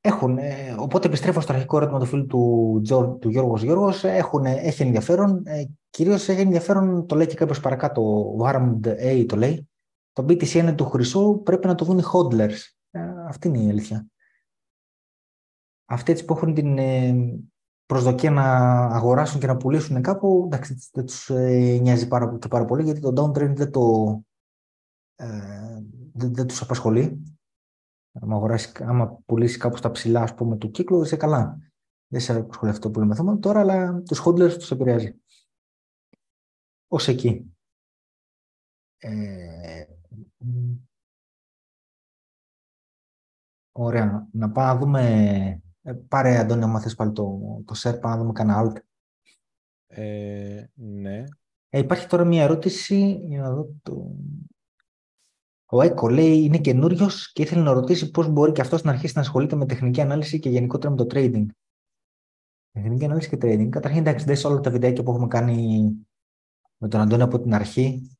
έχουν, 0.00 0.38
ε, 0.38 0.74
οπότε 0.78 1.06
επιστρέφω 1.06 1.40
στο 1.40 1.52
αρχικό 1.52 1.76
ερώτημα 1.76 1.98
του 1.98 2.06
φίλου 2.06 2.26
του, 2.26 3.18
του 3.20 3.28
Γιώργος 3.28 3.62
Γιώργος. 3.62 4.04
Έχουν, 4.04 4.44
έχει 4.44 4.82
ενδιαφέρον. 4.82 5.42
Ε, 5.46 5.64
κυρίως 5.90 6.28
έχει 6.28 6.40
ενδιαφέρον, 6.40 7.06
το 7.06 7.16
λέει 7.16 7.26
και 7.26 7.34
κάποιος 7.34 7.60
παρακάτω, 7.60 8.02
ο 8.02 8.36
Warmed 8.40 8.86
A 8.86 9.24
το 9.28 9.36
λέει. 9.36 9.68
Το 10.14 10.22
BTC 10.22 10.50
είναι 10.50 10.74
του 10.74 10.84
χρυσού, 10.84 11.42
πρέπει 11.44 11.66
να 11.66 11.74
το 11.74 11.84
δουν 11.84 11.98
οι 11.98 12.02
hodlers. 12.12 12.58
Ε, 12.90 13.24
αυτή 13.26 13.48
είναι 13.48 13.58
η 13.58 13.68
αλήθεια. 13.68 14.06
Αυτοί 15.84 16.12
έτσι 16.12 16.24
που 16.24 16.32
έχουν 16.32 16.54
την 16.54 16.78
ε, 16.78 17.14
προσδοκία 17.86 18.30
να 18.30 18.42
αγοράσουν 18.76 19.40
και 19.40 19.46
να 19.46 19.56
πουλήσουν 19.56 20.02
κάπου, 20.02 20.42
εντάξει, 20.44 20.88
δεν 20.92 21.06
τους 21.06 21.30
ε, 21.30 21.78
νοιάζει 21.82 22.08
πάρα, 22.08 22.38
και 22.38 22.48
πάρα 22.48 22.64
πολύ, 22.64 22.82
γιατί 22.82 23.00
το 23.00 23.08
downtrend 23.22 23.54
δεν, 23.54 23.70
το, 23.70 24.24
ε, 25.14 25.82
δεν, 26.12 26.34
δεν 26.34 26.46
τους 26.46 26.62
απασχολεί. 26.62 27.22
Αν 28.12 28.32
αγοράσεις, 28.32 28.80
άμα 28.80 29.22
πουλήσεις 29.26 29.56
κάπου 29.56 29.76
στα 29.76 29.90
ψηλά 29.90 30.22
ας 30.22 30.34
πούμε, 30.34 30.56
του 30.56 30.70
κύκλου, 30.70 31.02
είσαι 31.02 31.16
καλά. 31.16 31.58
Δεν 32.06 32.20
σε 32.20 32.36
απασχολεί 32.36 32.70
αυτό 32.70 32.90
που 32.90 32.98
λέμε 32.98 33.14
θέμα 33.14 33.38
τώρα, 33.38 33.60
αλλά 33.60 34.02
τους 34.02 34.22
hodlers 34.24 34.54
τους 34.58 34.70
επηρεάζει. 34.70 35.20
Ω 36.88 36.96
εκεί. 37.06 37.56
Ε, 38.98 39.84
ωραία. 43.72 44.28
Να 44.32 44.50
πάμε 44.50 44.72
να 44.72 44.78
δούμε. 44.78 45.62
Ε, 45.82 45.92
πάρε, 45.92 46.38
Αντώνη, 46.38 46.62
αν 46.62 46.80
θες 46.80 46.94
πάλι 46.94 47.12
το, 47.12 47.40
το 47.64 47.74
share, 47.76 48.00
πάμε 48.00 48.14
να 48.14 48.20
δούμε 48.20 48.32
κανένα 48.32 48.62
alt. 48.62 48.76
Ε, 49.86 50.64
ναι. 50.74 51.24
Ε, 51.68 51.78
υπάρχει 51.78 52.06
τώρα 52.06 52.24
μια 52.24 52.42
ερώτηση, 52.42 53.22
για 53.26 53.40
να 53.40 53.54
δω 53.54 53.74
το... 53.82 54.16
Ο 55.66 55.82
Έκο 55.82 56.08
λέει 56.08 56.42
είναι 56.42 56.58
καινούριος 56.58 57.32
και 57.32 57.42
ήθελε 57.42 57.62
να 57.62 57.72
ρωτήσει 57.72 58.10
πώς 58.10 58.28
μπορεί 58.28 58.52
και 58.52 58.60
αυτός 58.60 58.82
να 58.82 58.90
αρχίσει 58.90 59.12
να 59.14 59.20
ασχολείται 59.20 59.56
με 59.56 59.66
τεχνική 59.66 60.00
ανάλυση 60.00 60.38
και 60.38 60.48
γενικότερα 60.50 60.90
με 60.90 60.96
το 60.96 61.06
trading. 61.10 61.46
Τεχνική 62.72 63.04
ανάλυση 63.04 63.28
και 63.28 63.36
trading. 63.40 63.68
Καταρχήν, 63.68 64.00
εντάξει, 64.00 64.24
δες 64.24 64.44
όλα 64.44 64.60
τα 64.60 64.70
βιντεάκια 64.70 65.02
που 65.02 65.10
έχουμε 65.10 65.26
κάνει 65.26 65.88
με 66.76 66.88
τον 66.88 67.00
Αντώνη 67.00 67.22
από 67.22 67.40
την 67.40 67.54
αρχή. 67.54 68.16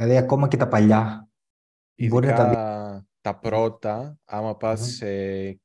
Δηλαδή, 0.00 0.18
ακόμα 0.18 0.48
και 0.48 0.56
τα 0.56 0.68
παλιά. 0.68 1.28
Ειδικά 1.94 2.14
μπορεί 2.14 2.26
να 2.26 2.34
τα, 2.34 3.06
τα 3.20 3.38
πρώτα, 3.38 4.18
άμα 4.24 4.56
πας 4.56 4.98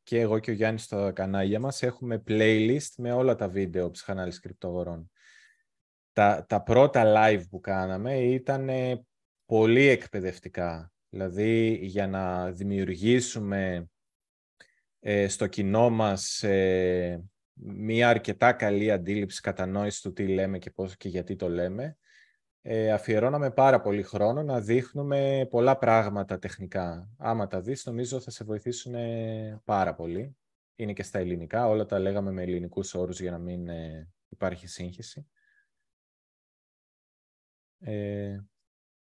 και 0.04 0.20
εγώ 0.20 0.40
και 0.40 0.52
ο 0.52 0.54
Γιάννης 0.54 0.84
στο 0.84 1.12
κανάλι 1.16 1.60
μας, 1.60 1.84
έχουμε 1.84 2.24
playlist 2.28 2.90
με 2.98 3.12
όλα 3.12 3.36
τα 3.36 3.48
βίντεο 3.50 3.92
ψυχανάλυση 3.92 4.40
κρυπτογορών. 4.40 5.12
Τα, 6.12 6.46
τα 6.50 6.64
πρώτα 6.64 7.04
live 7.16 7.44
που 7.50 7.60
κάναμε 7.60 8.20
ήταν 8.20 8.70
πολύ 9.46 9.88
εκπαιδευτικά. 9.88 10.92
Δηλαδή 11.10 11.80
για 11.82 12.08
να 12.08 12.52
δημιουργήσουμε 12.52 13.90
ε, 15.00 15.28
στο 15.28 15.48
κοινό 15.48 15.90
μας 15.90 16.44
ε, 16.44 17.24
μία 17.54 18.10
αρκετά 18.10 18.54
καλή 18.54 18.92
αντίληψη, 18.92 19.42
κατανόηση 19.42 20.02
του 20.02 20.14
τι 20.14 20.28
λέμε 20.28 20.58
και 20.58 20.70
πώς 20.70 20.98
και 20.98 21.10
γιατί 21.10 21.36
το 21.36 21.50
λέμε, 21.50 21.98
ε, 22.68 22.92
αφιερώναμε 22.92 23.52
πάρα 23.52 23.82
πολύ 23.82 24.04
χρόνο 24.04 24.44
να 24.44 24.60
δείχνουμε 24.60 25.48
πολλά 25.50 25.78
πράγματα 25.78 26.40
τεχνικά. 26.40 27.10
Άμα 27.18 27.48
τα 27.48 27.62
δεις, 27.62 27.86
νομίζω 27.86 28.20
θα 28.20 28.32
σε 28.32 28.44
βοηθήσουν 28.44 28.94
πάρα 29.64 29.96
πολύ. 29.96 30.36
Είναι 30.76 30.94
και 30.94 31.04
στα 31.04 31.20
ελληνικά, 31.20 31.68
όλα 31.68 31.86
τα 31.86 32.00
λέγαμε 32.00 32.32
με 32.32 32.42
ελληνικούς 32.42 32.94
όρους 32.94 33.20
για 33.22 33.32
να 33.32 33.38
μην 33.38 33.68
υπάρχει 34.30 34.68
σύγχυση. 34.68 35.28
Ε, 37.80 38.38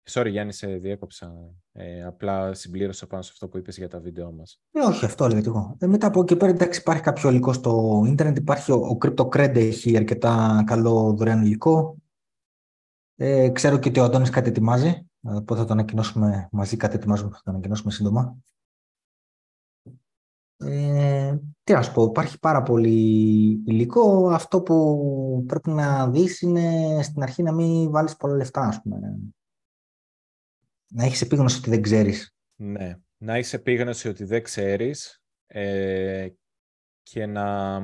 Sorry 0.09 0.29
Γιάννη, 0.29 0.53
σε 0.53 0.67
διέκοψα. 0.67 1.55
Ε, 1.71 2.03
απλά 2.03 2.53
συμπλήρωσα 2.53 3.07
πάνω 3.07 3.21
σε 3.21 3.29
αυτό 3.33 3.47
που 3.47 3.57
είπες 3.57 3.77
για 3.77 3.87
τα 3.87 3.99
βίντεο 3.99 4.31
μας. 4.31 4.61
Ε, 4.71 4.79
όχι, 4.79 5.05
αυτό 5.05 5.25
έλεγα 5.25 5.41
και 5.41 5.47
εγώ. 5.47 5.77
Ε, 5.79 5.87
μετά 5.87 6.07
από 6.07 6.21
εκεί 6.21 6.35
πέρα, 6.35 6.51
εντάξει, 6.51 6.79
υπάρχει 6.79 7.01
κάποιο 7.01 7.29
υλικό 7.29 7.53
στο 7.53 8.03
ίντερνετ. 8.07 8.37
Υπάρχει 8.37 8.71
ο, 8.71 8.75
ο 8.75 8.97
CryptoCred, 9.05 9.55
έχει 9.55 9.97
αρκετά 9.97 10.63
καλό 10.65 11.13
δωρεάν 11.13 11.41
υλικό. 11.41 12.00
Ε, 13.23 13.49
ξέρω 13.49 13.79
και 13.79 13.89
ότι 13.89 13.99
ο 13.99 14.03
Αντώνης 14.03 14.29
κάτι 14.29 14.49
ετοιμάζει. 14.49 15.05
Οπότε 15.21 15.59
θα 15.59 15.65
το 15.65 15.73
ανακοινώσουμε 15.73 16.47
μαζί, 16.51 16.77
κάτι 16.77 16.95
ετοιμάζουμε, 16.95 17.29
θα 17.29 17.41
το 17.43 17.51
ανακοινώσουμε 17.51 17.91
σύντομα. 17.91 18.37
Ε, 20.57 21.37
τι 21.63 21.73
να 21.73 21.81
σου 21.81 21.93
πω, 21.93 22.03
υπάρχει 22.03 22.39
πάρα 22.39 22.63
πολύ 22.63 22.99
υλικό. 23.65 24.29
Αυτό 24.29 24.61
που 24.61 25.43
πρέπει 25.47 25.69
να 25.69 26.09
δεις 26.09 26.41
είναι 26.41 26.99
στην 27.03 27.21
αρχή 27.21 27.43
να 27.43 27.51
μην 27.51 27.91
βάλεις 27.91 28.15
πολλά 28.15 28.35
λεφτά, 28.35 28.61
ας 28.61 28.81
πούμε 28.81 28.99
να 30.93 31.03
έχεις 31.03 31.21
επίγνωση 31.21 31.57
ότι 31.57 31.69
δεν 31.69 31.81
ξέρεις. 31.81 32.35
Ναι, 32.55 32.99
να 33.17 33.35
έχεις 33.35 33.53
επίγνωση 33.53 34.07
ότι 34.07 34.23
δεν 34.23 34.43
ξέρεις 34.43 35.23
ε, 35.47 36.27
και 37.01 37.25
να 37.25 37.79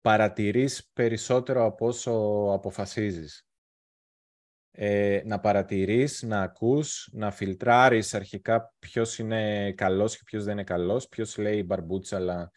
παρατηρείς 0.00 0.90
περισσότερο 0.92 1.64
από 1.64 1.86
όσο 1.86 2.12
αποφασίζεις. 2.52 3.46
Ε, 4.74 5.20
να 5.24 5.40
παρατηρείς, 5.40 6.22
να 6.22 6.42
ακούς, 6.42 7.08
να 7.12 7.30
φιλτράρεις 7.30 8.14
αρχικά 8.14 8.72
ποιος 8.78 9.18
είναι 9.18 9.72
καλός 9.72 10.16
και 10.16 10.22
ποιος 10.24 10.44
δεν 10.44 10.52
είναι 10.52 10.64
καλός, 10.64 11.08
ποιος 11.08 11.38
λέει 11.38 11.62
μπαρμπούτσα, 11.66 12.16
αλλά 12.16 12.50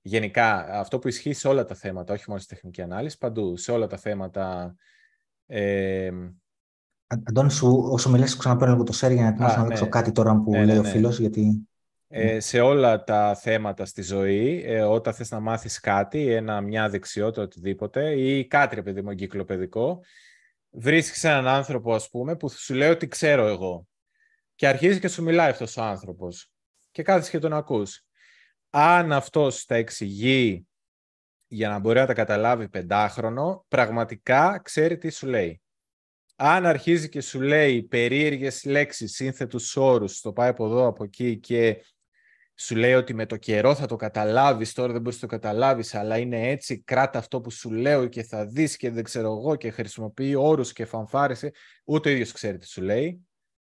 γενικά 0.00 0.78
αυτό 0.78 0.98
που 0.98 1.08
ισχύει 1.08 1.32
σε 1.32 1.48
όλα 1.48 1.64
τα 1.64 1.74
θέματα, 1.74 2.12
όχι 2.12 2.24
μόνο 2.26 2.40
στη 2.40 2.54
τεχνική 2.54 2.82
ανάλυση, 2.82 3.18
παντού, 3.18 3.56
σε 3.56 3.72
όλα 3.72 3.86
τα 3.86 3.96
θέματα 3.96 4.74
ε, 5.46 6.10
Αντώνη, 7.26 7.50
σου, 7.50 7.88
όσο 7.90 8.10
μιλάς, 8.10 8.36
ξαναπαίρνω 8.36 8.72
λίγο 8.72 8.84
το 8.84 8.92
σέρ 8.92 9.12
για 9.12 9.22
να 9.22 9.28
ετοιμάσω 9.28 9.60
να 9.60 9.66
δείξω 9.66 9.84
ναι. 9.84 9.90
κάτι 9.90 10.12
τώρα 10.12 10.36
που 10.36 10.50
ναι, 10.50 10.64
λέει 10.64 10.74
ναι, 10.74 10.80
ο 10.80 10.84
φίλος, 10.84 11.18
γιατί... 11.18 11.66
Ε, 12.08 12.40
σε 12.40 12.60
όλα 12.60 13.04
τα 13.04 13.34
θέματα 13.34 13.84
στη 13.84 14.02
ζωή, 14.02 14.62
ε, 14.66 14.82
όταν 14.82 15.14
θες 15.14 15.30
να 15.30 15.40
μάθεις 15.40 15.80
κάτι, 15.80 16.32
ένα, 16.32 16.60
μια 16.60 16.88
δεξιότητα, 16.88 17.42
οτιδήποτε, 17.42 18.10
ή 18.10 18.46
κάτι, 18.46 18.74
ρε 18.74 18.82
παιδί 18.82 19.02
μου, 19.02 19.10
εγκυκλοπαιδικό, 19.10 20.00
βρίσκεις 20.72 21.24
έναν 21.24 21.46
άνθρωπο, 21.46 21.94
ας 21.94 22.08
πούμε, 22.08 22.36
που 22.36 22.48
σου 22.48 22.74
λέει 22.74 22.90
ότι 22.90 23.08
ξέρω 23.08 23.46
εγώ. 23.46 23.86
Και 24.54 24.66
αρχίζει 24.66 25.00
και 25.00 25.08
σου 25.08 25.22
μιλάει 25.22 25.50
αυτός 25.50 25.76
ο 25.76 25.82
άνθρωπος. 25.82 26.50
Και 26.90 27.02
κάθεσαι 27.02 27.30
και 27.30 27.38
τον 27.38 27.52
ακούς. 27.52 28.04
Αν 28.70 29.12
αυτός 29.12 29.64
τα 29.64 29.74
εξηγεί 29.74 30.66
για 31.46 31.68
να 31.68 31.78
μπορεί 31.78 31.98
να 31.98 32.06
τα 32.06 32.14
καταλάβει 32.14 32.68
πεντάχρονο, 32.68 33.64
πραγματικά 33.68 34.60
ξέρει 34.64 34.98
τι 34.98 35.10
σου 35.10 35.26
λέει 35.26 35.62
αν 36.44 36.66
αρχίζει 36.66 37.08
και 37.08 37.20
σου 37.20 37.40
λέει 37.40 37.82
περίεργες 37.82 38.64
λέξεις, 38.64 39.12
σύνθετους 39.14 39.76
όρους, 39.76 40.20
το 40.20 40.32
πάει 40.32 40.48
από 40.48 40.66
εδώ, 40.66 40.86
από 40.86 41.04
εκεί 41.04 41.38
και 41.38 41.84
σου 42.62 42.76
λέει 42.76 42.94
ότι 42.94 43.14
με 43.14 43.26
το 43.26 43.36
καιρό 43.36 43.74
θα 43.74 43.86
το 43.86 43.96
καταλάβεις, 43.96 44.72
τώρα 44.72 44.92
δεν 44.92 45.00
μπορείς 45.00 45.22
να 45.22 45.28
το 45.28 45.34
καταλάβεις, 45.34 45.94
αλλά 45.94 46.18
είναι 46.18 46.48
έτσι, 46.48 46.82
κράτα 46.82 47.18
αυτό 47.18 47.40
που 47.40 47.50
σου 47.50 47.70
λέω 47.70 48.06
και 48.06 48.22
θα 48.22 48.46
δεις 48.46 48.76
και 48.76 48.90
δεν 48.90 49.04
ξέρω 49.04 49.26
εγώ 49.26 49.56
και 49.56 49.70
χρησιμοποιεί 49.70 50.34
όρους 50.34 50.72
και 50.72 50.84
φανφάρες, 50.84 51.50
ούτε 51.84 52.08
ο 52.08 52.12
ίδιος 52.12 52.32
ξέρει 52.32 52.58
τι 52.58 52.66
σου 52.66 52.82
λέει. 52.82 53.26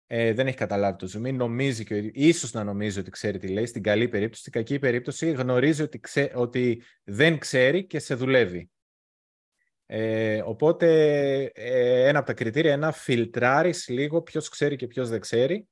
Ε, 0.06 0.32
δεν 0.32 0.47
έχει 0.47 0.56
καταλάβει 0.56 0.97
το 0.98 1.09
zoom 1.15 1.32
νομίζει 1.32 1.85
και 1.85 2.11
ίσως 2.12 2.52
να 2.52 2.65
νομίζει 2.65 2.98
ότι 2.98 3.11
ξέρει 3.11 3.39
τι 3.39 3.48
λέει, 3.48 3.66
στην 3.66 3.82
καλή 3.82 4.09
περίπτωση, 4.09 4.40
στην 4.40 4.52
κακή 4.52 4.78
περίπτωση 4.78 5.31
γνωρίζει 5.31 5.82
ότι, 5.82 6.01
ότι 6.35 6.82
δεν 7.05 7.39
ξέρει 7.39 7.86
και 7.86 7.98
σε 7.98 8.15
δουλεύει. 8.15 8.70
Ε, 9.86 10.43
οπότε 10.44 10.86
ε, 11.55 12.09
ένα 12.09 12.19
από 12.19 12.27
τα 12.27 12.35
κριτήρια 12.35 12.73
είναι 12.73 12.86
να 12.86 12.93
φιλτράρεις 12.93 13.89
λίγο 13.89 14.23
ποιος 14.23 14.48
ξέρει 14.48 14.77
και 14.77 14.86
ποιος 14.86 15.09
δεν 15.09 15.20
ξέρει 15.20 15.69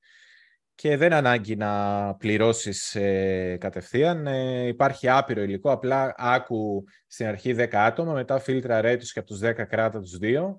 και 0.74 0.97
δεν 0.97 1.12
ανάγκη 1.12 1.57
να 1.57 2.15
πληρώσεις 2.15 2.94
ε, 2.94 3.57
κατευθείαν. 3.61 4.27
Ε, 4.27 4.66
υπάρχει 4.66 5.09
άπειρο 5.09 5.43
υλικό, 5.43 5.70
απλά 5.70 6.15
άκου 6.16 6.85
στην 7.07 7.27
αρχή 7.27 7.55
10 7.59 7.69
άτομα, 7.73 8.12
μετά 8.12 8.39
φίλτρα 8.39 8.81
ρέτους 8.81 9.12
και 9.12 9.19
από 9.19 9.28
τους 9.28 9.40
10 9.43 9.66
κράτα 9.69 10.01
τους 10.01 10.19
2 10.23 10.55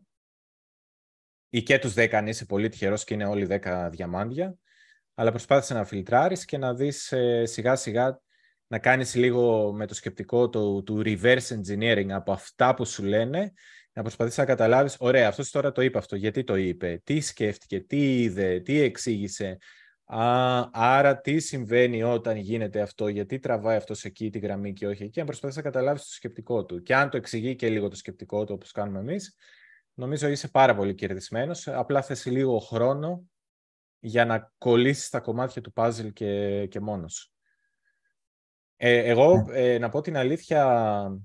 ή 1.50 1.64
και 1.64 1.80
τους 1.80 1.94
10 1.94 2.14
αν 2.14 2.28
είσαι 2.28 2.46
πολύ 2.46 2.70
τυχερός 2.70 3.04
και 3.04 3.14
είναι 3.14 3.26
όλοι 3.26 3.48
10 3.50 3.88
διαμάντια. 3.92 4.56
Αλλά 5.16 5.32
προσπάθησε 5.32 5.74
να 5.74 5.86
φιλτράρεις 5.86 6.46
και 6.46 6.58
να 6.58 6.74
δεις 6.74 7.12
ε, 7.12 7.46
σιγά 7.46 7.76
σιγά 7.76 8.22
να 8.68 8.80
κάνεις 8.80 9.16
λίγο 9.16 9.74
με 9.74 9.88
το 9.88 9.94
σκεπτικό 9.94 10.50
του, 10.50 10.84
του 10.86 11.02
reverse 11.06 11.38
engineering 11.38 12.10
από 12.10 12.32
αυτά 12.32 12.74
που 12.74 12.86
σου 12.86 13.04
λένε, 13.04 13.54
να 13.94 14.02
προσπαθείς 14.02 14.38
να 14.38 14.46
καταλάβεις, 14.46 14.96
ωραία, 15.00 15.28
αυτός 15.28 15.52
τώρα 15.52 15.72
το 15.72 15.82
είπε 15.82 15.98
αυτό, 15.98 16.16
γιατί 16.16 16.44
το 16.44 16.56
είπε, 16.56 17.02
τι 17.04 17.20
σκέφτηκε, 17.20 17.80
τι 17.80 18.22
είδε, 18.22 18.60
τι 18.60 18.80
εξήγησε, 18.80 19.58
Α, 20.16 20.70
άρα 20.74 21.22
τι 21.22 21.40
συμβαίνει 21.40 22.04
όταν 22.04 22.38
γίνεται 22.38 22.82
αυτό, 22.82 23.08
γιατί 23.08 23.40
τραβάει 23.40 23.78
αυτός 23.78 24.04
εκεί 24.04 24.30
τη 24.30 24.40
γραμμή 24.40 24.74
και 24.74 24.88
όχι 24.88 25.04
εκεί, 25.04 25.20
αν 25.20 25.26
προσπαθείς 25.26 25.56
να 25.56 25.62
καταλάβεις 25.62 26.02
το 26.02 26.12
σκεπτικό 26.12 26.66
του. 26.66 26.82
Και 26.82 26.96
αν 26.96 27.10
το 27.10 27.18
εξηγεί 27.18 27.56
και 27.56 27.70
λίγο 27.70 27.88
το 27.88 27.96
σκεπτικό 27.96 28.46
του, 28.46 28.54
όπως 28.54 28.72
κάνουμε 28.72 29.00
εμείς, 29.00 29.36
νομίζω 29.94 30.28
είσαι 30.28 30.48
πάρα 30.48 30.76
πολύ 30.76 30.96
κερδισμένος. 30.96 31.68
Απλά 31.68 32.02
θες 32.02 32.26
λίγο 32.26 32.60
χρόνο 32.60 33.24
για 34.00 34.26
να 34.26 34.54
κολλήσεις 34.58 35.10
τα 35.10 35.20
κομμάτια 35.20 35.62
του 35.62 35.74
puzzle 35.76 36.14
και, 36.14 36.66
και 36.68 36.80
μόνος. 36.80 37.34
Ε, 38.76 38.98
εγώ, 38.98 39.42
ναι. 39.42 39.74
ε, 39.74 39.78
να 39.78 39.90
πω 39.90 40.02
την 40.02 40.18
αλήθεια, 40.18 41.22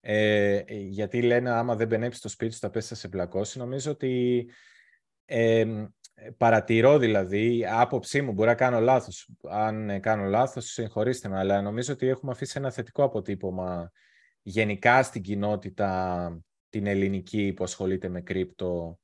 ε, 0.00 0.62
γιατί 0.68 1.22
λένε 1.22 1.50
άμα 1.50 1.76
δεν 1.76 1.86
μπενέψει 1.86 2.20
το 2.20 2.28
σπίτι 2.28 2.52
σου 2.52 2.58
θα 2.58 2.70
πέσει 2.70 2.94
σε 2.94 3.08
πλακώσει, 3.08 3.58
νομίζω 3.58 3.90
ότι 3.90 4.46
ε, 5.24 5.86
παρατηρώ 6.36 6.98
δηλαδή, 6.98 7.66
άποψή 7.70 8.22
μου, 8.22 8.32
μπορεί 8.32 8.48
να 8.48 8.54
κάνω 8.54 8.80
λάθος. 8.80 9.28
Αν 9.50 10.00
κάνω 10.00 10.24
λάθος, 10.24 10.64
συγχωρήστε 10.64 11.28
με, 11.28 11.38
αλλά 11.38 11.62
νομίζω 11.62 11.92
ότι 11.92 12.06
έχουμε 12.06 12.32
αφήσει 12.32 12.58
ένα 12.58 12.70
θετικό 12.70 13.02
αποτύπωμα 13.02 13.90
γενικά 14.42 15.02
στην 15.02 15.22
κοινότητα 15.22 16.42
την 16.68 16.86
ελληνική 16.86 17.52
που 17.52 17.64
ασχολείται 17.64 18.08
με 18.08 18.20
κρύπτο 18.20 18.98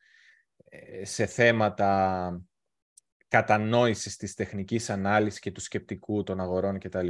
σε 1.03 1.27
θέματα 1.27 2.43
κατανόησης 3.29 4.17
της 4.17 4.35
τεχνικής 4.35 4.91
ανάλυσης 4.91 5.41
και 5.41 5.53
του 5.53 5.61
σκεπτικού 5.61 6.23
των 6.23 6.41
αγορών 6.41 6.79
κτλ. 6.79 7.09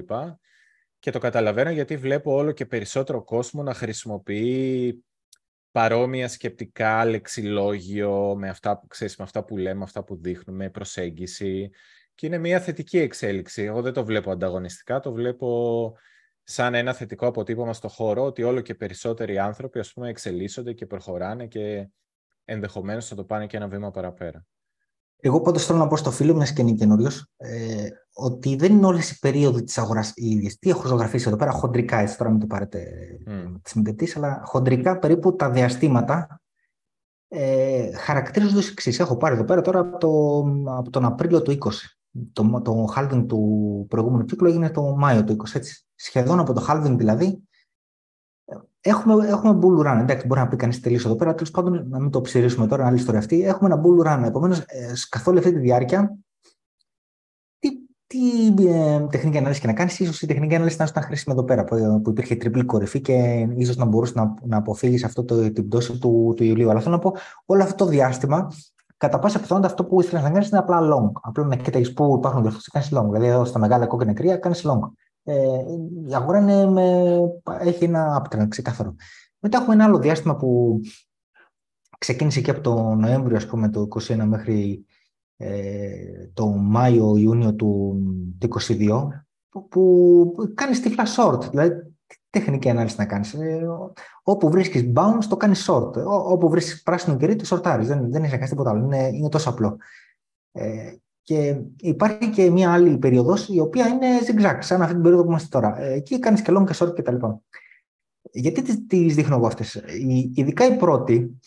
Και 0.98 1.10
το 1.10 1.18
καταλαβαίνω 1.18 1.70
γιατί 1.70 1.96
βλέπω 1.96 2.32
όλο 2.32 2.52
και 2.52 2.66
περισσότερο 2.66 3.24
κόσμο 3.24 3.62
να 3.62 3.74
χρησιμοποιεί 3.74 5.04
παρόμοια 5.70 6.28
σκεπτικά, 6.28 7.04
λεξιλόγιο, 7.04 8.36
με 8.36 8.48
αυτά, 8.48 8.78
που, 8.78 8.86
ξέρεις, 8.86 9.16
με 9.16 9.24
αυτά 9.24 9.44
που 9.44 9.56
λέμε, 9.56 9.82
αυτά 9.82 10.04
που 10.04 10.16
δείχνουμε, 10.16 10.70
προσέγγιση. 10.70 11.70
Και 12.14 12.26
είναι 12.26 12.38
μια 12.38 12.60
θετική 12.60 12.98
εξέλιξη. 12.98 13.62
Εγώ 13.62 13.82
δεν 13.82 13.92
το 13.92 14.04
βλέπω 14.04 14.30
ανταγωνιστικά, 14.30 15.00
το 15.00 15.12
βλέπω 15.12 15.92
σαν 16.42 16.74
ένα 16.74 16.92
θετικό 16.92 17.26
αποτύπωμα 17.26 17.72
στο 17.72 17.88
χώρο, 17.88 18.24
ότι 18.24 18.42
όλο 18.42 18.60
και 18.60 18.74
περισσότεροι 18.74 19.38
άνθρωποι 19.38 19.78
ας 19.78 19.92
πούμε, 19.92 20.08
εξελίσσονται 20.08 20.72
και 20.72 20.86
προχωράνε 20.86 21.46
και 21.46 21.88
ενδεχομένως 22.44 23.06
θα 23.06 23.14
το 23.14 23.24
πάνε 23.24 23.46
και 23.46 23.56
ένα 23.56 23.68
βήμα 23.68 23.90
παραπέρα. 23.90 24.46
Εγώ 25.20 25.40
πάντως 25.40 25.66
θέλω 25.66 25.78
να 25.78 25.86
πω 25.86 25.96
στο 25.96 26.10
φίλο, 26.10 26.34
μιας 26.34 26.52
και 26.52 26.62
είναι 26.62 26.72
καινούριος, 26.72 27.26
ε, 27.36 27.88
ότι 28.12 28.56
δεν 28.56 28.72
είναι 28.72 28.86
όλες 28.86 29.10
οι 29.10 29.18
περίοδοι 29.18 29.62
της 29.62 29.78
αγοράς 29.78 30.12
οι 30.14 30.26
ίδιες. 30.26 30.58
Τι 30.58 30.70
έχω 30.70 30.86
ζωγραφίσει 30.86 31.28
εδώ 31.28 31.36
πέρα, 31.36 31.50
χοντρικά, 31.50 31.98
έτσι 31.98 32.18
τώρα 32.18 32.30
μην 32.30 32.40
το 32.40 32.46
πάρετε 32.46 32.86
mm. 33.26 33.96
τη 33.96 34.12
αλλά 34.16 34.42
χοντρικά 34.44 34.98
περίπου 34.98 35.36
τα 35.36 35.50
διαστήματα 35.50 36.40
ε, 37.28 37.92
χαρακτηρίζονται 37.92 38.58
ως 38.58 38.70
εξής. 38.70 38.98
Έχω 38.98 39.16
πάρει 39.16 39.34
εδώ 39.34 39.44
πέρα 39.44 39.60
τώρα 39.60 39.80
από, 39.80 39.98
το, 39.98 40.38
από 40.76 40.90
τον 40.90 41.04
Απρίλιο 41.04 41.42
του 41.42 41.50
20. 41.50 41.56
Το, 42.32 42.60
το 42.64 42.88
halving 42.96 43.24
του 43.28 43.86
προηγούμενου 43.88 44.24
κύκλου 44.24 44.48
έγινε 44.48 44.70
το 44.70 44.96
Μάιο 44.96 45.24
του 45.24 45.32
20. 45.32 45.54
Έτσι. 45.54 45.86
Σχεδόν 45.94 46.38
από 46.38 46.52
το 46.52 46.66
halving 46.68 46.94
δηλαδή 46.96 47.47
Έχουμε, 48.88 49.26
έχουμε 49.26 49.58
bull 49.62 49.86
run. 49.86 49.98
Εντάξει, 50.00 50.26
μπορεί 50.26 50.40
να 50.40 50.48
πει 50.48 50.56
κανείς 50.56 50.80
τελείως 50.80 51.04
εδώ 51.04 51.14
πέρα. 51.14 51.34
Τέλος 51.34 51.50
πάντων, 51.50 51.86
να 51.88 52.00
μην 52.00 52.10
το 52.10 52.20
ψηρίσουμε 52.20 52.66
τώρα, 52.66 52.86
άλλη 52.86 52.96
ιστορία 52.96 53.20
αυτή. 53.20 53.42
Έχουμε 53.42 53.72
ένα 53.72 53.82
bull 53.84 54.06
run. 54.06 54.22
Επομένως, 54.26 54.58
ε, 54.58 54.92
καθ' 55.08 55.28
όλη 55.28 55.38
αυτή 55.38 55.52
τη 55.52 55.58
διάρκεια, 55.58 56.18
τι, 57.58 57.68
τι 58.06 58.68
ε, 58.68 59.00
τεχνική 59.10 59.38
ανάλυση 59.38 59.60
και 59.60 59.66
να 59.66 59.72
κάνεις, 59.72 60.00
ίσως 60.00 60.22
η 60.22 60.26
τεχνική 60.26 60.54
ανάλυση 60.54 60.76
να 60.78 60.86
ήταν 60.88 61.02
χρήσιμη 61.02 61.34
εδώ 61.38 61.44
πέρα, 61.44 61.64
που, 61.64 62.00
που 62.02 62.10
υπήρχε 62.10 62.34
τριπλή 62.36 62.64
κορυφή 62.64 63.00
και 63.00 63.46
ίσως 63.56 63.76
να 63.76 63.84
μπορούσες 63.84 64.14
να, 64.14 64.34
να 64.42 64.56
αποφύγεις 64.56 65.04
αυτό 65.04 65.24
το, 65.24 65.52
την 65.52 65.68
πτώση 65.68 65.98
του, 65.98 66.32
του 66.36 66.44
Ιουλίου. 66.44 66.70
Αλλά 66.70 66.80
θέλω 66.80 66.94
να 66.94 67.00
πω, 67.00 67.14
όλο 67.44 67.62
αυτό 67.62 67.84
το 67.84 67.90
διάστημα, 67.90 68.52
κατά 68.96 69.18
πάσα 69.18 69.40
πιθανότητα 69.40 69.72
αυτό 69.72 69.84
που 69.84 70.00
ήθελες 70.00 70.22
να 70.22 70.30
κάνεις 70.30 70.48
είναι 70.48 70.58
απλά 70.58 70.80
long. 70.80 71.10
Απλά 71.22 71.44
να 71.44 71.56
κοιτάξεις 71.56 71.94
που 71.94 72.14
υπάρχουν 72.18 72.42
διαφορετικέ, 72.42 72.70
κάνεις 72.72 72.88
long. 72.92 73.12
Δηλαδή, 73.12 73.26
εδώ 73.26 73.44
στα 73.44 73.58
μεγάλα 73.58 73.86
κόκκινα 73.86 74.12
κρύα 74.12 74.36
κάνεις 74.36 74.66
long. 74.66 74.80
Ε, 75.28 75.62
η 76.08 76.14
αγορά 76.14 76.38
είναι 76.38 76.66
με, 76.66 77.18
έχει 77.60 77.84
ένα 77.84 78.22
uptrend 78.22 78.48
ξεκάθαρο. 78.48 78.94
Μετά 79.38 79.58
έχουμε 79.58 79.74
ένα 79.74 79.84
άλλο 79.84 79.98
διάστημα 79.98 80.36
που 80.36 80.80
ξεκίνησε 81.98 82.40
και 82.40 82.50
από 82.50 82.60
το 82.60 82.94
Νοέμβριο, 82.94 83.36
ας 83.36 83.46
πούμε, 83.46 83.70
το 83.70 83.88
2021 84.08 84.24
μέχρι 84.24 84.84
ε, 85.36 86.28
το 86.34 86.46
Μάιο-Ιούνιο 86.46 87.54
του 87.54 88.00
2022, 88.68 89.08
που, 89.50 89.68
που 89.68 90.52
κάνεις 90.54 90.82
τυφλά 90.82 91.06
short. 91.16 91.50
Δηλαδή, 91.50 91.96
τεχνική 92.30 92.70
ανάλυση 92.70 92.94
να 92.98 93.06
κάνεις. 93.06 93.34
Ε, 93.34 93.66
όπου 94.22 94.50
βρίσκεις 94.50 94.92
bounce, 94.94 95.24
το 95.28 95.36
κάνεις 95.36 95.70
short. 95.70 95.96
Ό, 95.96 96.32
όπου 96.32 96.48
βρίσκεις 96.48 96.82
πράσινο 96.82 97.16
κερί, 97.16 97.36
το 97.36 97.44
shortάρεις. 97.50 97.86
Δεν, 97.86 98.10
δεν 98.10 98.20
έχεις 98.20 98.30
να 98.32 98.36
κάνεις 98.36 98.48
τίποτα 98.48 98.70
άλλο. 98.70 98.84
Είναι, 98.84 99.08
είναι 99.12 99.28
τόσο 99.28 99.50
απλό. 99.50 99.76
Ε, 100.52 100.94
και 101.28 101.60
υπάρχει 101.76 102.30
και 102.30 102.50
μια 102.50 102.72
άλλη 102.72 102.98
περίοδος 102.98 103.48
η 103.48 103.60
οποία 103.60 103.86
είναι 103.86 104.06
zigzag, 104.26 104.58
σαν 104.58 104.82
αυτή 104.82 104.94
την 104.94 105.02
περίοδο 105.02 105.22
που 105.22 105.28
είμαστε 105.28 105.48
τώρα. 105.50 105.80
Ε, 105.80 105.92
εκεί 105.92 106.18
κάνεις 106.18 106.42
και 106.42 106.52
long 106.56 106.64
και 106.66 106.74
short 106.78 106.94
κτλ. 106.94 107.16
Γιατί 108.30 108.62
τις 108.62 108.86
τις 108.86 109.14
δείχνω 109.14 109.36
εγώ 109.36 109.46
αυτές, 109.46 109.82
Ειδικά 110.34 110.66
η 110.66 110.76
πρώτη, 110.76 111.40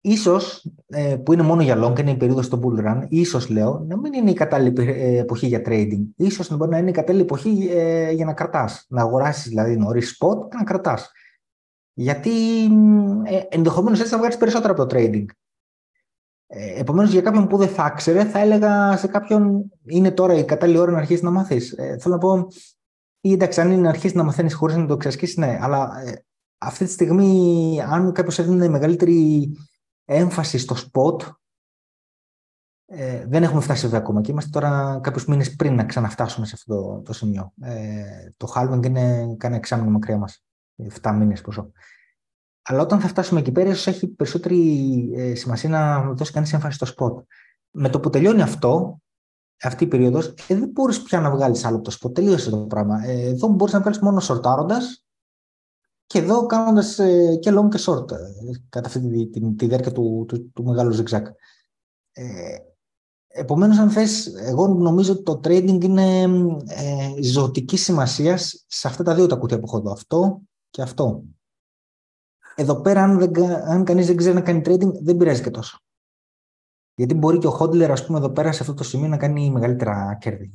ίσως 0.00 0.70
ε, 0.86 1.16
που 1.16 1.32
είναι 1.32 1.42
μόνο 1.42 1.62
για 1.62 1.84
long, 1.84 2.00
είναι 2.00 2.10
η 2.10 2.16
περίοδος 2.16 2.46
στο 2.46 2.60
bull 2.62 2.86
run, 2.86 3.04
ίσως 3.08 3.48
λέω 3.48 3.84
να 3.88 3.96
μην 3.96 4.12
είναι 4.12 4.30
η 4.30 4.34
κατάλληλη 4.34 4.88
ε, 4.88 5.18
εποχή 5.18 5.46
για 5.46 5.62
trading. 5.64 6.02
Ίσως 6.16 6.50
να 6.50 6.56
μπορεί 6.56 6.70
να 6.70 6.78
είναι 6.78 6.90
η 6.90 6.92
κατάλληλη 6.92 7.24
εποχή 7.24 7.50
για 8.14 8.24
να 8.24 8.32
κρατάς. 8.32 8.86
Να 8.88 9.02
αγοράσεις 9.02 9.48
δηλαδή 9.48 9.76
νωρίς 9.76 10.18
spot 10.18 10.48
και 10.50 10.56
να 10.56 10.64
κρατάς. 10.64 11.10
Γιατί 11.92 12.30
ε, 13.24 13.40
ενδεχομένως 13.48 13.98
έτσι 13.98 14.12
θα 14.12 14.18
βγάλεις 14.18 14.36
περισσότερο 14.36 14.72
από 14.72 14.86
το 14.86 14.96
trading. 14.96 15.24
Ε, 16.54 16.80
Επομένως, 16.80 17.12
για 17.12 17.20
κάποιον 17.20 17.46
που 17.46 17.56
δεν 17.56 17.68
θα 17.68 17.90
ήξερε, 17.92 18.24
θα 18.24 18.38
έλεγα 18.38 18.96
σε 18.96 19.06
κάποιον 19.06 19.72
είναι 19.84 20.10
τώρα 20.10 20.34
η 20.34 20.44
κατάλληλη 20.44 20.78
ώρα 20.78 20.90
να 20.90 20.98
αρχίσεις 20.98 21.22
να 21.22 21.30
μάθεις. 21.30 21.72
Ε, 21.72 21.96
θέλω 22.00 22.14
να 22.14 22.20
πω, 22.20 22.48
ή 23.20 23.32
εντάξει, 23.32 23.60
αν 23.60 23.70
είναι 23.70 23.80
να 23.80 23.88
αρχίσεις 23.88 24.14
να 24.14 24.22
μαθαίνεις 24.22 24.54
χωρίς 24.54 24.76
να 24.76 24.86
το 24.86 24.94
εξασκήσεις, 24.94 25.36
ναι. 25.36 25.58
Αλλά 25.60 26.02
ε, 26.04 26.24
αυτή 26.58 26.84
τη 26.84 26.90
στιγμή, 26.90 27.82
αν 27.88 28.12
κάποιος 28.12 28.38
έδινε 28.38 28.68
μεγαλύτερη 28.68 29.50
έμφαση 30.04 30.58
στο 30.58 30.76
spot, 30.76 31.30
ε, 32.86 33.26
δεν 33.26 33.42
έχουμε 33.42 33.60
φτάσει 33.60 33.86
εδώ 33.86 33.96
ακόμα 33.96 34.20
και 34.20 34.30
είμαστε 34.30 34.50
τώρα 34.50 35.00
κάποιους 35.02 35.26
μήνες 35.26 35.56
πριν 35.56 35.74
να 35.74 35.84
ξαναφτάσουμε 35.84 36.46
σε 36.46 36.52
αυτό 36.54 36.74
το, 36.74 37.02
το 37.02 37.12
σημείο. 37.12 37.52
Ε, 37.60 38.28
το 38.36 38.52
halving 38.54 38.86
είναι 38.86 39.34
κανένα 39.38 39.56
εξάμεινο 39.56 39.90
μακριά 39.90 40.18
μας. 40.18 40.44
7 41.02 41.14
μήνες 41.18 41.40
πόσο. 41.40 41.70
Αλλά 42.62 42.82
όταν 42.82 43.00
θα 43.00 43.08
φτάσουμε 43.08 43.40
εκεί 43.40 43.52
πέρα, 43.52 43.70
ίσως 43.70 43.86
έχει 43.86 44.06
περισσότερη 44.06 45.10
ε, 45.14 45.34
σημασία 45.34 45.68
να 45.68 46.12
δώσει 46.12 46.32
κανείς 46.32 46.52
έμφαση 46.52 46.78
στο 46.84 46.86
spot. 46.96 47.24
Με 47.70 47.88
το 47.88 48.00
που 48.00 48.10
τελειώνει 48.10 48.42
αυτό, 48.42 49.00
αυτή 49.62 49.84
η 49.84 49.86
περίοδος, 49.86 50.26
ε, 50.26 50.54
δεν 50.54 50.68
μπορείς 50.68 51.02
πια 51.02 51.20
να 51.20 51.30
βγάλεις 51.30 51.64
άλλο 51.64 51.76
από 51.76 51.90
το 51.90 51.96
spot. 52.00 52.14
Τελείωσε 52.14 52.50
το 52.50 52.66
πράγμα. 52.66 53.04
Ε, 53.04 53.22
εδώ 53.22 53.48
μπορείς 53.48 53.74
να 53.74 53.80
βγάλεις 53.80 53.98
μόνο 53.98 54.20
σορτάροντας 54.20 55.04
και 56.06 56.18
εδώ 56.18 56.46
κάνοντας 56.46 56.98
ε, 56.98 57.36
και 57.36 57.52
long 57.54 57.68
και 57.68 57.78
short 57.86 58.10
ε, 58.10 58.16
κατά 58.68 58.86
αυτή 58.86 59.00
τη, 59.00 59.28
τη, 59.28 59.54
τη 59.54 59.66
διάρκεια 59.66 59.92
του, 59.92 60.24
του, 60.28 60.50
του, 60.52 60.64
μεγάλου 60.64 60.96
zigzag. 60.96 61.22
Ε, 62.12 62.56
Επομένως, 63.34 63.78
αν 63.78 63.90
θες, 63.90 64.26
εγώ 64.34 64.66
νομίζω 64.68 65.12
ότι 65.12 65.22
το 65.22 65.40
trading 65.44 65.78
είναι 65.82 66.22
ε, 66.66 67.22
ζωτικής 67.22 67.82
σημασίας 67.82 68.64
σε 68.66 68.88
αυτά 68.88 69.02
τα 69.02 69.14
δύο 69.14 69.26
τα 69.26 69.36
κουτιά 69.36 69.58
που 69.58 69.64
έχω 69.66 69.76
εδώ. 69.76 69.92
Αυτό 69.92 70.40
και 70.70 70.82
αυτό. 70.82 71.22
Εδώ 72.54 72.80
πέρα, 72.80 73.02
αν, 73.02 73.18
δεν, 73.18 73.52
αν 73.52 73.84
κανείς 73.84 74.06
δεν 74.06 74.16
ξέρει 74.16 74.34
να 74.34 74.40
κάνει 74.40 74.62
trading, 74.64 74.92
δεν 75.02 75.16
πειράζει 75.16 75.42
και 75.42 75.50
τόσο. 75.50 75.78
Γιατί 76.94 77.14
μπορεί 77.14 77.38
και 77.38 77.46
ο 77.46 77.50
Χόντλερ, 77.50 77.90
ας 77.90 78.06
πούμε, 78.06 78.18
εδώ 78.18 78.30
πέρα 78.30 78.52
σε 78.52 78.62
αυτό 78.62 78.74
το 78.74 78.84
σημείο 78.84 79.08
να 79.08 79.16
κάνει 79.16 79.50
μεγαλύτερα 79.50 80.16
κέρδη. 80.20 80.52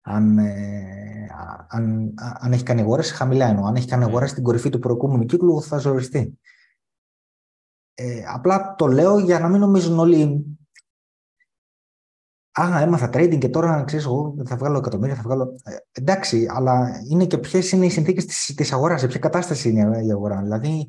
Αν, 0.00 0.38
ε, 0.38 1.28
αν, 1.68 2.14
αν 2.16 2.52
έχει 2.52 2.62
κάνει 2.62 2.80
αγορά 2.80 3.02
χαμηλά 3.02 3.46
εννοώ. 3.46 3.66
Αν 3.66 3.74
έχει 3.74 3.88
κάνει 3.88 4.04
αγορά 4.04 4.26
στην 4.26 4.42
κορυφή 4.42 4.70
του 4.70 4.78
προηγούμενου 4.78 5.24
κύκλου, 5.24 5.62
θα 5.62 5.78
ζοριστεί. 5.78 6.38
Ε, 7.94 8.22
απλά 8.26 8.74
το 8.74 8.86
λέω 8.86 9.18
για 9.18 9.38
να 9.38 9.48
μην 9.48 9.60
νομίζουν 9.60 9.98
όλοι 9.98 10.46
Α, 12.60 12.80
έμαθα 12.80 13.08
trading 13.12 13.38
και 13.38 13.48
τώρα 13.48 13.84
ξέρεις, 13.84 14.04
εγώ 14.04 14.36
θα 14.44 14.56
βγάλω 14.56 14.78
εκατομμύρια, 14.78 15.14
θα 15.14 15.22
βγάλω. 15.22 15.56
Ε, 15.64 15.76
εντάξει, 15.92 16.46
αλλά 16.50 16.90
είναι 17.10 17.26
και 17.26 17.38
ποιες 17.38 17.72
είναι 17.72 17.86
οι 17.86 17.90
συνθήκες 17.90 18.24
της 18.54 18.72
αγοράς, 18.72 19.00
σε 19.00 19.06
ποια 19.06 19.18
κατάσταση 19.18 19.68
είναι 19.68 20.04
η 20.04 20.10
αγορά. 20.10 20.42
Δηλαδή, 20.42 20.86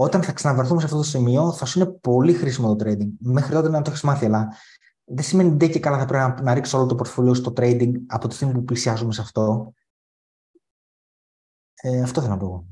όταν 0.00 0.22
θα 0.22 0.32
ξαναβρεθούμε 0.32 0.80
σε 0.80 0.86
αυτό 0.86 0.98
το 0.98 1.04
σημείο, 1.04 1.52
θα 1.52 1.64
σου 1.64 1.78
είναι 1.78 1.88
πολύ 1.88 2.32
χρήσιμο 2.32 2.76
το 2.76 2.84
trading. 2.84 3.08
Μέχρι 3.18 3.52
τότε 3.52 3.68
να 3.68 3.82
το 3.82 3.90
έχεις 3.90 4.02
μάθει, 4.02 4.24
αλλά 4.24 4.56
δεν 5.04 5.24
σημαίνει 5.24 5.50
ότι 5.50 5.70
και 5.70 5.80
καλά 5.80 5.98
θα 5.98 6.04
πρέπει 6.04 6.22
να, 6.24 6.42
να 6.42 6.54
ρίξεις 6.54 6.74
όλο 6.74 6.86
το 6.86 6.94
πορτφολιό 6.94 7.34
στο 7.34 7.52
trading 7.56 7.92
από 8.06 8.28
τη 8.28 8.34
στιγμή 8.34 8.54
που 8.54 8.64
πλησιάζουμε 8.64 9.12
σε 9.12 9.20
αυτό. 9.20 9.74
Ε, 11.74 12.02
αυτό 12.02 12.20
θέλω 12.20 12.32
να 12.32 12.38
πω. 12.38 12.68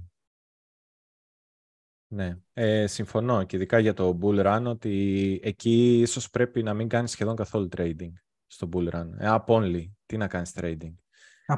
Ναι, 2.08 2.38
ε, 2.52 2.86
συμφωνώ 2.86 3.44
και 3.44 3.56
ειδικά 3.56 3.78
για 3.78 3.94
το 3.94 4.18
bull 4.22 4.46
run 4.46 4.64
ότι 4.66 5.40
εκεί 5.42 6.00
ίσως 6.00 6.30
πρέπει 6.30 6.62
να 6.62 6.74
μην 6.74 6.88
κάνεις 6.88 7.10
σχεδόν 7.10 7.36
καθόλου 7.36 7.68
trading 7.76 8.12
στο 8.46 8.68
bull 8.72 8.90
run. 8.90 9.08
Ε, 9.18 9.36
up 9.38 9.44
only. 9.44 9.90
Τι 10.06 10.16
να 10.16 10.28
κάνεις 10.28 10.52
trading. 10.56 10.94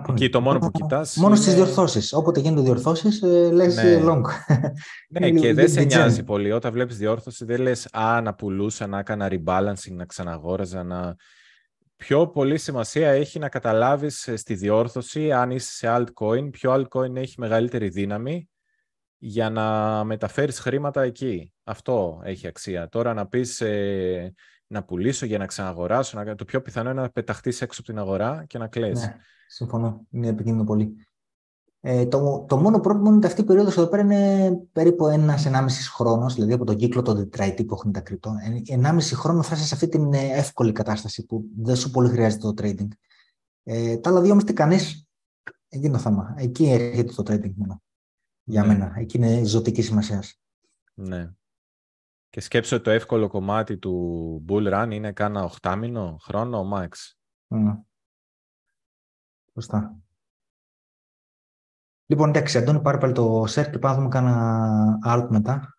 Εκεί 0.09 0.29
το 0.29 0.41
μόνο 0.41 0.59
που 0.59 0.71
κοιτάς... 0.71 1.17
Μόνο 1.17 1.35
είναι... 1.35 1.43
στις 1.43 1.55
διορθώσεις. 1.55 2.13
Όποτε 2.13 2.41
γίνονται 2.41 2.63
διορθώσεις, 2.63 3.23
ε, 3.23 3.51
λες 3.51 3.77
ναι. 3.77 3.83
Ε, 3.83 4.03
long. 4.05 4.23
ναι, 5.09 5.31
και 5.41 5.55
δεν 5.55 5.69
σε 5.69 5.83
νοιάζει 5.83 6.23
πολύ. 6.23 6.53
Όταν 6.53 6.73
βλέπεις 6.73 6.97
διόρθωση, 6.97 7.45
δεν 7.45 7.61
λες 7.61 7.89
«Α, 7.93 8.21
να 8.21 8.35
πουλούσα, 8.35 8.87
να 8.87 8.99
έκανα 8.99 9.29
rebalancing, 9.31 9.93
να 9.93 10.05
ξαναγόραζα, 10.05 10.83
να...» 10.83 11.17
Πιο 11.97 12.29
πολύ 12.29 12.59
σημασία 12.59 13.11
έχει 13.11 13.39
να 13.39 13.49
καταλάβεις 13.49 14.29
ε, 14.29 14.37
στη 14.37 14.55
διόρθωση, 14.55 15.33
αν 15.33 15.51
είσαι 15.51 15.73
σε 15.73 15.87
altcoin, 15.97 16.51
ποιο 16.51 16.73
altcoin 16.73 17.17
έχει 17.17 17.35
μεγαλύτερη 17.39 17.89
δύναμη 17.89 18.49
για 19.19 19.51
να 19.51 20.05
μεταφέρεις 20.05 20.59
χρήματα 20.59 21.03
εκεί. 21.03 21.53
Αυτό 21.65 22.21
έχει 22.25 22.47
αξία. 22.47 22.89
Τώρα 22.89 23.15
να 23.15 23.27
πεις 23.27 23.61
ε, 23.61 24.35
να 24.67 24.85
πουλήσω 24.85 25.27
για 25.27 25.39
να 25.39 25.47
ξαναγοράσω, 25.47 26.23
να... 26.23 26.35
το 26.35 26.45
πιο 26.45 26.63
πιθανό 26.63 26.91
είναι 26.91 27.01
να 27.01 27.11
πεταχτείς 27.11 27.61
έξω 27.63 27.81
από 27.81 27.91
την 27.91 28.01
αγορά 28.01 28.45
και 28.47 28.59
να 28.59 28.67
κλαις. 28.67 29.01
Ναι, 29.01 29.17
συμφωνώ. 29.49 30.07
Είναι 30.11 30.29
επικίνδυνο 30.29 30.65
πολύ. 30.65 30.95
Ε, 31.81 32.07
το, 32.07 32.45
το 32.49 32.57
μόνο 32.57 32.81
πρόβλημα 32.81 33.09
είναι 33.09 33.17
ότι 33.17 33.27
αυτή 33.27 33.41
η 33.41 33.45
περίοδος 33.45 33.77
εδώ 33.77 33.87
πέρα 33.87 34.03
είναι 34.03 34.51
περίπου 34.73 35.07
ένα-ενάμιση 35.07 35.91
χρόνος, 35.91 36.35
δηλαδή 36.35 36.53
από 36.53 36.65
τον 36.65 36.77
κύκλο 36.77 37.03
των 37.03 37.17
τετραετή 37.17 37.65
που 37.65 37.75
έχουν 37.75 37.93
τα 37.93 38.01
κρυπτό. 38.01 38.35
Ενάμιση 38.67 39.15
χρόνο 39.15 39.43
θα 39.43 39.55
είσαι 39.55 39.65
σε 39.67 39.75
αυτή 39.75 39.89
την 39.89 40.13
ε, 40.13 40.29
εύκολη 40.33 40.73
κατάσταση 40.73 41.27
που 41.27 41.45
δεν 41.57 41.77
σου 41.77 41.91
πολύ 41.91 42.09
χρειάζεται 42.09 42.53
το 42.53 42.63
trading. 42.63 42.89
Ε, 43.63 43.97
τα 43.97 44.11
άλλα 44.11 44.21
δύο 44.21 44.33
όμως 44.33 44.45
τι 44.45 44.53
κάνεις, 44.53 45.09
εκεί 45.69 45.87
είναι 45.87 45.97
το 45.97 46.03
θέμα. 46.03 46.35
Εκεί 46.37 46.67
έρχεται 46.71 47.13
το 47.13 47.23
trading 47.27 47.55
μόνο 47.55 47.83
για 48.45 48.63
ναι. 48.63 48.69
μένα. 48.69 48.93
Εκεί 48.97 49.17
είναι 49.17 49.45
ζωτική 49.45 49.83
σημασία. 49.83 50.23
Ναι. 50.95 51.31
Και 52.31 52.41
σκέψω 52.41 52.75
ότι 52.75 52.85
το 52.85 52.91
εύκολο 52.91 53.29
κομμάτι 53.29 53.79
του 53.79 54.45
bull 54.49 54.73
run 54.75 54.89
είναι 54.93 55.13
κάνα 55.13 55.45
οχτάμινο 55.45 56.17
χρόνο 56.21 56.71
max. 56.75 56.89
Mm. 57.49 57.88
Σωστά. 59.61 60.03
Λοιπόν, 62.07 62.29
εντάξει, 62.29 62.59
Αντώνη, 62.59 62.81
πάρε 62.81 62.99
πάλι 62.99 63.13
το 63.13 63.43
set 63.43 63.71
και 63.71 63.79
πάμε 63.79 63.95
να 63.95 63.95
δούμε 63.95 64.09
κάνα 64.09 64.99
alt 65.07 65.27
μετά. 65.31 65.75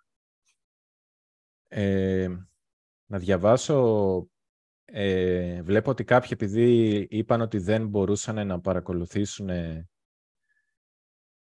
Ε, 1.67 2.27
να 3.05 3.17
διαβάσω. 3.17 4.27
Ε, 4.85 5.61
βλέπω 5.61 5.89
ότι 5.89 6.03
κάποιοι 6.03 6.29
επειδή 6.31 6.97
είπαν 7.09 7.41
ότι 7.41 7.57
δεν 7.57 7.87
μπορούσαν 7.87 8.47
να 8.47 8.59
παρακολουθήσουν 8.59 9.49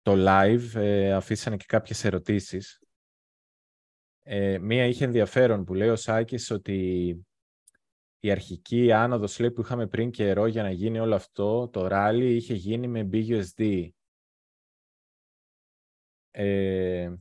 το 0.02 0.14
live 0.16 0.74
ε, 0.74 1.12
αφήσανε 1.12 1.56
και 1.56 1.64
κάποιες 1.68 2.04
ερωτήσεις. 2.04 2.82
Ε, 4.22 4.58
μία 4.58 4.86
είχε 4.86 5.04
ενδιαφέρον 5.04 5.64
που 5.64 5.74
λέει 5.74 5.88
ο 5.88 5.96
Σάκης 5.96 6.50
ότι 6.50 7.26
η 8.20 8.30
αρχική 8.30 8.92
άνοδος 8.92 9.38
λέει, 9.38 9.50
που 9.50 9.60
είχαμε 9.60 9.86
πριν 9.86 10.10
καιρό 10.10 10.46
για 10.46 10.62
να 10.62 10.70
γίνει 10.70 10.98
όλο 10.98 11.14
αυτό, 11.14 11.68
το 11.68 11.86
ράλι 11.86 12.34
είχε 12.34 12.54
γίνει 12.54 12.88
με 12.88 13.08
BUSD. 13.12 13.88
Ε, 16.32 17.14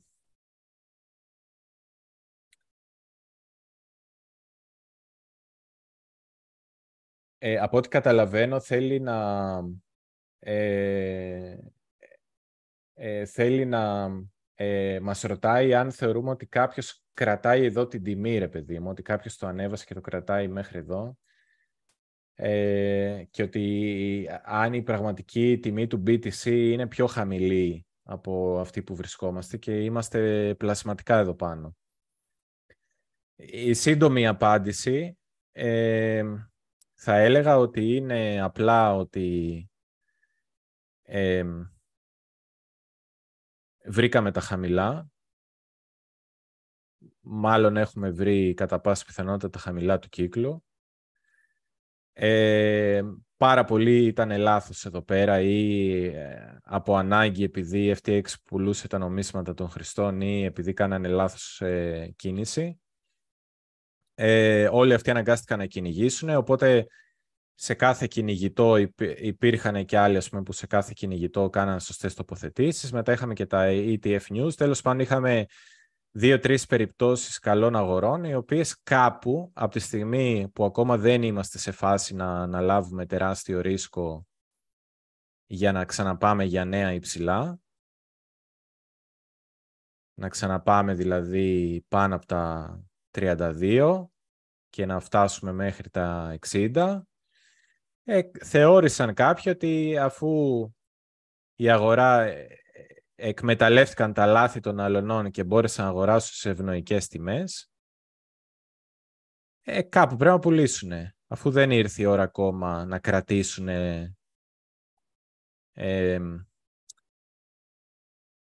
ε, 7.38 7.58
από 7.58 7.78
ό,τι 7.78 7.88
καταλαβαίνω 7.88 8.60
θέλει 8.60 9.00
να 9.00 9.60
ε, 10.40 11.58
ε, 12.94 13.26
θέλει 13.26 13.66
να 13.66 14.10
ε, 14.56 15.00
μας 15.02 15.22
ρωτάει 15.22 15.74
αν 15.74 15.92
θεωρούμε 15.92 16.30
ότι 16.30 16.46
κάποιος 16.46 17.04
κρατάει 17.20 17.66
εδώ 17.66 17.88
την 17.88 18.04
τιμή, 18.04 18.38
ρε 18.38 18.48
παιδί 18.48 18.80
μου, 18.80 18.90
ότι 18.90 19.02
κάποιος 19.02 19.38
το 19.38 19.48
ανέβασε 19.48 19.86
και 19.86 19.94
το 19.94 20.02
κρατάει 20.02 20.48
μέχρι 20.48 20.78
εδώ 20.78 21.18
ε, 22.34 23.24
και 23.30 23.44
ότι 23.44 24.30
αν 24.44 24.74
η 24.74 24.84
πραγματική 24.84 25.60
τιμή 25.62 25.88
του 25.88 26.04
BTC 26.08 26.46
είναι 26.46 26.88
πιο 26.88 27.08
χαμηλή 27.08 27.86
από 28.04 28.60
αυτή 28.60 28.84
που 28.84 28.96
βρισκόμαστε 28.96 29.58
και 29.58 29.84
είμαστε 29.84 30.54
πλασματικά 30.58 31.18
εδώ 31.18 31.34
πάνω. 31.36 31.76
Η 33.36 33.74
σύντομη 33.74 34.28
απάντηση 34.28 35.18
ε, 35.52 36.24
θα 36.94 37.16
έλεγα 37.16 37.58
ότι 37.58 37.96
είναι 37.96 38.42
απλά 38.42 38.96
ότι 38.96 39.70
ε, 41.02 41.46
βρήκαμε 43.86 44.32
τα 44.32 44.40
χαμηλά. 44.40 45.10
Μάλλον 47.20 47.78
έχουμε 47.78 48.10
βρει 48.10 48.54
κατά 48.54 48.80
πάση 48.80 49.06
πιθανότητα 49.06 49.50
τα 49.50 49.60
χαμηλά 49.60 50.00
του 50.00 50.10
κύκλου. 50.10 50.64
Ε, 52.14 53.02
πάρα 53.38 53.64
πολύ 53.64 54.06
ήταν 54.06 54.38
λάθος 54.38 54.86
εδώ 54.86 55.02
πέρα 55.02 55.40
ή 55.40 56.04
ε, 56.06 56.58
από 56.64 56.96
ανάγκη 56.96 57.44
επειδή 57.44 57.86
η 57.86 57.96
FTX 58.04 58.22
πουλούσε 58.46 58.88
τα 58.88 58.98
νομίσματα 58.98 59.54
των 59.54 59.70
χρηστών 59.70 60.22
ή 60.22 60.44
επειδή 60.44 60.74
κάνανε 60.74 61.08
λάθος 61.08 61.62
ε, 61.62 62.14
κίνηση. 62.16 62.80
Ε, 64.16 64.68
όλοι 64.72 64.94
αυτοί 64.94 65.10
αναγκάστηκαν 65.10 65.58
να 65.58 65.66
κυνηγήσουν, 65.66 66.30
οπότε 66.30 66.88
σε 67.54 67.74
κάθε 67.74 68.08
κυνηγητό 68.08 68.76
υπήρχαν 69.18 69.86
και 69.86 69.98
άλλοι 69.98 70.22
πούμε, 70.30 70.44
που 70.44 70.52
σε 70.52 70.68
κάθε 70.68 70.92
κυνηγητό 70.96 71.50
κάναν 71.50 71.80
σωστές 71.80 72.14
τοποθετήσεις. 72.14 72.92
Μετά 72.92 73.12
είχαμε 73.12 73.34
και 73.34 73.46
τα 73.46 73.68
ETF 73.72 74.22
News. 74.30 74.54
Τέλος 74.56 74.82
πάντων 74.82 75.00
είχαμε 75.00 75.46
δύο-τρεις 76.12 76.66
περιπτώσεις 76.66 77.40
καλών 77.40 77.76
αγορών, 77.76 78.24
οι 78.24 78.36
οποίες 78.36 78.82
κάπου 78.84 79.52
από 79.54 79.72
τη 79.72 79.80
στιγμή 79.80 80.50
που 80.54 80.66
ακόμα 80.66 80.98
δεν 80.98 81.24
είμαστε 81.24 81.58
σε 81.58 81.72
φάση 81.72 82.16
να, 82.16 82.48
να 82.48 82.62
λάβουμε 82.62 83.06
τεράστιο 83.06 83.62
ρίσκο 83.62 84.28
για 85.46 85.72
να 85.72 85.86
ξαναπάμε 85.86 86.44
για 86.44 86.66
νέα 86.66 86.94
υψηλά, 86.94 87.60
να 90.14 90.30
ξαναπάμε 90.30 90.94
δηλαδή 90.94 91.86
πάνω 91.88 92.16
από 92.16 92.26
τα 92.26 92.80
32 93.12 94.06
και 94.70 94.86
να 94.86 95.00
φτάσουμε 95.00 95.52
μέχρι 95.52 95.90
τα 95.90 96.38
60, 96.50 97.02
ε, 98.04 98.22
θεώρησαν 98.44 99.14
κάποιοι 99.14 99.52
ότι 99.56 99.98
αφού 99.98 100.64
η 101.56 101.70
αγορά 101.70 102.22
ε, 102.22 102.48
εκμεταλλεύτηκαν 103.20 104.14
τα 104.14 104.26
λάθη 104.26 104.60
των 104.60 104.80
αλωνών 104.80 105.32
και 105.32 105.44
μπόρεσαν 105.44 105.86
να 105.86 105.92
αγοράσουν 105.92 106.36
σε 106.36 106.50
ευνοϊκές 106.50 107.08
τιμές, 107.08 107.72
ε, 109.62 109.82
κάπου 109.82 110.16
πρέπει 110.16 110.34
να 110.34 110.40
πουλήσουν. 110.40 110.92
Αφού 111.28 111.52
δεν 111.52 111.72
ήρθε 111.72 112.02
η 112.02 112.06
ώρα 112.06 112.24
ακόμα 112.24 112.86
να 112.86 113.00
κρατήσουν 113.00 113.68
ε, 113.68 114.14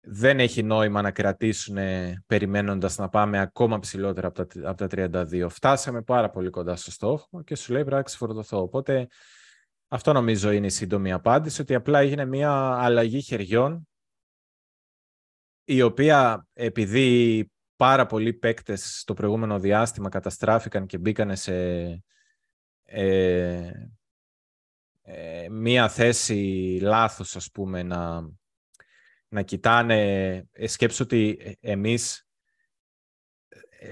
δεν 0.03 0.39
έχει 0.39 0.64
νόημα 0.64 1.02
να 1.02 1.11
κρατήσουν 1.11 1.77
περιμένοντας 2.26 2.98
να 2.98 3.10
πάμε 3.10 3.39
ακόμα 3.39 3.80
ψηλότερα 3.80 4.27
από 4.27 4.45
τα, 4.45 4.69
από 4.69 4.88
τα 4.88 5.27
32. 5.27 5.48
Φτάσαμε 5.49 6.02
πάρα 6.02 6.30
πολύ 6.30 6.49
κοντά 6.49 6.76
στο 6.76 6.91
στόχο 6.91 7.43
και 7.43 7.56
σου 7.56 7.72
λέει 7.72 7.81
πρέπει 7.81 7.98
να 7.98 8.03
ξεφορτωθώ. 8.03 8.61
Οπότε 8.61 9.07
αυτό 9.88 10.14
νομίζω 10.14 10.52
είναι 10.52 10.65
η 10.65 10.69
σύντομη 10.69 11.11
απάντηση, 11.11 11.61
ότι 11.61 11.76
απλά 11.76 11.99
έγινε 11.99 12.26
μια 12.26 12.77
αλλαγή 12.80 13.22
χεριών, 13.22 13.88
η 15.73 15.81
οποία 15.81 16.48
επειδή 16.53 17.45
πάρα 17.76 18.06
πολλοί 18.06 18.34
παίκτες 18.34 18.99
στο 18.99 19.14
προηγούμενο 19.14 19.60
διάστημα 19.60 20.10
καταστράφηκαν 20.10 20.85
και 20.85 20.98
μπήκαν 20.98 21.35
σε 21.35 21.53
ε, 22.84 23.72
ε, 25.02 25.49
μία 25.49 25.89
θέση 25.89 26.80
λάθος, 26.81 27.35
ας 27.35 27.52
πούμε, 27.52 27.84
να, 27.84 28.30
να 29.27 29.41
κοιτάνε. 29.41 30.34
Ε, 30.52 30.68
σκέψου 30.68 31.03
ότι 31.03 31.57
εμείς 31.60 32.27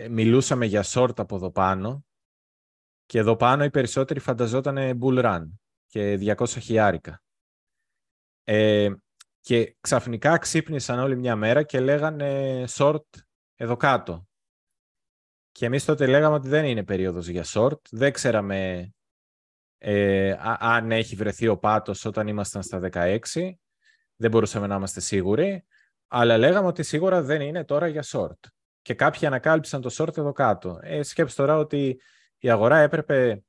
μιλούσαμε 0.09 0.65
για 0.65 0.83
short 0.87 1.19
από 1.19 1.35
εδώ 1.35 1.51
πάνω 1.51 2.05
Και 3.05 3.19
εδώ 3.19 3.35
πάνω 3.35 3.63
οι 3.63 3.69
περισσότεροι 3.69 4.19
φανταζόταν 4.19 4.99
bull 5.01 5.23
run 5.25 5.43
και 5.87 6.35
200 6.37 6.47
χιλιάρικα. 6.47 7.21
Ε, 8.43 8.89
και 9.39 9.75
ξαφνικά 9.81 10.37
ξύπνησαν 10.37 10.99
όλη 10.99 11.15
μια 11.15 11.35
μέρα 11.35 11.63
και 11.63 11.79
λέγανε 11.79 12.63
short 12.67 13.03
εδώ 13.55 13.75
κάτω. 13.75 14.27
Και 15.51 15.65
εμείς 15.65 15.85
τότε 15.85 16.07
λέγαμε 16.07 16.35
ότι 16.35 16.47
δεν 16.47 16.65
είναι 16.65 16.83
περίοδος 16.83 17.27
για 17.27 17.45
short. 17.53 17.81
Δεν 17.91 18.11
ξέραμε 18.13 18.89
ε, 19.77 20.35
αν 20.59 20.91
έχει 20.91 21.15
βρεθεί 21.15 21.47
ο 21.47 21.57
πάτος 21.57 22.05
όταν 22.05 22.27
ήμασταν 22.27 22.63
στα 22.63 22.89
16. 22.91 23.17
Δεν 24.15 24.31
μπορούσαμε 24.31 24.67
να 24.67 24.75
είμαστε 24.75 24.99
σίγουροι. 24.99 25.65
Αλλά 26.07 26.37
λέγαμε 26.37 26.67
ότι 26.67 26.83
σίγουρα 26.83 27.21
δεν 27.21 27.41
είναι 27.41 27.63
τώρα 27.63 27.87
για 27.87 28.03
short. 28.05 28.39
Και 28.81 28.93
κάποιοι 28.93 29.27
ανακάλυψαν 29.27 29.81
το 29.81 29.89
short 29.97 30.17
εδώ 30.17 30.31
κάτω. 30.31 30.79
Ε, 30.81 31.03
σκέψου 31.03 31.35
τώρα 31.35 31.57
ότι 31.57 32.01
η 32.37 32.49
αγορά 32.49 32.77
έπρεπε 32.77 33.43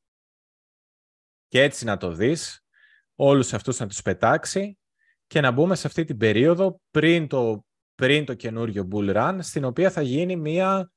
και 1.49 1.63
έτσι 1.63 1.85
να 1.85 1.97
το 1.97 2.13
δεις, 2.13 2.65
όλους 3.15 3.53
αυτούς 3.53 3.79
να 3.79 3.87
τους 3.87 4.03
πετάξει 4.03 4.80
και 5.31 5.41
να 5.41 5.51
μπούμε 5.51 5.75
σε 5.75 5.87
αυτή 5.87 6.05
την 6.05 6.17
περίοδο 6.17 6.81
πριν 6.91 7.29
το, 7.29 7.65
πριν 7.95 8.25
το 8.25 8.35
καινούριο 8.35 8.89
bull 8.93 9.17
run, 9.17 9.39
στην 9.41 9.65
οποία 9.65 9.91
θα 9.91 10.03
γίνει 10.03 10.37
μια 10.37 10.93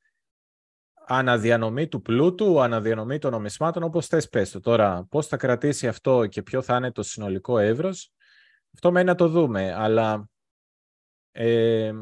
αναδιανομή 1.06 1.88
του 1.88 2.02
πλούτου, 2.02 2.62
αναδιανομή 2.62 3.18
των 3.18 3.32
νομισμάτων, 3.32 3.84
όπως 3.84 4.08
θες 4.08 4.30
πες 4.30 4.52
το. 4.52 4.60
Τώρα, 4.60 5.06
πώς 5.10 5.28
θα 5.28 5.38
κρατήσει 5.38 5.88
αυτό 5.88 6.26
και 6.26 6.42
ποιο 6.42 6.62
θα 6.62 6.76
είναι 6.76 6.92
το 6.92 7.04
συνολικό 7.04 7.58
εύρος, 7.58 8.12
αυτό 8.74 8.92
μένει 8.92 9.06
να 9.06 9.16
το 9.16 9.28
δούμε, 9.28 9.74
αλλά 9.74 10.30
ε, 11.32 11.94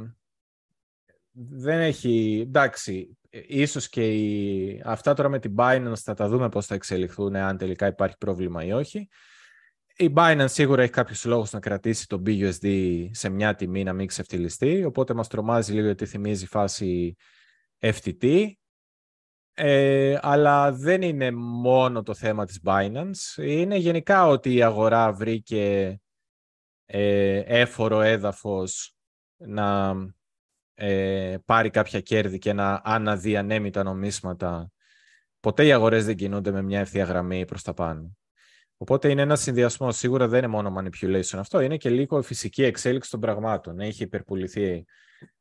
δεν 1.32 1.80
έχει... 1.80 2.44
Εντάξει, 2.48 3.18
ίσως 3.48 3.90
και 3.90 4.14
η... 4.14 4.82
αυτά 4.86 5.14
τώρα 5.14 5.30
με 5.30 5.40
την 5.40 5.56
Binance 5.58 5.94
θα 5.96 6.14
τα 6.14 6.28
δούμε 6.28 6.50
πώς 6.50 6.66
θα 6.66 6.76
εξελιχθούν, 6.76 7.36
αν 7.36 7.58
τελικά 7.58 7.88
υπάρχει 7.88 8.18
πρόβλημα 8.18 8.64
ή 8.64 8.72
όχι. 8.72 9.08
Η 10.02 10.14
Binance 10.16 10.46
σίγουρα 10.48 10.82
έχει 10.82 10.92
κάποιους 10.92 11.26
λόγους 11.26 11.52
να 11.52 11.60
κρατήσει 11.60 12.08
το 12.08 12.22
BUSD 12.26 13.08
σε 13.12 13.30
μια 13.30 13.56
τιμή 13.56 13.84
να 13.84 13.94
μην 13.94 14.08
ξεφτυλιστεί, 14.08 14.84
οπότε 14.84 15.14
μας 15.14 15.28
τρομάζει 15.28 15.74
λίγο 15.74 15.86
γιατί 15.86 16.06
θυμίζει 16.06 16.46
φάση 16.46 17.16
FTT. 17.80 18.52
Ε, 19.54 20.18
αλλά 20.22 20.72
δεν 20.72 21.02
είναι 21.02 21.32
μόνο 21.32 22.04
το 22.04 22.14
θέμα 22.14 22.46
της 22.46 22.60
Binance. 22.64 23.38
Είναι 23.38 23.76
γενικά 23.76 24.28
ότι 24.28 24.54
η 24.54 24.64
αγορά 24.64 25.14
βρήκε 25.14 26.00
ε, 26.86 27.38
έφορο 27.38 28.02
έδαφος 28.02 28.96
να 29.38 29.96
ε, 30.74 31.38
πάρει 31.46 31.70
κάποια 31.70 32.02
κέρδη 32.02 32.38
και 32.38 32.54
να 32.54 32.82
αναδιανέμει 32.84 33.70
τα 33.70 33.84
νομίσματα. 33.84 34.72
Ποτέ 35.40 35.66
οι 35.66 35.72
αγορές 35.72 36.06
δεν 36.06 36.16
κινούνται 36.16 36.52
με 36.52 36.62
μια 36.62 36.80
ευθεία 36.80 37.04
γραμμή 37.04 37.46
προς 37.46 37.64
τα 37.64 37.74
πάνω. 37.74 38.16
Οπότε 38.82 39.10
είναι 39.10 39.22
ένας 39.22 39.42
συνδυασμός. 39.42 39.98
Σίγουρα 39.98 40.28
δεν 40.28 40.38
είναι 40.38 40.48
μόνο 40.48 40.76
manipulation 40.78 41.38
αυτό, 41.38 41.60
είναι 41.60 41.78
και 41.78 41.90
λίγο 41.90 42.22
φυσική 42.22 42.64
εξέλιξη 42.64 43.10
των 43.10 43.20
πραγμάτων. 43.20 43.80
Έχει 43.80 44.04
υπερπουληθεί 44.04 44.86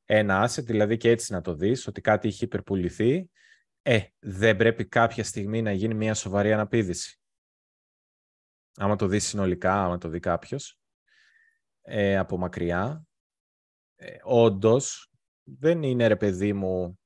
ένα 0.04 0.48
asset, 0.48 0.64
δηλαδή 0.64 0.96
και 0.96 1.10
έτσι 1.10 1.32
να 1.32 1.40
το 1.40 1.54
δεις, 1.54 1.86
ότι 1.86 2.00
κάτι 2.00 2.28
έχει 2.28 2.44
υπερπουληθεί. 2.44 3.30
Ε, 3.82 4.00
δεν 4.18 4.56
πρέπει 4.56 4.86
κάποια 4.86 5.24
στιγμή 5.24 5.62
να 5.62 5.72
γίνει 5.72 5.94
μια 5.94 6.14
σοβαρή 6.14 6.52
αναπήδηση. 6.52 7.20
Άμα 8.76 8.96
το 8.96 9.06
δεις 9.06 9.24
συνολικά, 9.24 9.84
άμα 9.84 9.98
το 9.98 10.08
δει 10.08 10.20
κάποιος 10.20 10.80
ε, 11.82 12.18
από 12.18 12.38
μακριά, 12.38 13.04
ε, 13.96 14.16
όντως 14.22 15.12
δεν 15.42 15.82
είναι 15.82 16.06
ρε 16.06 16.16
παιδί 16.16 16.52
μου, 16.52 17.00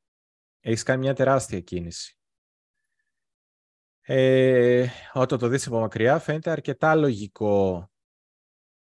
έχεις 0.61 0.83
κάνει 0.83 1.01
μια 1.01 1.15
τεράστια 1.15 1.61
κίνηση. 1.61 2.19
Ε, 4.07 4.87
όταν 5.13 5.39
το 5.39 5.49
δεις 5.49 5.67
από 5.67 5.81
μακριά 5.81 6.19
φαίνεται 6.19 6.51
αρκετά 6.51 6.95
λογικό 6.95 7.89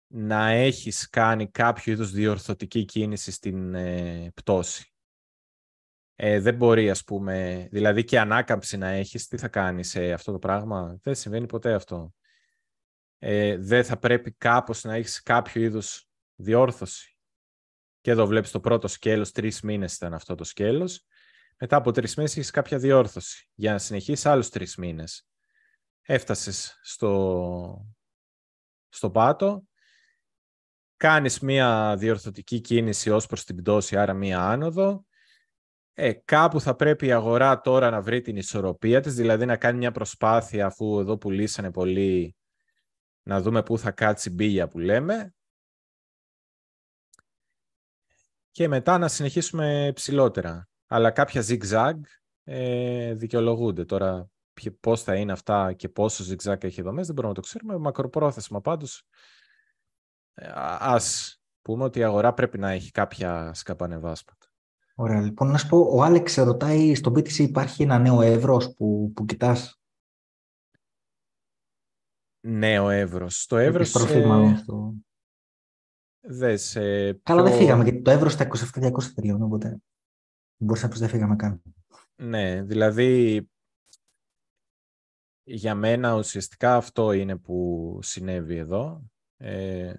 να 0.06 0.48
έχεις 0.48 1.08
κάνει 1.08 1.50
κάποιο 1.50 1.92
είδους 1.92 2.10
διορθωτική 2.10 2.84
κίνηση 2.84 3.30
στην 3.30 3.74
ε, 3.74 4.30
πτώση. 4.34 4.94
Ε, 6.14 6.40
δεν 6.40 6.54
μπορεί, 6.54 6.90
ας 6.90 7.04
πούμε, 7.04 7.68
δηλαδή 7.70 8.04
και 8.04 8.20
ανάκαμψη 8.20 8.76
να 8.76 8.88
έχεις, 8.88 9.26
τι 9.26 9.36
θα 9.36 9.48
κάνεις 9.48 9.88
σε 9.88 10.12
αυτό 10.12 10.32
το 10.32 10.38
πράγμα; 10.38 10.98
Δεν 11.02 11.14
συμβαίνει 11.14 11.46
ποτέ 11.46 11.74
αυτό. 11.74 12.14
Ε, 13.18 13.56
δεν 13.56 13.84
θα 13.84 13.98
πρέπει 13.98 14.32
κάπως 14.32 14.84
να 14.84 14.94
έχεις 14.94 15.22
κάποιο 15.22 15.62
είδους 15.62 16.08
διόρθωση. 16.34 17.18
Και 18.00 18.10
εδώ 18.10 18.26
βλέπεις 18.26 18.50
το 18.50 18.60
πρώτο 18.60 18.88
σκέλος, 18.88 19.32
τρεις 19.32 19.60
μήνες 19.60 19.94
ήταν 19.94 20.14
αυτό 20.14 20.34
το 20.34 20.44
σκέλος. 20.44 21.06
Μετά 21.62 21.76
από 21.76 21.92
τρεις 21.92 22.16
μήνες 22.16 22.36
έχεις 22.36 22.50
κάποια 22.50 22.78
διόρθωση 22.78 23.48
για 23.54 23.72
να 23.72 23.78
συνεχίσεις 23.78 24.26
άλλους 24.26 24.48
τρεις 24.48 24.76
μήνες. 24.76 25.28
Έφτασες 26.02 26.78
στο, 26.82 27.86
στο 28.88 29.10
πάτο, 29.10 29.64
κάνεις 30.96 31.40
μία 31.40 31.96
διορθωτική 31.98 32.60
κίνηση 32.60 33.10
ως 33.10 33.26
προς 33.26 33.44
την 33.44 33.56
πτώση, 33.56 33.96
άρα 33.96 34.14
μία 34.14 34.40
άνοδο. 34.40 35.04
Ε, 35.92 36.12
κάπου 36.12 36.60
θα 36.60 36.76
πρέπει 36.76 37.06
η 37.06 37.12
αγορά 37.12 37.60
τώρα 37.60 37.90
να 37.90 38.00
βρει 38.00 38.20
την 38.20 38.36
ισορροπία 38.36 39.00
της, 39.00 39.14
δηλαδή 39.14 39.44
να 39.44 39.56
κάνει 39.56 39.78
μια 39.78 39.92
προσπάθεια 39.92 40.66
αφού 40.66 41.00
εδώ 41.00 41.18
πουλήσανε 41.18 41.72
πολύ 41.72 42.36
να 43.22 43.40
δούμε 43.40 43.62
πού 43.62 43.78
θα 43.78 43.90
κάτσει 43.90 44.30
μπίλια 44.30 44.68
που 44.68 44.78
λέμε 44.78 45.34
και 48.50 48.68
μετά 48.68 48.98
να 48.98 49.08
συνεχίσουμε 49.08 49.92
ψηλότερα. 49.94 50.69
Αλλά 50.92 51.10
κάποια 51.10 51.44
zigzag 51.46 51.94
ε, 52.44 53.14
δικαιολογούνται. 53.14 53.84
Τώρα 53.84 54.30
πώς 54.80 55.02
θα 55.02 55.14
είναι 55.14 55.32
αυτά 55.32 55.72
και 55.72 55.88
πόσο 55.88 56.24
zigzag 56.24 56.64
έχει 56.64 56.82
δομές 56.82 57.06
δεν 57.06 57.14
μπορούμε 57.14 57.34
να 57.34 57.40
το 57.40 57.46
ξέρουμε. 57.46 57.78
Μακροπρόθεσμα 57.78 58.60
πάντως 58.60 59.06
ε, 60.34 60.50
ας 60.78 61.38
πούμε 61.62 61.84
ότι 61.84 61.98
η 61.98 62.02
αγορά 62.02 62.34
πρέπει 62.34 62.58
να 62.58 62.70
έχει 62.70 62.90
κάποια 62.90 63.54
σκαπανεβάσματα. 63.54 64.46
Ωραία, 64.94 65.20
λοιπόν, 65.20 65.50
να 65.50 65.58
σου 65.58 65.68
πω, 65.68 65.78
ο 65.90 66.02
Άλεξ 66.02 66.34
ρωτάει, 66.34 66.94
στο 66.94 67.10
BTC 67.10 67.38
υπάρχει 67.38 67.82
ένα 67.82 67.98
νέο 67.98 68.20
εύρος 68.20 68.74
που, 68.74 69.12
που 69.14 69.24
κοιτάς; 69.24 69.80
Νέο 72.40 72.90
εύρος. 72.90 73.46
Το 73.46 73.56
εύρος... 73.56 73.94
Ε... 73.94 74.56
Στο... 74.56 74.94
Δες, 76.20 76.76
ε, 76.76 77.20
Καλά, 77.22 77.42
δεν 77.42 77.52
φύγαμε, 77.52 77.82
γιατί 77.82 78.02
το 78.02 78.10
εύρος 78.10 78.32
στα 78.32 78.48
27-200 78.74 79.02
τελειώνει, 79.14 79.42
οπότε 79.42 79.80
μπορείς 80.60 80.82
να 80.82 80.88
πεις 80.88 80.98
δεν 80.98 81.08
φύγαμε 81.08 81.36
καν. 81.36 81.62
Ναι, 82.14 82.62
δηλαδή 82.62 83.48
για 85.42 85.74
μένα 85.74 86.14
ουσιαστικά 86.14 86.76
αυτό 86.76 87.12
είναι 87.12 87.36
που 87.36 87.98
συνέβη 88.02 88.56
εδώ. 88.56 89.10
Ε, 89.36 89.94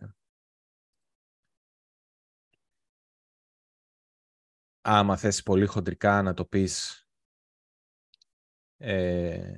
άμα 4.82 5.18
θες 5.18 5.44
πολύ 5.44 5.66
χοντρικά 5.66 6.22
να 6.22 6.34
το 6.34 6.46
πεις 6.46 7.06
ε, 8.78 9.56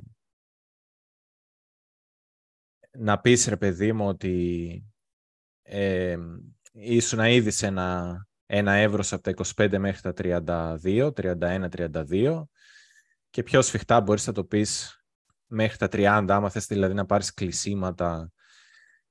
να 2.92 3.20
πεις 3.20 3.48
ρε 3.48 3.58
παιδί 3.58 3.94
μου 3.94 4.08
ότι 4.08 4.86
ε, 5.62 6.18
ήσουν 6.72 7.20
ήδη 7.20 7.52
σε 7.52 7.66
ένα, 7.68 8.28
ένα 8.56 8.72
εύρος 8.72 9.14
από 9.14 9.22
τα 9.22 9.34
25 9.56 9.78
μέχρι 9.78 10.02
τα 10.02 10.14
32, 10.84 11.12
31-32 11.14 12.44
και 13.30 13.44
πιο 13.44 13.62
σφιχτά 13.62 14.02
μπορείς 14.02 14.28
να 14.28 14.34
το 14.34 14.44
πεις 14.44 15.04
μέχρι 15.48 15.78
τα 15.78 15.88
30, 15.92 16.26
άμα 16.30 16.50
θες 16.50 16.66
δηλαδή 16.66 16.94
να 16.94 17.06
πάρεις 17.06 17.34
κλεισίματα, 17.34 18.32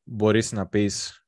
μπορείς 0.03 0.53
να 0.53 0.67
πεις 0.67 1.27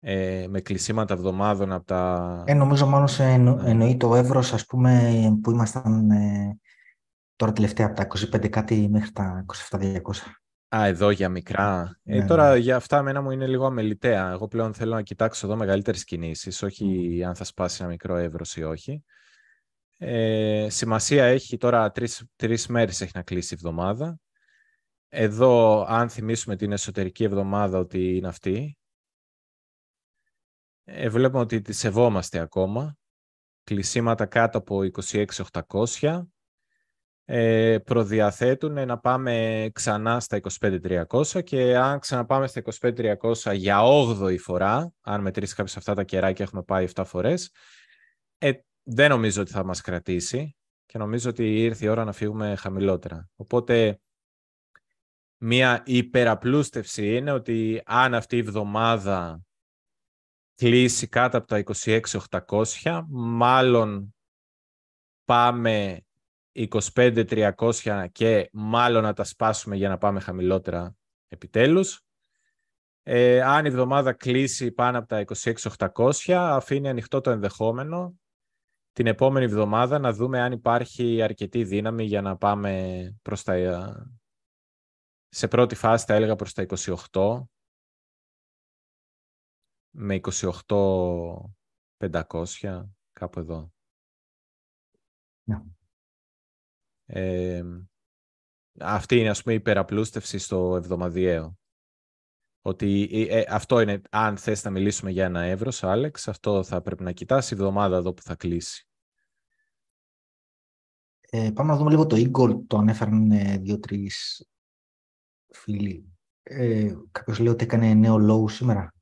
ε, 0.00 0.46
με 0.48 0.60
κλεισίματα 0.60 1.14
εβδομάδων 1.14 1.72
από 1.72 1.84
τα... 1.84 2.42
Ε, 2.46 2.54
νομίζω 2.54 2.86
μάλλον 2.86 3.08
σε 3.08 3.24
εννο, 3.24 3.54
ναι. 3.54 3.70
εννοεί 3.70 3.96
το 3.96 4.14
εύρος, 4.14 4.52
ας 4.52 4.66
πούμε, 4.66 5.12
που 5.42 5.50
ήμασταν 5.50 6.10
ε, 6.10 6.58
τώρα 7.36 7.52
τελευταία 7.52 7.86
από 7.86 7.94
τα 7.94 8.06
25 8.36 8.48
κάτι 8.48 8.88
μέχρι 8.88 9.12
τα 9.12 9.44
27-200. 9.70 10.00
Α, 10.68 10.86
εδώ 10.86 11.10
για 11.10 11.28
μικρά. 11.28 11.98
Ε, 12.04 12.18
ναι, 12.18 12.26
τώρα 12.26 12.52
ναι. 12.52 12.58
για 12.58 12.76
αυτά 12.76 13.02
μένα 13.02 13.20
μου 13.20 13.30
είναι 13.30 13.46
λίγο 13.46 13.66
αμεληταία. 13.66 14.30
Εγώ 14.30 14.48
πλέον 14.48 14.74
θέλω 14.74 14.94
να 14.94 15.02
κοιτάξω 15.02 15.46
εδώ 15.46 15.56
μεγαλύτερες 15.56 16.04
κινήσεις, 16.04 16.62
όχι 16.62 17.22
αν 17.26 17.34
θα 17.34 17.44
σπάσει 17.44 17.76
ένα 17.80 17.90
μικρό 17.90 18.16
εύρος 18.16 18.56
ή 18.56 18.62
όχι. 18.62 19.04
Ε, 19.98 20.66
σημασία 20.70 21.24
έχει 21.24 21.56
τώρα 21.56 21.90
τρεις, 21.90 22.24
τρεις 22.36 22.66
μέρες 22.66 23.00
έχει 23.00 23.12
να 23.14 23.22
κλείσει 23.22 23.54
η 23.54 23.56
εβδομάδα. 23.60 24.18
Εδώ, 25.08 25.84
αν 25.88 26.08
θυμίσουμε 26.08 26.56
την 26.56 26.72
εσωτερική 26.72 27.24
εβδομάδα 27.24 27.78
ότι 27.78 28.16
είναι 28.16 28.28
αυτή, 28.28 28.78
ε, 30.84 31.08
βλέπουμε 31.08 31.40
ότι 31.40 31.60
τη 31.60 31.72
σεβόμαστε 31.72 32.38
ακόμα. 32.38 32.96
Κλεισίματα 33.64 34.26
κάτω 34.26 34.58
από 34.58 34.80
26.800. 34.82 36.22
Ε, 37.28 37.78
προδιαθέτουν 37.84 38.86
να 38.86 38.98
πάμε 38.98 39.68
ξανά 39.72 40.20
στα 40.20 40.40
25.300 40.60 41.42
και 41.44 41.76
αν 41.76 41.98
ξαναπάμε 41.98 42.46
στα 42.46 42.62
25.300 42.80 43.54
για 43.54 43.80
8η 43.82 44.38
φορά, 44.38 44.92
αν 45.00 45.20
μετρήσει 45.20 45.54
κάποιος 45.54 45.76
αυτά 45.76 45.94
τα 45.94 46.04
κεράκια 46.04 46.44
έχουμε 46.44 46.62
πάει 46.62 46.86
7 46.94 47.02
φορές, 47.06 47.50
ε, 48.38 48.52
δεν 48.82 49.08
νομίζω 49.10 49.40
ότι 49.40 49.50
θα 49.50 49.64
μας 49.64 49.80
κρατήσει 49.80 50.56
και 50.86 50.98
νομίζω 50.98 51.30
ότι 51.30 51.62
ήρθε 51.62 51.84
η 51.84 51.88
ώρα 51.88 52.04
να 52.04 52.12
φύγουμε 52.12 52.54
χαμηλότερα. 52.56 53.28
Οπότε 53.36 54.00
Μία 55.38 55.82
υπεραπλούστευση 55.86 57.16
είναι 57.16 57.32
ότι 57.32 57.82
αν 57.84 58.14
αυτή 58.14 58.36
η 58.36 58.38
εβδομάδα 58.38 59.20
είναι 59.20 59.32
ότι 59.32 59.32
αν 59.34 59.34
αυτή 59.34 59.36
η 59.36 59.38
εβδομάδα 59.38 59.40
κλείσει 60.54 61.08
κάτω 61.08 61.38
από 61.38 61.46
τα 61.46 61.62
26.800, 62.80 63.04
μάλλον 63.08 64.14
πάμε 65.24 66.05
25.300 66.56 68.06
και 68.12 68.48
μάλλον 68.52 69.02
να 69.02 69.12
τα 69.12 69.24
σπάσουμε 69.24 69.76
για 69.76 69.88
να 69.88 69.98
πάμε 69.98 70.20
χαμηλότερα 70.20 70.96
επιτέλους. 71.28 72.00
Ε, 73.02 73.42
αν 73.42 73.64
η 73.64 73.68
εβδομάδα 73.68 74.12
κλείσει 74.12 74.72
πάνω 74.72 74.98
από 74.98 75.08
τα 75.08 75.24
26.800, 75.94 76.32
αφήνει 76.32 76.88
ανοιχτό 76.88 77.20
το 77.20 77.30
ενδεχόμενο 77.30 78.18
την 78.92 79.06
επόμενη 79.06 79.44
εβδομάδα 79.44 79.98
να 79.98 80.12
δούμε 80.12 80.40
αν 80.40 80.52
υπάρχει 80.52 81.22
αρκετή 81.22 81.64
δύναμη 81.64 82.04
για 82.04 82.22
να 82.22 82.36
πάμε 82.36 83.16
προς 83.22 83.42
τα... 83.42 84.10
Σε 85.28 85.48
πρώτη 85.48 85.74
φάση 85.74 86.04
θα 86.04 86.14
έλεγα 86.14 86.36
προς 86.36 86.52
τα 86.52 86.66
28 87.12 87.42
με 89.90 90.20
28.500 90.68 92.84
κάπου 93.12 93.38
εδώ. 93.38 93.72
Ναι. 95.44 95.75
Ε, 97.06 97.62
αυτή 98.80 99.16
είναι 99.16 99.28
ας 99.28 99.42
πούμε 99.42 99.54
η 99.54 99.58
υπεραπλούστευση 99.58 100.38
στο 100.38 100.76
εβδομαδιαίο. 100.76 101.58
Ότι 102.60 103.08
ε, 103.30 103.44
αυτό 103.48 103.80
είναι, 103.80 104.00
αν 104.10 104.36
θες 104.36 104.64
να 104.64 104.70
μιλήσουμε 104.70 105.10
για 105.10 105.24
ένα 105.24 105.42
εύρος, 105.42 105.84
Άλεξ, 105.84 106.28
αυτό 106.28 106.62
θα 106.62 106.82
πρέπει 106.82 107.02
να 107.02 107.12
κοιτάς 107.12 107.50
η 107.50 107.54
εβδομάδα 107.54 107.96
εδώ 107.96 108.12
που 108.14 108.22
θα 108.22 108.34
κλείσει. 108.34 108.88
Ε, 111.20 111.50
πάμε 111.54 111.72
να 111.72 111.78
δούμε 111.78 111.90
λίγο 111.90 112.06
το 112.06 112.16
Eagle, 112.16 112.62
το 112.66 112.76
ανέφεραν 112.78 113.30
ε, 113.30 113.58
δύο-τρεις 113.58 114.46
φίλοι. 115.48 116.18
Ε, 116.42 116.94
κάποιος 117.10 117.38
λέει 117.38 117.52
ότι 117.52 117.64
έκανε 117.64 117.94
νέο 117.94 118.16
low 118.20 118.50
σήμερα. 118.50 118.94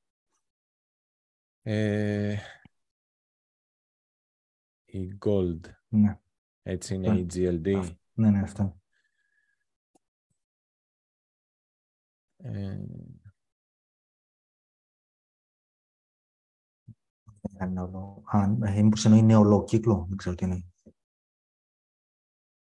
Ε, 1.62 2.36
η 4.84 5.18
Gold. 5.26 5.60
Ναι. 5.88 6.18
Έτσι 6.66 6.94
είναι 6.94 7.18
η 7.18 7.26
GLD. 7.34 7.94
ναι, 8.12 8.30
ναι, 8.30 8.40
αυτό. 8.40 8.80
Ε, 12.36 12.78
Αν, 18.24 18.62
ε, 18.62 18.82
μήπως 18.82 19.04
εννοεί 19.04 19.22
νέο 19.22 19.42
λόγο 19.42 19.64
κύκλο, 19.64 20.06
δεν 20.08 20.16
ξέρω 20.16 20.34
τι 20.34 20.44
είναι. 20.44 20.64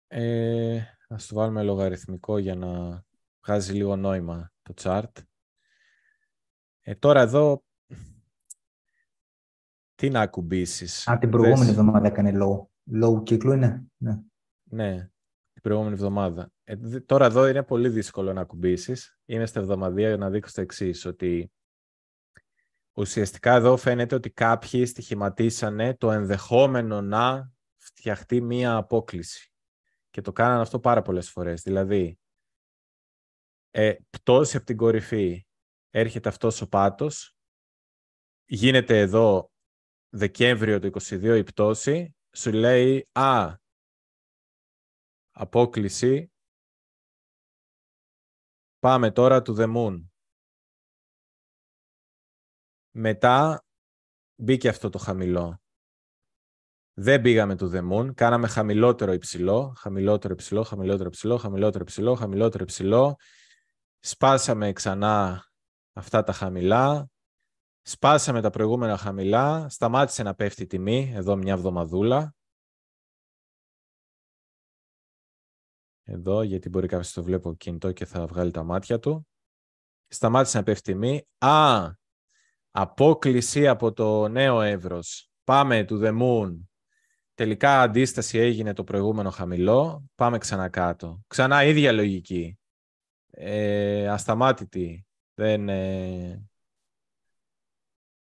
Ε, 0.06 0.82
ας 1.08 1.26
το 1.26 1.34
βάλουμε 1.34 1.62
λογαριθμικό 1.62 2.38
για 2.38 2.54
να 2.54 3.04
βγάζει 3.46 3.72
λίγο 3.72 3.96
νόημα 3.96 4.52
το 4.62 4.74
chart. 4.76 5.12
Ε, 6.80 6.94
τώρα 6.94 7.20
εδώ, 7.20 7.64
τι 9.94 10.10
να 10.10 10.20
ακουμπήσεις. 10.20 11.08
Α, 11.08 11.18
την 11.18 11.30
προηγούμενη 11.30 11.70
εβδομάδα 11.70 12.06
έκανε 12.06 12.32
low. 12.34 12.66
Low 12.92 13.22
κύκλο 13.24 13.52
είναι. 13.52 13.86
Ναι, 13.96 14.20
ναι 14.62 15.10
την 15.52 15.62
προηγούμενη 15.62 15.94
εβδομάδα. 15.94 16.52
Ε, 16.64 17.00
τώρα 17.00 17.24
εδώ 17.24 17.48
είναι 17.48 17.62
πολύ 17.62 17.88
δύσκολο 17.88 18.32
να 18.32 18.40
ακουμπήσεις. 18.40 19.18
Είναι 19.24 19.46
στα 19.46 19.60
εβδομαδία 19.60 20.08
για 20.08 20.16
να 20.16 20.30
δείξω 20.30 20.54
το 20.54 20.60
εξής 20.60 21.04
ότι 21.04 21.52
ουσιαστικά 22.92 23.54
εδώ 23.54 23.76
φαίνεται 23.76 24.14
ότι 24.14 24.30
κάποιοι 24.30 24.86
στοιχηματίσανε 24.86 25.94
το 25.94 26.10
ενδεχόμενο 26.10 27.00
να 27.00 27.52
φτιαχτεί 27.76 28.40
μία 28.40 28.76
απόκληση. 28.76 29.52
Και 30.10 30.20
το 30.20 30.32
κάνανε 30.32 30.60
αυτό 30.60 30.80
πάρα 30.80 31.02
πολλές 31.02 31.30
φορές. 31.30 31.62
Δηλαδή, 31.62 32.18
ε, 33.70 33.94
πτώση 34.10 34.56
από 34.56 34.66
την 34.66 34.76
κορυφή 34.76 35.46
έρχεται 35.90 36.28
αυτός 36.28 36.60
ο 36.60 36.68
πάτος, 36.68 37.36
γίνεται 38.44 39.00
εδώ 39.00 39.50
Δεκέμβριο 40.08 40.78
του 40.78 40.86
22 40.86 41.36
η 41.36 41.42
πτώση, 41.42 42.15
σου 42.36 42.52
λέει 42.52 43.08
«Α, 43.12 43.54
απόκληση, 45.30 46.32
πάμε 48.78 49.10
τώρα 49.10 49.42
του 49.42 49.54
The 49.58 49.76
Moon». 49.76 50.04
Μετά 52.90 53.64
μπήκε 54.34 54.68
αυτό 54.68 54.90
το 54.90 54.98
χαμηλό. 54.98 55.60
Δεν 56.92 57.20
πήγαμε 57.20 57.56
του 57.56 57.70
The 57.74 57.90
Moon, 57.92 58.14
κάναμε 58.14 58.48
χαμηλότερο 58.48 59.12
υψηλό, 59.12 59.74
χαμηλότερο 59.76 60.34
υψηλό, 60.34 60.62
χαμηλότερο 60.62 61.08
υψηλό, 61.08 61.36
χαμηλότερο 61.36 61.84
υψηλό, 61.84 62.14
χαμηλότερο 62.14 62.64
υψηλό. 62.64 63.16
Σπάσαμε 63.98 64.72
ξανά 64.72 65.44
αυτά 65.92 66.22
τα 66.22 66.32
χαμηλά, 66.32 67.10
σπάσαμε 67.88 68.40
τα 68.40 68.50
προηγούμενα 68.50 68.96
χαμηλά, 68.96 69.68
σταμάτησε 69.68 70.22
να 70.22 70.34
πέφτει 70.34 70.62
η 70.62 70.66
τιμή, 70.66 71.12
εδώ 71.14 71.36
μια 71.36 71.52
εβδομαδούλα. 71.52 72.34
Εδώ, 76.02 76.42
γιατί 76.42 76.68
μπορεί 76.68 76.86
κάποιος 76.86 77.12
το 77.12 77.22
βλέπω 77.22 77.54
κινητό 77.54 77.92
και 77.92 78.04
θα 78.04 78.26
βγάλει 78.26 78.50
τα 78.50 78.62
μάτια 78.62 78.98
του. 78.98 79.26
Σταμάτησε 80.06 80.56
να 80.58 80.62
πέφτει 80.62 80.90
η 80.90 80.92
τιμή. 80.92 81.26
Α, 81.38 81.90
Απόκληση 82.70 83.68
από 83.68 83.92
το 83.92 84.28
νέο 84.28 84.60
εύρος. 84.60 85.30
Πάμε 85.44 85.84
to 85.88 86.04
the 86.04 86.20
moon. 86.20 86.56
Τελικά 87.34 87.80
αντίσταση 87.80 88.38
έγινε 88.38 88.72
το 88.72 88.84
προηγούμενο 88.84 89.30
χαμηλό. 89.30 90.04
Πάμε 90.14 90.38
ξανά 90.38 90.68
κάτω. 90.68 91.20
Ξανά 91.26 91.64
ίδια 91.64 91.92
λογική. 91.92 92.58
Ε, 93.30 94.08
ασταμάτητη. 94.08 95.06
Δεν, 95.34 95.68
ε, 95.68 96.48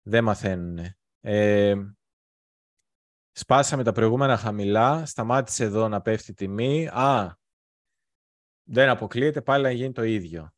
δεν 0.04 0.24
μαθαίνουν. 0.24 0.86
Ε, 1.20 1.76
σπάσαμε 3.32 3.84
τα 3.84 3.92
προηγούμενα 3.92 4.38
χαμηλά. 4.38 5.06
Σταμάτησε 5.06 5.64
εδώ 5.64 5.88
να 5.88 6.02
πέφτει 6.02 6.32
η 6.32 6.34
τιμή. 6.34 6.88
Α, 6.88 7.38
δεν 8.64 8.90
αποκλείεται 8.90 9.42
πάλι 9.42 9.64
να 9.64 9.72
γίνει 9.72 9.92
το 9.92 10.04
ίδιο. 10.04 10.54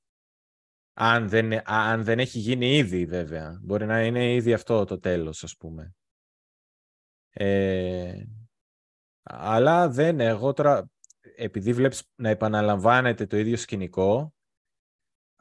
Αν 0.97 1.29
δεν, 1.29 1.69
αν 1.69 2.03
δεν 2.03 2.19
έχει 2.19 2.39
γίνει 2.39 2.77
ήδη 2.77 3.05
βέβαια. 3.05 3.59
Μπορεί 3.61 3.85
να 3.85 4.05
είναι 4.05 4.33
ήδη 4.33 4.53
αυτό 4.53 4.85
το 4.85 4.99
τέλος 4.99 5.43
ας 5.43 5.57
πούμε. 5.57 5.95
Ε, 7.29 8.23
αλλά 9.23 9.89
δεν, 9.89 10.19
εγώ 10.19 10.53
τώρα, 10.53 10.89
επειδή 11.35 11.73
βλέπεις 11.73 12.11
να 12.15 12.29
επαναλαμβάνεται 12.29 13.25
το 13.25 13.37
ίδιο 13.37 13.57
σκηνικό, 13.57 14.34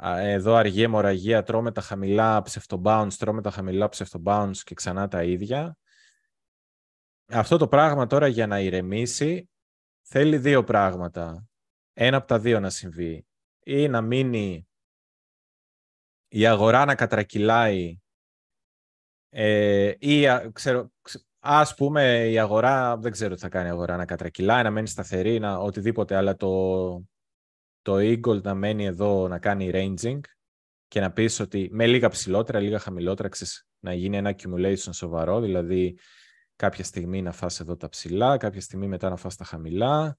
εδώ 0.03 0.55
αργή 0.55 0.83
αιμορραγία, 0.83 1.43
τρώμε 1.43 1.73
τα 1.73 1.81
χαμηλά 1.81 2.43
ψευτομπάουνς, 2.43 3.16
τρώμε 3.16 3.43
τα 3.43 3.51
χαμηλά 3.51 3.89
ψευτομπάουνς 3.89 4.62
και 4.62 4.75
ξανά 4.75 5.09
τα 5.09 5.23
ίδια. 5.23 5.77
Αυτό 7.27 7.57
το 7.57 7.69
πράγμα 7.69 8.07
τώρα 8.07 8.27
για 8.27 8.47
να 8.47 8.61
ηρεμήσει 8.61 9.51
θέλει 10.03 10.39
δύο 10.39 10.65
πράγματα. 10.65 11.47
Ένα 11.93 12.16
από 12.16 12.27
τα 12.27 12.39
δύο 12.39 12.61
να 12.61 12.71
συμβεί. 12.71 13.27
Ή 13.65 13.89
να 13.89 14.01
μείνει 14.01 14.69
η 16.29 16.47
αγορά 16.47 16.85
να 16.85 16.95
κατρακυλάει 16.95 17.99
ε, 19.29 19.95
ή 19.99 20.27
ξέρω, 20.53 20.93
ας 21.39 21.75
πούμε 21.75 22.29
η 22.29 22.39
αγορά, 22.39 22.97
δεν 22.97 23.12
ξέρω 23.12 23.35
τι 23.35 23.41
θα 23.41 23.49
κάνει 23.49 23.69
η 23.69 23.71
αγορά, 23.71 23.97
να 23.97 24.05
κατρακυλάει, 24.05 24.62
να 24.62 24.71
μένει 24.71 24.89
σταθερή, 24.89 25.39
να, 25.39 25.57
οτιδήποτε, 25.57 26.16
αλλά 26.16 26.37
το, 26.37 26.49
το 27.85 27.94
Eagle 27.97 28.43
να 28.43 28.55
μένει 28.55 28.85
εδώ 28.85 29.28
να 29.28 29.39
κάνει 29.39 29.70
ranging 29.74 30.20
και 30.89 31.01
να 31.01 31.12
πεις 31.12 31.40
ότι 31.40 31.69
με 31.73 31.86
λίγα 31.86 32.09
ψηλότερα, 32.09 32.61
λίγα 32.61 32.78
χαμηλότερα, 32.78 33.28
ξέρεις, 33.28 33.69
να 33.78 33.94
γίνει 33.94 34.16
ένα 34.16 34.35
accumulation 34.36 34.90
σοβαρό, 34.93 35.40
δηλαδή 35.40 35.98
κάποια 36.56 36.85
στιγμή 36.85 37.23
να 37.23 37.32
φας 37.32 37.61
εδώ 37.61 37.77
τα 37.77 37.89
ψηλά, 37.89 38.36
κάποια 38.36 38.61
στιγμή 38.61 38.86
μετά 38.86 39.09
να 39.09 39.16
φας 39.16 39.36
τα 39.36 39.44
χαμηλά 39.44 40.19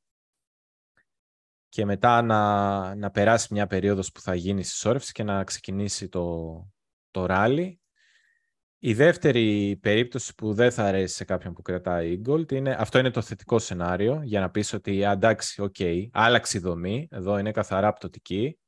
και 1.69 1.85
μετά 1.85 2.21
να, 2.21 2.95
να 2.95 3.11
περάσει 3.11 3.47
μια 3.51 3.67
περίοδος 3.67 4.11
που 4.11 4.21
θα 4.21 4.35
γίνει 4.35 4.63
συσσώρευση 4.63 5.11
και 5.11 5.23
να 5.23 5.43
ξεκινήσει 5.43 6.09
το, 6.09 6.67
το 7.11 7.25
ράλι. 7.25 7.79
Η 8.87 8.93
δεύτερη 8.93 9.77
περίπτωση 9.81 10.35
που 10.35 10.53
δεν 10.53 10.71
θα 10.71 10.83
αρέσει 10.83 11.15
σε 11.15 11.23
κάποιον 11.23 11.53
που 11.53 11.61
κρατάει 11.61 12.21
Gold 12.25 12.51
είναι, 12.51 12.75
αυτό 12.79 12.99
είναι 12.99 13.09
το 13.09 13.21
θετικό 13.21 13.59
σενάριο 13.59 14.21
για 14.23 14.39
να 14.39 14.49
πεις 14.49 14.73
ότι 14.73 15.01
εντάξει, 15.01 15.61
ok, 15.61 15.75
okay, 15.77 16.07
άλλαξε 16.11 16.57
η 16.57 16.61
δομή, 16.61 17.07
εδώ 17.11 17.37
είναι 17.37 17.51
καθαρά 17.51 17.93
πτωτική. 17.93 18.59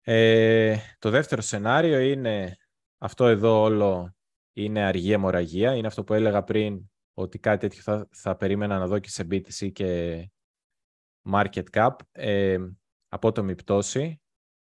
Ε, 0.00 0.76
το 0.98 1.10
δεύτερο 1.10 1.40
σενάριο 1.40 1.98
είναι, 1.98 2.56
αυτό 2.98 3.26
εδώ 3.26 3.60
όλο 3.60 4.16
είναι 4.52 4.84
αργή 4.84 5.12
αιμορραγία, 5.12 5.74
είναι 5.74 5.86
αυτό 5.86 6.04
που 6.04 6.14
έλεγα 6.14 6.42
πριν 6.42 6.90
ότι 7.14 7.38
κάτι 7.38 7.68
τέτοιο 7.68 7.82
θα, 7.82 8.08
θα 8.10 8.36
περίμενα 8.36 8.78
να 8.78 8.86
δω 8.86 8.98
και 8.98 9.10
σε 9.10 9.26
BTC 9.30 9.72
και 9.72 10.30
market 11.32 11.64
cap, 11.72 11.94
ε, 12.12 12.58
απότομη 13.08 13.54
πτώση, 13.54 14.20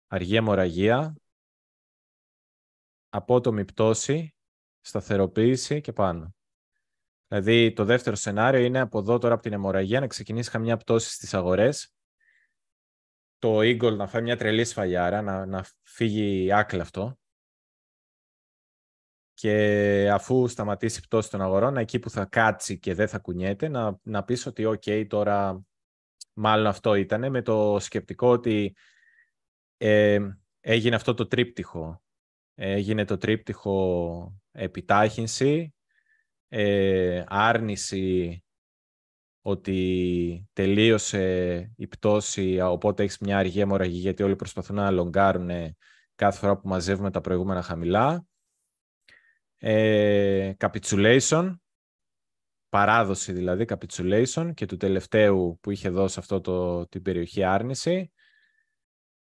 αργή 0.06 0.36
αιμορραγία, 0.36 1.19
απότομη 3.10 3.64
πτώση, 3.64 4.34
σταθεροποίηση 4.80 5.80
και 5.80 5.92
πάνω. 5.92 6.34
Δηλαδή 7.26 7.72
το 7.72 7.84
δεύτερο 7.84 8.16
σενάριο 8.16 8.60
είναι 8.60 8.80
από 8.80 8.98
εδώ 8.98 9.18
τώρα 9.18 9.34
από 9.34 9.42
την 9.42 9.52
αιμορραγία 9.52 10.00
να 10.00 10.06
ξεκινήσει 10.06 10.50
καμιά 10.50 10.76
πτώση 10.76 11.10
στις 11.10 11.34
αγορές 11.34 11.94
το 13.40 13.58
Eagle 13.58 13.96
να 13.96 14.06
φάει 14.06 14.22
μια 14.22 14.36
τρελή 14.36 14.64
σφαλιάρα, 14.64 15.22
να, 15.22 15.46
να 15.46 15.64
φύγει 15.82 16.52
άκλαυτο 16.52 17.18
και 19.34 20.10
αφού 20.12 20.48
σταματήσει 20.48 20.98
η 20.98 21.02
πτώση 21.02 21.30
των 21.30 21.40
αγορών, 21.40 21.76
εκεί 21.76 21.98
που 21.98 22.10
θα 22.10 22.24
κάτσει 22.24 22.78
και 22.78 22.94
δεν 22.94 23.08
θα 23.08 23.18
κουνιέται, 23.18 23.68
να, 23.68 23.98
να 24.02 24.24
πεις 24.24 24.46
ότι 24.46 24.64
ok, 24.66 25.06
τώρα 25.08 25.64
μάλλον 26.32 26.66
αυτό 26.66 26.94
ήταν, 26.94 27.30
με 27.30 27.42
το 27.42 27.76
σκεπτικό 27.80 28.30
ότι 28.30 28.76
ε, 29.76 30.18
έγινε 30.60 30.94
αυτό 30.94 31.14
το 31.14 31.26
τρίπτυχο. 31.26 32.02
Έγινε 32.62 33.04
το 33.04 33.16
τρίπτυχο 33.16 34.40
επιτάχυνση, 34.50 35.74
ε, 36.48 37.24
άρνηση 37.26 38.44
ότι 39.40 40.48
τελείωσε 40.52 41.72
η 41.76 41.86
πτώση, 41.86 42.60
οπότε 42.60 43.02
έχεις 43.02 43.18
μια 43.18 43.38
αργή 43.38 43.60
αιμορραγή 43.60 43.98
γιατί 43.98 44.22
όλοι 44.22 44.36
προσπαθούν 44.36 44.76
να 44.76 44.90
λογκάρουν 44.90 45.50
κάθε 46.14 46.38
φορά 46.38 46.56
που 46.56 46.68
μαζεύουμε 46.68 47.10
τα 47.10 47.20
προηγούμενα 47.20 47.62
χαμηλά. 47.62 48.26
Ε, 49.56 50.52
capitulation, 50.58 51.54
παράδοση 52.68 53.32
δηλαδή, 53.32 53.64
capitulation 53.68 54.50
και 54.54 54.66
του 54.66 54.76
τελευταίου 54.76 55.58
που 55.60 55.70
είχε 55.70 55.88
δώσει 55.88 56.18
αυτό 56.18 56.40
το, 56.40 56.86
την 56.86 57.02
περιοχή 57.02 57.44
άρνηση. 57.44 58.12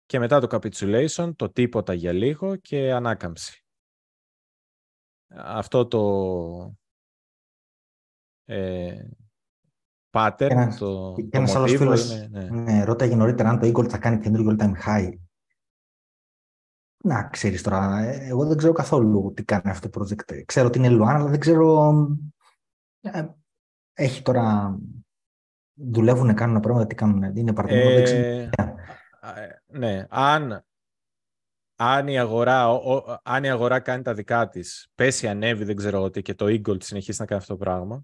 Και 0.09 0.19
μετά 0.19 0.39
το 0.39 0.47
capitulation, 0.57 1.31
το 1.35 1.49
τίποτα 1.49 1.93
για 1.93 2.11
λίγο 2.11 2.55
και 2.55 2.93
ανάκαμψη. 2.93 3.65
Αυτό 5.35 5.87
το 5.87 6.75
ε, 8.45 9.09
pattern, 10.11 10.67
το, 10.79 11.13
και 11.15 11.29
το 11.29 11.41
μοτίβο 11.41 11.67
φίλος, 11.67 12.11
είναι... 12.11 12.27
Ναι. 12.27 12.61
ναι, 12.61 12.83
ρώταγε 12.83 13.15
νωρίτερα 13.15 13.49
αν 13.49 13.59
το 13.59 13.67
Eagle 13.67 13.89
θα 13.89 13.97
κάνει 13.97 14.19
καινούργιο 14.19 14.55
all 14.55 14.61
time 14.61 14.73
high. 14.85 15.13
Να, 17.03 17.23
ξέρεις 17.23 17.61
τώρα, 17.61 17.97
εγώ 18.03 18.45
δεν 18.45 18.57
ξέρω 18.57 18.73
καθόλου 18.73 19.33
τι 19.35 19.43
κάνει 19.43 19.69
αυτό 19.69 19.89
το 19.89 20.01
project. 20.01 20.43
Ξέρω 20.45 20.67
ότι 20.67 20.77
είναι 20.77 20.97
Luan, 21.01 21.07
αλλά 21.07 21.29
δεν 21.29 21.39
ξέρω... 21.39 21.93
Ε, 23.01 23.27
έχει 23.93 24.21
τώρα... 24.21 24.77
Δουλεύουν, 25.73 26.33
κάνουν 26.33 26.59
πράγματα, 26.59 26.87
τι 26.87 26.95
κάνουν, 26.95 27.35
είναι 27.35 27.53
παραδείγμα, 27.53 27.89
δεν 27.89 28.03
ξέρω. 28.03 28.49
Ε, 29.71 29.75
ε, 29.75 29.77
ναι, 29.77 30.05
αν, 30.09 30.65
αν, 31.75 32.07
η 32.07 32.19
αγορά, 32.19 32.69
ο, 32.71 33.19
αν 33.23 33.43
η 33.43 33.49
αγορά 33.49 33.79
κάνει 33.79 34.03
τα 34.03 34.13
δικά 34.13 34.49
της, 34.49 34.87
πέσει, 34.95 35.27
ανέβει, 35.27 35.63
δεν 35.63 35.75
ξέρω 35.75 36.01
ότι 36.01 36.21
και 36.21 36.33
το 36.33 36.45
Eagle 36.45 36.83
συνεχίσει 36.83 37.19
να 37.21 37.25
κάνει 37.25 37.41
αυτό 37.41 37.53
το 37.53 37.59
πράγμα, 37.59 38.03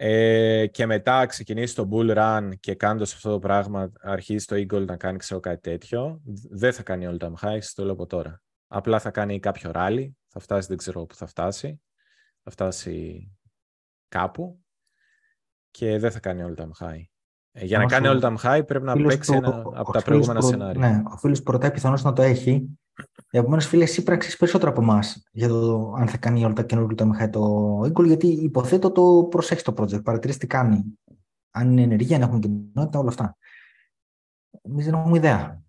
Ε, 0.00 0.66
και 0.66 0.86
μετά 0.86 1.26
ξεκινήσει 1.26 1.74
το 1.74 1.88
bull 1.92 2.16
run 2.16 2.50
και 2.60 2.74
κάνοντας 2.74 3.14
αυτό 3.14 3.30
το 3.30 3.38
πράγμα 3.38 3.92
αρχίζει 4.00 4.44
το 4.44 4.56
eagle 4.56 4.86
να 4.86 4.96
κάνει 4.96 5.18
ξέρω 5.18 5.40
κάτι 5.40 5.60
τέτοιο. 5.60 6.20
Δεν 6.50 6.72
θα 6.72 6.82
κάνει 6.82 7.06
all 7.08 7.18
time 7.18 7.34
high, 7.42 7.58
το 7.74 7.84
λέω 7.84 7.92
από 7.92 8.06
τώρα. 8.06 8.42
Απλά 8.66 9.00
θα 9.00 9.10
κάνει 9.10 9.40
κάποιο 9.40 9.70
rally, 9.74 10.08
θα 10.26 10.40
φτάσει 10.40 10.68
δεν 10.68 10.76
ξέρω 10.76 11.04
που 11.04 11.14
θα 11.14 11.26
φτάσει. 11.26 11.80
Θα 12.42 12.50
φτάσει 12.50 13.28
κάπου 14.08 14.64
και 15.70 15.98
δεν 15.98 16.10
θα 16.10 16.20
κάνει 16.20 16.42
all 16.46 16.60
time 16.60 16.70
high. 16.80 17.02
Ε, 17.52 17.64
για 17.64 17.78
να 17.78 17.86
κάνει 17.86 18.06
all 18.10 18.20
time 18.20 18.36
high 18.36 18.66
πρέπει 18.66 18.84
να 18.84 18.96
παίξει 18.96 19.34
ένα 19.34 19.62
από 19.74 19.92
τα 19.92 20.02
προηγούμενα 20.02 20.38
προ... 20.38 20.48
σενάρια. 20.48 20.88
Ναι, 20.88 21.02
ο 21.12 21.16
φίλος 21.16 21.42
που 21.42 21.50
ρωτάει 21.50 21.70
πιθανώς 21.70 22.02
να 22.02 22.12
το 22.12 22.22
έχει 22.22 22.78
Επομένως, 23.30 23.66
φίλε, 23.66 23.82
εσύ 23.82 24.02
πράξεις 24.02 24.36
περισσότερο 24.36 24.70
από 24.70 24.82
εμάς 24.82 25.28
για 25.32 25.48
το 25.48 25.92
αν 25.98 26.08
θα 26.08 26.16
κάνει 26.16 26.44
όλα 26.44 26.54
τα 26.54 26.62
καινούργια 26.62 26.96
το 26.96 27.06
Μιχάη 27.06 27.30
το 27.30 27.80
Eagle, 27.80 28.06
γιατί 28.06 28.26
υποθέτω 28.26 28.92
το 28.92 29.26
προσέχεις 29.30 29.62
το 29.62 29.74
project. 29.76 30.02
Παρατηρήσει 30.02 30.38
τι 30.38 30.46
κάνει. 30.46 30.84
Αν 31.50 31.70
είναι 31.70 31.82
ενεργεία, 31.82 32.16
αν 32.16 32.22
έχουν 32.22 32.40
κοινότητα, 32.40 32.98
όλα 32.98 33.08
αυτά. 33.08 33.36
Εμείς 34.62 34.84
δεν 34.84 34.94
έχουμε 34.94 35.16
ιδέα. 35.16 35.62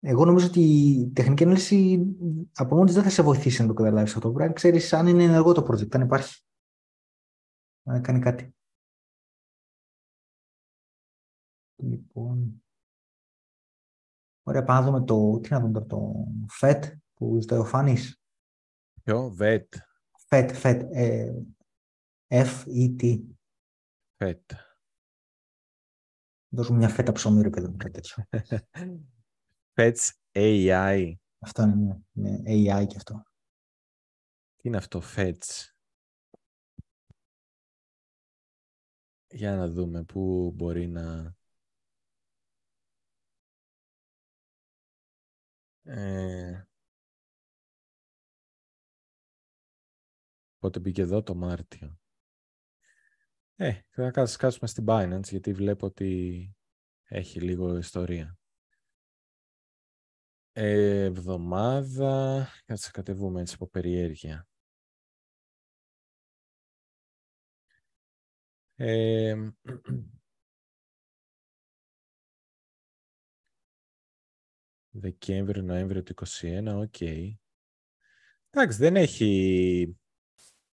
Εγώ 0.00 0.24
νομίζω 0.24 0.46
ότι 0.46 0.60
η 0.60 1.10
τεχνική 1.14 1.44
ανάλυση 1.44 2.06
από 2.54 2.76
μόνη 2.76 2.92
δεν 2.92 3.02
θα 3.02 3.10
σε 3.10 3.22
βοηθήσει 3.22 3.62
να 3.62 3.68
το 3.68 3.74
καταλάβεις 3.74 4.14
αυτό. 4.14 4.32
Πρέπει 4.32 4.48
να 4.48 4.54
ξέρεις 4.54 4.92
αν 4.92 5.06
είναι 5.06 5.24
ενεργό 5.24 5.52
το 5.52 5.66
project, 5.70 5.94
αν 5.94 6.00
υπάρχει. 6.00 6.42
Αν 7.84 8.02
κάνει 8.02 8.18
κάτι. 8.18 8.54
Λοιπόν. 11.82 12.62
Ωραία, 14.42 14.64
πάμε 14.64 14.80
να 14.80 14.86
δούμε 14.86 15.04
το, 15.04 15.40
τι 15.40 15.52
να 15.52 15.60
δούμε 15.60 15.80
το 15.80 16.26
FET 16.60 16.80
που 17.14 17.40
ζητάει 17.40 17.58
ο 17.58 17.64
Φάνης. 17.64 18.22
Ποιο, 19.02 19.36
VET. 19.40 19.64
FET, 20.28 20.62
FET, 20.62 20.88
ε, 20.92 21.32
F-E-T. 22.28 23.20
FET. 24.16 24.40
Δώσουμε 26.48 26.78
μια 26.78 26.88
φέτα 26.88 27.12
ψωμί, 27.12 27.42
ρε 27.42 27.50
παιδί 27.50 27.68
μου, 27.68 27.76
κάτι 27.76 27.92
τέτοιο. 27.92 28.24
FET's 29.76 30.10
AI. 30.32 31.12
Αυτό 31.38 31.62
είναι, 31.62 32.02
είναι 32.12 32.42
AI 32.46 32.86
και 32.86 32.96
αυτό. 32.96 33.22
Τι 34.56 34.68
είναι 34.68 34.76
αυτό, 34.76 35.02
FET's. 35.16 35.66
Για 39.28 39.56
να 39.56 39.68
δούμε 39.68 40.04
πού 40.04 40.52
μπορεί 40.56 40.86
να... 40.86 41.36
Ε, 45.84 46.62
πότε 50.58 50.80
μπήκε 50.80 51.02
εδώ 51.02 51.22
το 51.22 51.34
Μάρτιο. 51.34 51.98
Ε, 53.56 53.80
θα 53.90 54.10
κάτσουμε 54.10 54.68
στην 54.68 54.84
Binance 54.88 55.28
γιατί 55.28 55.52
βλέπω 55.52 55.86
ότι 55.86 56.52
έχει 57.04 57.40
λίγο 57.40 57.76
ιστορία. 57.76 58.36
Ε, 60.52 61.04
εβδομάδα, 61.04 62.48
κάτσε 62.64 62.90
να 62.90 63.04
δούμε 63.04 63.40
έτσι 63.40 63.54
από 63.54 63.68
περιέργεια. 63.68 64.46
Ε, 68.76 69.52
Δεκέμβριο, 74.94 75.62
Νοέμβριο 75.62 76.02
του 76.02 76.14
2021, 76.40 76.74
ok. 76.76 76.94
Okay. 76.98 77.32
Εντάξει, 78.50 78.78
δεν 78.78 78.96
έχει... 78.96 79.96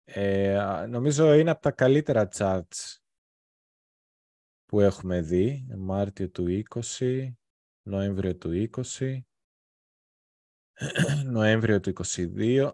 Ε, 0.04 0.86
νομίζω 0.88 1.32
είναι 1.32 1.50
από 1.50 1.62
τα 1.62 1.70
καλύτερα 1.70 2.28
charts 2.34 2.96
που 4.66 4.80
έχουμε 4.80 5.20
δει. 5.20 5.66
Μάρτιο 5.76 6.30
του 6.30 6.62
20, 6.98 7.28
Νοέμβριο 7.82 8.36
του 8.36 8.70
20, 8.98 9.18
Νοέμβριο 11.24 11.80
του 11.80 11.92
22. 12.04 12.70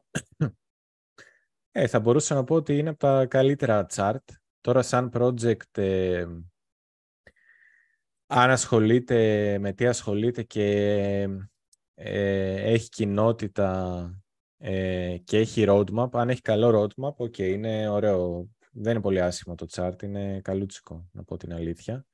Ε, 1.70 1.86
θα 1.86 2.00
μπορούσα 2.00 2.34
να 2.34 2.44
πω 2.44 2.54
ότι 2.54 2.78
είναι 2.78 2.88
από 2.88 2.98
τα 2.98 3.26
καλύτερα 3.26 3.86
chart. 3.90 4.24
Τώρα 4.60 4.82
σαν 4.82 5.10
project 5.14 5.78
ε, 5.78 6.26
αν 8.30 8.50
ασχολείται, 8.50 9.58
με 9.58 9.72
τι 9.72 9.86
ασχολείται 9.86 10.42
και 10.42 10.64
ε, 11.94 12.72
έχει 12.72 12.88
κοινότητα 12.88 14.10
ε, 14.56 15.16
και 15.24 15.38
έχει 15.38 15.64
roadmap, 15.68 16.08
αν 16.12 16.28
έχει 16.28 16.40
καλό 16.40 16.68
roadmap, 16.96 17.24
ok, 17.24 17.38
είναι 17.38 17.88
ωραίο. 17.88 18.48
Δεν 18.72 18.92
είναι 18.92 19.00
πολύ 19.00 19.20
άσχημο 19.20 19.54
το 19.54 19.66
chart, 19.70 20.02
είναι 20.02 20.40
καλούτσικο, 20.40 21.08
να 21.12 21.24
πω 21.24 21.36
την 21.36 21.52
αλήθεια. 21.52 22.06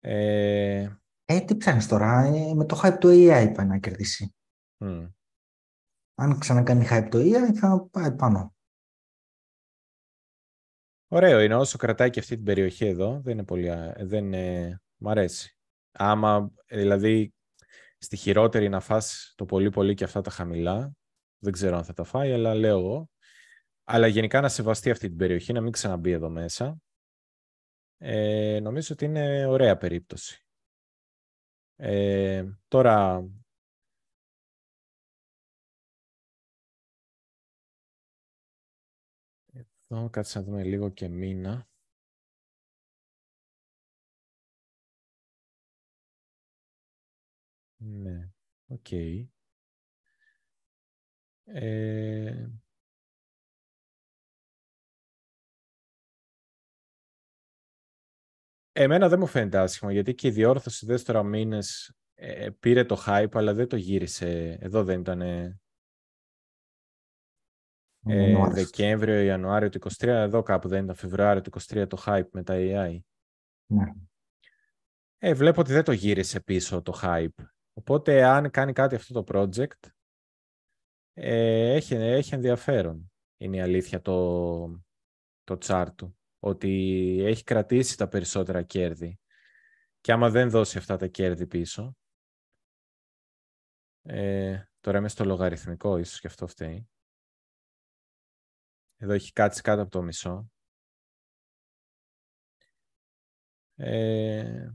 Ε, 0.00 0.88
ε 1.24 1.40
τι 1.40 1.56
ψάχνεις 1.56 1.88
τώρα, 1.88 2.24
ε, 2.24 2.54
με 2.54 2.64
το 2.64 2.80
hype 2.82 2.96
του 3.00 3.08
AI 3.08 3.52
πάει 3.54 3.66
να 3.66 3.78
κερδίσει. 3.78 4.34
Αν 6.14 6.38
ξανακάνει 6.38 6.86
hype 6.90 7.08
το 7.10 7.18
AI 7.18 7.54
θα 7.54 7.88
πάει 7.90 8.16
πάνω. 8.16 8.54
Ωραίο 11.08 11.40
είναι, 11.40 11.54
όσο 11.54 11.78
κρατάει 11.78 12.10
και 12.10 12.20
αυτή 12.20 12.34
την 12.34 12.44
περιοχή 12.44 12.86
εδώ, 12.86 13.20
δεν 13.20 13.32
είναι, 13.32 13.44
πολύ, 13.44 13.70
δεν 13.96 14.24
είναι 14.24 14.80
Μ' 14.96 15.08
αρέσει. 15.08 15.56
Άμα, 15.92 16.50
δηλαδή, 16.66 17.34
στη 17.98 18.16
χειρότερη 18.16 18.68
να 18.68 18.80
φας 18.80 19.32
το 19.36 19.44
πολύ 19.44 19.70
πολύ 19.70 19.94
και 19.94 20.04
αυτά 20.04 20.20
τα 20.20 20.30
χαμηλά, 20.30 20.92
δεν 21.38 21.52
ξέρω 21.52 21.76
αν 21.76 21.84
θα 21.84 21.92
τα 21.92 22.04
φάει, 22.04 22.32
αλλά 22.32 22.54
λέω 22.54 22.78
εγώ. 22.78 23.10
Αλλά 23.84 24.06
γενικά 24.06 24.40
να 24.40 24.48
σεβαστεί 24.48 24.90
αυτή 24.90 25.08
την 25.08 25.16
περιοχή, 25.16 25.52
να 25.52 25.60
μην 25.60 25.72
ξαναμπεί 25.72 26.10
εδώ 26.10 26.28
μέσα. 26.28 26.78
Ε, 27.98 28.58
νομίζω 28.62 28.88
ότι 28.92 29.04
είναι 29.04 29.46
ωραία 29.46 29.76
περίπτωση. 29.76 30.44
Ε, 31.76 32.44
τώρα, 32.68 33.24
εδώ 39.88 40.10
κάτσε 40.10 40.38
να 40.38 40.44
δούμε 40.44 40.62
λίγο 40.64 40.88
και 40.90 41.08
μήνα. 41.08 41.68
Ναι, 47.76 48.28
οκ. 48.66 48.92
Ε... 51.44 52.48
Εμένα 58.72 59.08
δεν 59.08 59.18
μου 59.18 59.26
φαίνεται 59.26 59.58
άσχημο, 59.58 59.90
γιατί 59.90 60.14
και 60.14 60.26
η 60.28 60.30
διόρθωση 60.30 60.86
δες 60.86 61.02
τώρα 61.04 61.22
μήνες 61.22 61.96
ε, 62.14 62.50
πήρε 62.50 62.84
το 62.84 63.04
hype, 63.06 63.30
αλλά 63.32 63.54
δεν 63.54 63.68
το 63.68 63.76
γύρισε. 63.76 64.58
Εδώ 64.60 64.84
δεν 64.84 65.00
ήταν 65.00 65.20
ε, 65.20 65.60
Δεκέμβριο, 68.50 69.20
Ιανουάριο 69.20 69.68
του 69.68 69.78
23, 69.78 70.06
εδώ 70.06 70.42
κάπου 70.42 70.68
δεν 70.68 70.84
ήταν 70.84 70.96
Φεβρουάριο 70.96 71.42
του 71.42 71.50
23 71.60 71.88
το 71.88 72.02
hype 72.06 72.28
με 72.30 72.42
τα 72.42 72.54
AI. 72.56 72.98
Ναι. 73.66 73.84
Ε, 75.18 75.34
βλέπω 75.34 75.60
ότι 75.60 75.72
δεν 75.72 75.84
το 75.84 75.92
γύρισε 75.92 76.40
πίσω 76.40 76.82
το 76.82 77.00
hype. 77.02 77.44
Οπότε 77.78 78.24
αν 78.24 78.50
κάνει 78.50 78.72
κάτι 78.72 78.94
αυτό 78.94 79.22
το 79.22 79.24
project, 79.28 79.90
ε, 81.12 81.74
έχει, 81.74 81.94
έχει 81.94 82.34
ενδιαφέρον. 82.34 83.12
Είναι 83.36 83.56
η 83.56 83.60
αλήθεια 83.60 84.00
το, 84.00 84.66
το 85.44 85.58
chart 85.60 85.88
του. 85.96 86.18
Ότι 86.38 86.68
έχει 87.24 87.44
κρατήσει 87.44 87.96
τα 87.96 88.08
περισσότερα 88.08 88.62
κέρδη. 88.62 89.20
Και 90.00 90.12
άμα 90.12 90.30
δεν 90.30 90.50
δώσει 90.50 90.78
αυτά 90.78 90.96
τα 90.96 91.06
κέρδη 91.06 91.46
πίσω, 91.46 91.96
ε, 94.02 94.62
τώρα 94.80 94.98
είμαι 94.98 95.08
στο 95.08 95.24
λογαριθμικό, 95.24 95.98
ίσως 95.98 96.20
και 96.20 96.26
αυτό 96.26 96.46
φταίει. 96.46 96.88
Εδώ 98.96 99.12
έχει 99.12 99.32
κάτσει 99.32 99.62
κάτω 99.62 99.82
από 99.82 99.90
το 99.90 100.02
μισό. 100.02 100.50
Ε, 103.76 104.70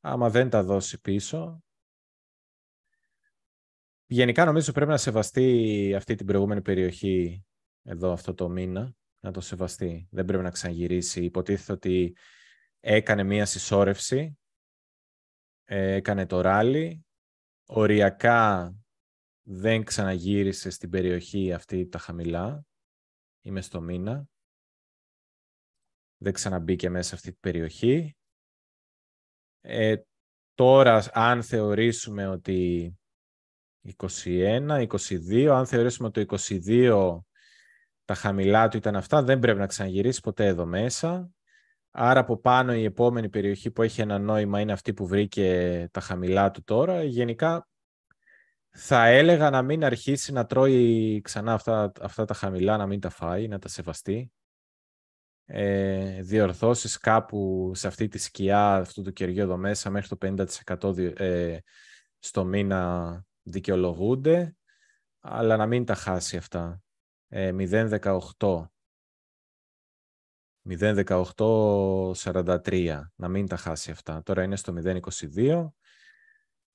άμα 0.00 0.30
δεν 0.30 0.50
τα 0.50 0.62
δώσει 0.62 1.00
πίσω. 1.00 1.62
Γενικά 4.06 4.44
νομίζω 4.44 4.72
πρέπει 4.72 4.90
να 4.90 4.96
σεβαστεί 4.96 5.94
αυτή 5.94 6.14
την 6.14 6.26
προηγούμενη 6.26 6.62
περιοχή 6.62 7.44
εδώ 7.82 8.12
αυτό 8.12 8.34
το 8.34 8.48
μήνα. 8.48 8.92
Να 9.20 9.32
το 9.32 9.40
σεβαστεί. 9.40 10.08
Δεν 10.10 10.24
πρέπει 10.24 10.42
να 10.42 10.50
ξαναγυρίσει. 10.50 11.24
Υποτίθεται 11.24 11.72
ότι 11.72 12.16
έκανε 12.80 13.22
μία 13.22 13.46
συσσόρευση. 13.46 14.38
Ε, 15.64 15.92
έκανε 15.92 16.26
το 16.26 16.40
ράλι. 16.40 17.06
Οριακά 17.66 18.74
δεν 19.42 19.84
ξαναγύρισε 19.84 20.70
στην 20.70 20.90
περιοχή 20.90 21.52
αυτή 21.52 21.88
τα 21.88 21.98
χαμηλά. 21.98 22.64
Είμαι 23.40 23.60
στο 23.60 23.80
μήνα. 23.80 24.28
Δεν 26.16 26.32
ξαναμπήκε 26.32 26.88
μέσα 26.88 27.14
αυτή 27.14 27.30
την 27.30 27.40
περιοχή. 27.40 28.17
Ε, 29.60 29.96
τώρα, 30.54 31.04
αν 31.12 31.42
θεωρήσουμε 31.42 32.28
ότι 32.28 32.92
21, 33.96 34.86
22, 34.86 35.44
αν 35.44 35.66
θεωρήσουμε 35.66 36.08
ότι 36.08 36.24
το 36.24 36.36
22 36.36 37.18
τα 38.04 38.14
χαμηλά 38.14 38.68
του 38.68 38.76
ήταν 38.76 38.96
αυτά, 38.96 39.22
δεν 39.22 39.38
πρέπει 39.38 39.58
να 39.58 39.66
ξαναγυρίσει 39.66 40.20
ποτέ 40.20 40.46
εδώ 40.46 40.66
μέσα. 40.66 41.30
Άρα 41.90 42.20
από 42.20 42.36
πάνω 42.40 42.74
η 42.74 42.84
επόμενη 42.84 43.28
περιοχή 43.28 43.70
που 43.70 43.82
έχει 43.82 44.00
ένα 44.00 44.18
νόημα 44.18 44.60
είναι 44.60 44.72
αυτή 44.72 44.94
που 44.94 45.06
βρήκε 45.06 45.88
τα 45.90 46.00
χαμηλά 46.00 46.50
του 46.50 46.62
τώρα. 46.64 47.02
Γενικά 47.02 47.68
θα 48.70 49.06
έλεγα 49.06 49.50
να 49.50 49.62
μην 49.62 49.84
αρχίσει 49.84 50.32
να 50.32 50.46
τρώει 50.46 51.20
ξανά 51.24 51.52
αυτά, 51.52 51.92
αυτά 52.00 52.24
τα 52.24 52.34
χαμηλά, 52.34 52.76
να 52.76 52.86
μην 52.86 53.00
τα 53.00 53.10
φάει, 53.10 53.48
να 53.48 53.58
τα 53.58 53.68
σεβαστεί. 53.68 54.32
Ε, 55.50 56.22
διορθώσεις 56.22 56.98
κάπου 56.98 57.70
σε 57.74 57.86
αυτή 57.86 58.08
τη 58.08 58.18
σκιά 58.18 58.74
αυτού 58.74 59.02
του 59.02 59.12
κεριού 59.12 59.40
εδώ 59.40 59.56
μέσα 59.56 59.90
μέχρι 59.90 60.08
το 60.08 60.46
50% 60.78 61.18
ε, 61.18 61.58
στο 62.18 62.44
μήνα 62.44 63.24
δικαιολογούνται, 63.42 64.56
αλλά 65.20 65.56
να 65.56 65.66
μην 65.66 65.84
τα 65.84 65.94
χάσει 65.94 66.36
αυτά. 66.36 66.82
Ε, 67.28 67.52
0,18. 67.58 68.66
0,18-43. 70.68 73.00
Να 73.14 73.28
μην 73.28 73.46
τα 73.46 73.56
χάσει 73.56 73.90
αυτά. 73.90 74.22
Τώρα 74.22 74.42
είναι 74.42 74.56
στο 74.56 74.74
0,22. 74.84 75.68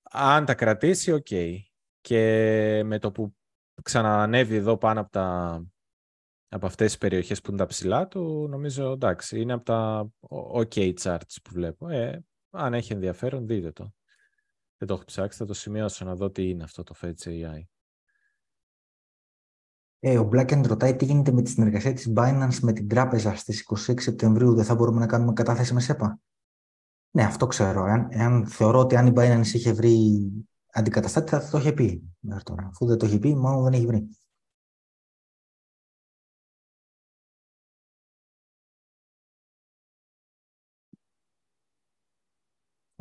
Αν 0.03 0.45
τα 0.45 0.55
κρατήσει, 0.55 1.11
OK. 1.11 1.25
Okay 1.29 1.57
και 2.03 2.81
με 2.85 2.99
το 2.99 3.11
που 3.11 3.35
ξανανέβει 3.83 4.55
εδώ 4.55 4.77
πάνω 4.77 4.99
από, 4.99 5.09
τα, 5.09 5.63
από 6.53 6.65
αυτές 6.65 6.87
τις 6.87 6.97
περιοχές 6.97 7.41
που 7.41 7.49
είναι 7.51 7.59
τα 7.59 7.65
ψηλά 7.65 8.07
του, 8.07 8.47
νομίζω 8.49 8.91
εντάξει, 8.91 9.41
είναι 9.41 9.53
από 9.53 9.63
τα 9.63 10.09
OK 10.53 10.93
charts 10.93 11.35
που 11.43 11.49
βλέπω. 11.51 11.89
Ε, 11.89 12.23
αν 12.49 12.73
έχει 12.73 12.93
ενδιαφέρον, 12.93 13.47
δείτε 13.47 13.71
το. 13.71 13.93
Δεν 14.77 14.87
το 14.87 14.93
έχω 14.93 15.03
ψάξει, 15.05 15.37
θα 15.37 15.45
το 15.45 15.53
σημειώσω 15.53 16.05
να 16.05 16.15
δω 16.15 16.31
τι 16.31 16.49
είναι 16.49 16.63
αυτό 16.63 16.83
το 16.83 16.95
Fetch 17.01 17.23
AI. 17.23 17.61
Ε, 19.99 20.17
ο 20.17 20.29
Blackend 20.33 20.63
ρωτάει 20.67 20.95
τι 20.95 21.05
γίνεται 21.05 21.31
με 21.31 21.41
τη 21.41 21.49
συνεργασία 21.49 21.93
της 21.93 22.13
Binance 22.15 22.59
με 22.61 22.73
την 22.73 22.87
τράπεζα 22.87 23.35
στις 23.35 23.65
26 23.87 23.93
Σεπτεμβρίου. 24.01 24.53
Δεν 24.53 24.65
θα 24.65 24.75
μπορούμε 24.75 24.99
να 24.99 25.05
κάνουμε 25.05 25.33
κατάθεση 25.33 25.73
με 25.73 25.79
SEPA; 25.79 26.19
Ναι, 27.11 27.23
αυτό 27.23 27.47
ξέρω. 27.47 27.85
Εάν, 27.85 28.07
εάν 28.09 28.47
θεωρώ 28.47 28.79
ότι 28.79 28.95
αν 28.95 29.07
η 29.07 29.13
Binance 29.15 29.53
είχε 29.53 29.71
βρει 29.71 30.21
αντικαταστάτη 30.71 31.29
θα 31.29 31.49
το 31.49 31.57
είχε 31.57 31.71
πει 31.71 32.15
μέχρι 32.19 32.43
τώρα. 32.43 32.67
Αφού 32.67 32.85
δεν 32.85 32.97
το 32.97 33.05
έχει 33.05 33.19
πει, 33.19 33.35
μάλλον 33.35 33.63
δεν 33.63 33.73
έχει 33.73 33.85
βρει. 33.85 34.07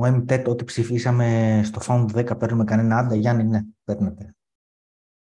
Ο 0.03 0.07
MTET, 0.07 0.45
ό,τι 0.49 0.65
ψηφίσαμε 0.65 1.61
στο 1.65 1.81
Found 1.89 2.31
10, 2.31 2.39
παίρνουμε 2.39 2.65
κανένα 2.65 2.99
άντα. 2.99 3.15
Γιάννη, 3.15 3.45
ναι, 3.45 3.61
παίρνετε. 3.85 4.35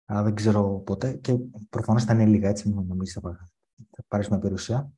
Αλλά 0.05 0.23
δεν 0.23 0.35
ξέρω 0.35 0.83
ποτέ 0.87 1.13
και 1.13 1.35
προφανώς 1.71 2.05
θα 2.05 2.15
είναι 2.15 2.27
λίγα, 2.27 2.49
έτσι, 2.49 2.69
μην 2.69 2.87
νομίζεις 2.87 3.19
θα 3.21 4.05
πάρεις 4.09 4.29
με 4.29 4.39
περιουσία. 4.39 4.93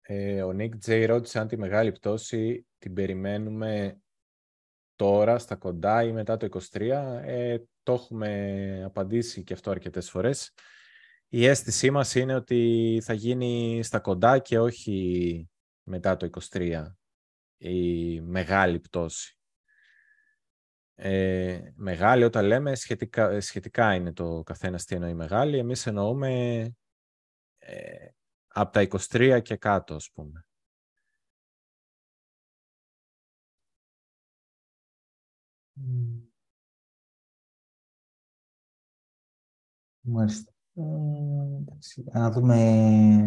Ε, 0.00 0.42
ο 0.42 0.50
Nick 0.58 0.70
J 0.86 1.04
ρώτησε 1.06 1.38
αν 1.38 1.48
τη 1.48 1.56
μεγάλη 1.56 1.92
πτώση 1.92 2.66
την 2.78 2.94
περιμένουμε 2.94 4.00
τώρα, 4.96 5.38
στα 5.38 5.56
κοντά 5.56 6.02
ή 6.02 6.12
μετά 6.12 6.36
το 6.36 6.60
23. 6.70 7.20
Ε, 7.24 7.58
το 7.82 7.92
έχουμε 7.92 8.82
απαντήσει 8.84 9.42
και 9.42 9.52
αυτό 9.52 9.70
αρκετές 9.70 10.10
φορές. 10.10 10.52
Η 11.34 11.46
αίσθησή 11.46 11.90
μας 11.90 12.14
είναι 12.14 12.34
ότι 12.34 13.00
θα 13.04 13.12
γίνει 13.12 13.82
στα 13.82 14.00
κοντά 14.00 14.38
και 14.38 14.58
όχι 14.58 15.48
μετά 15.82 16.16
το 16.16 16.30
23 16.50 16.84
η 17.56 18.20
μεγάλη 18.20 18.80
πτώση. 18.80 19.38
Ε, 20.94 21.72
μεγάλη 21.74 22.24
όταν 22.24 22.44
λέμε 22.44 22.74
σχετικά, 22.74 23.40
σχετικά 23.40 23.94
είναι 23.94 24.12
το 24.12 24.42
καθένα 24.42 24.78
τι 24.78 24.94
εννοεί 24.94 25.14
μεγάλη. 25.14 25.58
Εμείς 25.58 25.86
εννοούμε 25.86 26.62
ε, 27.58 28.08
από 28.46 28.72
τα 28.72 28.86
23 29.10 29.40
και 29.42 29.56
κάτω, 29.56 29.94
ας 29.94 30.10
πούμε. 30.14 30.46
Μάλιστα. 40.00 40.51
Ε, 40.74 42.18
να 42.18 42.30
δούμε 42.30 42.56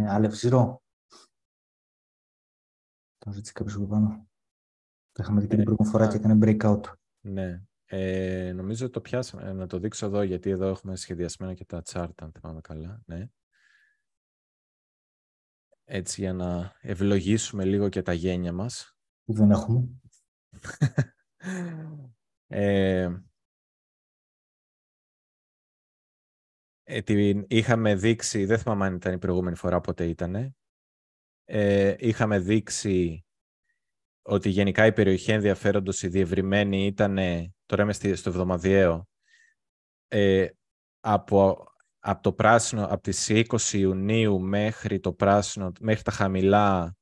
αλευζηρό. 0.09 0.83
Το 3.17 3.31
ζήτησε 3.31 3.51
κάποιος 3.53 3.75
εδώ 3.75 3.85
πάνω. 3.85 4.27
Το 5.11 5.23
είχαμε 5.23 5.41
δει 5.41 5.47
και 5.47 5.55
την 5.55 5.61
ε, 5.61 5.63
προηγούμενη 5.63 5.95
φορά 5.95 6.07
και 6.07 6.17
έκανε 6.17 6.37
breakout. 6.41 6.81
Ναι. 7.21 7.63
Ε, 7.85 8.51
νομίζω 8.55 8.89
το 8.89 9.01
πιάσαμε. 9.01 9.53
Να 9.53 9.67
το 9.67 9.79
δείξω 9.79 10.05
εδώ, 10.05 10.21
γιατί 10.21 10.49
εδώ 10.49 10.67
έχουμε 10.67 10.95
σχεδιασμένα 10.95 11.53
και 11.53 11.65
τα 11.65 11.81
chart, 11.85 12.13
αν 12.21 12.31
θυμάμαι 12.31 12.61
καλά. 12.61 13.01
Ναι 13.05 13.29
έτσι 15.85 16.21
για 16.21 16.33
να 16.33 16.75
ευλογήσουμε 16.81 17.65
λίγο 17.65 17.89
και 17.89 18.01
τα 18.01 18.13
γένια 18.13 18.53
μας. 18.53 18.97
Που 19.25 19.33
δεν 19.33 19.51
έχουμε. 19.51 19.87
ε, 22.47 23.09
ε, 26.87 27.01
την 27.01 27.45
είχαμε 27.47 27.95
δείξει, 27.95 28.45
δεν 28.45 28.59
θυμάμαι 28.59 28.85
αν 28.85 28.95
ήταν 28.95 29.13
η 29.13 29.17
προηγούμενη 29.17 29.55
φορά 29.55 29.81
πότε 29.81 30.05
ήταν, 30.05 30.55
ε, 31.45 31.95
είχαμε 31.97 32.39
δείξει 32.39 33.25
ότι 34.21 34.49
γενικά 34.49 34.85
η 34.85 34.93
περιοχή 34.93 35.31
ενδιαφέροντος 35.31 36.03
η 36.03 36.07
διευρυμένη 36.07 36.85
ήταν, 36.85 37.17
τώρα 37.65 37.83
είμαι 37.83 37.93
στο 37.93 38.29
εβδομαδιαίο, 38.29 39.07
ε, 40.07 40.47
από 40.99 41.65
από 42.07 42.21
το 42.21 42.33
πράσινο, 42.33 42.85
από 42.85 43.01
τις 43.01 43.29
20 43.29 43.77
Ιουνίου 43.77 44.39
μέχρι 44.39 44.99
το 44.99 45.13
πράσινο, 45.13 45.71
μέχρι 45.79 46.03
τα 46.03 46.11
χαμηλά 46.11 46.95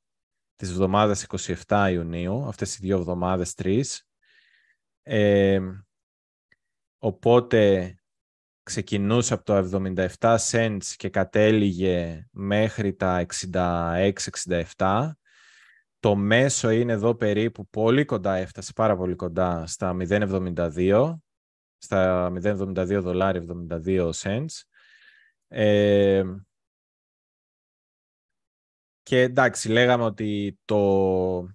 της 0.55 0.69
εβδομάδας 0.69 1.23
27 1.68 1.89
Ιουνίου, 1.91 2.45
αυτές 2.45 2.76
οι 2.76 2.80
δύο 2.81 2.97
εβδομάδες, 2.97 3.53
τρεις. 3.53 4.07
Ε, 5.01 5.60
οπότε 6.97 7.95
ξεκινούσε 8.64 9.34
από 9.34 9.44
το 9.44 9.69
77 10.19 10.38
cents 10.52 10.85
και 10.95 11.10
κατέληγε 11.10 12.27
μέχρι 12.31 12.94
τα 12.94 13.26
66-67. 14.76 15.11
Το 15.99 16.15
μέσο 16.15 16.69
είναι 16.69 16.94
εδώ 16.94 17.15
περίπου 17.15 17.68
πολύ 17.69 18.06
κοντά, 18.06 18.35
έφτασε 18.35 18.72
πάρα 18.76 18.95
πολύ 18.98 19.15
κοντά 19.15 19.65
στα 19.65 19.98
0,72, 19.99 21.15
στα 21.77 22.31
0,72 22.44 22.99
δολάρια 23.02 23.44
72 23.85 24.10
cents 24.11 24.64
Και 29.03 29.22
εντάξει, 29.22 29.69
λέγαμε 29.69 30.03
ότι 30.03 30.60
το, 30.65 31.48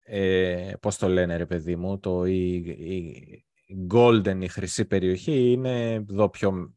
ε, 0.00 0.72
πώς 0.80 0.96
το 0.96 1.08
λένε 1.08 1.36
ρε 1.36 1.46
παιδί 1.46 1.76
μου, 1.76 1.98
το, 1.98 2.24
η, 2.24 2.54
η 2.56 3.47
golden, 3.90 4.38
η 4.40 4.48
χρυσή 4.48 4.84
περιοχή 4.84 5.52
είναι 5.52 5.92
εδώ 5.92 6.28
πιο, 6.28 6.74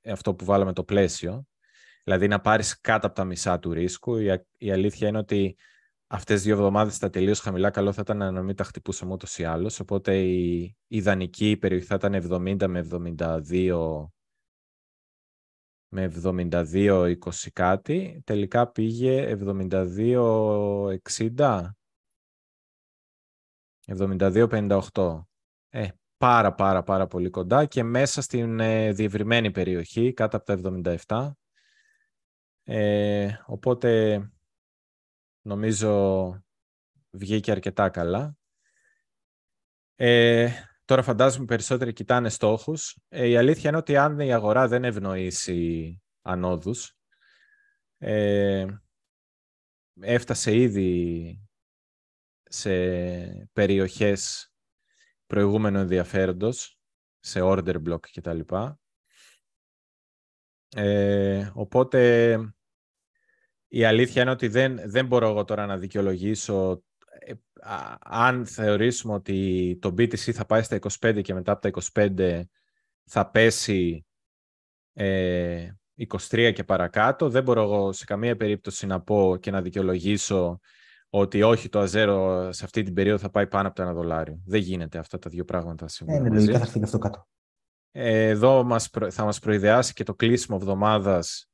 ε, 0.00 0.12
αυτό 0.12 0.34
που 0.34 0.44
βάλαμε 0.44 0.72
το 0.72 0.84
πλαίσιο. 0.84 1.46
Δηλαδή 2.04 2.28
να 2.28 2.40
πάρεις 2.40 2.80
κάτω 2.80 3.06
από 3.06 3.16
τα 3.16 3.24
μισά 3.24 3.58
του 3.58 3.72
ρίσκου. 3.72 4.16
Η, 4.16 4.44
η 4.58 4.72
αλήθεια 4.72 5.08
είναι 5.08 5.18
ότι 5.18 5.56
αυτές 6.06 6.36
τις 6.36 6.44
δύο 6.44 6.54
εβδομάδες 6.54 6.98
τα 6.98 7.10
τελείως 7.10 7.40
χαμηλά 7.40 7.70
καλό 7.70 7.92
θα 7.92 8.00
ήταν 8.00 8.34
να 8.34 8.42
μην 8.42 8.56
τα 8.56 8.64
χτυπούσαμε 8.64 9.12
ούτως 9.12 9.38
ή 9.38 9.44
άλλως. 9.44 9.80
Οπότε 9.80 10.22
η, 10.22 10.76
ιδανική 10.86 11.56
περιοχή 11.56 11.86
θα 11.86 11.94
ήταν 11.94 12.14
70 12.14 12.66
με 12.66 12.86
72 12.90 14.06
με 15.94 16.12
72-20 16.22 17.14
κάτι. 17.52 18.22
Τελικά 18.24 18.68
πήγε 18.68 19.36
72-60. 19.40 21.68
72-58. 23.86 25.24
Ε, 25.68 25.88
πάρα 26.22 26.54
πάρα 26.54 26.82
πάρα 26.82 27.06
πολύ 27.06 27.30
κοντά 27.30 27.64
και 27.64 27.82
μέσα 27.82 28.22
στην 28.22 28.60
ε, 28.60 28.92
διευρυμένη 28.92 29.50
περιοχή, 29.50 30.12
κάτω 30.12 30.36
από 30.36 30.46
τα 30.46 30.60
77. 31.06 31.32
Ε, 32.64 33.28
οπότε 33.46 34.20
νομίζω 35.42 36.44
βγήκε 37.10 37.50
αρκετά 37.50 37.88
καλά. 37.88 38.36
Ε, 39.94 40.50
τώρα 40.84 41.02
φαντάζομαι 41.02 41.44
περισσότεροι 41.44 41.92
κοιτάνε 41.92 42.28
στόχους. 42.28 42.98
Ε, 43.08 43.26
η 43.26 43.36
αλήθεια 43.36 43.68
είναι 43.68 43.78
ότι 43.78 43.96
αν 43.96 44.18
η 44.18 44.32
αγορά 44.32 44.68
δεν 44.68 44.84
ευνοήσει 44.84 46.02
ανόδους, 46.22 46.96
ε, 47.98 48.66
έφτασε 50.00 50.56
ήδη 50.56 51.40
σε 52.42 52.70
περιοχές 53.52 54.51
προηγούμενου 55.32 55.78
ενδιαφέροντος, 55.78 56.78
σε 57.20 57.40
order 57.42 57.76
block 57.88 58.00
κτλ. 58.12 58.40
Ε, 60.74 61.50
οπότε 61.54 62.38
η 63.68 63.84
αλήθεια 63.84 64.22
είναι 64.22 64.30
ότι 64.30 64.48
δεν, 64.48 64.80
δεν 64.84 65.06
μπορώ 65.06 65.28
εγώ 65.28 65.44
τώρα 65.44 65.66
να 65.66 65.78
δικαιολογήσω 65.78 66.84
ε, 67.18 67.32
αν 68.00 68.46
θεωρήσουμε 68.46 69.14
ότι 69.14 69.78
το 69.80 69.88
BTC 69.88 70.32
θα 70.32 70.46
πάει 70.46 70.62
στα 70.62 70.78
25 71.00 71.20
και 71.22 71.34
μετά 71.34 71.52
από 71.52 71.70
τα 71.70 71.82
25 71.94 72.42
θα 73.04 73.30
πέσει 73.30 74.06
ε, 74.92 75.70
23 76.08 76.52
και 76.54 76.64
παρακάτω, 76.64 77.28
δεν 77.28 77.42
μπορώ 77.42 77.62
εγώ 77.62 77.92
σε 77.92 78.04
καμία 78.04 78.36
περίπτωση 78.36 78.86
να 78.86 79.00
πω 79.00 79.36
και 79.40 79.50
να 79.50 79.62
δικαιολογήσω 79.62 80.58
ότι 81.14 81.42
όχι 81.42 81.68
το 81.68 81.80
αζέρο 81.80 82.52
σε 82.52 82.64
αυτή 82.64 82.82
την 82.82 82.94
περίοδο 82.94 83.18
θα 83.18 83.30
πάει 83.30 83.46
πάνω 83.46 83.66
από 83.66 83.76
το 83.76 83.82
ένα 83.82 83.92
δολάριο. 83.92 84.40
Δεν 84.46 84.60
γίνεται 84.60 84.98
αυτά 84.98 85.18
τα 85.18 85.30
δύο 85.30 85.44
πράγματα 85.44 85.88
σήμερα. 85.88 86.18
Ε, 86.18 86.20
ναι, 86.20 86.34
λογικά 86.34 86.58
θα 86.58 86.64
έρθει 86.64 86.78
και 86.78 86.84
αυτό 86.84 86.98
κάτω. 86.98 87.28
Εδώ 87.90 88.62
μας, 88.62 88.90
θα 89.10 89.24
μας 89.24 89.38
προειδεάσει 89.38 89.92
και 89.92 90.04
το 90.04 90.14
κλείσιμο 90.14 90.58
εβδομάδας 90.60 91.50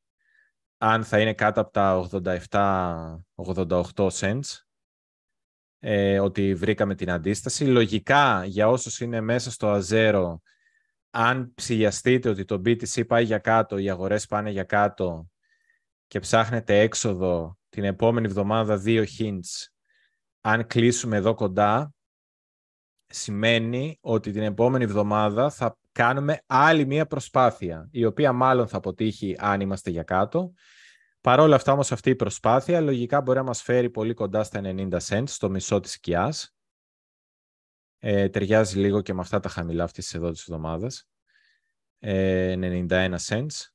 αν 0.79 1.05
θα 1.05 1.21
είναι 1.21 1.35
κάτω 1.35 1.61
από 1.61 1.71
τα 1.71 2.09
87-88 3.95 4.09
cents 4.09 4.41
ε, 5.79 6.21
ότι 6.21 6.55
βρήκαμε 6.55 6.95
την 6.95 7.11
αντίσταση. 7.11 7.65
Λογικά 7.65 8.45
για 8.45 8.69
όσους 8.69 9.01
είναι 9.01 9.21
μέσα 9.21 9.51
στο 9.51 9.69
αζέρο 9.69 10.43
αν 11.11 11.55
ψηλιαστείτε 11.55 12.29
ότι 12.29 12.45
το 12.45 12.55
BTC 12.55 13.07
πάει 13.07 13.25
για 13.25 13.39
κάτω, 13.39 13.79
οι 13.79 13.91
αγορές 13.91 14.27
πάνε 14.27 14.51
για 14.51 14.65
κάτω 14.65 15.29
και 16.07 16.21
ψάχνετε 16.21 16.81
έξοδο 16.81 17.58
την 17.79 17.87
επόμενη 17.87 18.27
εβδομάδα 18.27 18.77
δύο 18.77 19.05
hints, 19.19 19.67
αν 20.41 20.67
κλείσουμε 20.67 21.17
εδώ 21.17 21.35
κοντά, 21.35 21.95
σημαίνει 23.07 23.99
ότι 24.01 24.31
την 24.31 24.43
επόμενη 24.43 24.85
εβδομάδα 24.85 25.51
θα 25.51 25.79
κάνουμε 25.93 26.43
άλλη 26.47 26.87
μία 26.87 27.07
προσπάθεια, 27.07 27.89
η 27.91 28.05
οποία 28.05 28.33
μάλλον 28.33 28.69
θα 28.69 28.77
αποτύχει 28.77 29.37
αν 29.39 29.61
είμαστε 29.61 29.91
για 29.91 30.03
κάτω. 30.03 30.53
Παρ' 31.21 31.41
όλα 31.41 31.55
αυτά 31.55 31.73
όμως 31.73 31.93
αυτή 31.93 32.11
η 32.11 32.17
προσπάθεια 32.17 32.81
λογικά 32.81 33.21
μπορεί 33.21 33.39
να 33.39 33.45
μας 33.45 33.63
φέρει 33.63 33.91
πολύ 33.91 34.15
κοντά 34.15 34.43
στα 34.43 34.61
90 34.65 34.99
cents, 35.09 35.29
στο 35.29 35.51
μισό 35.51 35.81
της 35.81 35.93
σκιάς. 35.93 36.55
Ε, 37.99 38.29
ταιριάζει 38.29 38.79
λίγο 38.79 39.03
και 39.03 39.15
με 39.15 39.21
αυτά 39.21 39.41
τα 39.41 39.49
χαμηλά 39.49 39.85
αυτής 39.85 40.15
εδώ 40.15 40.31
της 40.31 40.41
εβδομάδας. 40.41 41.09
Ε, 41.99 42.57
91 42.57 43.19
cents. 43.19 43.71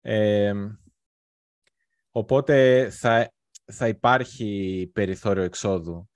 Ε, 0.00 0.52
οπότε 2.10 2.88
θα, 2.90 3.32
θα 3.64 3.88
υπάρχει 3.88 4.90
περιθώριο 4.94 5.42
εξόδου. 5.42 6.08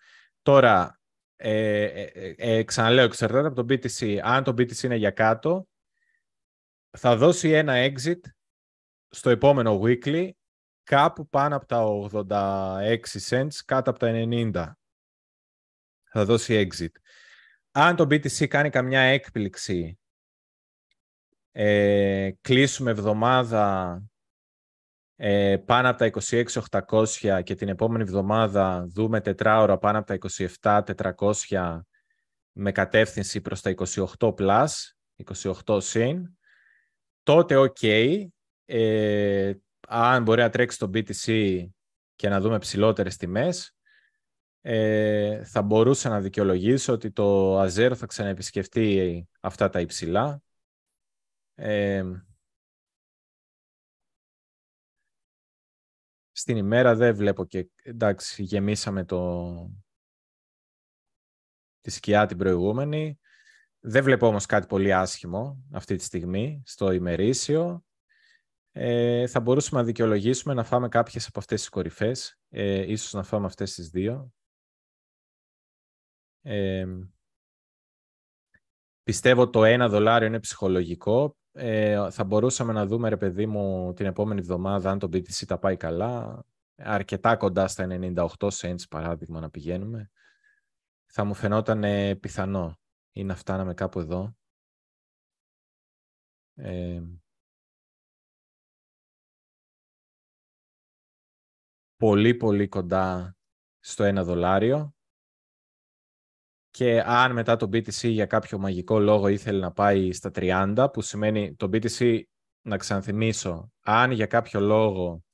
Τώρα, 0.43 1.01
ε, 1.37 1.83
ε, 1.83 2.03
ε, 2.03 2.35
ε 2.37 2.63
ξαναλέω, 2.63 3.05
εξαρτάται 3.05 3.47
από 3.47 3.65
το 3.65 3.75
BTC. 3.75 4.19
Αν 4.23 4.45
το 4.45 4.51
BTC 4.51 4.83
είναι 4.83 4.97
για 4.97 5.11
κάτω, 5.11 5.69
θα 6.91 7.17
δώσει 7.17 7.51
ένα 7.51 7.75
exit 7.77 8.21
στο 9.09 9.31
επόμενο 9.31 9.81
weekly 9.83 10.31
κάπου 10.83 11.29
πάνω 11.29 11.57
από 11.57 11.67
τα 11.67 12.79
86 12.89 12.97
cents, 13.29 13.55
κάτω 13.65 13.91
από 13.91 13.99
τα 13.99 14.11
90. 14.15 14.73
Θα 16.11 16.25
δώσει 16.25 16.69
exit. 16.71 16.93
Αν 17.71 17.97
το 17.97 18.05
BTC 18.05 18.47
κάνει 18.47 18.71
καμιά 18.71 19.01
έκπληξη, 19.01 19.99
ε, 21.51 22.31
κλείσουμε 22.41 22.91
εβδομάδα 22.91 24.03
ε, 25.17 25.57
πάνω 25.57 25.89
από 25.89 25.99
τα 25.99 26.11
26.800 26.89 27.43
και 27.43 27.55
την 27.55 27.69
επόμενη 27.69 28.03
εβδομάδα 28.03 28.87
δούμε 28.89 29.21
τετράωρα 29.21 29.79
πάνω 29.79 29.99
από 29.99 30.07
τα 30.07 30.19
27.400 31.47 31.81
με 32.53 32.73
κατεύθυνση 32.73 33.41
προς 33.41 33.61
τα 33.61 33.75
28 34.19 34.35
plus, 34.35 34.67
28 35.65 35.83
συν, 35.83 36.39
τότε 37.23 37.55
ok, 37.57 38.19
ε, 38.65 39.53
αν 39.89 40.23
μπορεί 40.23 40.41
να 40.41 40.51
τρέξει 40.51 40.79
το 40.79 40.91
BTC 40.95 41.59
και 42.15 42.29
να 42.29 42.41
δούμε 42.41 42.59
ψηλότερες 42.59 43.17
τιμές, 43.17 43.75
ε, 44.61 45.45
θα 45.45 45.63
μπορούσα 45.63 46.09
να 46.09 46.21
δικαιολογήσω 46.21 46.93
ότι 46.93 47.11
το 47.11 47.61
Azero 47.63 47.93
θα 47.97 48.07
ξαναεπισκεφτεί 48.07 49.29
αυτά 49.41 49.69
τα 49.69 49.81
υψηλά. 49.81 50.43
Ε, 51.55 52.05
στην 56.37 56.57
ημέρα 56.57 56.95
δεν 56.95 57.17
βλέπω 57.17 57.45
και 57.45 57.69
εντάξει 57.83 58.43
γεμίσαμε 58.43 59.05
το 59.05 59.53
τη 61.81 61.91
σκιά 61.91 62.27
την 62.27 62.37
προηγούμενη. 62.37 63.19
Δεν 63.81 64.05
βλέπω 64.05 64.27
όμως 64.27 64.47
κάτι 64.47 64.67
πολύ 64.67 64.93
άσχημο 64.93 65.65
αυτή 65.73 65.97
τη 65.97 66.05
στιγμή 66.05 66.63
στο 66.67 66.91
ημερήσιο. 66.93 67.85
Ε, 68.71 69.27
θα 69.27 69.41
μπορούσαμε 69.41 69.81
να 69.81 69.87
δικαιολογήσουμε 69.87 70.55
να 70.55 70.65
φάμε 70.65 70.89
κάποιες 70.89 71.27
από 71.27 71.39
αυτές 71.39 71.61
τις 71.61 71.69
κορυφές. 71.69 72.39
Ε, 72.49 72.93
ίσως 72.93 73.13
να 73.13 73.23
φάμε 73.23 73.47
αυτές 73.47 73.75
τις 73.75 73.89
δύο. 73.89 74.33
Ε, 76.43 76.87
πιστεύω 79.03 79.51
το 79.51 79.65
ένα 79.65 79.89
δολάριο 79.89 80.27
είναι 80.27 80.41
ψυχολογικό 80.41 81.37
ε, 81.57 82.11
θα 82.11 82.25
μπορούσαμε 82.25 82.73
να 82.73 82.87
δούμε, 82.87 83.09
ρε 83.09 83.17
παιδί 83.17 83.47
μου, 83.47 83.93
την 83.93 84.07
επόμενη 84.07 84.41
εβδομάδα, 84.41 84.91
αν 84.91 84.99
το 84.99 85.07
BTC 85.07 85.45
τα 85.47 85.59
πάει 85.59 85.77
καλά, 85.77 86.45
αρκετά 86.77 87.37
κοντά 87.37 87.69
στα 87.69 87.87
98 87.91 88.27
cents, 88.39 88.89
παράδειγμα, 88.91 89.41
να 89.41 89.51
πηγαίνουμε. 89.51 90.11
Θα 91.07 91.25
μου 91.25 91.35
φαινόταν 91.35 91.85
πιθανό 92.21 92.79
ή 93.13 93.25
να 93.25 93.35
φτάναμε 93.35 93.75
κάπου 93.75 93.99
εδώ. 93.99 94.37
Ε, 96.55 97.03
πολύ, 101.97 102.35
πολύ 102.35 102.69
κοντά 102.69 103.37
στο 103.79 104.05
ένα 104.05 104.25
δολάριο 104.25 104.94
και 106.75 107.01
αν 107.01 107.33
μετά 107.33 107.57
το 107.57 107.67
BTC 107.67 108.11
για 108.11 108.27
κάποιο 108.27 108.59
μαγικό 108.59 108.99
λόγο 108.99 109.29
ήθελε 109.29 109.59
να 109.59 109.73
πάει 109.73 110.13
στα 110.13 110.31
30, 110.35 110.89
που 110.93 111.03
σημαίνει 111.03 111.55
το 111.55 111.69
BTC, 111.73 112.23
να 112.63 112.77
ξαναθυμίσω, 112.77 113.73
αν 113.81 114.11
για 114.11 114.27
κάποιο 114.27 114.61
λόγο 114.61 115.25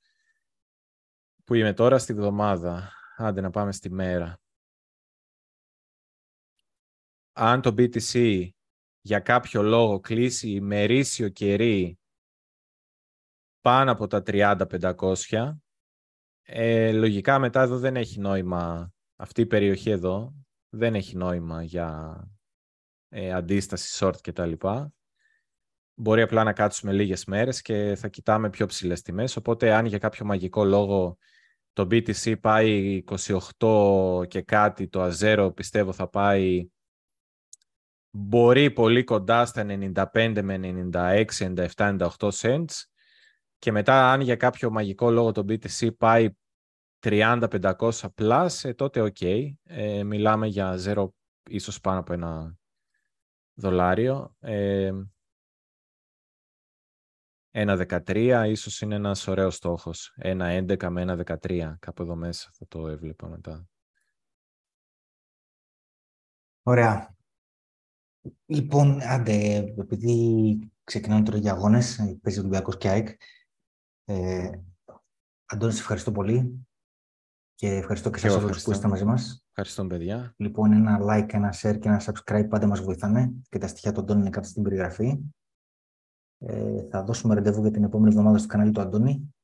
που 1.44 1.54
είμαι 1.54 1.72
τώρα 1.72 1.98
στη 1.98 2.14
βδομάδα, 2.14 2.92
άντε 3.16 3.40
να 3.40 3.50
πάμε 3.50 3.72
στη 3.72 3.90
μέρα, 3.90 4.40
αν 7.32 7.60
το 7.60 7.74
BTC 7.78 8.48
για 9.00 9.20
κάποιο 9.20 9.62
λόγο 9.62 10.00
κλείσει 10.00 10.50
ημερήσιο 10.50 11.28
κερί 11.28 11.98
πάνω 13.60 13.90
από 13.90 14.06
τα 14.06 14.22
30-500, 14.26 15.56
ε, 16.42 16.92
λογικά 16.92 17.38
μετά 17.38 17.62
εδώ 17.62 17.78
δεν 17.78 17.96
έχει 17.96 18.20
νόημα 18.20 18.92
αυτή 19.16 19.40
η 19.40 19.46
περιοχή 19.46 19.90
εδώ, 19.90 20.39
δεν 20.70 20.94
έχει 20.94 21.16
νόημα 21.16 21.62
για 21.62 22.20
ε, 23.08 23.32
αντίσταση 23.32 23.98
short 24.00 24.20
και 24.20 24.32
τα 24.32 24.46
λοιπά. 24.46 24.92
Μπορεί 25.94 26.22
απλά 26.22 26.44
να 26.44 26.52
κάτσουμε 26.52 26.92
λίγες 26.92 27.24
μέρες 27.24 27.62
και 27.62 27.94
θα 27.98 28.08
κοιτάμε 28.08 28.50
πιο 28.50 28.66
ψηλές 28.66 29.02
τιμές. 29.02 29.36
Οπότε 29.36 29.74
αν 29.74 29.86
για 29.86 29.98
κάποιο 29.98 30.26
μαγικό 30.26 30.64
λόγο 30.64 31.18
το 31.72 31.82
BTC 31.82 32.40
πάει 32.40 33.02
28 33.58 34.28
και 34.28 34.42
κάτι, 34.42 34.88
το 34.88 35.10
Azero 35.12 35.50
πιστεύω 35.54 35.92
θα 35.92 36.08
πάει 36.08 36.68
μπορεί 38.10 38.70
πολύ 38.70 39.04
κοντά 39.04 39.46
στα 39.46 39.66
95 40.12 40.40
με 40.42 40.88
96, 40.92 41.24
97, 41.38 41.66
98 41.76 42.08
cents 42.30 42.82
και 43.58 43.72
μετά 43.72 44.12
αν 44.12 44.20
για 44.20 44.36
κάποιο 44.36 44.70
μαγικό 44.70 45.10
λόγο 45.10 45.32
το 45.32 45.44
BTC 45.48 45.96
πάει 45.96 46.30
30-500 47.02 47.90
plus, 48.14 48.48
ε, 48.62 48.74
τότε 48.74 49.02
ok. 49.02 49.52
Ε, 49.62 50.02
μιλάμε 50.02 50.46
για 50.46 50.76
0 50.78 51.08
ίσως 51.48 51.80
πάνω 51.80 51.98
από 51.98 52.12
ένα 52.12 52.56
δολάριο. 53.54 54.36
Ε, 54.38 54.92
ένα 57.50 57.76
13 57.76 58.44
ίσως 58.48 58.80
είναι 58.80 58.94
ένας 58.94 59.26
ωραίος 59.26 59.54
στόχος. 59.54 60.12
Ένα 60.16 60.46
11 60.46 60.90
με 60.90 61.00
ένα 61.00 61.16
13. 61.16 61.76
Κάπου 61.78 62.02
εδώ 62.02 62.14
μέσα 62.14 62.50
θα 62.52 62.66
το 62.68 62.88
έβλεπα 62.88 63.28
μετά. 63.28 63.68
Ωραία. 66.62 67.14
Λοιπόν, 68.46 69.02
άντε, 69.02 69.56
επειδή 69.78 70.72
ξεκινάνε 70.84 71.22
τώρα 71.22 71.38
για 71.38 71.52
αγώνες, 71.52 71.96
παίζει 72.22 72.38
ο 72.38 72.40
Ολυμπιακός 72.40 72.76
και 72.76 72.88
ΑΕΚ, 72.88 73.08
ε, 74.04 74.50
Αντώνη, 75.44 75.72
σε 75.72 75.80
ευχαριστώ 75.80 76.12
πολύ 76.12 76.68
και 77.60 77.68
ευχαριστώ 77.68 78.10
και 78.10 78.16
εσάς 78.16 78.42
όλους 78.42 78.62
που 78.62 78.70
είστε 78.70 78.88
μαζί 78.88 79.04
μας. 79.04 79.44
Ευχαριστώ, 79.48 79.86
παιδιά. 79.86 80.34
Λοιπόν, 80.36 80.72
ένα 80.72 80.98
like, 81.00 81.32
ένα 81.32 81.54
share 81.54 81.78
και 81.80 81.88
ένα 81.88 82.02
subscribe 82.04 82.46
πάντα 82.48 82.66
μας 82.66 82.80
βοηθάνε 82.80 83.32
και 83.48 83.58
τα 83.58 83.66
στοιχεία 83.66 83.92
του 83.92 84.00
Αντώνη 84.00 84.20
είναι 84.20 84.30
κάτω 84.30 84.48
στην 84.48 84.62
περιγραφή. 84.62 85.18
Ε, 86.38 86.82
θα 86.90 87.04
δώσουμε 87.04 87.34
ραντεβού 87.34 87.60
για 87.62 87.70
την 87.70 87.84
επόμενη 87.84 88.10
εβδομάδα 88.10 88.38
στο 88.38 88.46
κανάλι 88.46 88.70
του 88.70 88.80
Αντώνη. 88.80 89.34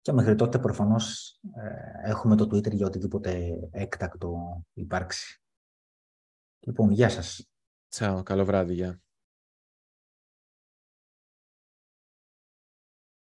Και 0.00 0.12
μέχρι 0.12 0.34
τότε 0.34 0.58
προφανώς 0.58 1.38
ε, 1.54 2.10
έχουμε 2.10 2.36
το 2.36 2.44
Twitter 2.44 2.72
για 2.72 2.86
οτιδήποτε 2.86 3.58
έκτακτο 3.70 4.62
υπάρξει. 4.72 5.42
Λοιπόν, 6.66 6.90
γεια 6.90 7.08
σας. 7.08 7.48
Τσάω, 7.88 8.22
καλό 8.22 8.44
βράδυ, 8.44 8.74
γεια. 8.74 9.00